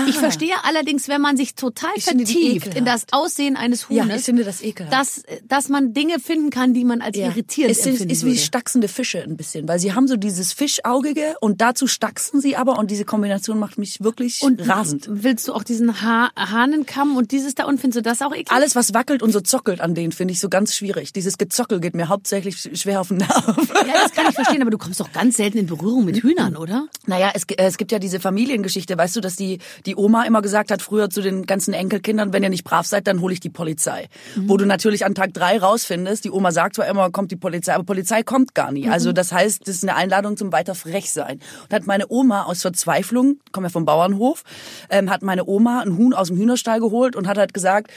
Ich 0.08 0.17
verstehe 0.17 0.53
allerdings, 0.63 1.08
wenn 1.08 1.21
man 1.21 1.38
sich 1.38 1.56
total 1.56 1.91
Ich 1.95 2.03
vertieft 2.06 2.36
ekelhaft. 2.36 2.77
in 2.77 2.86
das 2.86 3.06
Aussehen 3.12 3.56
eines 3.56 3.86
Ja, 3.89 4.03
Huhnes, 4.03 4.19
ich 4.19 4.25
finde 4.25 4.43
das 4.43 4.62
ekelhaft. 4.63 4.93
dass, 4.93 5.23
dass 5.47 5.69
man 5.69 5.93
Dinge 5.93 6.19
finden 6.19 6.49
kann, 6.49 6.73
die 6.73 6.84
man 6.84 7.01
als 7.01 7.17
irritierend 7.17 7.71
es 7.71 7.79
ist, 7.79 7.86
empfinden 7.88 8.12
ist 8.12 8.23
wie 8.25 8.29
würde. 8.32 8.39
stachsende 8.39 8.88
Fische 8.88 9.21
ein 9.23 9.38
bisschen, 9.38 9.67
weil 9.67 9.79
sie 9.79 9.93
haben 9.93 10.08
so 10.08 10.15
dieses 10.17 10.53
Fischaugige 10.53 11.36
und 11.41 11.62
dazu 11.62 11.88
stachsen 11.88 12.41
sie 12.41 12.56
aber 12.56 12.77
und 12.79 12.89
diese 12.91 13.06
Kombination 13.06 13.60
macht 13.60 13.77
mich 13.77 14.03
wirklich 14.03 14.41
Und 14.41 14.67
rasend. 14.67 15.06
willst 15.10 15.47
du 15.47 15.53
auch 15.53 15.63
diesen 15.63 16.01
ha 16.01 16.29
Hahnenkamm 16.38 17.15
und 17.17 17.32
dieses 17.32 17.56
da 17.56 17.65
und 17.65 17.79
findest 17.79 17.97
du 17.99 18.01
das 18.01 18.21
auch 18.21 18.32
eklig? 18.34 18.51
Alles, 18.51 18.75
was 18.75 18.93
wackelt 18.93 19.21
und 19.21 19.32
so 19.32 19.41
zockelt 19.41 19.82
an 19.82 19.95
denen, 19.95 20.12
finde 20.12 20.32
ich 20.34 20.39
so 20.39 20.49
ganz 20.49 20.75
schwierig. 20.75 21.13
Dieses 21.13 21.38
Gezockel 21.38 21.79
geht 21.79 21.93
mir 21.95 22.10
hauptsächlich 22.10 22.58
schwer 22.73 23.01
auf 23.01 23.10
den 23.10 23.17
Nerv. 23.17 23.45
Ja, 23.88 23.93
das 24.01 24.12
kann 24.13 24.25
ich 24.29 24.36
verstehen, 24.36 24.62
aber 24.62 24.71
du 24.71 24.77
kommst 24.77 24.99
doch 24.99 25.12
ganz 25.12 25.38
selten 25.38 25.58
in 25.60 25.67
Berührung 25.67 26.06
mit 26.06 26.17
Hühnern, 26.23 26.56
oder? 26.58 26.88
Naja, 27.06 27.32
es, 27.34 27.43
äh, 27.43 27.56
es 27.58 27.77
gibt 27.77 27.91
ja 27.91 27.99
diese 27.99 28.19
Familiengeschichte, 28.19 28.97
weißt 28.97 29.15
du, 29.15 29.21
dass 29.21 29.36
die, 29.36 29.60
die 29.86 29.96
Oma 29.96 30.24
immer 30.24 30.41
gesagt 30.41 30.72
hat, 30.72 30.82
früher 30.82 31.10
zu 31.10 31.22
den 31.22 31.46
ganzen 31.46 31.74
Enkelkindern, 31.74 32.34
wenn 32.34 32.43
ihr 32.43 32.50
nicht 32.50 32.63
brav 32.63 32.86
seid, 32.86 33.08
dann 33.08 33.22
hole 33.22 33.34
ich 33.34 33.39
die 33.39 33.50
Polizei. 33.50 34.08
Wo 34.36 34.58
du 34.58 34.65
natürlich 34.65 35.06
an 35.06 35.15
Tag 35.15 35.34
drei 35.34 35.58
rausfindest, 35.58 36.26
die 36.26 36.32
Oma 36.32 36.52
sagt 36.52 36.76
zwar 36.76 36.88
immer, 36.88 37.12
kommt 37.12 37.32
die 37.32 37.36
Polizei, 37.36 37.74
aber 37.74 37.84
Polizei 37.84 38.24
kommt 38.24 38.56
gar 38.56 38.72
nie. 38.72 38.89
Also 38.89 39.12
das 39.12 39.32
heißt, 39.32 39.67
das 39.67 39.76
ist 39.76 39.84
eine 39.84 39.96
Einladung 39.96 40.38
zum 40.38 40.52
weiter 40.52 40.76
frech 40.76 41.12
sein. 41.12 41.39
Und 41.63 41.74
hat 41.74 41.88
meine 41.88 42.06
Oma 42.10 42.43
aus 42.43 42.62
Verzweiflung, 42.62 43.39
komme 43.52 43.67
ja 43.67 43.72
vom 43.72 43.86
Bauernhof, 43.86 44.43
ähm, 44.89 45.10
hat 45.10 45.22
meine 45.22 45.46
Oma 45.46 45.82
ein 45.82 45.98
Huhn 45.98 46.13
aus 46.13 46.28
dem 46.28 46.38
Hühnerstall 46.38 46.80
geholt 46.80 47.15
und 47.15 47.28
hat 47.28 47.38
halt 47.38 47.54
gesagt, 47.54 47.91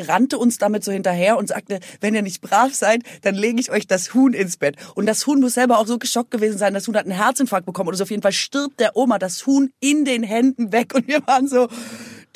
rannte 0.00 0.38
uns 0.38 0.58
damit 0.58 0.84
so 0.84 0.92
hinterher 0.92 1.36
und 1.38 1.48
sagte, 1.48 1.80
wenn 2.00 2.14
ihr 2.14 2.22
nicht 2.22 2.40
brav 2.40 2.74
seid, 2.74 3.02
dann 3.22 3.34
lege 3.34 3.60
ich 3.60 3.70
euch 3.70 3.86
das 3.86 4.14
Huhn 4.14 4.32
ins 4.32 4.56
Bett. 4.56 4.76
Und 4.94 5.06
das 5.06 5.26
Huhn 5.26 5.40
muss 5.40 5.54
selber 5.54 5.78
auch 5.78 5.86
so 5.86 5.98
geschockt 5.98 6.30
gewesen 6.30 6.58
sein, 6.58 6.74
das 6.74 6.86
Huhn 6.86 6.96
hat 6.96 7.06
einen 7.06 7.16
Herzinfarkt 7.16 7.66
bekommen 7.66 7.88
oder 7.88 7.96
so. 7.96 8.04
Auf 8.04 8.10
jeden 8.10 8.22
Fall 8.22 8.32
stirbt 8.32 8.80
der 8.80 8.96
Oma 8.96 9.18
das 9.18 9.46
Huhn 9.46 9.70
in 9.80 10.04
den 10.04 10.22
Händen 10.22 10.72
weg 10.72 10.94
und 10.94 11.08
wir 11.08 11.26
waren 11.26 11.31
so, 11.48 11.68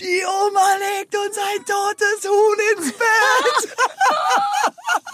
die 0.00 0.22
Oma 0.24 0.76
legt 0.76 1.14
uns 1.14 1.38
ein 1.38 1.64
totes 1.64 2.24
Huhn 2.30 2.59
ins 2.76 2.92
Bett. 2.92 3.76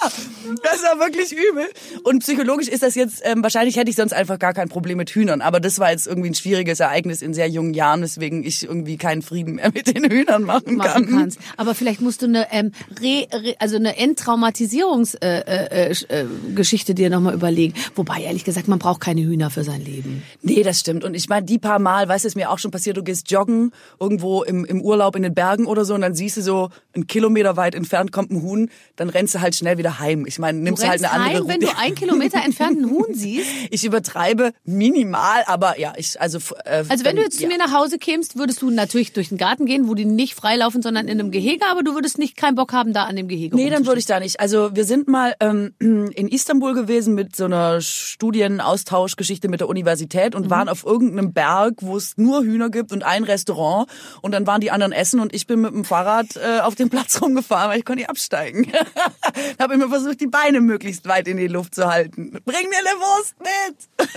Das 0.63 0.83
war 0.83 0.99
wirklich 0.99 1.33
übel. 1.33 1.69
Und 2.03 2.21
psychologisch 2.21 2.69
ist 2.69 2.83
das 2.83 2.95
jetzt, 2.95 3.23
ähm, 3.25 3.43
wahrscheinlich 3.43 3.77
hätte 3.77 3.91
ich 3.91 3.97
sonst 3.97 4.13
einfach 4.13 4.39
gar 4.39 4.53
kein 4.53 4.69
Problem 4.69 4.99
mit 4.99 5.11
Hühnern. 5.11 5.41
Aber 5.41 5.61
das 5.61 5.79
war 5.79 5.91
jetzt 5.91 6.07
irgendwie 6.07 6.31
ein 6.31 6.35
schwieriges 6.35 6.81
Ereignis 6.81 7.23
in 7.23 7.35
sehr 7.35 7.49
jungen 7.49 7.75
Jahren, 7.75 8.03
weswegen 8.03 8.45
ich 8.45 8.65
irgendwie 8.65 8.97
keinen 8.97 9.23
Frieden 9.23 9.55
mehr 9.55 9.71
mit 9.73 9.87
den 9.87 10.11
Hühnern 10.11 10.43
machen, 10.43 10.77
machen 10.77 11.07
kann. 11.07 11.21
kannst. 11.21 11.39
Aber 11.57 11.75
vielleicht 11.75 12.01
musst 12.01 12.23
du 12.23 12.27
eine 12.27 12.53
ähm, 12.53 12.73
Re, 13.01 13.27
Re, 13.33 13.55
also 13.59 13.77
eine 13.77 13.97
Enttraumatisierungsgeschichte 13.97 16.13
äh, 16.13 16.19
äh, 16.19 16.23
äh, 16.23 16.55
Geschichte 16.55 16.95
dir 16.95 17.11
nochmal 17.11 17.35
überlegen. 17.35 17.75
Wobei, 17.95 18.23
ehrlich 18.23 18.45
gesagt, 18.45 18.69
man 18.69 18.79
braucht 18.79 19.01
keine 19.01 19.23
Hühner 19.23 19.51
für 19.51 19.65
sein 19.65 19.81
Leben. 19.81 20.23
Nee, 20.43 20.63
das 20.63 20.81
stimmt. 20.81 21.05
Und 21.05 21.15
ich 21.15 21.29
meine, 21.29 21.47
die 21.47 21.59
paar 21.59 21.79
Mal, 21.79 22.09
weißt 22.09 22.25
du, 22.25 22.29
ist 22.29 22.35
mir 22.35 22.51
auch 22.51 22.59
schon 22.59 22.71
passiert, 22.71 22.97
du 22.97 23.03
gehst 23.03 23.31
joggen 23.31 23.73
irgendwo 24.01 24.43
im, 24.43 24.65
im 24.73 24.81
Urlaub 24.81 25.15
in 25.17 25.23
den 25.23 25.35
Bergen 25.35 25.67
oder 25.67 25.85
so 25.85 25.95
und 25.95 26.01
dann 26.01 26.15
siehst 26.15 26.37
du 26.39 26.43
so, 26.43 26.71
einen 26.95 27.07
Kilometer 27.07 27.57
weit 27.57 27.75
entfernt 27.75 28.13
kommt 28.13 28.31
ein 28.31 28.43
Huhn, 28.43 28.71
dann 28.97 29.09
rennst 29.09 29.35
du 29.35 29.41
halt 29.41 29.55
schnell 29.55 29.79
wieder 29.79 29.99
heim. 29.99 30.27
Ich 30.27 30.39
meine, 30.39 30.59
Du 30.59 30.65
nimmst 30.65 30.83
halt 30.83 31.01
rennst 31.01 31.05
eine 31.13 31.25
andere 31.25 31.43
heim, 31.43 31.49
wenn 31.49 31.61
du 31.61 31.69
ein 31.79 31.95
Kilometer 31.95 32.43
entfernt 32.45 32.79
einen 32.79 32.91
Huhn 32.91 33.15
siehst. 33.15 33.49
Ich 33.71 33.85
übertreibe 33.85 34.53
minimal, 34.65 35.45
aber 35.47 35.79
ja, 35.79 35.93
ich, 35.97 36.21
also, 36.21 36.39
äh, 36.65 36.85
Also 36.89 37.05
wenn 37.05 37.17
du 37.17 37.23
jetzt 37.23 37.41
ja. 37.41 37.49
zu 37.49 37.53
mir 37.53 37.59
nach 37.59 37.73
Hause 37.73 37.99
kämst, 37.99 38.37
würdest 38.37 38.61
du 38.61 38.71
natürlich 38.71 39.13
durch 39.13 39.29
den 39.31 39.39
Garten 39.39 39.67
gehen, 39.67 39.89
wo 39.89 39.95
die 39.95 40.05
nicht 40.05 40.35
freilaufen, 40.35 40.83
sondern 40.83 41.09
in 41.09 41.19
einem 41.19 41.31
Gehege, 41.31 41.65
aber 41.71 41.83
du 41.83 41.95
würdest 41.95 42.19
nicht 42.19 42.37
keinen 42.37 42.55
Bock 42.55 42.73
haben, 42.73 42.93
da 42.93 43.05
an 43.05 43.17
dem 43.17 43.29
Gehege 43.29 43.57
Nee, 43.57 43.71
dann 43.71 43.87
würde 43.87 43.99
ich 43.99 44.07
da 44.07 44.21
nicht. 44.21 44.41
Also 44.41 44.75
wir 44.75 44.85
sind 44.85 45.09
mal 45.09 45.35
ähm, 45.41 45.75
in 45.81 46.29
Istanbul 46.29 46.75
gewesen 46.75 47.15
mit 47.15 47.37
so 47.37 47.45
einer 47.45 47.81
Studienaustauschgeschichte 47.81 49.49
mit 49.49 49.61
der 49.61 49.69
Universität 49.69 50.35
und 50.35 50.51
waren 50.51 50.69
auf 50.69 50.85
irgendeinem 50.85 51.33
Berg, 51.33 51.75
wo 51.81 51.97
es 51.97 52.17
nur 52.17 52.43
Hühner 52.43 52.71
gibt 52.71 52.93
und 52.93 53.03
ein 53.05 53.25
Restaurant. 53.25 53.89
Und 54.21 54.33
dann 54.33 54.47
waren 54.47 54.61
die 54.63 54.71
anderen 54.71 54.93
essen 54.93 55.21
und 55.21 55.35
ich 55.35 55.47
bin 55.47 55.61
mit 55.61 55.73
dem 55.75 55.85
Fahrrad 55.85 56.37
äh, 56.37 56.61
auf 56.61 56.75
dem 56.75 56.89
Platz 56.89 57.21
rumgefahren, 57.23 57.71
weil 57.71 57.79
ich 57.79 57.85
konnte 57.85 58.01
nicht 58.01 58.11
absteigen. 58.11 58.73
Habe 59.61 59.75
immer 59.75 59.89
versucht, 59.89 60.21
die 60.21 60.27
Beine 60.27 60.61
möglichst 60.61 61.07
weit 61.07 61.29
in 61.29 61.37
die 61.37 61.49
Luft 61.49 61.75
zu 61.75 61.87
halten. 61.91 62.31
Bring 62.45 62.69
mir 62.71 62.79
eine 62.79 62.99
Wurst 63.01 63.35
mit! 63.41 64.09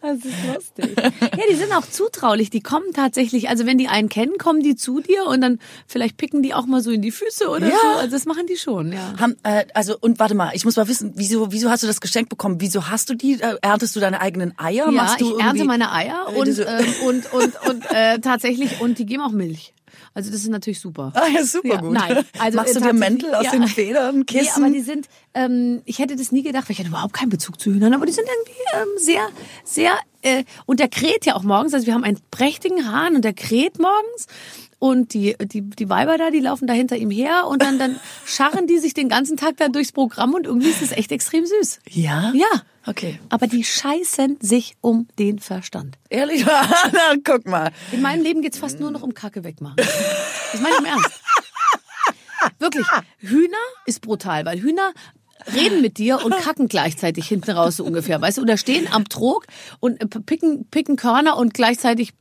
Das 0.00 0.16
ist 0.18 0.34
lustig. 0.54 0.96
Ja, 0.96 1.42
die 1.50 1.54
sind 1.56 1.72
auch 1.72 1.84
zutraulich. 1.84 2.50
Die 2.50 2.60
kommen 2.60 2.92
tatsächlich, 2.94 3.48
also 3.48 3.66
wenn 3.66 3.78
die 3.78 3.88
einen 3.88 4.08
kennen, 4.08 4.38
kommen 4.38 4.62
die 4.62 4.76
zu 4.76 5.00
dir 5.00 5.24
und 5.26 5.40
dann 5.40 5.58
vielleicht 5.86 6.16
picken 6.16 6.40
die 6.42 6.54
auch 6.54 6.66
mal 6.66 6.80
so 6.80 6.90
in 6.90 7.02
die 7.02 7.10
Füße 7.10 7.48
oder 7.48 7.66
Ja. 7.68 7.76
so. 7.82 7.88
Also 7.98 8.10
das 8.12 8.24
machen 8.24 8.46
die 8.46 8.56
schon, 8.56 8.92
ja. 8.92 9.14
Haben, 9.18 9.36
äh, 9.42 9.64
also 9.74 9.96
und 10.00 10.18
warte 10.18 10.34
mal, 10.34 10.50
ich 10.54 10.64
muss 10.64 10.76
mal 10.76 10.88
wissen, 10.88 11.12
wieso, 11.16 11.52
wieso 11.52 11.68
hast 11.70 11.82
du 11.82 11.86
das 11.86 12.00
Geschenk 12.00 12.28
bekommen? 12.28 12.60
Wieso 12.60 12.88
hast 12.88 13.10
du 13.10 13.14
die? 13.14 13.40
Äh, 13.40 13.56
erntest 13.60 13.96
du 13.96 14.00
deine 14.00 14.20
eigenen 14.20 14.56
Eier? 14.58 14.86
Ja, 14.86 14.90
Machst 14.92 15.20
du 15.20 15.36
ich 15.36 15.44
ernte 15.44 15.64
meine 15.64 15.92
Eier 15.92 16.26
Äh, 16.32 16.38
und, 16.38 16.58
ähm, 16.58 16.64
und, 17.04 17.32
und, 17.32 17.68
und 17.68 17.84
äh, 17.90 18.18
tatsächlich, 18.20 18.47
und 18.80 18.98
die 18.98 19.06
geben 19.06 19.22
auch 19.22 19.30
Milch. 19.32 19.72
Also 20.14 20.30
das 20.30 20.40
ist 20.42 20.48
natürlich 20.48 20.80
super. 20.80 21.12
Ah 21.14 21.26
ja, 21.28 21.42
super 21.44 21.68
Ja, 21.68 21.80
gut. 21.80 21.92
nein, 21.92 22.24
also, 22.38 22.56
Machst 22.56 22.74
du 22.74 22.78
äh, 22.80 22.82
dir 22.82 22.88
tatsächlich- 22.90 22.98
Mäntel 23.00 23.34
aus 23.34 23.44
ja. 23.44 23.50
den 23.52 23.66
Federn, 23.68 24.18
Nee, 24.18 24.24
Kissen? 24.24 24.62
aber 24.64 24.72
die 24.72 24.80
sind, 24.80 25.08
ähm, 25.34 25.82
ich 25.86 25.98
hätte 25.98 26.14
das 26.16 26.30
nie 26.30 26.42
gedacht, 26.42 26.68
weil 26.68 26.72
ich 26.72 26.78
hatte 26.78 26.88
überhaupt 26.90 27.14
keinen 27.14 27.30
Bezug 27.30 27.58
zu 27.60 27.72
Hühnern, 27.72 27.94
aber 27.94 28.04
die 28.06 28.12
sind 28.12 28.26
irgendwie 28.28 28.60
ähm, 28.74 28.88
sehr, 28.98 29.28
sehr, 29.64 29.92
äh, 30.22 30.44
und 30.66 30.80
der 30.80 30.88
kräht 30.88 31.26
ja 31.26 31.34
auch 31.34 31.42
morgens, 31.42 31.74
also 31.74 31.86
wir 31.86 31.94
haben 31.94 32.04
einen 32.04 32.18
prächtigen 32.30 32.90
Hahn 32.90 33.14
und 33.14 33.24
der 33.24 33.34
kräht 33.34 33.78
morgens 33.78 34.26
und 34.78 35.14
die, 35.14 35.36
die, 35.40 35.62
die 35.62 35.88
Weiber 35.88 36.18
da, 36.18 36.30
die 36.30 36.40
laufen 36.40 36.66
da 36.66 36.74
hinter 36.74 36.96
ihm 36.96 37.10
her 37.10 37.46
und 37.46 37.62
dann, 37.62 37.78
dann 37.78 37.98
scharren 38.24 38.66
die 38.66 38.78
sich 38.78 38.94
den 38.94 39.08
ganzen 39.08 39.36
Tag 39.36 39.56
da 39.56 39.68
durchs 39.68 39.92
Programm 39.92 40.34
und 40.34 40.46
irgendwie 40.46 40.68
ist 40.70 40.82
es 40.82 40.92
echt 40.92 41.12
extrem 41.12 41.46
süß. 41.46 41.80
ja? 41.90 42.32
Ja. 42.34 42.62
Okay. 42.86 43.20
Aber 43.28 43.46
die 43.46 43.64
scheißen 43.64 44.38
sich 44.40 44.76
um 44.80 45.08
den 45.18 45.40
Verstand. 45.40 45.98
Ehrlich? 46.08 46.46
Na, 46.92 47.16
guck 47.22 47.46
mal. 47.46 47.70
In 47.92 48.00
meinem 48.00 48.22
Leben 48.22 48.40
geht's 48.40 48.56
fast 48.56 48.80
nur 48.80 48.90
noch 48.90 49.02
um 49.02 49.12
Kacke 49.12 49.44
wegmachen. 49.44 49.76
Das 49.76 50.60
meine 50.62 50.72
ich 50.72 50.78
im 50.78 50.84
Ernst. 50.86 51.10
Wirklich. 52.58 52.86
Hühner 53.18 53.56
ist 53.84 54.00
brutal, 54.00 54.46
weil 54.46 54.58
Hühner 54.62 54.92
reden 55.54 55.80
mit 55.80 55.98
dir 55.98 56.24
und 56.24 56.34
kacken 56.36 56.68
gleichzeitig 56.68 57.26
hinten 57.28 57.50
raus 57.52 57.76
so 57.76 57.84
ungefähr, 57.84 58.20
weißt 58.20 58.38
du, 58.38 58.42
oder 58.42 58.56
stehen 58.56 58.88
am 58.90 59.08
Trog 59.08 59.46
und 59.80 60.26
picken, 60.26 60.66
picken 60.70 60.96
Körner 60.96 61.36
und 61.36 61.54
gleichzeitig 61.54 62.12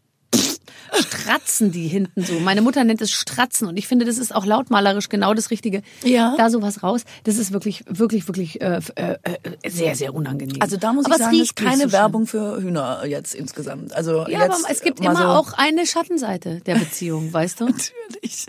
stratzen 0.93 1.72
die 1.72 1.88
hinten 1.88 2.24
so. 2.24 2.39
Meine 2.39 2.61
Mutter 2.61 2.84
nennt 2.84 3.01
es 3.01 3.11
Stratzen 3.11 3.68
und 3.68 3.78
ich 3.78 3.88
finde, 3.88 4.05
das 4.05 4.18
ist 4.18 4.34
auch 4.34 4.45
lautmalerisch 4.45 5.09
genau 5.09 5.34
das 5.34 5.51
Richtige. 5.51 5.82
Ja. 6.03 6.36
Da 6.38 6.49
sowas 6.49 6.84
raus, 6.84 7.03
das 7.24 7.38
ist 7.38 7.51
wirklich, 7.53 7.84
wirklich, 7.88 8.28
wirklich 8.28 8.61
äh, 8.61 8.80
äh, 8.95 9.18
äh, 9.24 9.70
sehr, 9.70 9.95
sehr 9.95 10.13
unangenehm. 10.13 10.61
Also 10.61 10.78
da 10.78 10.93
muss 10.93 11.05
Aber 11.05 11.15
ich 11.15 11.20
es 11.22 11.26
sagen, 11.26 11.36
ist 11.36 11.41
riecht 11.41 11.59
nicht 11.59 11.70
keine 11.70 11.84
so. 11.84 11.91
Werbung 11.91 12.28
für 12.28 12.61
Hühner 12.61 13.05
jetzt 13.05 13.36
insgesamt. 13.36 13.93
Also 13.93 14.28
Ja, 14.28 14.45
jetzt 14.45 14.63
aber 14.63 14.72
es 14.72 14.82
gibt 14.82 14.99
immer 14.99 15.15
so, 15.15 15.24
auch 15.24 15.53
eine 15.53 15.86
Schattenseite 15.86 16.61
der 16.61 16.76
Beziehung, 16.76 17.32
weißt 17.34 17.61
du? 17.61 17.65
Natürlich. 17.65 18.45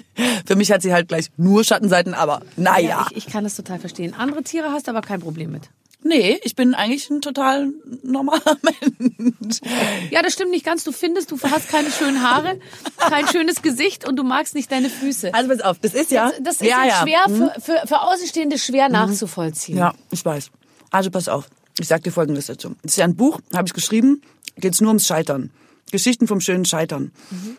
Für 0.46 0.56
mich 0.56 0.70
hat 0.72 0.82
sie 0.82 0.92
halt 0.92 1.08
gleich 1.08 1.28
nur 1.36 1.64
Schattenseiten, 1.64 2.14
aber 2.14 2.40
naja. 2.56 2.88
Ja, 2.88 3.06
ich, 3.10 3.18
ich 3.18 3.26
kann 3.26 3.44
das 3.44 3.56
total 3.56 3.78
verstehen. 3.78 4.14
Andere 4.16 4.42
Tiere 4.42 4.72
hast 4.72 4.86
du 4.86 4.90
aber 4.90 5.00
kein 5.02 5.20
Problem 5.20 5.50
mit. 5.50 5.70
Nee, 6.02 6.38
ich 6.42 6.54
bin 6.56 6.74
eigentlich 6.74 7.10
ein 7.10 7.20
total 7.20 7.72
normaler 8.02 8.56
Mensch. 8.62 9.60
Ja, 10.10 10.22
das 10.22 10.32
stimmt 10.32 10.50
nicht 10.50 10.64
ganz. 10.64 10.84
Du 10.84 10.92
findest, 10.92 11.30
du 11.30 11.38
hast 11.40 11.68
keine 11.68 11.90
schönen 11.90 12.22
Haare, 12.22 12.58
kein 12.96 13.26
schönes 13.28 13.62
Gesicht 13.62 14.06
und 14.06 14.16
du 14.16 14.22
magst 14.22 14.54
nicht 14.54 14.70
deine 14.70 14.90
Füße. 14.90 15.34
Also 15.34 15.48
pass 15.48 15.60
auf, 15.60 15.78
das 15.78 15.94
ist 15.94 16.10
ja... 16.10 16.32
Das 16.40 16.56
ist 16.56 16.62
ja, 16.62 16.84
ja. 16.84 17.02
schwer 17.02 17.20
für, 17.26 17.60
für, 17.60 17.86
für 17.86 18.00
Außenstehende 18.02 18.58
schwer 18.58 18.88
nachzuvollziehen. 18.88 19.78
Ja, 19.78 19.94
ich 20.10 20.24
weiß. 20.24 20.50
Also 20.90 21.10
pass 21.10 21.28
auf. 21.28 21.48
Ich 21.78 21.88
sag 21.88 22.02
dir 22.02 22.10
Folgendes 22.10 22.46
dazu. 22.46 22.74
Das 22.82 22.92
ist 22.92 22.96
ja 22.96 23.04
ein 23.04 23.16
Buch, 23.16 23.40
habe 23.54 23.66
ich 23.66 23.74
geschrieben, 23.74 24.22
geht's 24.56 24.80
nur 24.80 24.88
ums 24.88 25.06
Scheitern. 25.06 25.50
Geschichten 25.90 26.26
vom 26.26 26.40
schönen 26.40 26.64
Scheitern. 26.64 27.12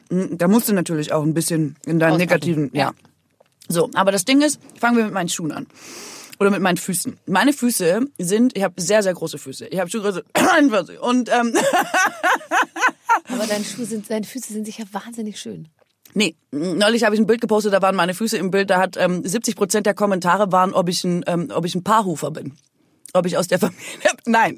Mhm. 0.09 0.37
Da 0.37 0.47
musst 0.47 0.69
du 0.69 0.73
natürlich 0.73 1.13
auch 1.13 1.23
ein 1.23 1.33
bisschen 1.33 1.75
in 1.85 1.99
deinen 1.99 2.13
Auspacken. 2.13 2.19
negativen... 2.19 2.69
Ja. 2.73 2.93
So, 3.71 3.89
aber 3.93 4.11
das 4.11 4.25
Ding 4.25 4.41
ist, 4.41 4.59
fangen 4.79 4.97
wir 4.97 5.05
mit 5.05 5.13
meinen 5.13 5.29
Schuhen 5.29 5.51
an. 5.51 5.67
Oder 6.39 6.51
mit 6.51 6.61
meinen 6.61 6.77
Füßen. 6.77 7.19
Meine 7.25 7.51
Füße 7.51 8.01
sind, 8.17 8.55
ich 8.55 8.63
habe 8.63 8.81
sehr, 8.81 9.03
sehr 9.03 9.13
große 9.13 9.37
Füße. 9.37 9.67
Ich 9.67 9.79
habe 9.79 9.89
Schuhgröße 9.89 10.23
41. 10.33 10.99
Und 10.99 11.29
ähm, 11.29 11.53
Aber 13.27 13.45
deine, 13.45 13.63
Schuhe 13.63 13.85
sind, 13.85 14.09
deine 14.09 14.25
Füße 14.25 14.53
sind 14.53 14.65
sicher 14.65 14.85
wahnsinnig 14.91 15.39
schön. 15.39 15.67
Nee, 16.13 16.35
neulich 16.51 17.03
habe 17.03 17.13
ich 17.13 17.21
ein 17.21 17.27
Bild 17.27 17.41
gepostet, 17.41 17.73
da 17.73 17.81
waren 17.81 17.95
meine 17.95 18.15
Füße 18.15 18.37
im 18.37 18.49
Bild, 18.49 18.71
da 18.71 18.79
hat 18.79 18.97
ähm, 18.97 19.23
70 19.23 19.55
Prozent 19.55 19.85
der 19.85 19.93
Kommentare 19.93 20.51
waren, 20.51 20.73
ob 20.73 20.89
ich 20.89 21.03
ein, 21.03 21.23
ähm, 21.27 21.49
ob 21.53 21.65
ich 21.65 21.75
ein 21.75 21.83
Paarhufer 21.83 22.31
bin. 22.31 22.53
Ob 23.14 23.26
ich 23.26 23.38
aus 23.38 23.47
der 23.47 23.60
Familie, 23.60 23.80
nein. 24.26 24.57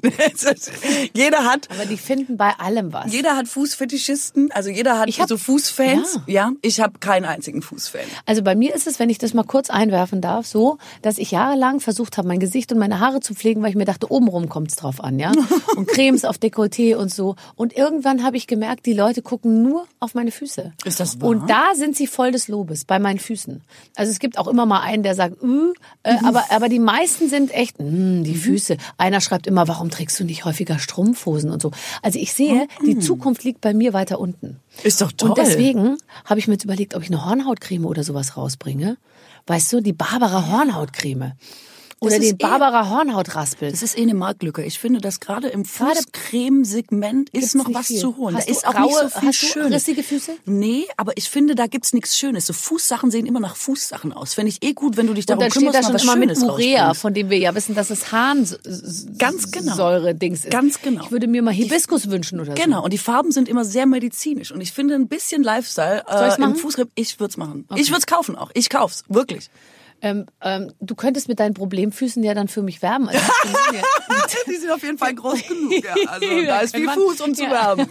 jeder 1.14 1.44
hat, 1.44 1.68
Aber 1.70 1.86
die 1.86 1.96
finden 1.96 2.36
bei 2.36 2.50
allem 2.58 2.92
was. 2.92 3.12
jeder 3.12 3.36
hat 3.36 3.48
Fußfetischisten, 3.48 4.50
also 4.52 4.70
jeder 4.70 4.98
hat 4.98 5.08
Ich 5.08 5.20
hab- 5.20 5.28
so 5.28 5.36
Fußfans. 5.36 6.20
Ja. 6.26 6.32
Ja, 6.32 6.50
ich 6.62 6.80
habe 6.80 6.98
keinen 6.98 7.24
einzigen 7.24 7.62
Fußfan. 7.62 8.00
Also 8.26 8.42
bei 8.42 8.54
mir 8.54 8.74
ist 8.74 8.86
es, 8.86 8.98
wenn 8.98 9.10
ich 9.10 9.18
das 9.18 9.34
mal 9.34 9.44
kurz 9.44 9.70
einwerfen 9.70 10.20
darf, 10.20 10.46
so, 10.46 10.78
dass 11.02 11.18
ich 11.18 11.30
jahrelang 11.30 11.80
versucht 11.80 12.16
habe, 12.18 12.26
mein 12.28 12.40
Gesicht 12.40 12.72
und 12.72 12.78
meine 12.78 13.00
Haare 13.00 13.20
zu 13.20 13.34
pflegen, 13.34 13.62
weil 13.62 13.70
ich 13.70 13.76
mir 13.76 13.84
dachte, 13.84 14.10
obenrum 14.10 14.48
kommt's 14.48 14.76
drauf 14.76 15.02
an, 15.02 15.18
ja. 15.18 15.32
Und 15.76 15.88
Cremes 15.88 16.24
auf 16.24 16.36
Dekolleté 16.36 16.96
und 16.96 17.12
so. 17.12 17.36
Und 17.54 17.74
irgendwann 17.76 18.22
habe 18.24 18.36
ich 18.36 18.46
gemerkt, 18.46 18.84
die 18.86 18.92
Leute 18.92 19.22
gucken 19.22 19.62
nur 19.62 19.86
auf 20.00 20.14
meine 20.14 20.30
Füße. 20.30 20.72
Ist 20.84 21.00
das 21.00 21.20
wahr? 21.20 21.28
Und 21.30 21.48
da 21.48 21.74
sind 21.74 21.96
sie 21.96 22.06
voll 22.06 22.30
des 22.32 22.48
Lobes, 22.48 22.84
bei 22.84 22.98
meinen 22.98 23.18
Füßen. 23.18 23.62
Also 23.96 24.10
es 24.12 24.18
gibt 24.18 24.38
auch 24.38 24.48
immer 24.48 24.66
mal 24.66 24.80
einen, 24.80 25.02
der 25.02 25.14
sagt, 25.14 25.36
äh, 25.42 26.10
äh, 26.10 26.16
aber, 26.24 26.44
aber 26.50 26.68
die 26.68 26.78
meisten 26.78 27.28
sind 27.28 27.52
echt, 27.54 27.78
mh, 27.80 28.22
die 28.24 28.34
Füße. 28.42 28.76
Einer 28.98 29.20
schreibt 29.20 29.46
immer, 29.46 29.68
warum 29.68 29.90
trägst 29.90 30.18
du 30.20 30.24
nicht 30.24 30.44
häufiger 30.44 30.78
Strumpfhosen 30.78 31.50
und 31.50 31.62
so. 31.62 31.70
Also 32.02 32.18
ich 32.18 32.32
sehe, 32.32 32.68
die 32.86 32.98
Zukunft 32.98 33.44
liegt 33.44 33.60
bei 33.60 33.74
mir 33.74 33.92
weiter 33.92 34.20
unten. 34.20 34.60
Ist 34.82 35.00
doch 35.00 35.12
toll. 35.12 35.30
Und 35.30 35.38
deswegen 35.38 35.96
habe 36.24 36.40
ich 36.40 36.48
mir 36.48 36.54
jetzt 36.54 36.64
überlegt, 36.64 36.94
ob 36.94 37.02
ich 37.02 37.08
eine 37.08 37.24
Hornhautcreme 37.24 37.86
oder 37.86 38.04
sowas 38.04 38.36
rausbringe. 38.36 38.96
Weißt 39.46 39.72
du, 39.72 39.80
die 39.80 39.92
Barbara 39.92 40.50
Hornhautcreme. 40.50 41.32
Oder 42.02 42.18
den 42.18 42.30
eh- 42.30 42.32
Barbara 42.34 42.88
Hornhautraspel. 42.90 43.70
Das 43.70 43.82
ist 43.82 43.96
eh 43.96 44.02
eine 44.02 44.14
Marktlücke. 44.14 44.62
Ich 44.64 44.78
finde, 44.78 45.00
dass 45.00 45.20
gerade 45.20 45.48
im 45.48 45.64
Fußcremesegment 45.64 47.30
ist 47.30 47.54
noch 47.54 47.72
was 47.72 47.86
viel. 47.88 47.98
zu 48.00 48.16
holen. 48.16 48.36
Hast 48.36 48.48
da 48.48 48.52
ist 48.52 48.66
auch 48.66 48.74
raue- 48.74 48.82
nicht 48.86 48.98
so 49.14 49.20
viel 49.20 49.28
hast 49.28 49.42
du 49.42 49.46
Schönes. 49.46 49.72
rissige 49.74 50.02
Füße? 50.02 50.32
Nee, 50.44 50.84
aber 50.96 51.16
ich 51.16 51.28
finde, 51.30 51.54
da 51.54 51.66
gibt's 51.66 51.92
nichts 51.92 52.18
Schönes. 52.18 52.46
So 52.46 52.52
Fußsachen 52.52 53.10
sehen 53.10 53.26
immer 53.26 53.40
nach 53.40 53.56
Fußsachen 53.56 54.12
aus. 54.12 54.34
Finde 54.34 54.50
ich 54.50 54.62
eh 54.62 54.72
gut, 54.72 54.96
wenn 54.96 55.06
du 55.06 55.14
dich 55.14 55.24
und 55.24 55.30
darum 55.30 55.40
dann 55.42 55.50
steht 55.50 55.60
kümmerst, 55.62 55.88
da 55.88 55.92
mal 55.92 55.98
schon 55.98 56.08
immer 56.08 56.16
mit 56.26 56.36
Schönes 56.36 56.50
Urea, 56.50 56.78
rausbringst. 56.88 57.00
von 57.02 57.14
dem 57.14 57.30
wir 57.30 57.38
ja 57.38 57.54
wissen, 57.54 57.74
dass 57.74 57.90
es 57.90 58.02
Ganz 58.10 59.50
genau. 59.52 59.70
Harnsäure-Dings 59.72 60.44
ist. 60.44 60.50
Ganz 60.50 60.80
genau. 60.82 61.04
Ich 61.04 61.10
würde 61.10 61.26
mir 61.26 61.42
mal 61.42 61.52
Hibiskus 61.54 62.10
wünschen 62.10 62.40
oder 62.40 62.56
so. 62.56 62.62
Genau, 62.62 62.82
und 62.84 62.92
die 62.92 62.98
Farben 62.98 63.32
sind 63.32 63.48
immer 63.48 63.64
sehr 63.64 63.86
medizinisch. 63.86 64.52
Und 64.52 64.60
ich 64.60 64.72
finde 64.72 64.94
ein 64.94 65.08
bisschen 65.08 65.42
Lifestyle 65.42 66.04
äh, 66.08 66.34
im 66.34 66.40
machen? 66.40 66.56
Fußcreme, 66.56 66.88
ich 66.94 67.18
würde 67.20 67.30
es 67.30 67.36
machen. 67.36 67.66
Ich 67.76 67.88
würde 67.90 68.00
es 68.00 68.06
kaufen 68.06 68.36
auch. 68.36 68.50
Ich 68.54 68.68
kauf's, 68.70 69.04
wirklich. 69.08 69.50
Ähm, 70.04 70.26
ähm, 70.40 70.72
du 70.80 70.96
könntest 70.96 71.28
mit 71.28 71.38
deinen 71.38 71.54
Problemfüßen 71.54 72.24
ja 72.24 72.34
dann 72.34 72.48
für 72.48 72.62
mich 72.62 72.82
werben. 72.82 73.08
Also 73.08 73.20
die 74.48 74.56
sind 74.56 74.72
auf 74.72 74.82
jeden 74.82 74.98
Fall 74.98 75.14
groß 75.14 75.46
genug. 75.46 75.72
Ja. 75.72 75.94
Also 76.12 76.26
da 76.44 76.60
ist 76.60 76.74
viel 76.74 76.90
Fuß, 76.90 77.20
um 77.20 77.34
zu 77.34 77.44
ja. 77.44 77.50
werben. 77.50 77.86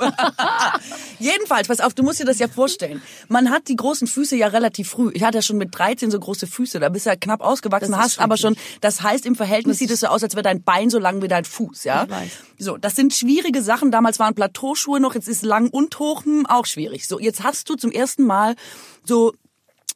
Jedenfalls, 1.20 1.70
pass 1.70 1.80
auf, 1.80 1.94
du 1.94 2.04
musst 2.04 2.20
dir 2.20 2.26
das 2.26 2.38
ja 2.40 2.50
vorstellen. 2.50 3.02
Man 3.30 3.50
hat 3.50 3.70
die 3.70 3.78
großen 3.78 4.08
Füße 4.08 4.36
ja 4.36 4.48
relativ 4.48 4.90
früh. 4.90 5.12
Ich 5.14 5.24
hatte 5.24 5.38
ja 5.38 5.42
schon 5.42 5.58
mit 5.58 5.70
13 5.72 6.12
so 6.12 6.20
große 6.20 6.48
Füße. 6.48 6.80
Da 6.80 6.90
bist 6.90 7.06
du 7.06 7.12
ja 7.12 7.16
knapp 7.16 7.42
ausgewachsen, 7.42 7.98
hast 7.98 8.20
aber 8.20 8.36
schon, 8.36 8.58
das 8.82 9.02
heißt, 9.02 9.26
im 9.26 9.36
Verhältnis 9.36 9.78
sieht 9.78 9.90
es 9.90 10.02
so 10.02 10.08
aus, 10.08 10.24
als 10.24 10.36
wäre 10.36 10.44
dein 10.44 10.64
Bein 10.64 10.90
so 10.90 11.00
lang 11.00 11.22
wie 11.22 11.30
dein 11.30 11.46
Fuß, 11.46 11.86
ja? 11.86 12.04
Ich 12.04 12.10
weiß. 12.10 12.32
So, 12.60 12.78
das 12.78 12.96
sind 12.96 13.14
schwierige 13.14 13.62
Sachen. 13.62 13.90
Damals 13.90 14.20
waren 14.20 14.36
Plateauschuhe 14.36 15.00
noch, 15.00 15.16
jetzt 15.16 15.30
ist 15.30 15.44
lang 15.44 15.70
und 15.70 15.98
hoch, 15.98 16.26
hm, 16.26 16.46
auch 16.46 16.66
schwierig. 16.66 17.08
So, 17.08 17.20
jetzt 17.20 17.44
hast 17.44 17.70
du 17.70 17.76
zum 17.76 17.92
ersten 17.92 18.26
Mal 18.26 18.56
so 19.06 19.34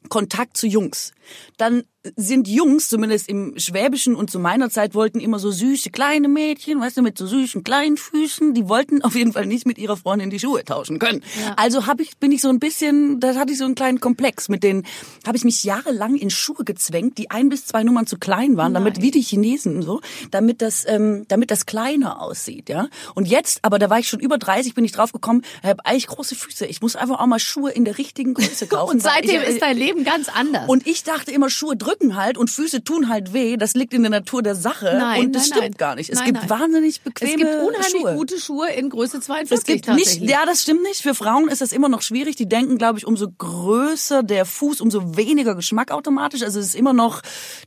Kontakt 0.08 0.56
zu 0.56 0.66
Jungs. 0.66 1.12
Dann 1.56 1.84
sind 2.16 2.46
Jungs, 2.46 2.88
zumindest 2.88 3.28
im 3.28 3.58
Schwäbischen 3.58 4.14
und 4.14 4.30
zu 4.30 4.38
meiner 4.38 4.70
Zeit, 4.70 4.94
wollten 4.94 5.18
immer 5.18 5.38
so 5.38 5.50
süße 5.50 5.90
kleine 5.90 6.28
Mädchen, 6.28 6.80
weißt 6.80 6.98
du, 6.98 7.02
mit 7.02 7.18
so 7.18 7.26
süßen 7.26 7.64
kleinen 7.64 7.96
Füßen. 7.96 8.54
Die 8.54 8.68
wollten 8.68 9.02
auf 9.02 9.14
jeden 9.14 9.32
Fall 9.32 9.46
nicht 9.46 9.66
mit 9.66 9.78
ihrer 9.78 9.96
Freundin 9.96 10.30
die 10.30 10.38
Schuhe 10.38 10.64
tauschen 10.64 10.98
können. 10.98 11.22
Ja. 11.40 11.54
Also 11.56 11.86
hab 11.86 12.00
ich, 12.00 12.18
bin 12.18 12.32
ich 12.32 12.40
so 12.40 12.48
ein 12.48 12.60
bisschen, 12.60 13.20
da 13.20 13.34
hatte 13.34 13.52
ich 13.52 13.58
so 13.58 13.64
einen 13.64 13.74
kleinen 13.74 14.00
Komplex. 14.00 14.48
Mit 14.48 14.62
denen 14.62 14.84
habe 15.26 15.36
ich 15.36 15.44
mich 15.44 15.64
jahrelang 15.64 16.16
in 16.16 16.30
Schuhe 16.30 16.64
gezwängt, 16.64 17.18
die 17.18 17.30
ein 17.30 17.48
bis 17.48 17.66
zwei 17.66 17.82
Nummern 17.82 18.06
zu 18.06 18.18
klein 18.18 18.56
waren, 18.56 18.74
damit 18.74 18.94
Nein. 18.94 19.02
wie 19.02 19.10
die 19.10 19.22
Chinesen 19.22 19.76
und 19.76 19.82
so, 19.82 20.00
damit 20.30 20.62
das, 20.62 20.84
ähm, 20.86 21.24
damit 21.28 21.50
das 21.50 21.66
kleiner 21.66 22.22
aussieht, 22.22 22.68
ja. 22.68 22.88
Und 23.14 23.26
jetzt, 23.26 23.60
aber 23.62 23.78
da 23.78 23.90
war 23.90 23.98
ich 23.98 24.08
schon 24.08 24.20
über 24.20 24.38
30, 24.38 24.74
bin 24.74 24.84
ich 24.84 24.92
drauf 24.92 25.12
gekommen, 25.12 25.42
ich 25.62 25.68
habe 25.68 25.84
eigentlich 25.84 26.06
große 26.06 26.34
Füße. 26.34 26.66
Ich 26.66 26.80
muss 26.80 26.96
einfach 26.96 27.18
auch 27.18 27.26
mal 27.26 27.38
Schuhe 27.38 27.70
in 27.70 27.84
der 27.84 27.98
richtigen 27.98 28.34
Größe 28.34 28.66
kaufen. 28.68 28.92
Und 28.92 29.02
seitdem 29.02 29.42
ich, 29.42 29.48
ist 29.48 29.62
dein 29.62 29.76
Leben 29.76 30.04
ganz 30.04 30.28
anders. 30.28 30.68
und 30.68 30.86
ich 30.86 31.02
dachte 31.16 31.30
immer, 31.32 31.50
Schuhe 31.50 31.76
drücken 31.76 32.16
halt 32.16 32.38
und 32.38 32.50
Füße 32.50 32.84
tun 32.84 33.08
halt 33.08 33.32
weh. 33.32 33.56
Das 33.56 33.74
liegt 33.74 33.94
in 33.94 34.02
der 34.02 34.10
Natur 34.10 34.42
der 34.42 34.54
Sache. 34.54 34.94
Nein, 34.98 35.26
und 35.26 35.32
das 35.34 35.42
nein, 35.42 35.46
stimmt 35.48 35.62
nein. 35.62 35.72
gar 35.78 35.94
nicht. 35.96 36.10
Es 36.10 36.18
Nein, 36.20 36.34
gibt 36.34 36.50
wahnsinnig 36.50 37.00
bequeme 37.02 37.30
es 37.32 37.36
gibt 37.38 37.50
unheimlich 37.62 37.90
Schuhe. 38.02 38.14
gute 38.14 38.38
Schuhe 38.40 38.68
in 38.72 38.90
Größe 38.90 39.20
42 39.20 39.58
Es 39.58 39.64
gibt 39.64 39.96
nicht, 39.96 40.20
ja, 40.30 40.44
das 40.46 40.62
stimmt 40.62 40.82
nicht. 40.82 41.00
Für 41.02 41.14
Frauen 41.14 41.48
ist 41.48 41.60
das 41.60 41.72
immer 41.72 41.88
noch 41.88 42.02
schwierig. 42.02 42.36
Die 42.36 42.48
denken, 42.48 42.78
glaube 42.78 42.98
ich, 42.98 43.06
umso 43.06 43.28
größer 43.30 44.22
der 44.22 44.44
Fuß, 44.44 44.80
umso 44.80 45.16
weniger 45.16 45.54
Geschmack 45.54 45.90
automatisch. 45.90 46.42
Also 46.42 46.60
es 46.60 46.66
ist 46.66 46.74
immer 46.74 46.92
noch, 46.92 47.22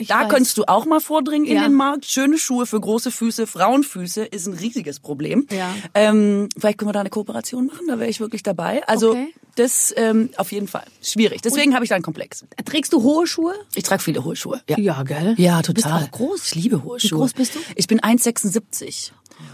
da 0.08 0.22
weiß. 0.22 0.30
könntest 0.30 0.58
du 0.58 0.64
auch 0.68 0.86
mal 0.86 1.00
vordringen 1.02 1.45
in 1.47 1.56
Ja. 1.58 1.64
den 1.64 1.74
Markt. 1.74 2.06
Schöne 2.06 2.38
Schuhe 2.38 2.66
für 2.66 2.80
große 2.80 3.12
Füße, 3.12 3.47
Frauenfüße 3.47 4.26
ist 4.26 4.47
ein 4.47 4.54
riesiges 4.54 5.00
Problem. 5.00 5.47
Ja. 5.52 5.74
Ähm, 5.93 6.50
vielleicht 6.58 6.78
können 6.78 6.89
wir 6.89 6.93
da 6.93 7.00
eine 7.02 7.10
Kooperation 7.10 7.68
machen, 7.68 7.88
da 7.88 8.00
wäre 8.00 8.10
ich 8.10 8.20
wirklich 8.20 8.43
dabei. 8.43 8.88
Also 8.88 9.10
Okay. 9.12 9.34
Das 9.60 9.93
ähm, 9.97 10.30
auf 10.38 10.51
jeden 10.51 10.68
Fall 10.68 10.86
schwierig. 11.01 11.41
Deswegen 11.41 11.74
habe 11.76 11.84
ich 11.86 11.89
da 11.89 11.95
einen 11.95 12.03
Komplex. 12.03 12.45
Trägst 12.66 12.93
du 12.93 13.03
hohe 13.03 13.28
Schuhe? 13.28 13.53
Ich 13.76 13.84
trage 13.84 14.01
viele 14.01 14.24
hohe 14.24 14.36
Schuhe. 14.36 14.62
Ja, 14.70 14.78
Ja, 14.80 15.03
gell? 15.03 15.36
Ja, 15.38 15.62
Du 15.62 15.74
bist 15.74 15.86
total. 15.86 16.03
auch 16.05 16.12
groß. 16.12 16.45
Ich 16.47 16.55
liebe 16.55 16.84
hohe 16.84 16.99
Schuhe. 16.99 17.20
groß 17.20 17.34
bist 17.34 17.55
du? 17.55 17.60
Ich 17.76 17.88
bin 17.88 17.99
1,76. 17.99 19.12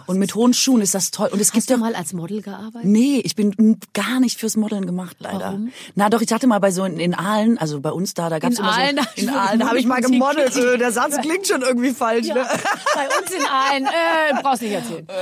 Und 0.07 0.17
mit 0.19 0.35
hohen 0.35 0.53
Schuhen 0.53 0.81
ist 0.81 0.93
das 0.95 1.11
toll. 1.11 1.29
Und 1.31 1.39
es 1.41 1.47
Hast 1.47 1.53
gibt 1.53 1.69
du 1.69 1.73
ja 1.73 1.77
mal 1.77 1.95
als 1.95 2.13
Model 2.13 2.41
gearbeitet? 2.41 2.85
Nee, 2.85 3.21
ich 3.23 3.35
bin 3.35 3.79
gar 3.93 4.19
nicht 4.19 4.39
fürs 4.39 4.55
Modeln 4.55 4.85
gemacht, 4.85 5.17
leider. 5.19 5.39
Warum? 5.39 5.71
Na 5.95 6.09
doch, 6.09 6.21
ich 6.21 6.31
hatte 6.31 6.47
mal 6.47 6.59
bei 6.59 6.71
so 6.71 6.83
in, 6.85 6.99
in 6.99 7.13
Aalen, 7.15 7.57
also 7.57 7.79
bei 7.81 7.91
uns 7.91 8.13
da, 8.13 8.29
da 8.29 8.39
gab's 8.39 8.57
In 8.59 8.63
immer 8.65 8.73
Aalen, 8.73 8.97
so 8.97 9.03
in 9.21 9.29
Aalen, 9.29 9.59
da 9.59 9.67
habe 9.67 9.79
ich 9.79 9.85
mal 9.85 10.01
gemodelt. 10.01 10.55
Äh, 10.55 10.77
Der 10.77 10.91
Satz 10.91 11.17
klingt 11.21 11.47
schon 11.47 11.61
irgendwie 11.61 11.91
falsch, 11.91 12.27
ne? 12.27 12.45
Bei 12.93 13.07
uns 13.19 13.31
in 13.31 13.45
Aalen. 13.45 13.85
Äh, 13.85 14.41
brauchst 14.41 14.61
nicht 14.61 14.71
erzählen. 14.73 15.07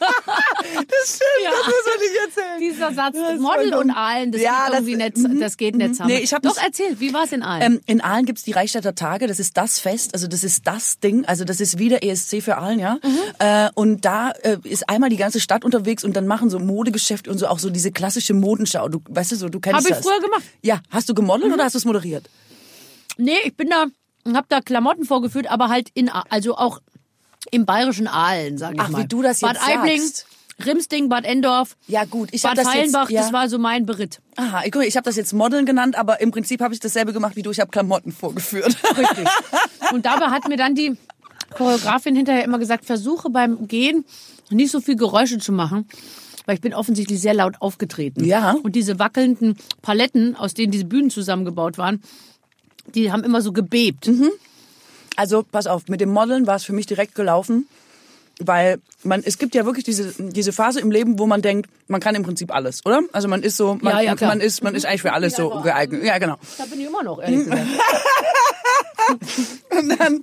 Das 0.00 1.16
stimmt, 1.16 1.44
Ja. 1.44 1.50
das 1.50 1.66
muss 1.66 1.84
man 1.86 1.98
nicht 2.00 2.16
erzählen. 2.26 2.60
Dieser 2.60 2.92
Satz, 2.94 3.16
Model 3.40 3.74
und. 3.74 3.90
Aalen, 3.90 4.32
das 4.32 4.40
Ja, 4.40 4.68
das- 4.70 4.82
mhm. 4.82 4.96
nicht, 4.96 5.42
das 5.42 5.56
geht 5.56 5.74
nicht 5.76 5.90
zusammen. 5.90 6.10
Nee, 6.10 6.18
ich 6.20 6.32
hab 6.32 6.42
Doch, 6.42 6.54
das- 6.54 6.62
erzähl, 6.64 7.00
wie 7.00 7.12
war's 7.12 7.32
in 7.32 7.42
Aalen? 7.42 7.62
Ähm, 7.74 7.80
in 7.86 8.00
Aalen 8.00 8.24
gibt's 8.26 8.42
die 8.44 8.52
Reichstädter 8.52 8.94
Tage, 8.94 9.26
das 9.26 9.40
ist 9.40 9.56
das 9.56 9.78
Fest, 9.78 10.14
also 10.14 10.26
das 10.26 10.44
ist 10.44 10.66
das 10.66 10.98
Ding, 11.00 11.24
also 11.24 11.44
das 11.44 11.60
ist 11.60 11.78
wieder 11.78 12.02
ESC 12.02 12.40
für 12.42 12.56
Aalen, 12.58 12.78
ja. 12.78 12.98
Mhm. 13.02 13.09
Äh, 13.38 13.70
und 13.74 14.04
da 14.04 14.30
äh, 14.30 14.58
ist 14.64 14.88
einmal 14.88 15.10
die 15.10 15.16
ganze 15.16 15.40
Stadt 15.40 15.64
unterwegs 15.64 16.04
und 16.04 16.14
dann 16.16 16.26
machen 16.26 16.50
so 16.50 16.58
Modegeschäfte 16.58 17.30
und 17.30 17.38
so 17.38 17.46
auch 17.48 17.58
so 17.58 17.70
diese 17.70 17.90
klassische 17.92 18.34
Modenschau. 18.34 18.88
Du 18.88 19.00
weißt 19.08 19.32
du 19.32 19.36
so, 19.36 19.48
du 19.48 19.60
kennst 19.60 19.78
Hab 19.78 19.84
ich 19.84 19.96
das. 19.96 20.04
früher 20.06 20.20
gemacht. 20.20 20.42
Ja, 20.62 20.80
hast 20.90 21.08
du 21.08 21.14
gemodelt 21.14 21.48
Mhm. 21.48 21.54
oder 21.54 21.64
hast 21.64 21.74
du 21.74 21.78
es 21.78 21.84
moderiert? 21.84 22.28
Nee, 23.16 23.36
ich 23.44 23.56
bin 23.56 23.68
da, 23.68 23.86
hab 24.34 24.48
da 24.48 24.60
Klamotten 24.60 25.04
vorgeführt, 25.04 25.50
aber 25.50 25.68
halt 25.68 25.88
in, 25.94 26.08
also 26.08 26.56
auch 26.56 26.80
im 27.50 27.66
bayerischen 27.66 28.06
Aalen, 28.08 28.58
sag 28.58 28.74
ich 28.74 28.80
Ach, 28.80 28.88
mal. 28.90 29.02
wie 29.02 29.08
du 29.08 29.22
das 29.22 29.40
Bad 29.40 29.54
jetzt 29.54 29.66
Aibling, 29.68 30.00
sagst. 30.02 30.26
Rimsding, 30.66 31.08
Bad 31.08 31.24
Endorf, 31.24 31.74
Ja, 31.86 32.04
gut, 32.04 32.28
ich 32.32 32.42
Bad 32.42 32.58
das 32.58 32.64
jetzt- 32.66 32.74
Feilenbach, 32.74 33.08
ja. 33.08 33.22
das 33.22 33.32
war 33.32 33.48
so 33.48 33.58
mein 33.58 33.86
Beritt. 33.86 34.20
Aha, 34.36 34.62
ich, 34.66 34.74
ich 34.76 34.96
habe 34.96 35.04
das 35.04 35.16
jetzt 35.16 35.32
Modeln 35.32 35.64
genannt, 35.64 35.96
aber 35.98 36.20
im 36.20 36.30
Prinzip 36.32 36.60
habe 36.60 36.74
ich 36.74 36.80
dasselbe 36.80 37.14
gemacht 37.14 37.34
wie 37.36 37.42
du. 37.42 37.50
Ich 37.50 37.60
habe 37.60 37.70
Klamotten 37.70 38.12
vorgeführt. 38.12 38.76
Richtig. 38.96 39.26
Und 39.92 40.04
dabei 40.04 40.26
hat 40.26 40.48
mir 40.48 40.58
dann 40.58 40.74
die 40.74 40.96
Choreografin 41.54 42.16
hinterher 42.16 42.44
immer 42.44 42.58
gesagt, 42.58 42.84
versuche 42.84 43.30
beim 43.30 43.68
Gehen 43.68 44.04
nicht 44.50 44.70
so 44.70 44.80
viel 44.80 44.96
Geräusche 44.96 45.38
zu 45.38 45.52
machen, 45.52 45.86
weil 46.46 46.54
ich 46.56 46.60
bin 46.60 46.74
offensichtlich 46.74 47.20
sehr 47.20 47.34
laut 47.34 47.54
aufgetreten. 47.60 48.24
Ja. 48.24 48.56
Und 48.62 48.74
diese 48.74 48.98
wackelnden 48.98 49.56
Paletten, 49.82 50.36
aus 50.36 50.54
denen 50.54 50.72
diese 50.72 50.84
Bühnen 50.84 51.10
zusammengebaut 51.10 51.78
waren, 51.78 52.02
die 52.94 53.12
haben 53.12 53.24
immer 53.24 53.42
so 53.42 53.52
gebebt. 53.52 54.08
Mhm. 54.08 54.30
Also 55.16 55.42
pass 55.42 55.66
auf, 55.66 55.88
mit 55.88 56.00
dem 56.00 56.10
Modeln 56.10 56.46
war 56.46 56.56
es 56.56 56.64
für 56.64 56.72
mich 56.72 56.86
direkt 56.86 57.14
gelaufen, 57.14 57.68
weil 58.40 58.80
man 59.02 59.22
es 59.24 59.38
gibt 59.38 59.54
ja 59.54 59.66
wirklich 59.66 59.84
diese 59.84 60.14
diese 60.18 60.52
Phase 60.52 60.80
im 60.80 60.90
Leben, 60.90 61.18
wo 61.18 61.26
man 61.26 61.42
denkt, 61.42 61.68
man 61.88 62.00
kann 62.00 62.14
im 62.14 62.22
Prinzip 62.22 62.54
alles, 62.54 62.84
oder? 62.86 63.02
Also 63.12 63.28
man 63.28 63.42
ist 63.42 63.56
so, 63.56 63.78
man, 63.80 63.94
Ja, 63.96 64.14
ja, 64.14 64.26
man 64.26 64.40
ist 64.40 64.62
man 64.62 64.74
ist 64.74 64.86
eigentlich 64.86 65.02
für 65.02 65.12
alles 65.12 65.36
so 65.36 65.50
geeignet. 65.62 66.04
Ja, 66.04 66.18
genau. 66.18 66.36
Da 66.56 66.64
bin 66.64 66.80
ich 66.80 66.86
immer 66.86 67.02
noch, 67.02 67.20
ehrlich 67.20 67.44
gesagt. 67.44 67.60
Und 69.70 69.98
dann, 69.98 70.20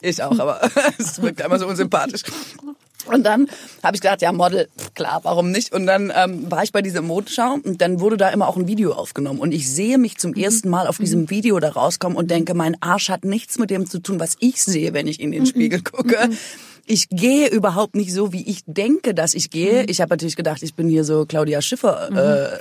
ich 0.00 0.22
auch, 0.22 0.38
aber 0.38 0.60
es 0.98 1.20
wirkt 1.20 1.42
einmal 1.42 1.58
so 1.58 1.66
unsympathisch. 1.66 2.22
Und 3.06 3.24
dann 3.24 3.48
habe 3.82 3.96
ich 3.96 4.00
gedacht, 4.00 4.22
ja, 4.22 4.32
Model, 4.32 4.68
klar, 4.94 5.20
warum 5.24 5.50
nicht? 5.50 5.72
Und 5.72 5.86
dann 5.86 6.12
ähm, 6.14 6.50
war 6.50 6.62
ich 6.62 6.72
bei 6.72 6.82
dieser 6.82 7.02
Modenschau 7.02 7.58
und 7.62 7.80
dann 7.80 8.00
wurde 8.00 8.16
da 8.16 8.28
immer 8.28 8.46
auch 8.48 8.56
ein 8.56 8.68
Video 8.68 8.92
aufgenommen. 8.92 9.40
Und 9.40 9.52
ich 9.52 9.72
sehe 9.72 9.98
mich 9.98 10.18
zum 10.18 10.34
ersten 10.34 10.68
Mal 10.68 10.86
auf 10.86 10.98
diesem 10.98 11.28
Video 11.28 11.58
da 11.58 11.70
rauskommen 11.70 12.16
und 12.16 12.30
denke, 12.30 12.54
mein 12.54 12.76
Arsch 12.80 13.08
hat 13.08 13.24
nichts 13.24 13.58
mit 13.58 13.70
dem 13.70 13.88
zu 13.88 13.98
tun, 13.98 14.20
was 14.20 14.36
ich 14.38 14.62
sehe, 14.62 14.92
wenn 14.92 15.06
ich 15.06 15.20
in 15.20 15.32
den 15.32 15.46
Spiegel 15.46 15.82
gucke. 15.82 16.30
Ich 16.86 17.08
gehe 17.08 17.48
überhaupt 17.48 17.94
nicht 17.94 18.12
so, 18.12 18.32
wie 18.32 18.48
ich 18.48 18.62
denke, 18.66 19.14
dass 19.14 19.34
ich 19.34 19.50
gehe. 19.50 19.84
Ich 19.84 20.00
habe 20.00 20.10
natürlich 20.10 20.36
gedacht, 20.36 20.62
ich 20.62 20.74
bin 20.74 20.88
hier 20.88 21.04
so 21.04 21.26
Claudia 21.26 21.62
Schiffer. 21.62 22.10
Äh, 22.10 22.58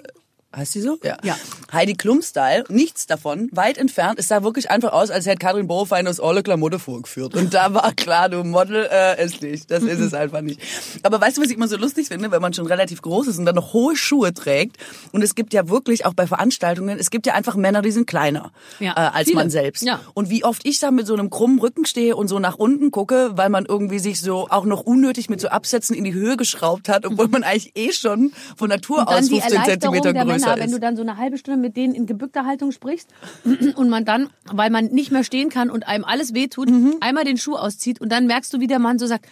Heißt 0.56 0.76
die 0.76 0.82
so? 0.82 0.98
Ja. 1.02 1.18
Ja. 1.24 1.38
Heidi 1.72 1.94
Klum-Style, 1.94 2.66
nichts 2.68 3.08
davon, 3.08 3.48
weit 3.54 3.78
entfernt. 3.78 4.20
Es 4.20 4.28
sah 4.28 4.44
wirklich 4.44 4.70
einfach 4.70 4.92
aus, 4.92 5.10
als 5.10 5.26
hätte 5.26 5.38
Katrin 5.38 5.68
Borofein 5.68 6.06
aus 6.10 6.20
alle 6.20 6.44
Klamotte 6.44 6.78
vorgeführt. 6.78 7.36
Und 7.36 7.54
da 7.54 7.74
war 7.74 7.94
klar, 7.94 8.28
du 8.28 8.44
Model 8.44 8.88
äh, 8.92 9.24
ist 9.24 9.42
nicht. 9.42 9.72
Das 9.72 9.82
ist 9.84 10.00
es 10.00 10.14
einfach 10.14 10.42
nicht. 10.42 10.60
Aber 11.04 11.22
weißt 11.22 11.38
du, 11.38 11.42
was 11.42 11.50
ich 11.50 11.56
immer 11.56 11.70
so 11.70 11.78
lustig 11.78 12.10
finde, 12.10 12.32
wenn 12.32 12.42
man 12.42 12.54
schon 12.54 12.66
relativ 12.68 13.02
groß 13.02 13.28
ist 13.28 13.38
und 13.38 13.46
dann 13.46 13.56
noch 13.56 13.72
hohe 13.72 13.96
Schuhe 13.96 14.34
trägt? 14.34 14.76
Und 15.14 15.22
es 15.22 15.36
gibt 15.36 15.54
ja 15.54 15.70
wirklich, 15.70 16.06
auch 16.06 16.14
bei 16.14 16.28
Veranstaltungen, 16.28 17.00
es 17.00 17.12
gibt 17.12 17.26
ja 17.26 17.34
einfach 17.34 17.56
Männer, 17.56 17.82
die 17.82 17.92
sind 17.92 18.06
kleiner 18.06 18.52
Ja, 18.80 18.92
äh, 18.92 18.96
als 19.16 19.30
viele. 19.30 19.38
man 19.38 19.50
selbst. 19.50 19.84
Ja. 19.84 20.02
Und 20.14 20.30
wie 20.30 20.44
oft 20.44 20.66
ich 20.66 20.80
da 20.80 20.92
mit 20.92 21.08
so 21.08 21.14
einem 21.14 21.30
krummen 21.30 21.60
Rücken 21.60 21.86
stehe 21.86 22.18
und 22.18 22.28
so 22.28 22.40
nach 22.40 22.56
unten 22.56 22.92
gucke, 22.92 23.32
weil 23.36 23.48
man 23.48 23.66
irgendwie 23.66 24.00
sich 24.00 24.20
so 24.20 24.48
auch 24.50 24.66
noch 24.66 24.82
unnötig 24.82 25.30
mit 25.30 25.40
so 25.40 25.48
Absätzen 25.48 25.96
in 25.96 26.04
die 26.04 26.14
Höhe 26.14 26.36
geschraubt 26.36 26.90
hat, 26.90 27.06
obwohl 27.06 27.30
man 27.30 27.44
eigentlich 27.44 27.72
eh 27.76 27.94
schon 27.94 28.34
von 28.58 28.68
Natur 28.68 29.08
aus 29.08 29.28
die 29.28 29.40
15 29.40 29.52
Erleichterung 29.54 29.94
Zentimeter 29.96 30.14
der 30.14 30.26
ist. 30.50 30.60
wenn 30.60 30.72
du 30.72 30.80
dann 30.80 30.96
so 30.96 31.02
eine 31.02 31.18
halbe 31.18 31.38
Stunde 31.38 31.60
mit 31.60 31.76
denen 31.78 31.94
in 31.96 32.06
gebückter 32.06 32.46
Haltung 32.46 32.72
sprichst 32.72 33.10
und 33.76 33.90
man 33.90 34.06
dann, 34.06 34.30
weil 34.46 34.70
man 34.70 34.86
nicht 34.88 35.12
mehr 35.12 35.24
stehen 35.24 35.50
kann 35.50 35.70
und 35.70 35.88
einem 35.88 36.04
alles 36.04 36.34
wehtut, 36.34 36.70
Mhm. 36.70 36.96
einmal 37.02 37.24
den 37.24 37.38
Schuh 37.38 37.56
auszieht 37.56 38.02
und 38.02 38.10
dann 38.12 38.28
merkst 38.28 38.54
du, 38.54 38.60
wie 38.60 38.68
der 38.68 38.80
Mann 38.80 39.00
so 39.00 39.08
sagt, 39.08 39.26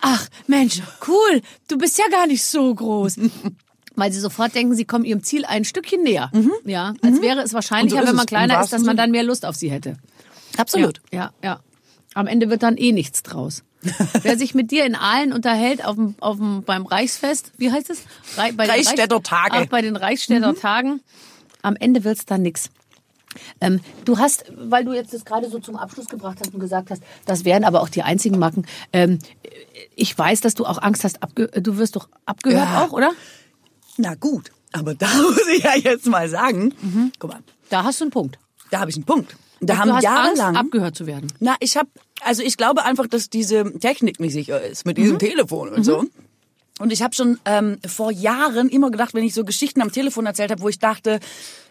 ach 0.00 0.28
Mensch, 0.46 0.80
cool, 1.08 1.40
du 1.68 1.78
bist 1.78 1.98
ja 1.98 2.04
gar 2.10 2.26
nicht 2.26 2.44
so 2.44 2.74
groß. 2.74 3.18
Weil 3.96 4.10
sie 4.12 4.18
sofort 4.18 4.54
denken, 4.56 4.74
sie 4.74 4.84
kommen 4.86 5.04
ihrem 5.04 5.22
Ziel 5.22 5.44
ein 5.44 5.64
Stückchen 5.64 6.02
näher. 6.02 6.28
Ja, 6.64 6.94
als 7.00 7.22
wäre 7.22 7.42
es 7.42 7.52
wahrscheinlicher, 7.54 7.98
Mhm. 7.98 8.00
So 8.02 8.08
wenn 8.08 8.16
man 8.16 8.26
kleiner 8.26 8.60
ist, 8.60 8.72
dass 8.72 8.82
man 8.82 8.96
dann 8.96 9.12
mehr 9.12 9.22
Lust 9.22 9.46
auf 9.46 9.54
sie 9.54 9.70
hätte. 9.70 9.96
Absolut. 10.56 11.00
Ja, 11.12 11.30
ja, 11.42 11.50
ja. 11.50 11.60
Am 12.14 12.26
Ende 12.26 12.48
wird 12.50 12.62
dann 12.62 12.76
eh 12.76 12.92
nichts 12.92 13.22
draus. 13.22 13.62
Wer 14.22 14.38
sich 14.38 14.54
mit 14.54 14.70
dir 14.70 14.86
in 14.86 14.94
Aalen 14.94 15.32
unterhält 15.32 15.84
auf 15.84 15.96
dem, 15.96 16.14
auf 16.20 16.36
dem, 16.38 16.62
beim 16.62 16.86
Reichsfest, 16.86 17.52
wie 17.58 17.70
heißt 17.70 17.90
es? 17.90 18.02
Rei- 18.36 18.52
bei 18.52 18.64
den 18.64 18.70
Reichsstädter 18.76 19.22
Tage. 19.22 19.56
Ach, 19.58 19.66
bei 19.66 19.82
den 19.82 19.96
Reichsstädter 19.96 20.54
Tagen. 20.54 21.00
Am 21.62 21.76
Ende 21.76 22.04
wird's 22.04 22.24
dann 22.24 22.42
nix. 22.42 22.70
Ähm, 23.60 23.80
du 24.04 24.18
hast, 24.18 24.44
weil 24.56 24.84
du 24.84 24.92
jetzt 24.92 25.12
das 25.12 25.24
gerade 25.24 25.50
so 25.50 25.58
zum 25.58 25.76
Abschluss 25.76 26.06
gebracht 26.06 26.38
hast 26.40 26.54
und 26.54 26.60
gesagt 26.60 26.90
hast, 26.90 27.02
das 27.26 27.44
wären 27.44 27.64
aber 27.64 27.82
auch 27.82 27.88
die 27.88 28.02
einzigen 28.02 28.38
Marken. 28.38 28.64
Ähm, 28.92 29.18
ich 29.96 30.16
weiß, 30.16 30.40
dass 30.40 30.54
du 30.54 30.64
auch 30.66 30.80
Angst 30.80 31.02
hast, 31.04 31.18
du 31.34 31.76
wirst 31.76 31.96
doch 31.96 32.08
abgehört 32.26 32.68
Ja. 32.68 32.84
auch, 32.84 32.92
oder? 32.92 33.10
Na 33.96 34.14
gut, 34.14 34.50
aber 34.72 34.94
da 34.94 35.08
muss 35.22 35.46
ich 35.48 35.64
ja 35.64 35.74
jetzt 35.76 36.06
mal 36.06 36.28
sagen, 36.28 36.72
guck 37.18 37.30
mal, 37.32 37.40
Da 37.70 37.82
hast 37.84 38.00
du 38.00 38.04
einen 38.04 38.12
Punkt. 38.12 38.38
da 38.70 38.80
habe 38.80 38.90
ich 38.90 38.96
einen 38.96 39.04
Punkt. 39.04 39.36
Da 39.60 39.74
du 39.74 39.80
haben 39.80 39.88
hast 39.94 40.04
Angst, 40.06 40.38
jahrelang 40.38 40.56
abgehört 40.56 40.94
zu 40.96 41.06
werden. 41.06 41.32
Na, 41.40 41.56
ich 41.60 41.76
habe, 41.76 41.88
also 42.20 42.42
ich 42.42 42.56
glaube 42.56 42.84
einfach, 42.84 43.06
dass 43.06 43.30
diese 43.30 43.78
Technik 43.78 44.20
nicht 44.20 44.32
sicher 44.32 44.62
ist 44.62 44.86
mit 44.86 44.98
diesem 44.98 45.18
Telefon 45.18 45.70
und 45.70 45.84
so. 45.84 46.04
Und 46.80 46.92
ich 46.92 47.02
habe 47.02 47.14
schon 47.14 47.38
ähm, 47.44 47.78
vor 47.86 48.10
Jahren 48.10 48.68
immer 48.68 48.90
gedacht, 48.90 49.14
wenn 49.14 49.22
ich 49.22 49.34
so 49.34 49.44
Geschichten 49.44 49.80
am 49.80 49.92
Telefon 49.92 50.26
erzählt 50.26 50.50
habe, 50.50 50.60
wo 50.60 50.68
ich 50.68 50.80
dachte, 50.80 51.20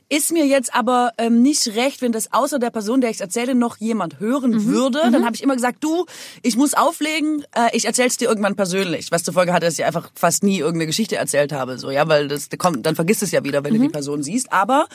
ist 0.09 0.31
mir 0.31 0.45
jetzt 0.45 0.75
aber 0.75 1.11
ähm, 1.17 1.41
nicht 1.41 1.75
recht, 1.75 2.01
wenn 2.01 2.11
das 2.11 2.31
außer 2.31 2.59
der 2.59 2.69
Person, 2.69 3.01
der 3.01 3.09
ich 3.09 3.19
erzähle, 3.19 3.55
noch 3.55 3.77
jemand 3.77 4.19
hören 4.19 4.65
würde. 4.65 4.99
Dann 5.11 5.25
habe 5.25 5.35
ich 5.35 5.41
immer 5.41 5.55
gesagt, 5.55 5.83
du, 5.83 6.05
ich 6.41 6.55
muss 6.55 6.73
auflegen, 6.73 7.43
äh, 7.55 7.69
ich 7.73 7.85
erzähl's 7.85 8.17
dir 8.17 8.29
irgendwann 8.29 8.55
persönlich. 8.55 9.11
Was 9.11 9.23
zur 9.23 9.33
Folge 9.33 9.53
hatte, 9.53 9.65
dass 9.65 9.79
ich 9.79 9.85
einfach 9.85 10.11
fast 10.13 10.43
nie 10.43 10.59
irgendeine 10.59 10.87
Geschichte 10.87 11.15
erzählt 11.15 11.51
habe, 11.51 11.79
so 11.79 11.89
ja, 11.89 12.07
weil 12.07 12.27
das 12.27 12.49
kommt, 12.57 12.85
dann 12.85 12.95
vergisst 12.95 13.23
es 13.23 13.31
ja 13.31 13.43
wieder, 13.43 13.63
wenn 13.63 13.73
du 13.73 13.79
die 13.79 13.89
Person 13.89 14.23
siehst. 14.23 14.53
Aber 14.53 14.87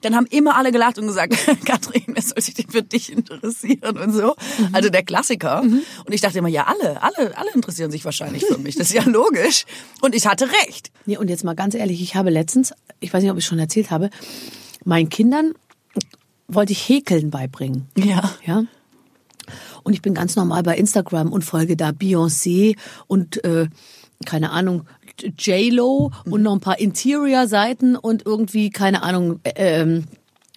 dann 0.00 0.14
haben 0.14 0.26
immer 0.26 0.56
alle 0.56 0.72
gelacht 0.72 0.98
und 0.98 1.06
gesagt, 1.06 1.34
Katrin, 1.64 2.14
es 2.14 2.30
soll 2.30 2.42
sich 2.42 2.54
denn 2.54 2.68
für 2.68 2.82
dich 2.82 3.12
interessieren 3.12 3.98
und 3.98 4.12
so. 4.12 4.34
Also 4.72 4.88
der 4.88 5.02
Klassiker. 5.02 5.60
Und 5.60 5.84
ich 6.12 6.20
dachte 6.20 6.38
immer, 6.38 6.48
ja, 6.48 6.66
alle, 6.66 7.02
alle, 7.02 7.36
alle 7.36 7.50
interessieren 7.54 7.90
sich 7.90 8.04
wahrscheinlich 8.04 8.44
für 8.44 8.58
mich. 8.58 8.76
Das 8.76 8.88
ist 8.88 8.94
ja 8.94 9.02
logisch. 9.06 9.64
Und 10.00 10.14
ich 10.14 10.26
hatte 10.26 10.48
recht. 10.64 10.90
Nee, 11.06 11.16
und 11.16 11.28
jetzt 11.28 11.44
mal 11.44 11.54
ganz 11.54 11.74
ehrlich, 11.74 12.02
ich 12.02 12.14
habe 12.14 12.30
letztens, 12.30 12.72
ich 13.00 13.12
weiß 13.12 13.22
nicht, 13.22 13.32
ob 13.32 13.38
ich 13.38 13.44
schon 13.44 13.58
erzählt 13.58 13.90
habe, 13.90 14.10
meinen 14.84 15.08
Kindern 15.08 15.54
wollte 16.48 16.72
ich 16.72 16.88
Häkeln 16.88 17.30
beibringen. 17.30 17.88
Ja. 17.96 18.30
Ja. 18.44 18.64
Und 19.82 19.92
ich 19.92 20.02
bin 20.02 20.14
ganz 20.14 20.36
normal 20.36 20.62
bei 20.62 20.76
Instagram 20.76 21.32
und 21.32 21.44
folge 21.44 21.76
da 21.76 21.90
Beyoncé 21.90 22.76
und 23.06 23.42
äh, 23.44 23.68
keine 24.24 24.50
Ahnung 24.50 24.86
J-Lo 25.38 26.12
und 26.24 26.42
noch 26.42 26.52
ein 26.54 26.60
paar 26.60 26.78
Interior-Seiten 26.78 27.96
und 27.96 28.24
irgendwie 28.26 28.70
keine 28.70 29.02
Ahnung 29.02 29.40
äh, 29.44 29.80
ähm, 29.82 30.04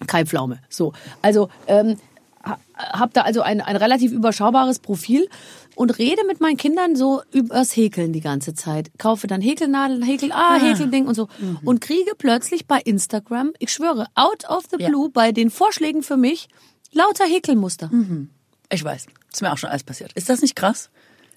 Kai 0.06 0.24
Pflaume. 0.24 0.60
So, 0.68 0.92
also 1.22 1.48
ähm, 1.66 1.96
ha- 2.44 2.58
hab 2.76 3.12
da 3.14 3.22
also 3.22 3.42
ein, 3.42 3.60
ein 3.60 3.76
relativ 3.76 4.12
überschaubares 4.12 4.78
Profil 4.78 5.28
und 5.76 5.98
rede 5.98 6.22
mit 6.26 6.40
meinen 6.40 6.56
Kindern 6.56 6.96
so 6.96 7.22
übers 7.32 7.74
Häkeln 7.76 8.12
die 8.12 8.20
ganze 8.20 8.54
Zeit. 8.54 8.90
Kaufe 8.98 9.26
dann 9.26 9.40
Häkelnadeln, 9.40 10.02
Häkel, 10.02 10.32
ah, 10.32 10.56
Häkelding 10.58 11.06
und 11.06 11.14
so. 11.14 11.28
Und 11.64 11.80
kriege 11.80 12.12
plötzlich 12.18 12.66
bei 12.66 12.80
Instagram, 12.80 13.52
ich 13.58 13.72
schwöre, 13.72 14.06
out 14.14 14.44
of 14.48 14.64
the 14.70 14.76
Ja. 14.78 14.88
blue, 14.88 15.08
bei 15.10 15.32
den 15.32 15.50
Vorschlägen 15.50 16.02
für 16.02 16.16
mich, 16.16 16.48
lauter 16.92 17.24
Häkelmuster. 17.24 17.90
Ich 18.72 18.84
weiß. 18.84 19.06
Ist 19.32 19.42
mir 19.42 19.52
auch 19.52 19.58
schon 19.58 19.70
alles 19.70 19.84
passiert. 19.84 20.12
Ist 20.14 20.28
das 20.28 20.42
nicht 20.42 20.56
krass? 20.56 20.90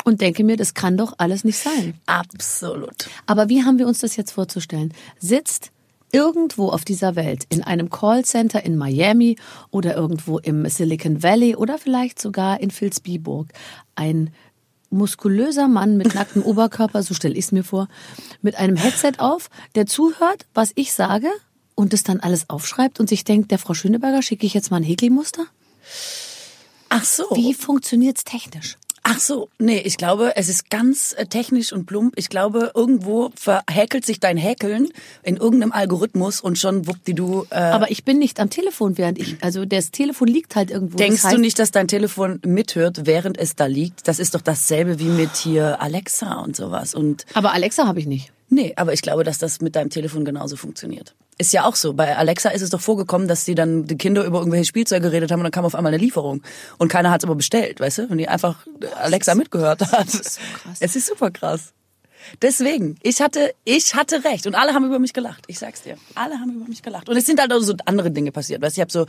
Und 0.03 0.21
denke 0.21 0.43
mir, 0.43 0.57
das 0.57 0.73
kann 0.73 0.97
doch 0.97 1.13
alles 1.17 1.43
nicht 1.43 1.57
sein. 1.57 1.95
Absolut. 2.05 3.09
Aber 3.25 3.49
wie 3.49 3.63
haben 3.63 3.79
wir 3.79 3.87
uns 3.87 3.99
das 3.99 4.15
jetzt 4.15 4.31
vorzustellen? 4.31 4.93
Sitzt 5.19 5.71
irgendwo 6.13 6.69
auf 6.69 6.85
dieser 6.85 7.15
Welt, 7.15 7.45
in 7.49 7.63
einem 7.63 7.89
Callcenter 7.89 8.63
in 8.63 8.77
Miami 8.77 9.35
oder 9.71 9.95
irgendwo 9.95 10.37
im 10.37 10.69
Silicon 10.69 11.23
Valley 11.23 11.55
oder 11.55 11.77
vielleicht 11.77 12.21
sogar 12.21 12.59
in 12.59 12.71
Vilsbiburg, 12.71 13.47
ein 13.95 14.31
muskulöser 14.91 15.67
Mann 15.67 15.97
mit 15.97 16.13
nacktem 16.15 16.43
Oberkörper, 16.43 17.01
so 17.03 17.13
stelle 17.13 17.33
ich 17.33 17.45
es 17.45 17.51
mir 17.51 17.63
vor, 17.63 17.87
mit 18.41 18.55
einem 18.55 18.75
Headset 18.75 19.13
auf, 19.17 19.49
der 19.75 19.87
zuhört, 19.87 20.45
was 20.53 20.71
ich 20.75 20.93
sage 20.93 21.29
und 21.75 21.93
es 21.93 22.03
dann 22.03 22.19
alles 22.19 22.49
aufschreibt 22.49 22.99
und 22.99 23.09
sich 23.09 23.23
denkt, 23.23 23.49
der 23.51 23.57
Frau 23.57 23.73
Schöneberger 23.73 24.21
schicke 24.21 24.45
ich 24.45 24.53
jetzt 24.53 24.69
mal 24.69 24.77
ein 24.77 24.83
Häkelmuster? 24.83 25.45
Ach 26.89 27.03
so. 27.03 27.23
Wie 27.33 27.55
funktioniert's 27.55 28.23
technisch? 28.23 28.77
Ach 29.05 29.19
so, 29.19 29.49
nee, 29.59 29.79
ich 29.79 29.97
glaube, 29.97 30.37
es 30.37 30.47
ist 30.47 30.69
ganz 30.69 31.13
äh, 31.17 31.25
technisch 31.25 31.73
und 31.73 31.85
plump. 31.85 32.13
Ich 32.15 32.29
glaube, 32.29 32.71
irgendwo 32.73 33.31
verhäkelt 33.35 34.05
sich 34.05 34.21
dein 34.21 34.37
Häkeln 34.37 34.89
in 35.23 35.35
irgendeinem 35.35 35.73
Algorithmus 35.73 36.39
und 36.39 36.57
schon 36.57 36.87
wuppdidu. 36.87 37.45
Äh, 37.49 37.55
Aber 37.55 37.91
ich 37.91 38.05
bin 38.05 38.17
nicht 38.17 38.39
am 38.39 38.49
Telefon, 38.49 38.97
während 38.97 39.19
ich, 39.19 39.35
also 39.43 39.65
das 39.65 39.91
Telefon 39.91 40.29
liegt 40.29 40.55
halt 40.55 40.71
irgendwo. 40.71 40.97
denkst 40.97 41.17
das 41.17 41.23
heißt, 41.25 41.35
du 41.35 41.41
nicht, 41.41 41.59
dass 41.59 41.71
dein 41.71 41.89
Telefon 41.89 42.39
mithört, 42.45 43.05
während 43.05 43.37
es 43.37 43.57
da 43.57 43.65
liegt? 43.65 44.07
Das 44.07 44.19
ist 44.19 44.35
doch 44.35 44.41
dasselbe 44.41 44.99
wie 44.99 45.09
mit 45.09 45.35
hier 45.35 45.81
Alexa 45.81 46.35
und 46.39 46.55
sowas. 46.55 46.95
Und 46.95 47.25
Aber 47.33 47.51
Alexa 47.51 47.85
habe 47.85 47.99
ich 47.99 48.05
nicht. 48.05 48.31
nee, 48.49 48.71
aber 48.77 48.93
ich 48.93 49.01
glaube, 49.01 49.25
dass 49.25 49.37
das 49.37 49.59
mit 49.59 49.75
deinem 49.75 49.89
Telefon 49.89 50.23
genauso 50.23 50.55
funktioniert. 50.55 51.13
Ist 51.37 51.53
ja 51.53 51.65
auch 51.65 51.75
so. 51.75 51.93
Bei 51.93 52.15
Alexa 52.15 52.49
ist 52.49 52.61
es 52.61 52.69
doch 52.69 52.81
vorgekommen, 52.81 53.27
dass 53.27 53.45
die 53.45 53.55
dann 53.55 53.85
die 53.85 53.97
Kinder 53.97 54.23
über 54.23 54.39
irgendwelche 54.39 54.65
Spielzeuge 54.65 55.01
geredet 55.09 55.31
haben 55.31 55.39
und 55.39 55.45
dann 55.45 55.51
kam 55.51 55.65
auf 55.65 55.75
einmal 55.75 55.93
eine 55.93 56.01
Lieferung. 56.01 56.43
Und 56.77 56.89
keiner 56.89 57.11
hat 57.11 57.21
es 57.21 57.25
aber 57.25 57.35
bestellt, 57.35 57.79
weißt 57.79 57.99
du? 57.99 58.07
Und 58.07 58.17
die 58.17 58.27
einfach 58.27 58.65
Alexa 58.95 59.35
mitgehört 59.35 59.81
hat. 59.91 60.09
so 60.09 60.19
krass. 60.19 60.77
Es 60.79 60.95
ist 60.95 61.07
super 61.07 61.31
krass. 61.31 61.73
Deswegen, 62.41 62.97
ich 63.03 63.21
hatte, 63.21 63.53
ich 63.63 63.95
hatte 63.95 64.23
recht 64.23 64.47
und 64.47 64.55
alle 64.55 64.73
haben 64.73 64.85
über 64.85 64.99
mich 64.99 65.13
gelacht. 65.13 65.43
Ich 65.47 65.59
sag's 65.59 65.83
dir, 65.83 65.97
alle 66.15 66.35
haben 66.35 66.51
über 66.55 66.65
mich 66.67 66.81
gelacht. 66.81 67.09
Und 67.09 67.17
es 67.17 67.25
sind 67.25 67.39
halt 67.39 67.51
auch 67.53 67.59
so 67.59 67.73
andere 67.85 68.11
Dinge 68.11 68.31
passiert. 68.31 68.61
Weißt, 68.61 68.77
du, 68.77 68.79
ich 68.79 68.81
habe 68.81 68.91
so, 68.91 69.05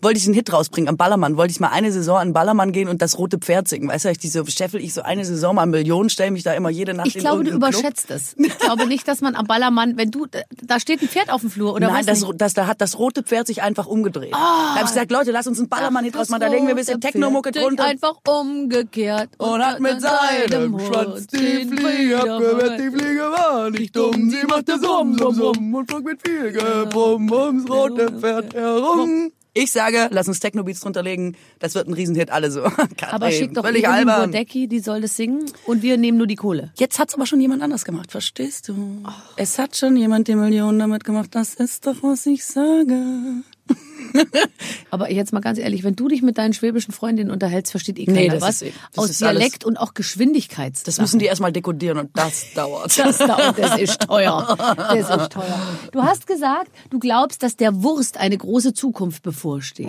wollte 0.00 0.18
ich 0.18 0.24
einen 0.26 0.34
Hit 0.34 0.52
rausbringen 0.52 0.88
am 0.88 0.96
Ballermann, 0.96 1.36
wollte 1.36 1.50
ich 1.52 1.60
mal 1.60 1.68
eine 1.70 1.90
Saison 1.92 2.18
an 2.18 2.32
Ballermann 2.32 2.72
gehen 2.72 2.88
und 2.88 3.02
das 3.02 3.18
rote 3.18 3.38
Pferd 3.38 3.68
singen. 3.68 3.88
Weißt 3.88 4.04
du, 4.04 4.10
ich 4.10 4.18
diese 4.18 4.44
scheffel 4.50 4.80
ich 4.80 4.94
so 4.94 5.02
eine 5.02 5.24
Saison 5.24 5.54
mal 5.54 5.66
Millionen, 5.66 6.10
stell 6.10 6.30
mich 6.30 6.42
da 6.42 6.52
immer 6.54 6.70
jede 6.70 6.94
Nacht 6.94 7.08
Ich 7.08 7.16
in 7.16 7.20
glaube, 7.22 7.44
du 7.44 7.50
Club. 7.50 7.62
überschätzt 7.62 8.10
es. 8.10 8.34
Ich 8.38 8.58
glaube 8.58 8.86
nicht, 8.86 9.06
dass 9.08 9.20
man 9.20 9.34
am 9.34 9.46
Ballermann, 9.46 9.96
wenn 9.96 10.10
du, 10.10 10.26
da 10.62 10.80
steht 10.80 11.02
ein 11.02 11.08
Pferd 11.08 11.30
auf 11.30 11.40
dem 11.40 11.50
Flur 11.50 11.74
oder 11.74 11.88
Nein, 11.88 11.98
was? 12.00 12.06
das, 12.06 12.20
nicht? 12.28 12.40
das, 12.40 12.54
da 12.54 12.66
hat 12.66 12.80
das 12.80 12.98
rote 12.98 13.22
Pferd 13.22 13.46
sich 13.46 13.62
einfach 13.62 13.86
umgedreht. 13.86 14.32
da 14.32 14.38
habe 14.74 14.80
ich 14.84 14.86
gesagt, 14.88 15.10
Leute, 15.10 15.30
lass 15.30 15.46
uns 15.46 15.58
einen 15.58 15.68
Ballermann-Hit 15.68 16.14
draus 16.14 16.28
machen. 16.28 16.40
Da 16.40 16.48
legen 16.48 16.66
wir 16.66 16.74
ein 16.74 16.76
bisschen 16.76 17.00
Techno-Mucke 17.00 17.52
drunter. 17.52 17.84
einfach 17.84 18.16
umgekehrt. 18.26 19.30
Und 19.38 19.64
hat 19.64 19.80
mit 19.80 20.00
seinem 20.00 20.78
Schwanz 20.78 21.26
die 21.28 21.64
Fliege 21.66 22.16
abgewehrt. 22.56 22.80
Die 22.80 22.90
Fliege 22.90 23.20
war 23.22 23.70
nicht 23.70 23.96
dumm, 23.96 24.30
sie 24.30 24.46
machte 24.46 24.78
Summ, 24.78 25.16
Summ, 25.18 25.34
Summ 25.34 25.74
und 25.74 25.90
flog 25.90 26.04
mit 26.04 26.26
viel 26.26 26.52
Gebrumm 26.52 27.30
ums 27.30 27.68
rote 27.68 28.10
Pferd 28.12 28.54
herum. 28.54 29.32
Ich 29.58 29.72
sage, 29.72 30.08
lass 30.10 30.28
uns 30.28 30.38
Techno-Beats 30.38 30.80
drunter 30.80 31.02
legen. 31.02 31.34
Das 31.60 31.74
wird 31.74 31.88
ein 31.88 31.94
Riesenhit, 31.94 32.30
alle 32.30 32.50
so. 32.50 32.64
Aber 33.10 33.30
schick 33.30 33.54
doch 33.54 33.64
völlig 33.64 33.88
albern. 33.88 34.30
Bodecki, 34.30 34.68
die 34.68 34.80
soll 34.80 35.00
das 35.00 35.16
singen 35.16 35.46
und 35.64 35.80
wir 35.82 35.96
nehmen 35.96 36.18
nur 36.18 36.26
die 36.26 36.36
Kohle. 36.36 36.72
Jetzt 36.76 36.98
hat's 36.98 37.14
aber 37.14 37.24
schon 37.24 37.40
jemand 37.40 37.62
anders 37.62 37.86
gemacht, 37.86 38.10
verstehst 38.10 38.68
du? 38.68 39.02
Es 39.36 39.58
hat 39.58 39.74
schon 39.74 39.96
jemand 39.96 40.28
die 40.28 40.34
Millionen 40.34 40.78
damit 40.78 41.04
gemacht. 41.04 41.30
Das 41.32 41.54
ist 41.54 41.86
doch, 41.86 42.02
was 42.02 42.26
ich 42.26 42.44
sage. 42.44 43.42
Aber 44.90 45.10
jetzt 45.10 45.32
mal 45.32 45.40
ganz 45.40 45.58
ehrlich, 45.58 45.82
wenn 45.84 45.94
du 45.96 46.08
dich 46.08 46.22
mit 46.22 46.38
deinen 46.38 46.54
schwäbischen 46.54 46.92
Freundinnen 46.92 47.30
unterhältst, 47.30 47.70
versteht 47.72 47.98
eh 47.98 48.06
keiner 48.06 48.18
Nee, 48.34 48.40
was. 48.40 48.62
ist 48.62 48.68
eh- 48.68 48.72
Aus 48.96 49.18
Dialekt 49.18 49.64
und 49.64 49.76
auch 49.76 49.94
Geschwindigkeits. 49.94 50.84
Das 50.84 50.98
müssen 50.98 51.18
die 51.18 51.26
erstmal 51.26 51.52
dekodieren 51.52 51.98
und 51.98 52.10
das 52.16 52.46
dauert. 52.54 52.98
Das, 52.98 53.18
dauert, 53.18 53.58
das 53.58 53.78
ist 53.78 54.00
teuer. 54.06 54.56
Das 54.76 55.10
ist 55.10 55.32
teuer. 55.32 55.60
Du 55.92 56.02
hast 56.02 56.26
gesagt, 56.26 56.70
du 56.90 56.98
glaubst, 56.98 57.42
dass 57.42 57.56
der 57.56 57.82
Wurst 57.82 58.16
eine 58.16 58.38
große 58.38 58.72
Zukunft 58.74 59.22
bevorsteht. 59.22 59.88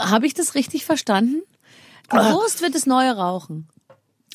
Habe 0.00 0.26
ich 0.26 0.34
das 0.34 0.54
richtig 0.54 0.84
verstanden? 0.84 1.42
Die 2.12 2.16
Wurst 2.16 2.62
wird 2.62 2.74
das 2.74 2.86
neue 2.86 3.16
Rauchen. 3.16 3.68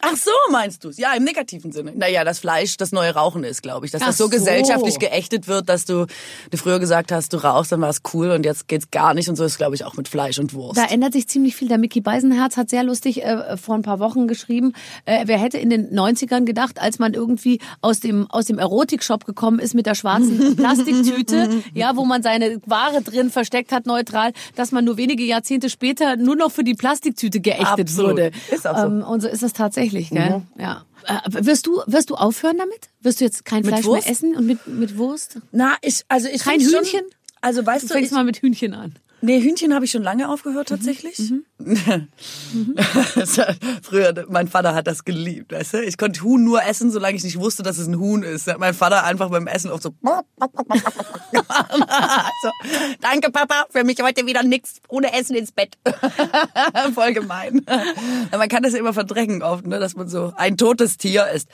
Ach 0.06 0.18
so, 0.18 0.32
meinst 0.52 0.84
du's? 0.84 0.98
Ja, 0.98 1.14
im 1.14 1.24
negativen 1.24 1.72
Sinne. 1.72 1.94
Naja, 1.96 2.24
das 2.24 2.40
Fleisch 2.40 2.78
das 2.78 2.92
neue 2.92 3.14
Rauchen 3.14 3.44
ist, 3.44 3.64
glaube 3.64 3.86
ich. 3.86 3.92
Dass 3.92 4.02
Ach 4.02 4.08
das 4.08 4.18
so, 4.18 4.26
so. 4.26 4.30
gesellschaftlich 4.32 5.00
geächtet 5.00 5.48
wird, 5.48 5.70
dass 5.70 5.86
du, 5.86 6.06
du 6.52 6.58
früher 6.58 6.80
gesagt 6.80 7.12
hast, 7.12 7.34
du 7.34 7.38
rauchst, 7.38 7.72
dann 7.72 7.82
war 7.82 7.90
es 7.90 8.02
cool 8.14 8.32
und 8.32 8.46
jetzt 8.46 8.68
geht's 8.68 8.92
gar 8.92 9.14
nicht. 9.14 9.30
Und 9.30 9.36
so 9.36 9.44
ist, 9.44 9.58
glaube 9.58 9.76
ich, 9.76 9.86
auch 9.86 9.96
mit 9.96 10.08
Fleisch 10.08 10.40
und 10.40 10.54
Wurst. 10.54 10.78
Da 10.78 10.86
ändert 10.86 11.14
sich 11.14 11.28
ziemlich 11.28 11.56
viel. 11.56 11.68
Der 11.68 11.78
Mickey 11.78 12.02
Beisenherz 12.02 12.58
hat 12.58 12.70
sehr 12.70 12.84
lustig 12.84 13.24
äh, 13.24 13.58
vor 13.58 13.76
ein 13.76 13.82
paar 13.82 14.00
Wochen 14.00 14.28
geschrieben, 14.28 14.74
äh, 15.06 15.24
wer 15.26 15.38
hätte 15.38 15.58
in 15.58 15.70
den 15.70 15.90
90ern 15.92 16.46
gedacht, 16.46 16.82
als 16.82 17.00
man 17.00 17.14
irgendwie 17.14 17.60
aus 17.82 18.00
dem, 18.00 18.30
aus 18.30 18.46
dem 18.46 18.60
Erotikshop 18.60 19.26
gekommen 19.26 19.60
ist 19.60 19.74
mit 19.74 19.86
der 19.86 19.96
schwarzen 19.96 20.56
Plastiktüte, 20.56 21.50
ja, 21.74 21.96
wo 21.96 22.06
man 22.06 22.24
seine 22.24 22.62
Ware 22.66 23.02
drin 23.02 23.30
versteckt 23.30 23.72
hat, 23.72 23.86
neutral, 23.86 24.34
dass 24.56 24.72
man 24.72 24.86
nur 24.86 24.98
wenige 24.98 25.24
Jahrzehnte 25.24 25.70
später 25.70 26.16
nur 26.16 26.36
noch 26.36 26.52
für 26.52 26.64
die 26.64 26.74
Plastiktüte 26.74 27.40
geächtet 27.40 27.88
Absolut. 27.88 28.12
wurde. 28.12 28.32
Ist 28.52 28.68
auch 28.68 28.78
so. 28.78 28.86
Ähm, 28.86 29.04
und 29.04 29.22
so 29.22 29.28
ist 29.28 29.44
es 29.44 29.54
tatsächlich, 29.54 29.93
gell? 30.10 30.42
Ja. 30.58 30.86
Äh, 31.06 31.46
wirst 31.46 31.68
du, 31.68 31.82
wirst 31.86 32.10
du 32.10 32.16
aufhören 32.16 32.58
damit? 32.58 32.90
Wirst 33.02 33.20
du 33.22 33.26
jetzt 33.26 33.46
kein 33.46 33.62
Mit 33.62 33.70
Fleisch 33.74 33.86
Wurst? 33.86 34.04
mehr 34.06 34.12
essen 34.12 34.36
und 34.36 34.46
mit, 34.46 34.66
mit 34.68 34.98
Wurst? 34.98 35.40
Na, 35.52 35.76
ich, 35.82 36.04
also 36.08 36.28
ich 36.30 36.42
Kein 36.44 36.60
Hühnchen? 36.60 36.84
Schon, 36.86 37.02
also 37.42 37.62
Du 37.62 37.68
weißt 37.68 37.84
du, 37.90 37.94
fängst 37.94 38.12
ich, 38.12 38.16
mal 38.16 38.24
mit 38.24 38.38
Hühnchen 38.38 38.74
an. 38.74 38.96
nee, 39.22 39.42
Hühnchen 39.42 39.74
habe 39.74 39.86
ich 39.86 39.92
schon 39.92 40.04
lange 40.04 40.30
aufgehört 40.30 40.70
tatsächlich. 40.70 41.18
Das 41.18 41.32
Früher, 43.82 44.26
mein 44.30 44.48
Vater 44.48 44.76
hat 44.76 44.88
das 44.88 45.06
geliebt, 45.06 45.52
weißt 45.52 45.76
du? 45.76 45.84
Ich 45.84 45.98
konnte 45.98 46.22
Huhn 46.22 46.44
nur 46.44 46.64
essen, 46.64 46.92
solange 46.92 47.18
ich 47.18 47.24
nicht 47.24 47.40
wusste, 47.40 47.64
dass 47.64 47.78
es 47.78 47.88
ein 47.88 47.98
Huhn 47.98 48.24
ist. 48.24 48.48
Da 48.48 48.54
hat 48.54 48.60
mein 48.60 48.74
Vater 48.74 49.04
einfach 49.04 49.30
beim 49.30 49.48
Essen 49.48 49.72
auch 49.72 49.82
so, 49.82 49.94
so 50.02 50.22
danke 53.02 53.32
Papa, 53.32 53.66
für 53.70 53.84
mich 53.84 54.02
heute 54.02 54.26
wieder 54.26 54.44
nix 54.44 54.76
ohne 54.88 55.14
Essen 55.14 55.36
ins 55.36 55.52
Bett. 55.52 55.78
Voll 56.94 57.14
gemein. 57.14 57.66
Man 58.32 58.50
kann 58.50 58.64
das 58.64 58.74
ja 58.74 58.80
immer 58.80 58.94
verdrängen 58.94 59.44
oft, 59.44 59.68
ne, 59.68 59.80
dass 59.80 59.96
man 59.96 60.08
so 60.08 60.34
ein 60.36 60.58
totes 60.58 60.98
Tier 60.98 61.28
ist. 61.28 61.48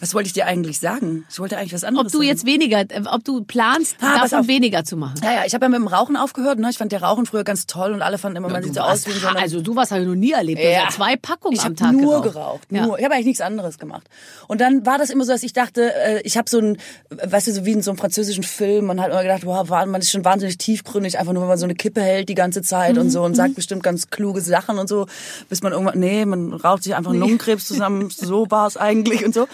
Was 0.00 0.12
wollte 0.12 0.26
ich 0.26 0.34
dir 0.34 0.46
eigentlich 0.46 0.78
sagen? 0.78 1.24
Ich 1.30 1.38
wollte 1.38 1.56
eigentlich 1.56 1.72
was 1.72 1.82
anderes 1.82 2.08
Ob 2.08 2.12
du 2.12 2.18
sagen. 2.18 2.28
jetzt 2.28 2.44
weniger, 2.44 2.80
äh, 2.80 3.02
ob 3.10 3.24
du 3.24 3.44
planst, 3.44 3.96
Ah, 4.02 4.26
davon 4.28 4.46
weniger 4.46 4.84
zu 4.84 4.94
machen. 4.96 5.18
Ja, 5.22 5.32
ja, 5.32 5.44
ich 5.46 5.54
habe 5.54 5.64
ja 5.64 5.68
mit 5.70 5.78
dem 5.78 5.86
Rauchen 5.86 6.16
aufgehört. 6.16 6.58
Ne? 6.58 6.68
Ich 6.68 6.76
fand 6.76 6.92
der 6.92 7.02
Rauchen 7.02 7.24
früher 7.24 7.44
ganz 7.44 7.66
toll 7.66 7.92
und 7.92 8.02
alle 8.02 8.18
fanden 8.18 8.36
immer, 8.36 8.50
man 8.50 8.62
sieht 8.62 8.74
so 8.74 8.80
aus 8.80 9.06
wie 9.06 9.12
so 9.12 9.26
eine... 9.26 9.38
also 9.46 9.60
du 9.60 9.76
habe 9.76 10.00
ich 10.00 10.06
noch 10.06 10.14
nie 10.14 10.32
erlebt. 10.32 10.60
Ja 10.60 10.88
zwei 10.90 11.16
Packungen 11.16 11.54
ich 11.54 11.62
am 11.62 11.76
Tag 11.76 11.92
nur 11.92 12.22
geraucht. 12.22 12.34
geraucht. 12.34 12.68
Ja. 12.70 12.86
Nur. 12.86 12.98
Ich 12.98 13.04
habe 13.04 13.14
eigentlich 13.14 13.26
nichts 13.26 13.40
anderes 13.40 13.78
gemacht. 13.78 14.08
Und 14.48 14.60
dann 14.60 14.86
war 14.86 14.98
das 14.98 15.10
immer 15.10 15.24
so, 15.24 15.32
dass 15.32 15.42
ich 15.42 15.52
dachte, 15.52 15.94
äh, 15.94 16.20
ich 16.22 16.36
habe 16.36 16.48
so 16.48 16.58
ein, 16.58 16.78
weißt 17.10 17.48
du, 17.48 17.52
so 17.52 17.64
wie 17.64 17.72
in 17.72 17.82
so 17.82 17.90
einem 17.90 17.98
französischen 17.98 18.44
Film, 18.44 18.86
man 18.86 19.00
hat 19.00 19.10
immer 19.10 19.22
gedacht, 19.22 19.46
wow, 19.46 19.68
man 19.68 20.00
ist 20.00 20.10
schon 20.10 20.24
wahnsinnig 20.24 20.58
tiefgründig, 20.58 21.18
einfach 21.18 21.32
nur, 21.32 21.42
wenn 21.42 21.48
man 21.48 21.58
so 21.58 21.64
eine 21.64 21.74
Kippe 21.74 22.00
hält 22.00 22.28
die 22.28 22.34
ganze 22.34 22.62
Zeit 22.62 22.98
und 22.98 23.10
so 23.10 23.22
und 23.22 23.34
sagt 23.34 23.54
bestimmt 23.54 23.82
ganz 23.82 24.10
kluge 24.10 24.40
Sachen 24.40 24.78
und 24.78 24.88
so, 24.88 25.06
bis 25.48 25.62
man 25.62 25.72
irgendwann, 25.72 25.98
nee, 25.98 26.24
man 26.24 26.52
raucht 26.52 26.82
sich 26.82 26.94
einfach 26.94 27.12
Lungenkrebs 27.12 27.66
zusammen, 27.66 28.10
so 28.14 28.46
war 28.50 28.66
es 28.66 28.76
eigentlich 28.76 29.24
und 29.24 29.34
so. 29.34 29.46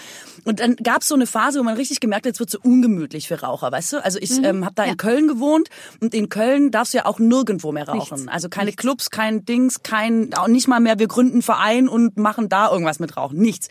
Und 0.44 0.60
dann 0.60 0.76
gab 0.76 1.02
es 1.02 1.08
so 1.08 1.14
eine 1.14 1.26
Phase, 1.26 1.60
wo 1.60 1.62
man 1.62 1.76
richtig 1.76 2.00
gemerkt 2.00 2.26
hat, 2.26 2.30
jetzt 2.30 2.40
wird 2.40 2.50
so 2.50 2.58
ungemütlich 2.62 3.28
für 3.28 3.40
Raucher, 3.40 3.70
weißt 3.70 3.92
du? 3.92 4.04
Also 4.04 4.18
ich 4.20 4.42
ähm, 4.42 4.64
habe 4.64 4.74
da 4.74 4.84
in 4.84 4.96
Köln 4.96 5.28
gewohnt 5.28 5.68
und 6.00 6.14
in 6.14 6.28
Köln 6.28 6.70
darfst 6.70 6.94
du 6.94 6.98
ja 6.98 7.06
auch 7.06 7.18
nirgendwo 7.20 7.70
mehr 7.70 7.88
rauchen. 7.88 8.16
Nichts. 8.16 8.28
Also 8.28 8.48
keine 8.48 8.72
Clubs, 8.72 9.10
kein 9.10 9.44
Dings, 9.44 9.71
kein, 9.80 10.34
auch 10.34 10.48
nicht 10.48 10.68
mal 10.68 10.80
mehr, 10.80 10.98
wir 10.98 11.08
gründen 11.08 11.34
einen 11.34 11.42
Verein 11.42 11.88
und 11.88 12.16
machen 12.16 12.48
da 12.48 12.70
irgendwas 12.70 12.98
mit 12.98 13.16
Rauchen. 13.16 13.38
Nichts. 13.38 13.68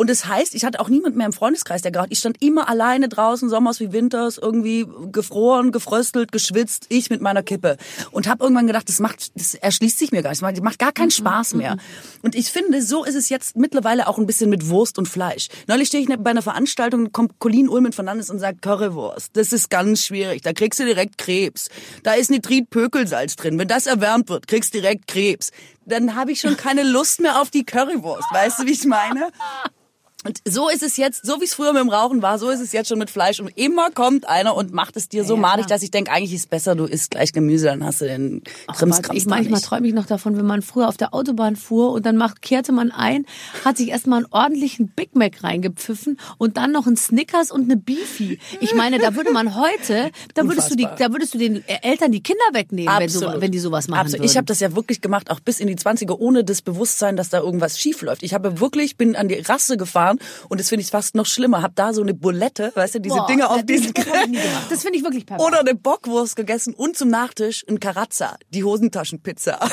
Und 0.00 0.08
das 0.08 0.24
heißt, 0.24 0.54
ich 0.54 0.64
hatte 0.64 0.80
auch 0.80 0.88
niemand 0.88 1.16
mehr 1.16 1.26
im 1.26 1.34
Freundeskreis, 1.34 1.82
der 1.82 1.90
geraucht. 1.90 2.08
Ich 2.08 2.20
stand 2.20 2.42
immer 2.42 2.70
alleine 2.70 3.10
draußen, 3.10 3.50
Sommers 3.50 3.80
wie 3.80 3.92
Winters, 3.92 4.38
irgendwie 4.38 4.86
gefroren, 5.12 5.72
gefröstelt, 5.72 6.32
geschwitzt. 6.32 6.86
Ich 6.88 7.10
mit 7.10 7.20
meiner 7.20 7.42
Kippe. 7.42 7.76
Und 8.10 8.26
habe 8.26 8.42
irgendwann 8.42 8.66
gedacht, 8.66 8.88
das 8.88 8.98
macht, 8.98 9.30
das 9.38 9.54
erschließt 9.54 9.98
sich 9.98 10.10
mir 10.10 10.22
gar 10.22 10.30
nicht. 10.30 10.42
Das 10.42 10.60
macht 10.62 10.78
gar 10.78 10.92
keinen 10.92 11.10
Spaß 11.10 11.52
mehr. 11.52 11.76
Und 12.22 12.34
ich 12.34 12.50
finde, 12.50 12.80
so 12.80 13.04
ist 13.04 13.14
es 13.14 13.28
jetzt 13.28 13.56
mittlerweile 13.56 14.08
auch 14.08 14.16
ein 14.16 14.24
bisschen 14.26 14.48
mit 14.48 14.70
Wurst 14.70 14.98
und 14.98 15.06
Fleisch. 15.06 15.48
Neulich 15.66 15.88
stehe 15.88 16.02
ich 16.02 16.08
ne, 16.08 16.16
bei 16.16 16.30
einer 16.30 16.40
Veranstaltung, 16.40 17.12
kommt 17.12 17.38
Colin 17.38 17.68
Ulmen 17.68 17.92
von 17.92 18.06
Landes 18.06 18.30
und 18.30 18.38
sagt, 18.38 18.62
Currywurst, 18.62 19.36
das 19.36 19.52
ist 19.52 19.68
ganz 19.68 20.04
schwierig. 20.04 20.40
Da 20.40 20.52
kriegst 20.54 20.80
du 20.80 20.84
direkt 20.84 21.18
Krebs. 21.18 21.68
Da 22.04 22.14
ist 22.14 22.30
Nitrit-Pökelsalz 22.30 23.36
drin. 23.36 23.58
Wenn 23.58 23.68
das 23.68 23.86
erwärmt 23.86 24.30
wird, 24.30 24.46
kriegst 24.48 24.72
du 24.72 24.80
direkt 24.80 25.08
Krebs. 25.08 25.39
Dann 25.84 26.14
habe 26.14 26.32
ich 26.32 26.40
schon 26.40 26.56
keine 26.56 26.82
Lust 26.82 27.20
mehr 27.20 27.40
auf 27.40 27.50
die 27.50 27.64
Currywurst. 27.64 28.28
Weißt 28.32 28.60
du, 28.60 28.66
wie 28.66 28.72
ich 28.72 28.84
meine? 28.84 29.30
Und 30.26 30.38
so 30.46 30.68
ist 30.68 30.82
es 30.82 30.98
jetzt, 30.98 31.24
so 31.24 31.40
wie 31.40 31.44
es 31.44 31.54
früher 31.54 31.72
mit 31.72 31.80
dem 31.80 31.88
Rauchen 31.88 32.20
war, 32.20 32.38
so 32.38 32.50
ist 32.50 32.60
es 32.60 32.72
jetzt 32.72 32.88
schon 32.88 32.98
mit 32.98 33.08
Fleisch. 33.08 33.40
Und 33.40 33.48
immer 33.56 33.90
kommt 33.90 34.28
einer 34.28 34.54
und 34.54 34.70
macht 34.72 34.96
es 34.96 35.08
dir 35.08 35.24
so 35.24 35.34
Ja. 35.34 35.40
madig, 35.40 35.66
dass 35.66 35.82
ich 35.82 35.90
denke, 35.90 36.12
eigentlich 36.12 36.34
ist 36.34 36.40
es 36.40 36.46
besser, 36.46 36.74
du 36.74 36.84
isst 36.84 37.10
gleich 37.10 37.32
Gemüse, 37.32 37.66
dann 37.66 37.82
hast 37.84 38.02
du 38.02 38.04
den 38.04 38.42
Krimskrams 38.70 39.18
ich, 39.18 39.26
manchmal 39.26 39.62
träume 39.62 39.88
ich 39.88 39.94
noch 39.94 40.04
davon, 40.04 40.36
wenn 40.36 40.44
man 40.44 40.60
früher 40.60 40.88
auf 40.88 40.98
der 40.98 41.14
Autobahn 41.14 41.56
fuhr 41.56 41.92
und 41.92 42.04
dann 42.04 42.18
macht, 42.18 42.42
kehrte 42.42 42.72
man 42.72 42.90
ein, 42.90 43.24
hat 43.64 43.78
sich 43.78 43.88
erstmal 43.88 44.18
einen 44.18 44.26
ordentlichen 44.30 44.88
Big 44.88 45.16
Mac 45.16 45.42
reingepfiffen 45.42 46.20
und 46.36 46.58
dann 46.58 46.70
noch 46.72 46.86
einen 46.86 46.98
Snickers 46.98 47.50
und 47.50 47.64
eine 47.64 47.78
Beefy. 47.78 48.38
Ich 48.60 48.74
meine, 48.74 48.98
da 48.98 49.14
würde 49.14 49.30
man 49.32 49.54
heute, 49.56 50.10
da 50.34 50.44
würdest 50.44 50.70
du 50.70 50.76
die, 50.76 50.82
Unfassbar. 50.84 51.08
da 51.08 51.14
würdest 51.14 51.32
du 51.32 51.38
den 51.38 51.64
Eltern 51.66 52.12
die 52.12 52.22
Kinder 52.22 52.40
wegnehmen, 52.52 52.92
wenn, 52.98 53.08
so, 53.08 53.26
wenn 53.36 53.52
die 53.52 53.58
sowas 53.58 53.88
machen 53.88 54.00
Absolut. 54.00 54.20
würden. 54.20 54.30
Ich 54.30 54.36
habe 54.36 54.44
das 54.44 54.60
ja 54.60 54.76
wirklich 54.76 55.00
gemacht, 55.00 55.30
auch 55.30 55.40
bis 55.40 55.60
in 55.60 55.66
die 55.66 55.76
20er, 55.76 56.12
ohne 56.18 56.44
das 56.44 56.60
Bewusstsein, 56.60 57.16
dass 57.16 57.30
da 57.30 57.38
irgendwas 57.38 57.78
schief 57.78 58.02
läuft. 58.02 58.22
Ich 58.22 58.34
habe 58.34 58.60
wirklich, 58.60 58.98
bin 58.98 59.16
an 59.16 59.28
die 59.28 59.36
Rasse 59.40 59.78
gefahren 59.78 60.09
und 60.48 60.60
das 60.60 60.68
finde 60.68 60.82
ich 60.82 60.90
fast 60.90 61.14
noch 61.14 61.26
schlimmer. 61.26 61.62
Hab 61.62 61.74
da 61.76 61.92
so 61.92 62.02
eine 62.02 62.14
Bulette, 62.14 62.72
weißt 62.74 62.96
du, 62.96 63.00
diese 63.00 63.16
Boah, 63.16 63.26
Dinge 63.26 63.48
auf 63.50 63.56
das- 63.58 63.66
diesen 63.66 63.94
das. 63.94 64.06
Das 64.70 64.82
finde 64.82 64.98
ich 64.98 65.04
wirklich 65.04 65.26
perfekt. 65.26 65.46
Oder 65.46 65.60
eine 65.60 65.74
Bockwurst 65.74 66.36
gegessen 66.36 66.74
und 66.74 66.96
zum 66.96 67.08
Nachtisch 67.08 67.64
ein 67.68 67.80
Carazza, 67.80 68.36
die 68.50 68.64
Hosentaschenpizza. 68.64 69.58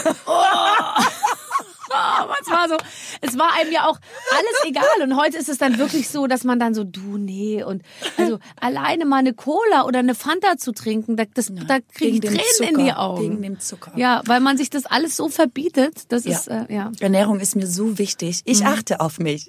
Aber 1.89 2.35
es 2.41 2.47
war 2.51 2.67
so, 2.67 2.75
es 3.21 3.37
war 3.39 3.53
einem 3.53 3.71
ja 3.71 3.85
auch 3.87 3.97
alles 4.31 4.55
egal. 4.65 4.83
Und 5.03 5.15
heute 5.17 5.37
ist 5.37 5.47
es 5.49 5.57
dann 5.57 5.77
wirklich 5.79 6.09
so, 6.09 6.27
dass 6.27 6.43
man 6.43 6.59
dann 6.59 6.73
so, 6.73 6.83
du, 6.83 7.17
nee. 7.17 7.63
Und 7.63 7.81
also 8.17 8.39
alleine 8.59 9.05
mal 9.05 9.17
eine 9.17 9.33
Cola 9.33 9.85
oder 9.85 9.99
eine 9.99 10.13
Fanta 10.13 10.57
zu 10.57 10.73
trinken, 10.73 11.15
da, 11.15 11.23
das, 11.33 11.47
da 11.67 11.79
kriege 11.93 12.17
ich 12.17 12.21
Tränen 12.21 12.39
in 12.59 12.67
Zucker, 12.75 12.83
die 12.83 12.93
Augen. 12.93 13.21
wegen 13.23 13.41
dem 13.41 13.59
Zucker. 13.59 13.93
Ja, 13.95 14.21
weil 14.25 14.41
man 14.41 14.57
sich 14.57 14.69
das 14.69 14.85
alles 14.85 15.15
so 15.15 15.29
verbietet. 15.29 16.11
Das 16.11 16.25
Ja. 16.25 16.31
ist, 16.37 16.47
äh, 16.49 16.65
ja. 16.69 16.91
Ernährung 16.99 17.39
ist 17.39 17.55
mir 17.55 17.67
so 17.67 17.97
wichtig. 17.97 18.41
Ich 18.43 18.59
Mhm. 18.61 18.67
achte 18.67 18.99
auf 18.99 19.17
mich. 19.19 19.47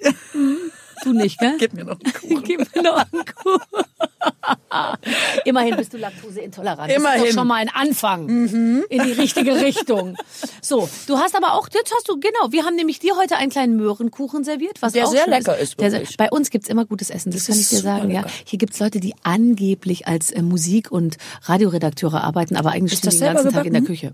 Du 1.03 1.13
nicht, 1.13 1.39
gell? 1.39 1.55
Gib 1.59 1.73
mir 1.73 1.85
noch 1.85 1.99
einen 1.99 2.13
Kuchen. 2.13 2.43
Gib 2.43 2.75
mir 2.75 2.81
noch 2.83 2.97
einen 2.97 3.25
Kuchen. 3.25 3.85
Immerhin 5.45 5.75
bist 5.77 5.93
du 5.93 5.97
laktoseintolerant. 5.97 6.89
Das 6.91 6.97
Immerhin. 6.97 7.19
Mhm. 7.21 7.25
ist 7.25 7.33
doch 7.35 7.39
schon 7.41 7.47
mal 7.47 7.55
ein 7.55 7.69
Anfang 7.69 8.27
in 8.27 8.83
die 9.03 9.11
richtige 9.13 9.55
Richtung. 9.61 10.15
So, 10.61 10.89
du 11.07 11.17
hast 11.17 11.35
aber 11.35 11.53
auch, 11.53 11.67
jetzt 11.73 11.93
hast 11.95 12.07
du, 12.09 12.19
genau, 12.19 12.51
wir 12.51 12.65
haben 12.65 12.75
nämlich 12.75 12.99
dir 12.99 13.15
heute 13.15 13.37
einen 13.37 13.49
kleinen 13.49 13.77
Möhrenkuchen 13.77 14.43
serviert, 14.43 14.81
was 14.81 14.93
Der 14.93 15.07
auch 15.07 15.11
sehr 15.11 15.27
lecker 15.27 15.57
ist, 15.57 15.79
Der, 15.79 16.01
bei 16.17 16.29
uns 16.29 16.49
gibt's 16.49 16.67
immer 16.69 16.85
gutes 16.85 17.09
Essen, 17.09 17.31
das, 17.31 17.45
Das 17.45 17.47
kann 17.55 17.59
ich 17.61 17.69
dir 17.69 17.79
sagen. 17.79 18.11
Ja, 18.11 18.21
lecker. 18.21 18.31
Hier 18.45 18.59
gibt's 18.59 18.79
Leute, 18.79 18.99
die 18.99 19.13
angeblich 19.23 20.07
als 20.07 20.31
äh, 20.31 20.41
Musik- 20.41 20.91
und 20.91 21.17
Radioredakteure 21.43 22.23
arbeiten, 22.23 22.55
aber 22.55 22.71
eigentlich 22.71 22.93
Ist 22.93 22.99
stehen 22.99 23.07
das 23.09 23.13
die 23.15 23.19
den 23.19 23.33
ganzen 23.33 23.43
selber 23.51 23.57
Tag 23.57 23.65
in 23.67 23.73
der 23.73 23.81
Küche. 23.83 24.13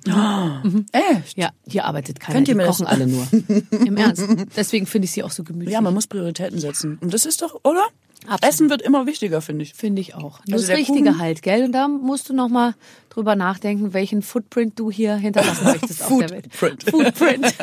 Echt? 0.91 1.37
Ja, 1.37 1.49
hier 1.67 1.85
arbeitet 1.85 2.19
keiner. 2.19 2.35
Könnt 2.37 2.47
ihr 2.47 2.53
die 2.53 2.57
mir 2.57 2.65
das- 2.65 2.77
kochen 2.77 2.87
alle 2.87 3.07
nur. 3.07 3.27
Im 3.71 3.97
Ernst. 3.97 4.23
Deswegen 4.55 4.85
finde 4.85 5.05
ich 5.05 5.11
sie 5.11 5.23
auch 5.23 5.31
so 5.31 5.43
gemütlich. 5.43 5.73
Ja, 5.73 5.81
man 5.81 5.93
muss 5.93 6.07
Prioritäten 6.07 6.59
setzen. 6.59 6.74
Und 6.83 7.13
das 7.13 7.25
ist 7.25 7.41
doch, 7.41 7.59
oder? 7.63 7.85
Absolut. 8.27 8.43
Essen 8.43 8.69
wird 8.71 8.81
immer 8.81 9.05
wichtiger, 9.05 9.39
finde 9.39 9.61
ich. 9.63 9.75
Finde 9.75 10.01
ich 10.01 10.15
auch. 10.15 10.39
Nur 10.47 10.55
Also 10.55 10.67
das 10.67 10.77
Richtige 10.77 11.09
Kuchen- 11.11 11.19
halt, 11.19 11.43
gell? 11.43 11.65
Und 11.65 11.73
da 11.73 11.87
musst 11.87 12.27
du 12.27 12.33
noch 12.33 12.47
mal 12.49 12.73
drüber 13.09 13.35
nachdenken, 13.35 13.93
welchen 13.93 14.23
Footprint 14.23 14.79
du 14.79 14.89
hier 14.89 15.15
hinterlassen 15.15 15.63
möchtest 15.65 16.01
auf 16.03 16.17
der 16.17 16.29
Welt. 16.31 16.47
Footprint. 16.51 16.89
Footprint. 16.89 17.53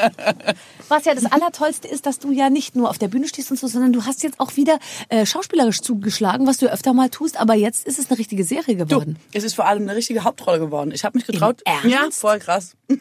Was 0.89 1.05
ja 1.05 1.15
das 1.17 1.25
Allertollste 1.25 1.89
ist, 1.89 2.07
dass 2.07 2.21
du 2.21 2.31
ja 2.31 2.49
nicht 2.49 2.77
nur 2.77 2.91
auf 2.91 2.99
der 2.99 3.09
Bühne 3.09 3.27
stehst 3.27 3.51
und 3.51 3.59
so, 3.59 3.67
sondern 3.67 3.93
du 3.93 4.05
hast 4.05 4.23
jetzt 4.23 4.39
auch 4.39 4.55
wieder 4.57 4.79
äh, 5.09 5.27
schauspielerisch 5.27 5.81
zugeschlagen, 5.81 6.47
was 6.47 6.59
du 6.59 6.71
öfter 6.71 6.93
mal 6.93 7.11
tust. 7.11 7.41
Aber 7.41 7.55
jetzt 7.55 7.85
ist 7.85 7.99
es 7.99 8.09
eine 8.09 8.19
richtige 8.21 8.45
Serie 8.45 8.77
Du, 8.77 8.87
geworden. 8.87 9.19
es 9.33 9.43
ist 9.43 9.55
vor 9.55 9.67
allem 9.67 9.83
eine 9.83 9.97
richtige 9.97 10.23
Hauptrolle 10.23 10.61
geworden. 10.61 10.93
Ich 10.93 11.05
habe 11.05 11.19
mich 11.19 11.27
getraut. 11.27 11.61
Ernst? 11.65 11.87
Ja, 11.89 12.09
voll 12.13 12.39
krass. 12.39 12.77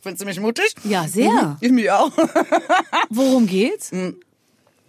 Findest 0.00 0.22
du 0.22 0.26
mich 0.26 0.38
mutig? 0.38 0.72
Ja, 0.84 1.08
sehr. 1.08 1.56
Ich 1.60 1.72
mich 1.72 1.90
auch. 1.90 2.12
Worum 3.10 3.46
geht's? 3.48 3.90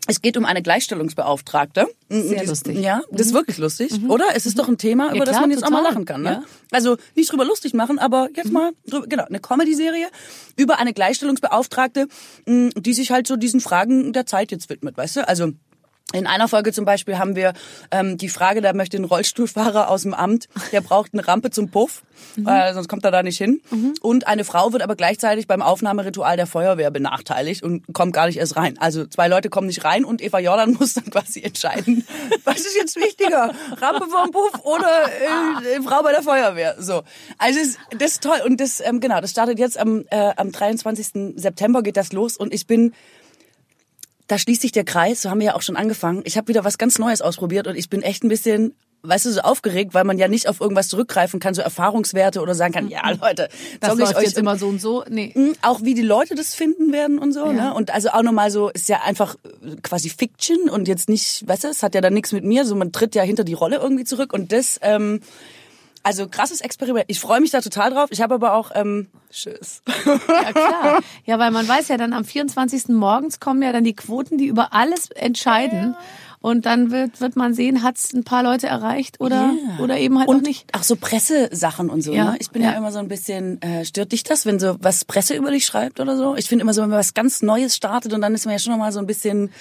Es 0.10 0.22
geht 0.22 0.38
um 0.38 0.46
eine 0.46 0.62
Gleichstellungsbeauftragte. 0.62 1.88
Sehr 2.10 2.42
Die- 2.42 2.48
lustig. 2.48 2.78
Mhm. 2.78 2.84
Ja, 2.84 3.02
das 3.12 3.28
ist 3.28 3.34
wirklich 3.34 3.58
lustig, 3.58 3.92
oder? 4.08 4.26
Es 4.34 4.46
ist 4.46 4.58
doch 4.58 4.68
ein 4.68 4.78
Thema, 4.78 5.10
über 5.14 5.20
das 5.26 5.30
klar, 5.34 5.42
man 5.42 5.52
jetzt 5.52 5.64
auch 5.64 5.70
mal 5.70 5.78
total. 5.80 5.92
lachen 5.94 6.06
kann. 6.06 6.22
Ne? 6.24 6.30
Ja. 6.32 6.44
Also 6.72 6.98
nicht 7.16 7.32
drüber 7.32 7.46
lustig 7.46 7.74
machen, 7.74 8.00
aber 8.00 8.24
Mhm. 8.30 8.36
jetzt 8.36 8.52
mal 8.52 8.72
drüber, 8.88 9.08
genau, 9.08 9.26
eine 9.26 9.40
Comedy-Serie 9.40 10.08
über 10.56 10.80
eine 10.80 10.94
Gleichstellungsbeauftragte, 10.94 12.08
mh, 12.46 12.72
die 12.78 12.94
sich 12.94 13.12
halt 13.12 13.28
so 13.28 13.36
diesen 13.36 13.60
Fragen 13.62 14.12
der 14.14 14.26
Zeit 14.26 14.52
jetzt 14.52 14.70
widmet, 14.70 14.98
weißt 14.98 15.18
du? 15.18 15.28
Also 15.28 15.52
in 16.14 16.26
einer 16.28 16.48
Folge 16.48 16.74
zum 16.74 16.86
Beispiel 16.86 17.18
haben 17.20 17.36
wir 17.36 17.54
ähm, 17.92 18.18
die 18.18 18.30
Frage, 18.30 18.62
da 18.62 18.74
möchte 18.74 18.98
ein 18.98 19.04
Rollstuhlfahrer 19.06 19.90
aus 19.90 20.02
dem 20.04 20.14
Amt, 20.14 20.48
der 20.72 20.82
braucht 20.82 21.14
eine 21.14 21.28
Rampe 21.28 21.52
zum 21.52 21.70
Puff, 21.70 22.02
Mhm. 22.36 22.48
äh, 22.48 22.74
sonst 22.74 22.90
kommt 22.90 23.06
er 23.06 23.12
da 23.12 23.24
nicht 23.24 23.38
hin. 23.38 23.62
Und 24.02 24.28
eine 24.28 24.44
Frau 24.44 24.74
wird 24.74 24.82
aber 24.84 24.98
gleichzeitig 24.98 25.48
beim 25.48 25.62
Aufnahmeritual 25.62 26.36
der 26.36 26.48
Feuerwehr 26.48 26.92
benachteiligt 26.92 27.64
und 27.64 27.84
kommt 27.94 28.12
gar 28.12 28.28
nicht 28.28 28.38
erst 28.38 28.58
rein. 28.58 28.78
Also 28.78 29.06
zwei 29.06 29.30
Leute 29.30 29.50
kommen 29.50 29.68
nicht 29.68 29.86
rein 29.86 30.04
und 30.04 30.22
Eva 30.22 30.40
Jordan 30.40 30.74
muss 30.80 30.96
dann 30.96 31.06
quasi 31.06 31.42
entscheiden, 31.42 32.06
was 32.44 32.58
ist 32.60 32.76
jetzt 32.76 32.98
wichtiger, 32.98 33.54
Rampe 33.80 34.08
vom 34.10 34.32
Puff 34.32 34.66
oder 34.66 34.90
äh, 35.06 35.82
Frau 35.82 36.04
bei 36.04 36.12
der 36.12 36.22
Feuerwehr. 36.24 36.76
So, 36.80 37.04
also 37.38 37.60
es, 37.60 37.78
das 37.98 38.12
ist 38.12 38.24
toll 38.24 38.40
und 38.46 38.60
das 38.60 38.82
ähm, 38.82 39.00
genau, 39.00 39.22
das 39.22 39.32
startet 39.32 39.58
jetzt 39.58 39.78
am 39.78 40.04
äh, 40.10 40.34
am 40.36 40.52
23. 40.52 41.36
September 41.38 41.82
geht 41.84 41.96
das 41.96 42.12
los 42.12 42.36
und 42.36 42.54
ich 42.54 42.68
bin 42.68 42.94
da 44.30 44.38
schließt 44.38 44.62
sich 44.62 44.72
der 44.72 44.86
Kreis, 44.86 45.24
so 45.24 45.30
haben 45.30 45.40
wir 45.40 45.48
ja 45.48 45.56
auch 45.56 45.62
schon 45.62 45.76
angefangen. 45.76 46.22
Ich 46.24 46.38
habe 46.38 46.48
wieder 46.48 46.64
was 46.64 46.78
ganz 46.78 46.98
Neues 47.00 47.22
ausprobiert 47.22 47.68
und 47.68 47.76
ich 47.76 47.90
bin 47.90 48.02
echt 48.04 48.24
ein 48.24 48.30
bisschen, 48.30 48.76
weißt 49.02 49.26
du, 49.26 49.32
so 49.32 49.42
aufgeregt, 49.42 49.94
weil 49.94 50.04
man 50.04 50.18
ja 50.20 50.28
nicht 50.28 50.48
auf 50.48 50.62
irgendwas 50.62 50.88
zurückgreifen 50.88 51.40
kann, 51.40 51.54
so 51.56 51.62
Erfahrungswerte 51.62 52.40
oder 52.40 52.54
sagen 52.54 52.74
kann, 52.74 52.88
ja 52.90 53.10
Leute, 53.10 53.50
Das 53.82 53.90
sag 53.90 53.94
ich 53.94 54.00
läuft 54.06 54.16
euch 54.18 54.24
jetzt 54.26 54.38
immer 54.38 54.56
so 54.56 54.68
und 54.68 54.80
so. 54.80 55.04
Nee. 55.10 55.32
Mhm, 55.36 55.56
auch 55.64 55.82
wie 55.84 55.96
die 55.96 56.04
Leute 56.04 56.36
das 56.36 56.54
finden 56.54 56.94
werden 56.94 57.18
und 57.18 57.34
so, 57.34 57.48
Ja. 57.48 57.52
ne? 57.54 57.74
Und 57.74 57.92
also 57.92 58.10
auch 58.10 58.22
nochmal 58.22 58.52
so, 58.52 58.70
ist 58.70 58.88
ja 58.88 59.02
einfach 59.04 59.36
äh, 59.64 59.76
quasi 59.82 60.10
Fiction 60.10 60.70
und 60.70 60.88
jetzt 60.88 61.10
nicht, 61.10 61.48
weißt 61.48 61.64
du, 61.64 61.68
es 61.70 61.82
hat 61.82 61.96
ja 61.96 62.02
dann 62.02 62.14
nichts 62.14 62.32
mit 62.32 62.44
mir, 62.44 62.66
so 62.66 62.76
man 62.76 62.92
tritt 62.92 63.16
ja 63.16 63.24
hinter 63.24 63.44
die 63.44 63.54
Rolle 63.54 63.78
irgendwie 63.78 64.04
zurück 64.06 64.32
und 64.32 64.52
das, 64.52 64.80
ähm, 64.84 65.22
also 66.10 66.28
krasses 66.28 66.60
Experiment. 66.62 67.06
Ich 67.08 67.20
freue 67.20 67.40
mich 67.40 67.52
da 67.52 67.62
total 67.62 67.92
drauf. 67.92 68.10
Ich 68.10 68.20
habe 68.20 68.34
aber 68.34 68.54
auch 68.56 68.72
ähm, 68.74 69.10
Tschüss. 69.32 69.84
Ja, 70.28 70.52
klar. 70.52 71.00
Ja, 71.26 71.38
weil 71.38 71.52
man 71.52 71.68
weiß 71.68 71.88
ja 71.90 71.98
dann 71.98 72.14
am 72.14 72.26
24. 72.26 72.88
morgens 72.88 73.40
kommen 73.40 73.62
ja 73.62 73.72
dann 73.72 73.84
die 73.84 73.96
Quoten, 73.96 74.40
die 74.40 74.48
über 74.48 74.74
alles 74.74 75.12
entscheiden. 75.12 75.96
Und 76.42 76.66
dann 76.66 76.90
wird, 76.90 77.22
wird 77.22 77.36
man 77.36 77.54
sehen, 77.54 77.84
hat 77.84 77.98
es 77.98 78.12
ein 78.14 78.24
paar 78.24 78.42
Leute 78.42 78.66
erreicht 78.66 79.20
oder, 79.22 79.54
Ja. 79.54 79.84
oder 79.84 80.00
eben 80.00 80.18
halt 80.18 80.30
auch 80.30 80.34
und 80.34 80.44
nicht. 80.44 80.74
Auch 80.74 80.82
so 80.82 80.96
Pressesachen 80.96 81.92
und 81.92 82.02
so. 82.02 82.12
Ja, 82.12 82.32
ne? 82.32 82.38
Ich 82.40 82.50
bin 82.50 82.64
ja. 82.64 82.72
ja. 82.72 82.78
immer 82.78 82.92
so 82.92 82.98
ein 82.98 83.08
bisschen, 83.10 83.62
äh, 83.62 83.86
stört 83.86 84.14
dich 84.14 84.24
das, 84.24 84.48
wenn 84.48 84.58
so 84.58 84.78
was 84.80 85.06
Presse 85.06 85.36
über 85.36 85.52
dich 85.52 85.66
schreibt 85.68 86.00
oder 86.00 86.18
so? 86.18 86.36
Ich 86.36 86.48
finde 86.48 86.64
immer 86.64 86.74
so, 86.74 86.82
wenn 86.82 86.90
man 86.90 86.98
was 86.98 87.14
ganz 87.14 87.44
Neues 87.44 87.76
startet 87.76 88.14
und 88.14 88.22
dann 88.22 88.34
ist 88.34 88.46
man 88.46 88.54
ja 88.54 88.60
schon 88.60 88.72
noch 88.72 88.80
mal 88.80 88.92
so 88.92 89.00
ein 89.00 89.06
bisschen, 89.06 89.52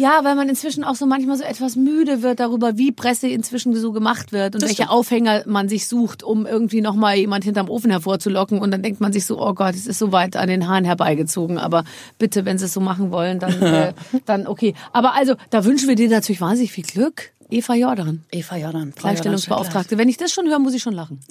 Ja, 0.00 0.24
weil 0.24 0.34
man 0.34 0.48
inzwischen 0.48 0.82
auch 0.82 0.94
so 0.94 1.04
manchmal 1.04 1.36
so 1.36 1.44
etwas 1.44 1.76
müde 1.76 2.22
wird 2.22 2.40
darüber, 2.40 2.78
wie 2.78 2.90
Presse 2.90 3.28
inzwischen 3.28 3.74
so 3.76 3.92
gemacht 3.92 4.32
wird 4.32 4.54
und 4.54 4.62
Das 4.62 4.70
welche 4.70 4.84
stimmt. 4.84 4.90
Aufhänger 4.92 5.42
man 5.44 5.68
sich 5.68 5.86
sucht, 5.88 6.22
um 6.22 6.46
irgendwie 6.46 6.80
nochmal 6.80 7.16
jemand 7.16 7.44
hinterm 7.44 7.68
Ofen 7.68 7.90
hervorzulocken. 7.90 8.60
Und 8.60 8.70
dann 8.70 8.82
denkt 8.82 9.02
man 9.02 9.12
sich 9.12 9.26
so, 9.26 9.38
oh 9.38 9.52
Gott, 9.52 9.74
es 9.74 9.86
ist 9.86 9.98
so 9.98 10.10
weit 10.10 10.36
an 10.36 10.48
den 10.48 10.66
Haaren 10.66 10.86
herbeigezogen. 10.86 11.58
Aber 11.58 11.84
bitte, 12.16 12.46
wenn 12.46 12.56
sie 12.56 12.64
es 12.64 12.72
so 12.72 12.80
machen 12.80 13.10
wollen, 13.10 13.40
dann, 13.40 13.60
äh, 13.62 13.92
dann 14.24 14.46
okay. 14.46 14.72
Aber 14.94 15.14
also, 15.14 15.34
da 15.50 15.66
wünschen 15.66 15.86
wir 15.86 15.96
dir 15.96 16.08
natürlich 16.08 16.40
wahnsinnig 16.40 16.72
viel 16.72 16.84
Glück. 16.84 17.32
Eva 17.50 17.74
Jordan, 17.74 18.24
Eva 18.30 18.56
Jordan, 18.56 18.92
Gleichstellungsbeauftragte. 18.96 19.98
Wenn 19.98 20.08
ich 20.08 20.16
das 20.16 20.32
schon 20.32 20.46
höre, 20.48 20.58
muss 20.58 20.74
ich 20.74 20.82
schon 20.82 20.94
lachen. 20.94 21.20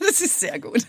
Das 0.00 0.20
ist 0.20 0.40
sehr 0.40 0.58
gut. 0.60 0.86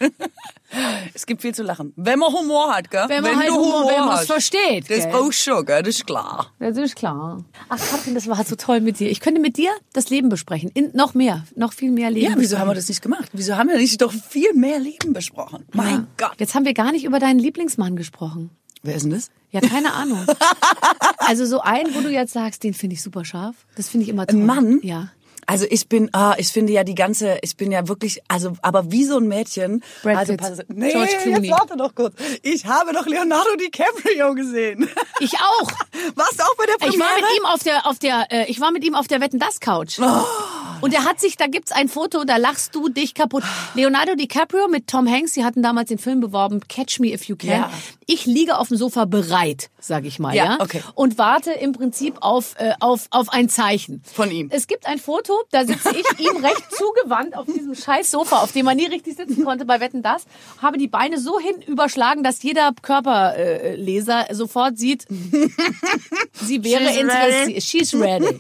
Es 1.14 1.26
gibt 1.26 1.42
viel 1.42 1.54
zu 1.54 1.64
lachen. 1.64 1.92
Wenn 1.96 2.20
man 2.20 2.32
Humor 2.32 2.74
hat, 2.76 2.90
gell? 2.92 3.06
Wenn 3.08 3.24
man 3.24 3.36
halt 3.38 3.50
Humor- 3.52 3.88
wenn 3.90 4.06
man's 4.06 4.20
hast. 4.22 4.28
versteht, 4.28 4.90
Das 4.90 5.06
gell? 5.06 5.14
auch 5.16 5.32
schon, 5.32 5.66
gell? 5.66 5.82
Das 5.84 5.96
ist 5.96 6.06
klar. 6.06 6.52
Das 6.60 6.78
ist 6.78 6.96
klar. 6.96 7.44
Ach, 7.70 7.78
Katrin, 7.78 8.14
das 8.16 8.28
war 8.28 8.44
so 8.44 8.56
toll 8.56 8.80
mit 8.82 9.00
dir. 9.00 9.10
Ich 9.10 9.20
könnte 9.20 9.42
mit 9.42 9.58
dir 9.58 9.72
das 9.94 10.10
Leben 10.10 10.30
besprechen. 10.30 10.70
In, 10.74 10.92
noch 10.94 11.14
mehr, 11.14 11.46
noch 11.56 11.74
viel 11.74 11.92
mehr 11.92 12.10
Leben. 12.12 12.24
Ja, 12.26 12.30
wieso 12.32 12.40
besprechen. 12.40 12.60
haben 12.60 12.68
wir 12.70 12.76
das 12.76 12.88
nicht 12.90 13.02
gemacht? 13.02 13.30
Wieso 13.34 13.58
haben 13.58 13.70
wir 13.70 13.78
nicht 13.78 14.02
doch 14.02 14.12
viel 14.14 14.54
mehr 14.54 14.80
Leben 14.80 15.14
besprochen? 15.14 15.66
Mein 15.74 16.08
Gott. 16.18 16.34
Jetzt 16.40 16.54
haben 16.56 16.66
wir 16.66 16.74
gar 16.74 16.92
nicht 16.92 17.06
über 17.06 17.20
deinen 17.20 17.40
Lieblingsmann 17.40 17.96
gesprochen. 17.96 18.52
Wer 18.88 18.96
ist 18.96 19.04
denn 19.04 19.12
das? 19.12 19.30
Ja, 19.52 19.60
keine 19.60 19.94
Ahnung. 19.94 20.26
also 21.18 21.46
so 21.46 21.60
einen, 21.60 21.94
wo 21.94 22.00
du 22.00 22.10
jetzt 22.10 22.32
sagst, 22.32 22.64
den 22.64 22.74
finde 22.74 22.94
ich 22.94 23.04
super 23.04 23.26
scharf. 23.26 23.56
Das 23.76 23.90
finde 23.90 24.06
ich 24.06 24.10
immer 24.10 24.26
toll. 24.26 24.40
Ein 24.40 24.46
Mann? 24.46 24.80
Ja. 24.82 25.10
Also 25.46 25.66
ich 25.70 25.90
bin, 25.90 26.10
ah, 26.14 26.36
ich 26.38 26.48
finde 26.50 26.72
ja 26.72 26.86
die 26.86 26.96
ganze, 26.96 27.38
ich 27.42 27.58
bin 27.58 27.70
ja 27.72 27.88
wirklich, 27.90 28.22
also 28.30 28.54
aber 28.62 28.92
wie 28.94 29.04
so 29.04 29.18
ein 29.18 29.28
Mädchen. 29.28 29.84
Brad 30.04 30.16
also, 30.18 30.38
pass- 30.38 30.60
nee, 30.70 30.92
George 30.92 31.12
Clooney. 31.22 31.48
jetzt 31.48 31.60
warte 31.60 31.76
doch 31.78 31.94
kurz. 31.96 32.16
Ich 32.44 32.66
habe 32.66 32.94
doch 32.94 33.06
Leonardo 33.06 33.56
DiCaprio 33.58 34.34
gesehen. 34.36 34.90
Ich 35.20 35.34
auch. 35.36 35.70
Warst 36.16 36.40
du 36.40 36.44
auch 36.44 36.56
bei 36.58 36.66
der 36.66 36.76
Ich 36.90 36.98
war 37.00 37.08
Premiere? 37.08 37.22
mit 37.32 37.40
ihm 37.40 37.46
auf 37.46 37.64
der, 37.64 37.86
auf 37.88 38.00
der, 38.00 38.28
äh, 38.30 38.46
ich 38.52 38.62
war 38.62 38.72
mit 38.72 38.84
ihm 38.86 38.96
auf 38.96 39.08
der 39.08 39.20
Wetten 39.20 39.40
das 39.40 39.60
Couch. 39.60 40.00
Oh, 40.00 40.24
Und 40.82 40.94
er 40.94 41.04
hat 41.06 41.20
sich, 41.20 41.38
da 41.38 41.48
gibt's 41.48 41.72
ein 41.72 41.90
Foto, 41.90 42.24
da 42.24 42.38
lachst 42.38 42.76
du 42.76 42.90
dich 42.90 43.14
kaputt. 43.14 43.44
Leonardo 43.76 44.16
DiCaprio 44.16 44.68
mit 44.68 44.88
Tom 44.88 45.08
Hanks, 45.10 45.34
sie 45.34 45.44
hatten 45.44 45.62
damals 45.64 45.90
den 45.90 45.98
Film 45.98 46.20
beworben, 46.20 46.62
Catch 46.68 47.00
Me 47.00 47.08
If 47.14 47.24
You 47.26 47.36
Can. 47.36 47.50
Ja. 47.50 47.72
Ich 48.06 48.26
liege 48.26 48.58
auf 48.58 48.70
dem 48.70 48.78
Sofa 48.78 49.06
bereit, 49.06 49.70
sag 49.80 50.06
ich 50.06 50.18
mal, 50.20 50.34
ja, 50.34 50.46
Ja, 50.46 50.58
okay. 50.60 50.82
und 50.96 51.18
warte 51.18 51.52
im 51.52 51.74
Prinzip 51.74 52.16
auf, 52.22 52.56
äh, 52.58 52.74
auf, 52.80 53.08
auf 53.10 53.30
ein 53.30 53.50
Zeichen. 53.50 54.02
Von 54.14 54.32
ihm. 54.32 54.50
Es 54.52 54.68
gibt 54.68 54.86
ein 54.86 54.98
Foto, 54.98 55.34
da 55.52 55.66
sitze 55.66 55.90
ich 55.96 56.20
ihm 56.26 56.38
recht 56.44 56.64
zugewandt 56.72 57.36
auf 57.36 57.46
diesem 57.46 57.76
scheiß 57.76 58.10
Sofa, 58.12 58.38
auf 58.42 58.52
dem 58.54 58.66
man 58.66 58.78
nie 58.78 58.86
richtig 58.86 59.18
sitzen 59.18 59.44
konnte 59.44 59.66
bei 59.66 59.80
Wetten 59.80 60.02
das, 60.04 60.24
habe 60.62 60.78
die 60.78 60.88
Beine 60.88 61.20
so 61.20 61.40
hin 61.40 61.62
überschlagen, 61.66 62.24
dass 62.24 62.42
jeder 62.44 62.72
Körperleser 62.82 63.38
äh, 63.38 63.76
Leser 63.76 64.26
sofort 64.32 64.78
sieht, 64.78 65.06
sie 66.34 66.64
wäre 66.64 66.84
interessiert. 67.00 67.64
She's 67.64 67.94
ready. 67.94 68.40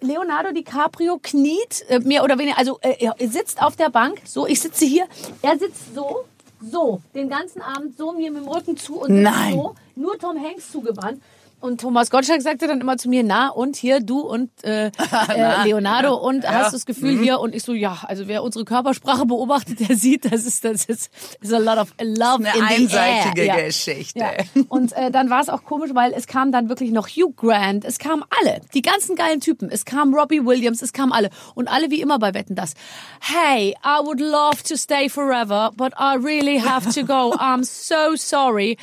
Leonardo 0.00 0.52
DiCaprio 0.52 1.18
kniet, 1.20 1.84
äh, 1.88 1.98
mehr 1.98 2.22
oder 2.22 2.38
weniger, 2.38 2.58
also 2.58 2.78
äh, 2.82 2.94
er 3.00 3.14
sitzt 3.28 3.60
auf 3.60 3.76
der 3.76 3.90
Bank, 3.90 4.22
so, 4.24 4.46
ich 4.46 4.60
sitze 4.60 4.84
hier, 4.84 5.06
er 5.42 5.58
sitzt 5.58 5.94
so, 5.94 6.24
so, 6.60 7.00
den 7.14 7.28
ganzen 7.28 7.62
Abend 7.62 7.96
so 7.96 8.12
mir 8.12 8.30
mit 8.30 8.42
dem 8.42 8.48
Rücken 8.48 8.76
zu 8.76 9.00
und 9.00 9.22
Nein. 9.22 9.54
so, 9.54 9.74
nur 9.96 10.18
Tom 10.18 10.40
Hanks 10.40 10.70
zugewandt. 10.70 11.20
Und 11.60 11.80
Thomas 11.80 12.10
Gottschalk 12.10 12.40
sagte 12.40 12.66
dann 12.68 12.80
immer 12.80 12.98
zu 12.98 13.08
mir, 13.08 13.24
na 13.24 13.48
und 13.48 13.74
hier 13.76 14.00
du 14.00 14.20
und 14.20 14.50
äh, 14.62 14.86
äh, 15.34 15.64
Leonardo 15.64 16.14
und 16.16 16.48
hast 16.48 16.72
du 16.72 16.76
das 16.76 16.86
Gefühl 16.86 17.14
Mhm. 17.14 17.22
hier 17.22 17.40
und 17.40 17.54
ich 17.54 17.62
so 17.64 17.72
ja, 17.72 17.98
also 18.06 18.28
wer 18.28 18.42
unsere 18.44 18.64
Körpersprache 18.64 19.26
beobachtet, 19.26 19.80
der 19.88 19.96
sieht, 19.96 20.30
das 20.32 20.44
ist 20.44 20.64
das 20.64 20.84
ist, 20.84 21.10
is 21.40 21.52
a 21.52 21.58
lot 21.58 21.78
of 21.78 21.92
love 22.00 22.44
Eine 22.46 22.76
in 22.76 22.88
the 22.88 22.96
einseitige 22.96 23.42
air. 23.42 23.58
Ja. 23.58 23.64
Geschichte. 23.66 24.20
Ja. 24.20 24.28
Und 24.68 24.92
äh, 24.92 25.10
dann 25.10 25.30
war 25.30 25.40
es 25.40 25.48
auch 25.48 25.64
komisch, 25.64 25.90
weil 25.94 26.12
es 26.12 26.26
kam 26.28 26.52
dann 26.52 26.68
wirklich 26.68 26.92
noch 26.92 27.08
Hugh 27.08 27.32
Grant, 27.36 27.84
es 27.84 27.98
kamen 27.98 28.22
alle, 28.40 28.60
die 28.74 28.82
ganzen 28.82 29.16
geilen 29.16 29.40
Typen, 29.40 29.68
es 29.70 29.84
kam 29.84 30.14
Robbie 30.14 30.44
Williams, 30.44 30.80
es 30.82 30.92
kamen 30.92 31.12
alle 31.12 31.30
und 31.54 31.66
alle 31.68 31.90
wie 31.90 32.00
immer 32.00 32.18
bei 32.18 32.34
Wetten 32.34 32.54
das. 32.54 32.74
Hey, 33.20 33.74
I 33.84 34.04
would 34.04 34.20
love 34.20 34.62
to 34.68 34.76
stay 34.76 35.08
forever, 35.08 35.70
but 35.76 35.92
I 35.98 36.16
really 36.16 36.60
have 36.60 36.88
to 36.94 37.04
go. 37.04 37.34
I'm 37.38 37.64
so 37.64 38.14
sorry. 38.16 38.76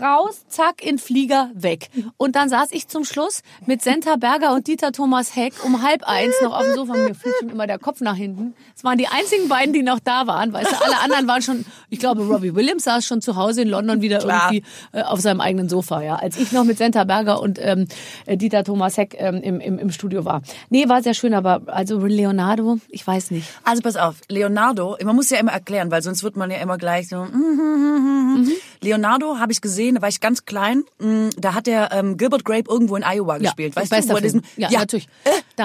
Raus, 0.00 0.44
zack, 0.48 0.84
in 0.84 0.98
Flieger, 0.98 1.50
weg. 1.54 1.90
Und 2.16 2.36
dann 2.36 2.48
saß 2.48 2.72
ich 2.72 2.88
zum 2.88 3.04
Schluss 3.04 3.42
mit 3.66 3.82
Senta 3.82 4.16
Berger 4.16 4.54
und 4.54 4.66
Dieter 4.66 4.92
Thomas 4.92 5.36
Heck 5.36 5.52
um 5.64 5.82
halb 5.82 6.02
eins 6.04 6.34
noch 6.42 6.56
auf 6.56 6.64
dem 6.64 6.74
Sofa. 6.74 6.94
Mir 6.94 7.14
fliegt 7.14 7.36
schon 7.40 7.50
immer 7.50 7.66
der 7.66 7.78
Kopf 7.78 8.00
nach 8.00 8.16
hinten. 8.16 8.54
Es 8.74 8.84
waren 8.84 8.98
die 8.98 9.06
einzigen 9.06 9.48
beiden, 9.48 9.72
die 9.72 9.82
noch 9.82 10.00
da 10.00 10.26
waren. 10.26 10.52
Weißt 10.52 10.72
du, 10.72 10.76
alle 10.84 10.98
anderen 11.00 11.26
waren 11.26 11.42
schon, 11.42 11.64
ich 11.90 11.98
glaube, 11.98 12.26
Robbie 12.26 12.54
Williams 12.54 12.84
saß 12.84 13.04
schon 13.04 13.20
zu 13.20 13.36
Hause 13.36 13.62
in 13.62 13.68
London 13.68 14.00
wieder 14.00 14.18
Klar. 14.18 14.52
irgendwie 14.52 14.66
äh, 14.92 15.02
auf 15.02 15.20
seinem 15.20 15.40
eigenen 15.40 15.68
Sofa, 15.68 16.02
ja. 16.02 16.16
Als 16.16 16.38
ich 16.38 16.52
noch 16.52 16.64
mit 16.64 16.78
Senta 16.78 17.04
Berger 17.04 17.40
und 17.40 17.58
ähm, 17.60 17.86
äh, 18.26 18.36
Dieter 18.36 18.64
Thomas 18.64 18.96
Heck 18.96 19.16
ähm, 19.18 19.36
im, 19.42 19.60
im, 19.60 19.78
im 19.78 19.90
Studio 19.90 20.24
war. 20.24 20.42
Nee, 20.70 20.88
war 20.88 21.02
sehr 21.02 21.14
schön, 21.14 21.34
aber 21.34 21.62
also 21.66 21.98
Leonardo, 21.98 22.78
ich 22.88 23.06
weiß 23.06 23.30
nicht. 23.30 23.48
Also 23.64 23.82
pass 23.82 23.96
auf, 23.96 24.16
Leonardo, 24.28 24.96
man 25.04 25.16
muss 25.16 25.30
ja 25.30 25.38
immer 25.38 25.52
erklären, 25.52 25.90
weil 25.90 26.02
sonst 26.02 26.22
wird 26.22 26.36
man 26.36 26.50
ja 26.50 26.58
immer 26.58 26.78
gleich 26.78 27.08
so. 27.08 27.24
mhm. 27.24 28.50
Leonardo 28.80 29.38
habe 29.38 29.52
ich 29.52 29.60
gesehen, 29.60 29.81
da 29.90 30.02
war 30.02 30.08
ich 30.08 30.20
ganz 30.20 30.44
klein. 30.44 30.84
mm, 30.98 31.30
Da 31.36 31.54
hat 31.54 31.66
der 31.66 31.90
ähm, 31.92 32.16
Gilbert 32.16 32.44
Grape 32.44 32.70
irgendwo 32.70 32.96
in 32.96 33.02
Iowa 33.04 33.38
gespielt. 33.38 33.74
Weißt 33.76 33.90
du, 34.04 34.12
wo 34.12 34.16
er 34.16 34.20
diesen, 34.22 34.42
ja, 34.56 34.68
natürlich. 34.80 35.08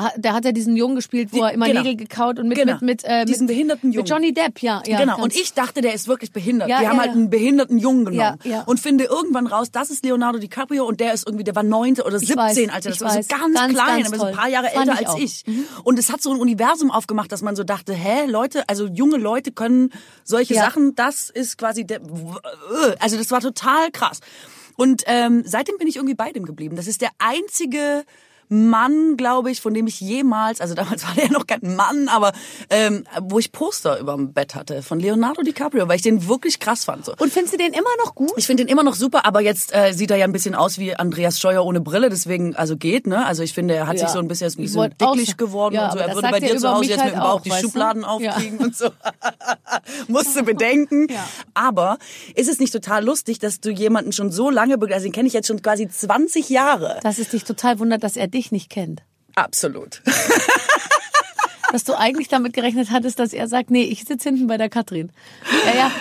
Da, 0.01 0.11
da 0.17 0.33
hat 0.33 0.45
er 0.45 0.53
diesen 0.53 0.75
Jungen 0.75 0.95
gespielt, 0.95 1.29
wo 1.31 1.43
er 1.43 1.53
immer 1.53 1.65
genau. 1.67 1.81
Nägel 1.81 1.95
gekaut 1.95 2.37
und 2.37 2.47
mit 2.47 2.57
Genau. 2.57 2.73
mit 2.73 2.81
mit 2.81 3.03
äh, 3.03 3.25
Diesen 3.25 3.45
mit, 3.45 3.55
behinderten 3.55 3.89
mit 3.89 3.95
Jungen. 3.95 4.07
Johnny 4.07 4.33
Depp, 4.33 4.61
ja, 4.61 4.83
ja. 4.85 4.99
genau. 4.99 5.21
Und 5.21 5.35
ich 5.35 5.53
dachte, 5.53 5.81
der 5.81 5.93
ist 5.93 6.07
wirklich 6.07 6.31
behindert. 6.31 6.69
Ja, 6.69 6.77
Die 6.79 6.83
ja, 6.83 6.89
haben 6.89 6.99
halt 6.99 7.11
ja. 7.11 7.13
einen 7.13 7.29
behinderten 7.29 7.77
Jungen 7.77 8.05
genommen. 8.05 8.37
Ja, 8.43 8.51
ja. 8.51 8.61
Und 8.63 8.79
finde 8.79 9.05
irgendwann 9.05 9.47
raus, 9.47 9.71
das 9.71 9.89
ist 9.89 10.03
Leonardo 10.05 10.37
DiCaprio 10.39 10.85
und 10.85 10.99
der 10.99 11.13
ist 11.13 11.25
irgendwie, 11.25 11.43
der 11.43 11.55
war 11.55 11.63
neunte 11.63 12.03
oder 12.03 12.17
Ich 12.17 12.27
17, 12.27 12.37
weiß, 12.37 12.69
als 12.73 12.85
er 12.85 12.91
das 12.91 13.01
war. 13.01 13.09
So 13.09 13.15
ganz, 13.15 13.27
Ganz, 13.27 13.73
klein, 13.73 14.03
ganz 14.03 14.07
aber 14.07 14.17
so 14.17 14.25
ein 14.25 14.35
paar 14.35 14.49
Jahre 14.49 14.67
Fand 14.67 14.89
älter 14.89 15.01
ich 15.01 15.07
als 15.07 15.19
ich. 15.19 15.43
Und 15.83 15.97
es 15.97 16.11
hat 16.11 16.21
so 16.21 16.31
ein 16.31 16.39
Universum 16.39 16.91
aufgemacht, 16.91 17.31
dass 17.31 17.41
man 17.41 17.55
so 17.55 17.63
dachte, 17.63 17.93
hä, 17.93 18.25
Leute, 18.27 18.67
also 18.67 18.87
junge 18.87 19.17
Leute 19.17 19.51
können 19.51 19.91
solche. 20.23 20.55
Sachen, 20.57 20.95
das 20.95 21.29
ist 21.29 21.57
quasi 21.57 21.85
der, 21.85 22.01
also 22.99 23.17
das 23.17 23.31
war 23.31 23.41
total 23.41 23.91
krass. 23.91 24.19
Und 24.75 25.03
ähm, 25.07 25.43
seitdem 25.45 25.77
bin 25.77 25.87
ich 25.87 25.95
irgendwie 25.95 26.15
bei 26.15 26.31
dem 26.31 26.45
geblieben. 26.45 26.75
Das 26.75 26.87
ist 26.87 27.01
der 27.01 27.09
einzige 27.19 28.05
Mann, 28.49 29.17
glaube 29.17 29.51
ich, 29.51 29.61
von 29.61 29.73
dem 29.73 29.87
ich 29.87 29.99
jemals, 29.99 30.61
also 30.61 30.73
damals 30.73 31.03
war 31.07 31.13
der 31.15 31.31
noch 31.31 31.45
kein 31.47 31.75
Mann, 31.75 32.07
aber 32.07 32.31
ähm, 32.69 33.03
wo 33.21 33.39
ich 33.39 33.51
Poster 33.51 33.99
über 33.99 34.15
dem 34.15 34.33
Bett 34.33 34.55
hatte 34.55 34.81
von 34.81 34.99
Leonardo 34.99 35.41
DiCaprio, 35.41 35.87
weil 35.87 35.97
ich 35.97 36.01
den 36.01 36.27
wirklich 36.27 36.59
krass 36.59 36.85
fand. 36.85 37.05
So. 37.05 37.13
Und 37.19 37.31
findest 37.31 37.53
du 37.53 37.57
den 37.57 37.73
immer 37.73 37.89
noch 38.03 38.15
gut? 38.15 38.31
Ich 38.37 38.47
finde 38.47 38.63
den 38.63 38.71
immer 38.71 38.83
noch 38.83 38.95
super, 38.95 39.25
aber 39.25 39.41
jetzt 39.41 39.73
äh, 39.75 39.91
sieht 39.93 40.11
er 40.11 40.17
ja 40.17 40.25
ein 40.25 40.31
bisschen 40.31 40.55
aus 40.55 40.77
wie 40.77 40.95
Andreas 40.95 41.39
Scheuer 41.39 41.65
ohne 41.65 41.81
Brille, 41.81 42.09
deswegen 42.09 42.55
also 42.55 42.77
geht, 42.77 43.07
ne? 43.07 43.25
Also 43.25 43.43
ich 43.43 43.53
finde, 43.53 43.75
er 43.75 43.87
hat 43.87 43.95
Ja. 43.97 44.05
sich 44.05 44.09
so 44.09 44.19
ein 44.19 44.27
bisschen, 44.27 44.47
ist 44.47 44.57
ein 44.59 44.63
bisschen 44.63 44.79
auch 44.81 45.13
dicklich 45.13 45.37
geworden 45.37 45.75
Ja, 45.75 45.85
und 45.87 45.91
so. 45.93 45.97
Er 45.99 46.13
würde 46.15 46.29
bei 46.29 46.39
dir 46.39 46.57
zu 46.57 46.69
Hause 46.69 46.85
jetzt 46.85 46.95
mit 46.97 47.03
halt 47.03 47.13
dem 47.15 47.19
Bauch 47.19 47.33
auch, 47.35 47.41
die? 47.41 47.51
Schubladen 47.51 48.03
Ja. 48.03 48.07
aufkriegen 48.07 48.59
und 48.59 48.75
so. 48.75 48.89
Musst 50.07 50.35
du 50.35 50.43
bedenken. 50.43 51.07
Ja. 51.09 51.27
Aber 51.53 51.97
ist 52.35 52.47
es 52.49 52.59
nicht 52.59 52.71
total 52.71 53.03
lustig, 53.03 53.39
dass 53.39 53.59
du 53.59 53.69
jemanden 53.71 54.11
schon 54.11 54.31
so 54.31 54.49
lange 54.49 54.77
begleitest? 54.77 55.05
Den 55.05 55.11
kenne 55.11 55.27
ich 55.27 55.33
jetzt 55.33 55.47
schon 55.47 55.61
quasi 55.61 55.87
20 55.87 56.49
Jahre. 56.49 56.99
Dass 57.03 57.17
es 57.19 57.29
dich 57.29 57.43
total 57.43 57.79
wundert, 57.79 58.03
dass 58.03 58.15
er 58.17 58.27
dich 58.27 58.36
nicht 58.51 58.69
kennt. 58.69 59.03
Absolut. 59.35 60.01
Dass 61.71 61.83
du 61.83 61.97
eigentlich 61.97 62.29
damit 62.29 62.53
gerechnet 62.53 62.91
hattest, 62.91 63.19
dass 63.19 63.33
er 63.33 63.49
sagt, 63.49 63.71
nee, 63.71 63.83
ich 63.83 64.05
sitze 64.05 64.29
hinten 64.29 64.47
bei 64.47 64.55
der 64.57 64.69
Katrin. 64.69 65.11
Ja, 65.65 65.75
ja. 65.75 65.91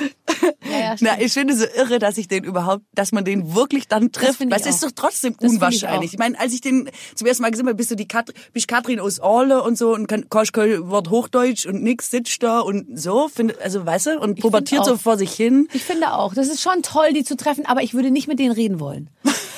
Ja, 0.71 0.79
ja. 0.79 0.97
Na, 1.01 1.21
ich 1.21 1.33
finde 1.33 1.57
so 1.57 1.65
irre, 1.65 1.99
dass 1.99 2.19
ich 2.19 2.29
den 2.29 2.45
überhaupt, 2.45 2.85
dass 2.95 3.11
man 3.11 3.25
den 3.25 3.55
wirklich 3.55 3.89
dann 3.89 4.13
trifft. 4.13 4.41
ich 4.41 4.53
es 4.53 4.67
ist 4.67 4.85
doch 4.85 4.93
trotzdem 4.95 5.35
Das 5.39 5.51
ich 5.51 5.57
unwahrscheinlich. 5.57 6.11
auch. 6.11 6.13
Ich, 6.15 6.19
meine, 6.19 6.39
als 6.39 6.53
ich 6.53 6.61
den 6.61 6.89
zum 7.15 7.27
ersten 7.27 7.43
Mal 7.43 7.51
gesehen 7.51 7.67
habe, 7.67 7.75
bist 7.75 7.91
du 7.91 7.97
die 7.97 8.07
Kat 8.07 8.33
bist 8.53 8.69
Katrin 8.69 9.01
aus 9.01 9.19
Orle 9.19 9.63
und 9.63 9.77
so 9.77 9.93
und 9.93 10.07
kann 10.07 10.29
kannst 10.31 10.53
kein 10.53 10.89
Wort 10.89 11.11
Hochdeutsch 11.11 11.67
und 11.67 11.83
nix 11.83 12.11
sitzt 12.11 12.43
da 12.43 12.61
und 12.61 12.99
so, 12.99 13.29
finde, 13.29 13.57
also 13.63 13.85
weißt 13.85 14.07
du, 14.07 14.21
und 14.21 14.39
pubertiert 14.41 14.85
so 14.85 14.97
vor 14.97 15.17
sich 15.19 15.33
hin. 15.33 15.69
Ich 15.73 15.83
finde 15.85 16.13
auch, 16.13 16.35
das 16.35 16.49
ist 16.49 16.63
schon 16.63 16.83
toll, 16.83 17.13
die 17.13 17.25
zu 17.25 17.37
treffen, 17.37 17.67
aber 17.67 17.83
ich 17.83 17.95
würde 17.95 18.11
nicht 18.11 18.29
mit 18.29 18.39
denen 18.39 18.53
reden 18.53 18.79
wollen. 18.79 19.11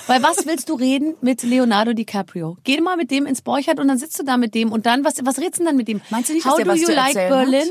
Weil 0.09 0.23
was 0.23 0.47
willst 0.47 0.71
du 0.71 0.75
reden 0.75 1.17
mit 1.21 1.43
Leonardo 1.43 1.93
DiCaprio? 1.93 2.57
Geh 2.65 2.81
mal 2.81 2.97
mit 2.97 3.11
dem 3.11 3.27
ins 3.27 3.43
Borchardt 3.43 3.79
und 3.79 3.89
dann 3.89 3.99
sitzt 3.99 4.19
du 4.19 4.25
da 4.25 4.39
mit 4.39 4.55
dem 4.55 4.73
und 4.73 4.87
dann, 4.87 5.05
was, 5.05 5.15
was 5.23 5.39
redst 5.39 5.57
du 5.61 5.65
denn 5.65 5.67
dann 5.67 5.77
mit 5.77 5.87
dem? 5.87 6.01
Meinst 6.09 6.31
du 6.31 6.33
nicht, 6.35 6.47
dass 6.47 6.53
How 6.53 6.57
der 6.57 6.65
do 6.65 6.73
was 6.73 6.81
you 6.81 6.89
like 6.95 7.15
Berlin? 7.15 7.69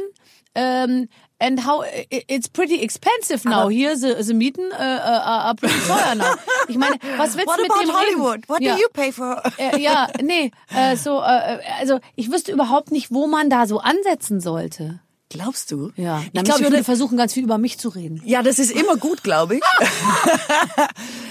Um, 0.56 1.08
and 1.40 1.66
how 1.68 1.84
it's 2.10 2.48
pretty 2.48 2.82
expensive 2.82 3.44
now. 3.48 3.62
Aber- 3.62 3.72
Here 3.72 3.96
the, 3.96 4.24
the 4.24 4.34
Mieten 4.34 4.72
uh, 4.72 4.76
uh, 4.76 5.50
are 5.50 5.56
pretty 5.56 5.80
teuer 5.88 6.16
now. 6.16 6.36
Ich 6.68 6.78
meine, 6.78 6.96
was 7.18 7.36
willst 7.38 7.48
du 7.58 7.62
mit 7.62 7.72
dem 7.72 7.90
reden? 7.90 8.44
ja. 8.60 8.76
pay 8.94 9.12
for? 9.12 9.42
Äh, 9.58 9.80
ja, 9.80 10.08
nee, 10.22 10.52
äh, 10.76 10.96
so, 10.96 11.20
äh, 11.20 11.60
also 11.80 12.00
ich 12.16 12.32
wüsste 12.32 12.52
überhaupt 12.52 12.92
nicht, 12.92 13.12
wo 13.12 13.28
man 13.28 13.50
da 13.50 13.68
so 13.68 13.80
ansetzen 13.80 14.40
sollte. 14.42 15.00
Glaubst 15.30 15.71
du? 15.71 15.91
Ja, 15.97 16.21
ich 16.32 16.43
glaube, 16.43 16.61
ich 16.61 16.71
würde- 16.71 16.84
versuchen, 16.86 17.17
ganz 17.17 17.34
viel 17.34 17.43
über 17.43 17.57
mich 17.57 17.78
zu 17.78 17.89
reden. 17.89 18.21
Ja, 18.25 18.41
das 18.43 18.59
ist 18.59 18.71
immer 18.71 18.95
gut, 18.95 19.23
glaube 19.23 19.55
ich. 19.55 19.61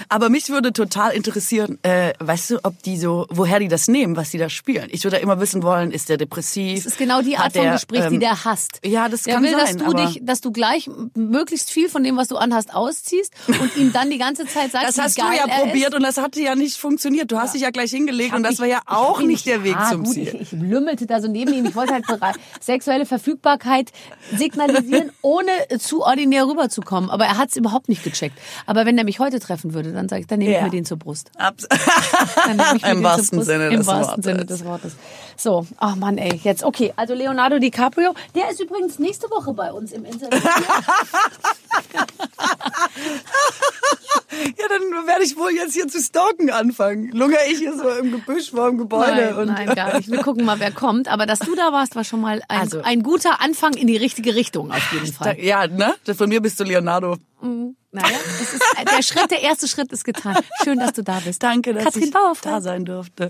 Aber 0.09 0.29
mich 0.29 0.49
würde 0.49 0.71
total 0.71 1.11
interessieren, 1.13 1.79
äh, 1.83 2.13
weißt 2.19 2.51
du, 2.51 2.59
ob 2.63 2.81
die 2.83 2.97
so, 2.97 3.25
woher 3.29 3.59
die 3.59 3.67
das 3.67 3.87
nehmen, 3.87 4.15
was 4.15 4.29
die 4.31 4.37
da 4.37 4.49
spielen. 4.49 4.87
Ich 4.91 5.03
würde 5.03 5.17
immer 5.17 5.39
wissen 5.39 5.63
wollen, 5.63 5.91
ist 5.91 6.09
der 6.09 6.17
depressiv? 6.17 6.83
Das 6.83 6.93
ist 6.93 6.97
genau 6.97 7.21
die 7.21 7.37
Art 7.37 7.55
der, 7.55 7.63
von 7.63 7.71
Gespräch, 7.73 8.07
die 8.07 8.13
ähm, 8.15 8.19
der 8.21 8.45
hasst. 8.45 8.79
Ja, 8.85 9.09
das 9.09 9.23
der 9.23 9.33
kann 9.35 9.43
will, 9.43 9.51
dass 9.51 9.69
sein, 9.71 9.79
du 9.79 9.85
aber- 9.85 10.05
dich, 10.05 10.19
dass 10.23 10.41
du 10.41 10.51
gleich 10.51 10.89
möglichst 11.15 11.71
viel 11.71 11.89
von 11.89 12.03
dem, 12.03 12.15
was 12.17 12.27
du 12.29 12.37
anhast, 12.37 12.73
ausziehst 12.73 13.33
und 13.47 13.75
ihm 13.75 13.91
dann 13.91 14.09
die 14.09 14.17
ganze 14.17 14.45
Zeit 14.45 14.71
sagst, 14.71 14.87
Das 14.89 14.97
hast 14.97 15.17
du 15.17 15.23
ja 15.23 15.45
er 15.47 15.63
probiert 15.65 15.89
ist. 15.89 15.95
und 15.95 16.03
das 16.03 16.17
hatte 16.17 16.39
ja 16.41 16.55
nicht 16.55 16.77
funktioniert. 16.77 17.31
Du 17.31 17.37
hast 17.39 17.53
dich 17.55 17.63
ja 17.63 17.71
gleich 17.71 17.91
hingelegt 17.91 18.33
und 18.33 18.43
das 18.43 18.59
war 18.59 18.67
ja 18.67 18.81
auch 18.85 19.21
nicht 19.21 19.45
der 19.45 19.63
Weg 19.63 19.73
ja, 19.75 19.89
zum 19.91 20.03
gut, 20.03 20.13
Ziel. 20.13 20.27
Ich, 20.39 20.41
ich 20.41 20.51
lümmelte 20.53 21.05
da 21.05 21.19
so 21.19 21.27
neben 21.27 21.51
ihm. 21.53 21.65
Ich 21.65 21.75
wollte 21.75 21.93
halt 21.93 22.05
sexuelle 22.61 23.05
Verfügbarkeit 23.05 23.86
signalisieren, 24.35 25.11
ohne 25.21 25.51
zu 25.79 26.03
ordinär 26.03 26.45
rüberzukommen. 26.47 27.09
Aber 27.09 27.25
er 27.25 27.37
hat 27.37 27.49
es 27.49 27.55
überhaupt 27.55 27.89
nicht 27.89 28.03
gecheckt. 28.03 28.37
Aber 28.65 28.85
wenn 28.85 28.97
er 28.97 29.03
mich 29.03 29.19
heute 29.19 29.39
treffen 29.39 29.73
würde, 29.73 29.91
dann 29.93 30.09
sage 30.09 30.21
ich, 30.21 30.27
dann 30.27 30.39
nehme 30.39 30.51
ich 30.51 30.57
Ja. 30.57 30.63
mir 30.63 30.69
den 30.71 30.85
zur 30.85 30.97
Brust. 30.97 31.31
Abs- 31.37 31.67
Im 32.91 33.03
wahrsten. 33.03 33.41
Sinne 33.43 33.67
Im 33.67 33.77
des 33.79 33.87
wahrsten. 33.87 34.23
Sinne 34.23 34.45
des 34.45 34.63
Wortes. 34.65 34.93
So, 35.35 35.65
ach 35.77 35.95
Mann, 35.95 36.17
ey, 36.17 36.39
jetzt 36.43 36.63
okay. 36.63 36.93
Also 36.95 37.13
Leonardo 37.13 37.59
DiCaprio, 37.59 38.13
der 38.35 38.49
ist 38.49 38.59
übrigens 38.59 38.99
nächste 38.99 39.29
Woche 39.29 39.53
bei 39.53 39.71
uns 39.71 39.91
im 39.91 40.05
Interview. 40.05 40.39
Ja, 44.29 44.65
dann 44.69 45.07
werde 45.07 45.23
ich 45.23 45.35
wohl 45.37 45.51
jetzt 45.51 45.73
hier 45.73 45.87
zu 45.87 45.99
stalken 46.01 46.49
anfangen. 46.51 47.11
Lunger 47.11 47.37
ich 47.49 47.57
hier 47.59 47.75
so 47.75 47.87
im 47.89 48.11
Gebüsch 48.11 48.51
vor 48.51 48.69
dem 48.69 48.77
Gebäude. 48.77 49.11
Nein, 49.15 49.35
und 49.35 49.47
nein, 49.47 49.73
gar 49.73 49.95
nicht. 49.97 50.11
Wir 50.11 50.21
gucken 50.21 50.45
mal, 50.45 50.59
wer 50.59 50.71
kommt. 50.71 51.07
Aber 51.07 51.25
dass 51.25 51.39
du 51.39 51.55
da 51.55 51.71
warst, 51.71 51.95
war 51.95 52.03
schon 52.03 52.21
mal 52.21 52.41
ein, 52.47 52.59
Also- 52.61 52.81
ein 52.83 53.01
guter 53.03 53.41
Anfang 53.41 53.73
in 53.77 53.87
die 53.87 53.97
richtige 53.97 54.35
Richtung 54.35 54.71
auf 54.71 54.91
jeden 54.93 55.11
Fall. 55.11 55.39
ja, 55.39 55.67
ne? 55.67 55.95
Von 56.15 56.29
mir 56.29 56.41
bist 56.41 56.59
du 56.59 56.63
Leonardo. 56.63 57.17
Naja, 57.41 58.17
das 58.39 58.53
ist, 58.53 58.63
der 58.91 59.01
Schritt, 59.01 59.31
der 59.31 59.41
erste 59.41 59.67
Schritt 59.67 59.91
ist 59.91 60.03
getan. 60.03 60.37
Schön, 60.63 60.77
dass 60.79 60.93
du 60.93 61.03
da 61.03 61.19
bist. 61.19 61.41
Danke, 61.41 61.73
dass 61.73 61.85
Katrin 61.85 62.03
ich 62.03 62.11
Bauerfeind. 62.11 62.55
da 62.55 62.61
sein 62.61 62.85
durfte. 62.85 63.27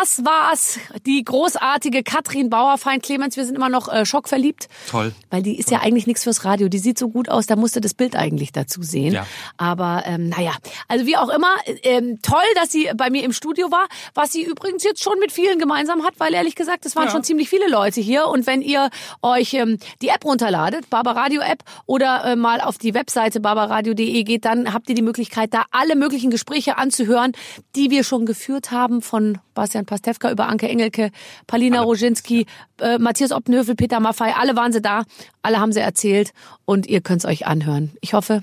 Das 0.00 0.24
war's. 0.24 0.78
Die 1.06 1.22
großartige 1.22 2.02
Katrin 2.02 2.50
Bauerfeind. 2.50 3.02
Clemens, 3.04 3.36
wir 3.36 3.44
sind 3.44 3.54
immer 3.54 3.68
noch 3.68 3.88
äh, 3.88 4.04
schockverliebt. 4.04 4.68
Toll. 4.90 5.12
Weil 5.30 5.42
die 5.42 5.56
ist 5.56 5.70
ja 5.70 5.80
eigentlich 5.80 6.06
nichts 6.08 6.24
fürs 6.24 6.44
Radio. 6.44 6.68
Die 6.68 6.78
sieht 6.78 6.98
so 6.98 7.08
gut 7.08 7.28
aus, 7.28 7.46
da 7.46 7.54
musste 7.54 7.80
das 7.80 7.94
Bild 7.94 8.16
eigentlich 8.16 8.50
dazu 8.50 8.82
sehen. 8.82 9.14
Ja. 9.14 9.26
Aber 9.56 10.02
ähm, 10.06 10.30
naja, 10.30 10.52
also 10.88 11.06
wie 11.06 11.16
auch 11.16 11.28
immer, 11.28 11.54
ähm, 11.84 12.18
toll, 12.22 12.42
dass 12.56 12.72
sie 12.72 12.90
bei 12.96 13.08
mir 13.10 13.22
im 13.22 13.32
Studio 13.32 13.70
war, 13.70 13.86
was 14.14 14.32
sie 14.32 14.42
übrigens 14.42 14.82
jetzt 14.82 15.00
schon 15.02 15.18
mit 15.20 15.30
vielen 15.30 15.58
gemeinsam 15.60 16.02
hat, 16.02 16.14
weil 16.18 16.34
ehrlich 16.34 16.56
gesagt, 16.56 16.86
es 16.86 16.96
waren 16.96 17.04
Ja. 17.04 17.10
schon 17.10 17.22
ziemlich 17.22 17.48
viele 17.48 17.68
Leute 17.68 18.00
hier. 18.00 18.26
Und 18.26 18.46
wenn 18.48 18.62
ihr 18.62 18.90
euch 19.22 19.54
ähm, 19.54 19.78
die 20.02 20.08
App 20.08 20.24
runterladet, 20.24 20.90
Barbaradio 20.90 21.40
App, 21.40 21.62
oder 21.86 22.24
äh, 22.24 22.36
mal 22.36 22.60
auf 22.60 22.78
die 22.78 22.94
Webseite 22.94 23.38
barbaradio.de 23.40 24.24
geht, 24.24 24.44
dann 24.44 24.72
habt 24.74 24.88
ihr 24.88 24.96
die 24.96 25.02
Möglichkeit, 25.02 25.54
da 25.54 25.64
alle 25.70 25.94
möglichen 25.94 26.30
Gespräche 26.30 26.78
anzuhören, 26.78 27.32
die 27.76 27.90
wir 27.90 28.02
schon 28.02 28.26
geführt 28.26 28.70
haben, 28.72 29.00
von 29.00 29.38
Bastian 29.54 29.83
Pastewka 29.84 30.30
über 30.30 30.48
Anke 30.48 30.68
Engelke, 30.68 31.10
Palina 31.46 31.82
Roginski, 31.82 32.46
äh, 32.80 32.98
Matthias 32.98 33.32
Oppenhövel, 33.32 33.74
Peter 33.74 34.00
Maffei, 34.00 34.34
alle 34.34 34.56
waren 34.56 34.72
sie 34.72 34.82
da, 34.82 35.04
alle 35.42 35.60
haben 35.60 35.72
sie 35.72 35.80
erzählt 35.80 36.32
und 36.64 36.86
ihr 36.86 37.00
könnt's 37.00 37.24
euch 37.24 37.46
anhören. 37.46 37.92
Ich 38.00 38.14
hoffe, 38.14 38.42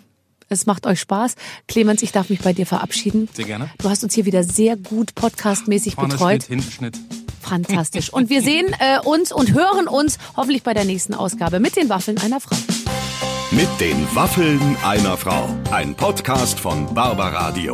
es 0.52 0.66
macht 0.66 0.86
euch 0.86 1.00
Spaß. 1.00 1.36
Clemens, 1.68 2.04
ich 2.04 2.12
darf 2.12 2.30
mich 2.30 2.42
bei 2.42 2.52
dir 2.54 2.66
verabschieden. 2.66 3.30
Sehr 3.34 3.46
gerne. 3.46 3.70
Du 3.78 3.90
hast 3.90 4.04
uns 4.04 4.14
hier 4.14 4.26
wieder 4.26 4.44
sehr 4.44 4.76
gut 4.76 5.16
podcastmäßig 5.16 5.96
Vorne 5.96 6.14
betreut. 6.14 6.44
Schnitt, 6.44 6.48
hinten 6.48 6.72
Schnitt. 6.72 7.00
Fantastisch. 7.42 8.12
Und 8.12 8.30
wir 8.30 8.42
sehen 8.42 8.68
äh, 8.80 9.00
uns 9.00 9.32
und 9.32 9.54
hören 9.54 9.88
uns 9.88 10.18
hoffentlich 10.36 10.64
bei 10.64 10.74
der 10.74 10.86
nächsten 10.86 11.14
Ausgabe 11.14 11.60
mit 11.60 11.76
den 11.76 11.90
Waffeln 11.90 12.18
einer 12.18 12.40
Frau. 12.40 12.58
Mit 13.52 13.70
den 13.80 14.08
Waffeln 14.14 14.78
einer 14.84 15.18
Frau. 15.18 15.50
Ein 15.72 15.96
Podcast 15.96 16.60
von 16.60 16.94
Barbaradio. 16.94 17.74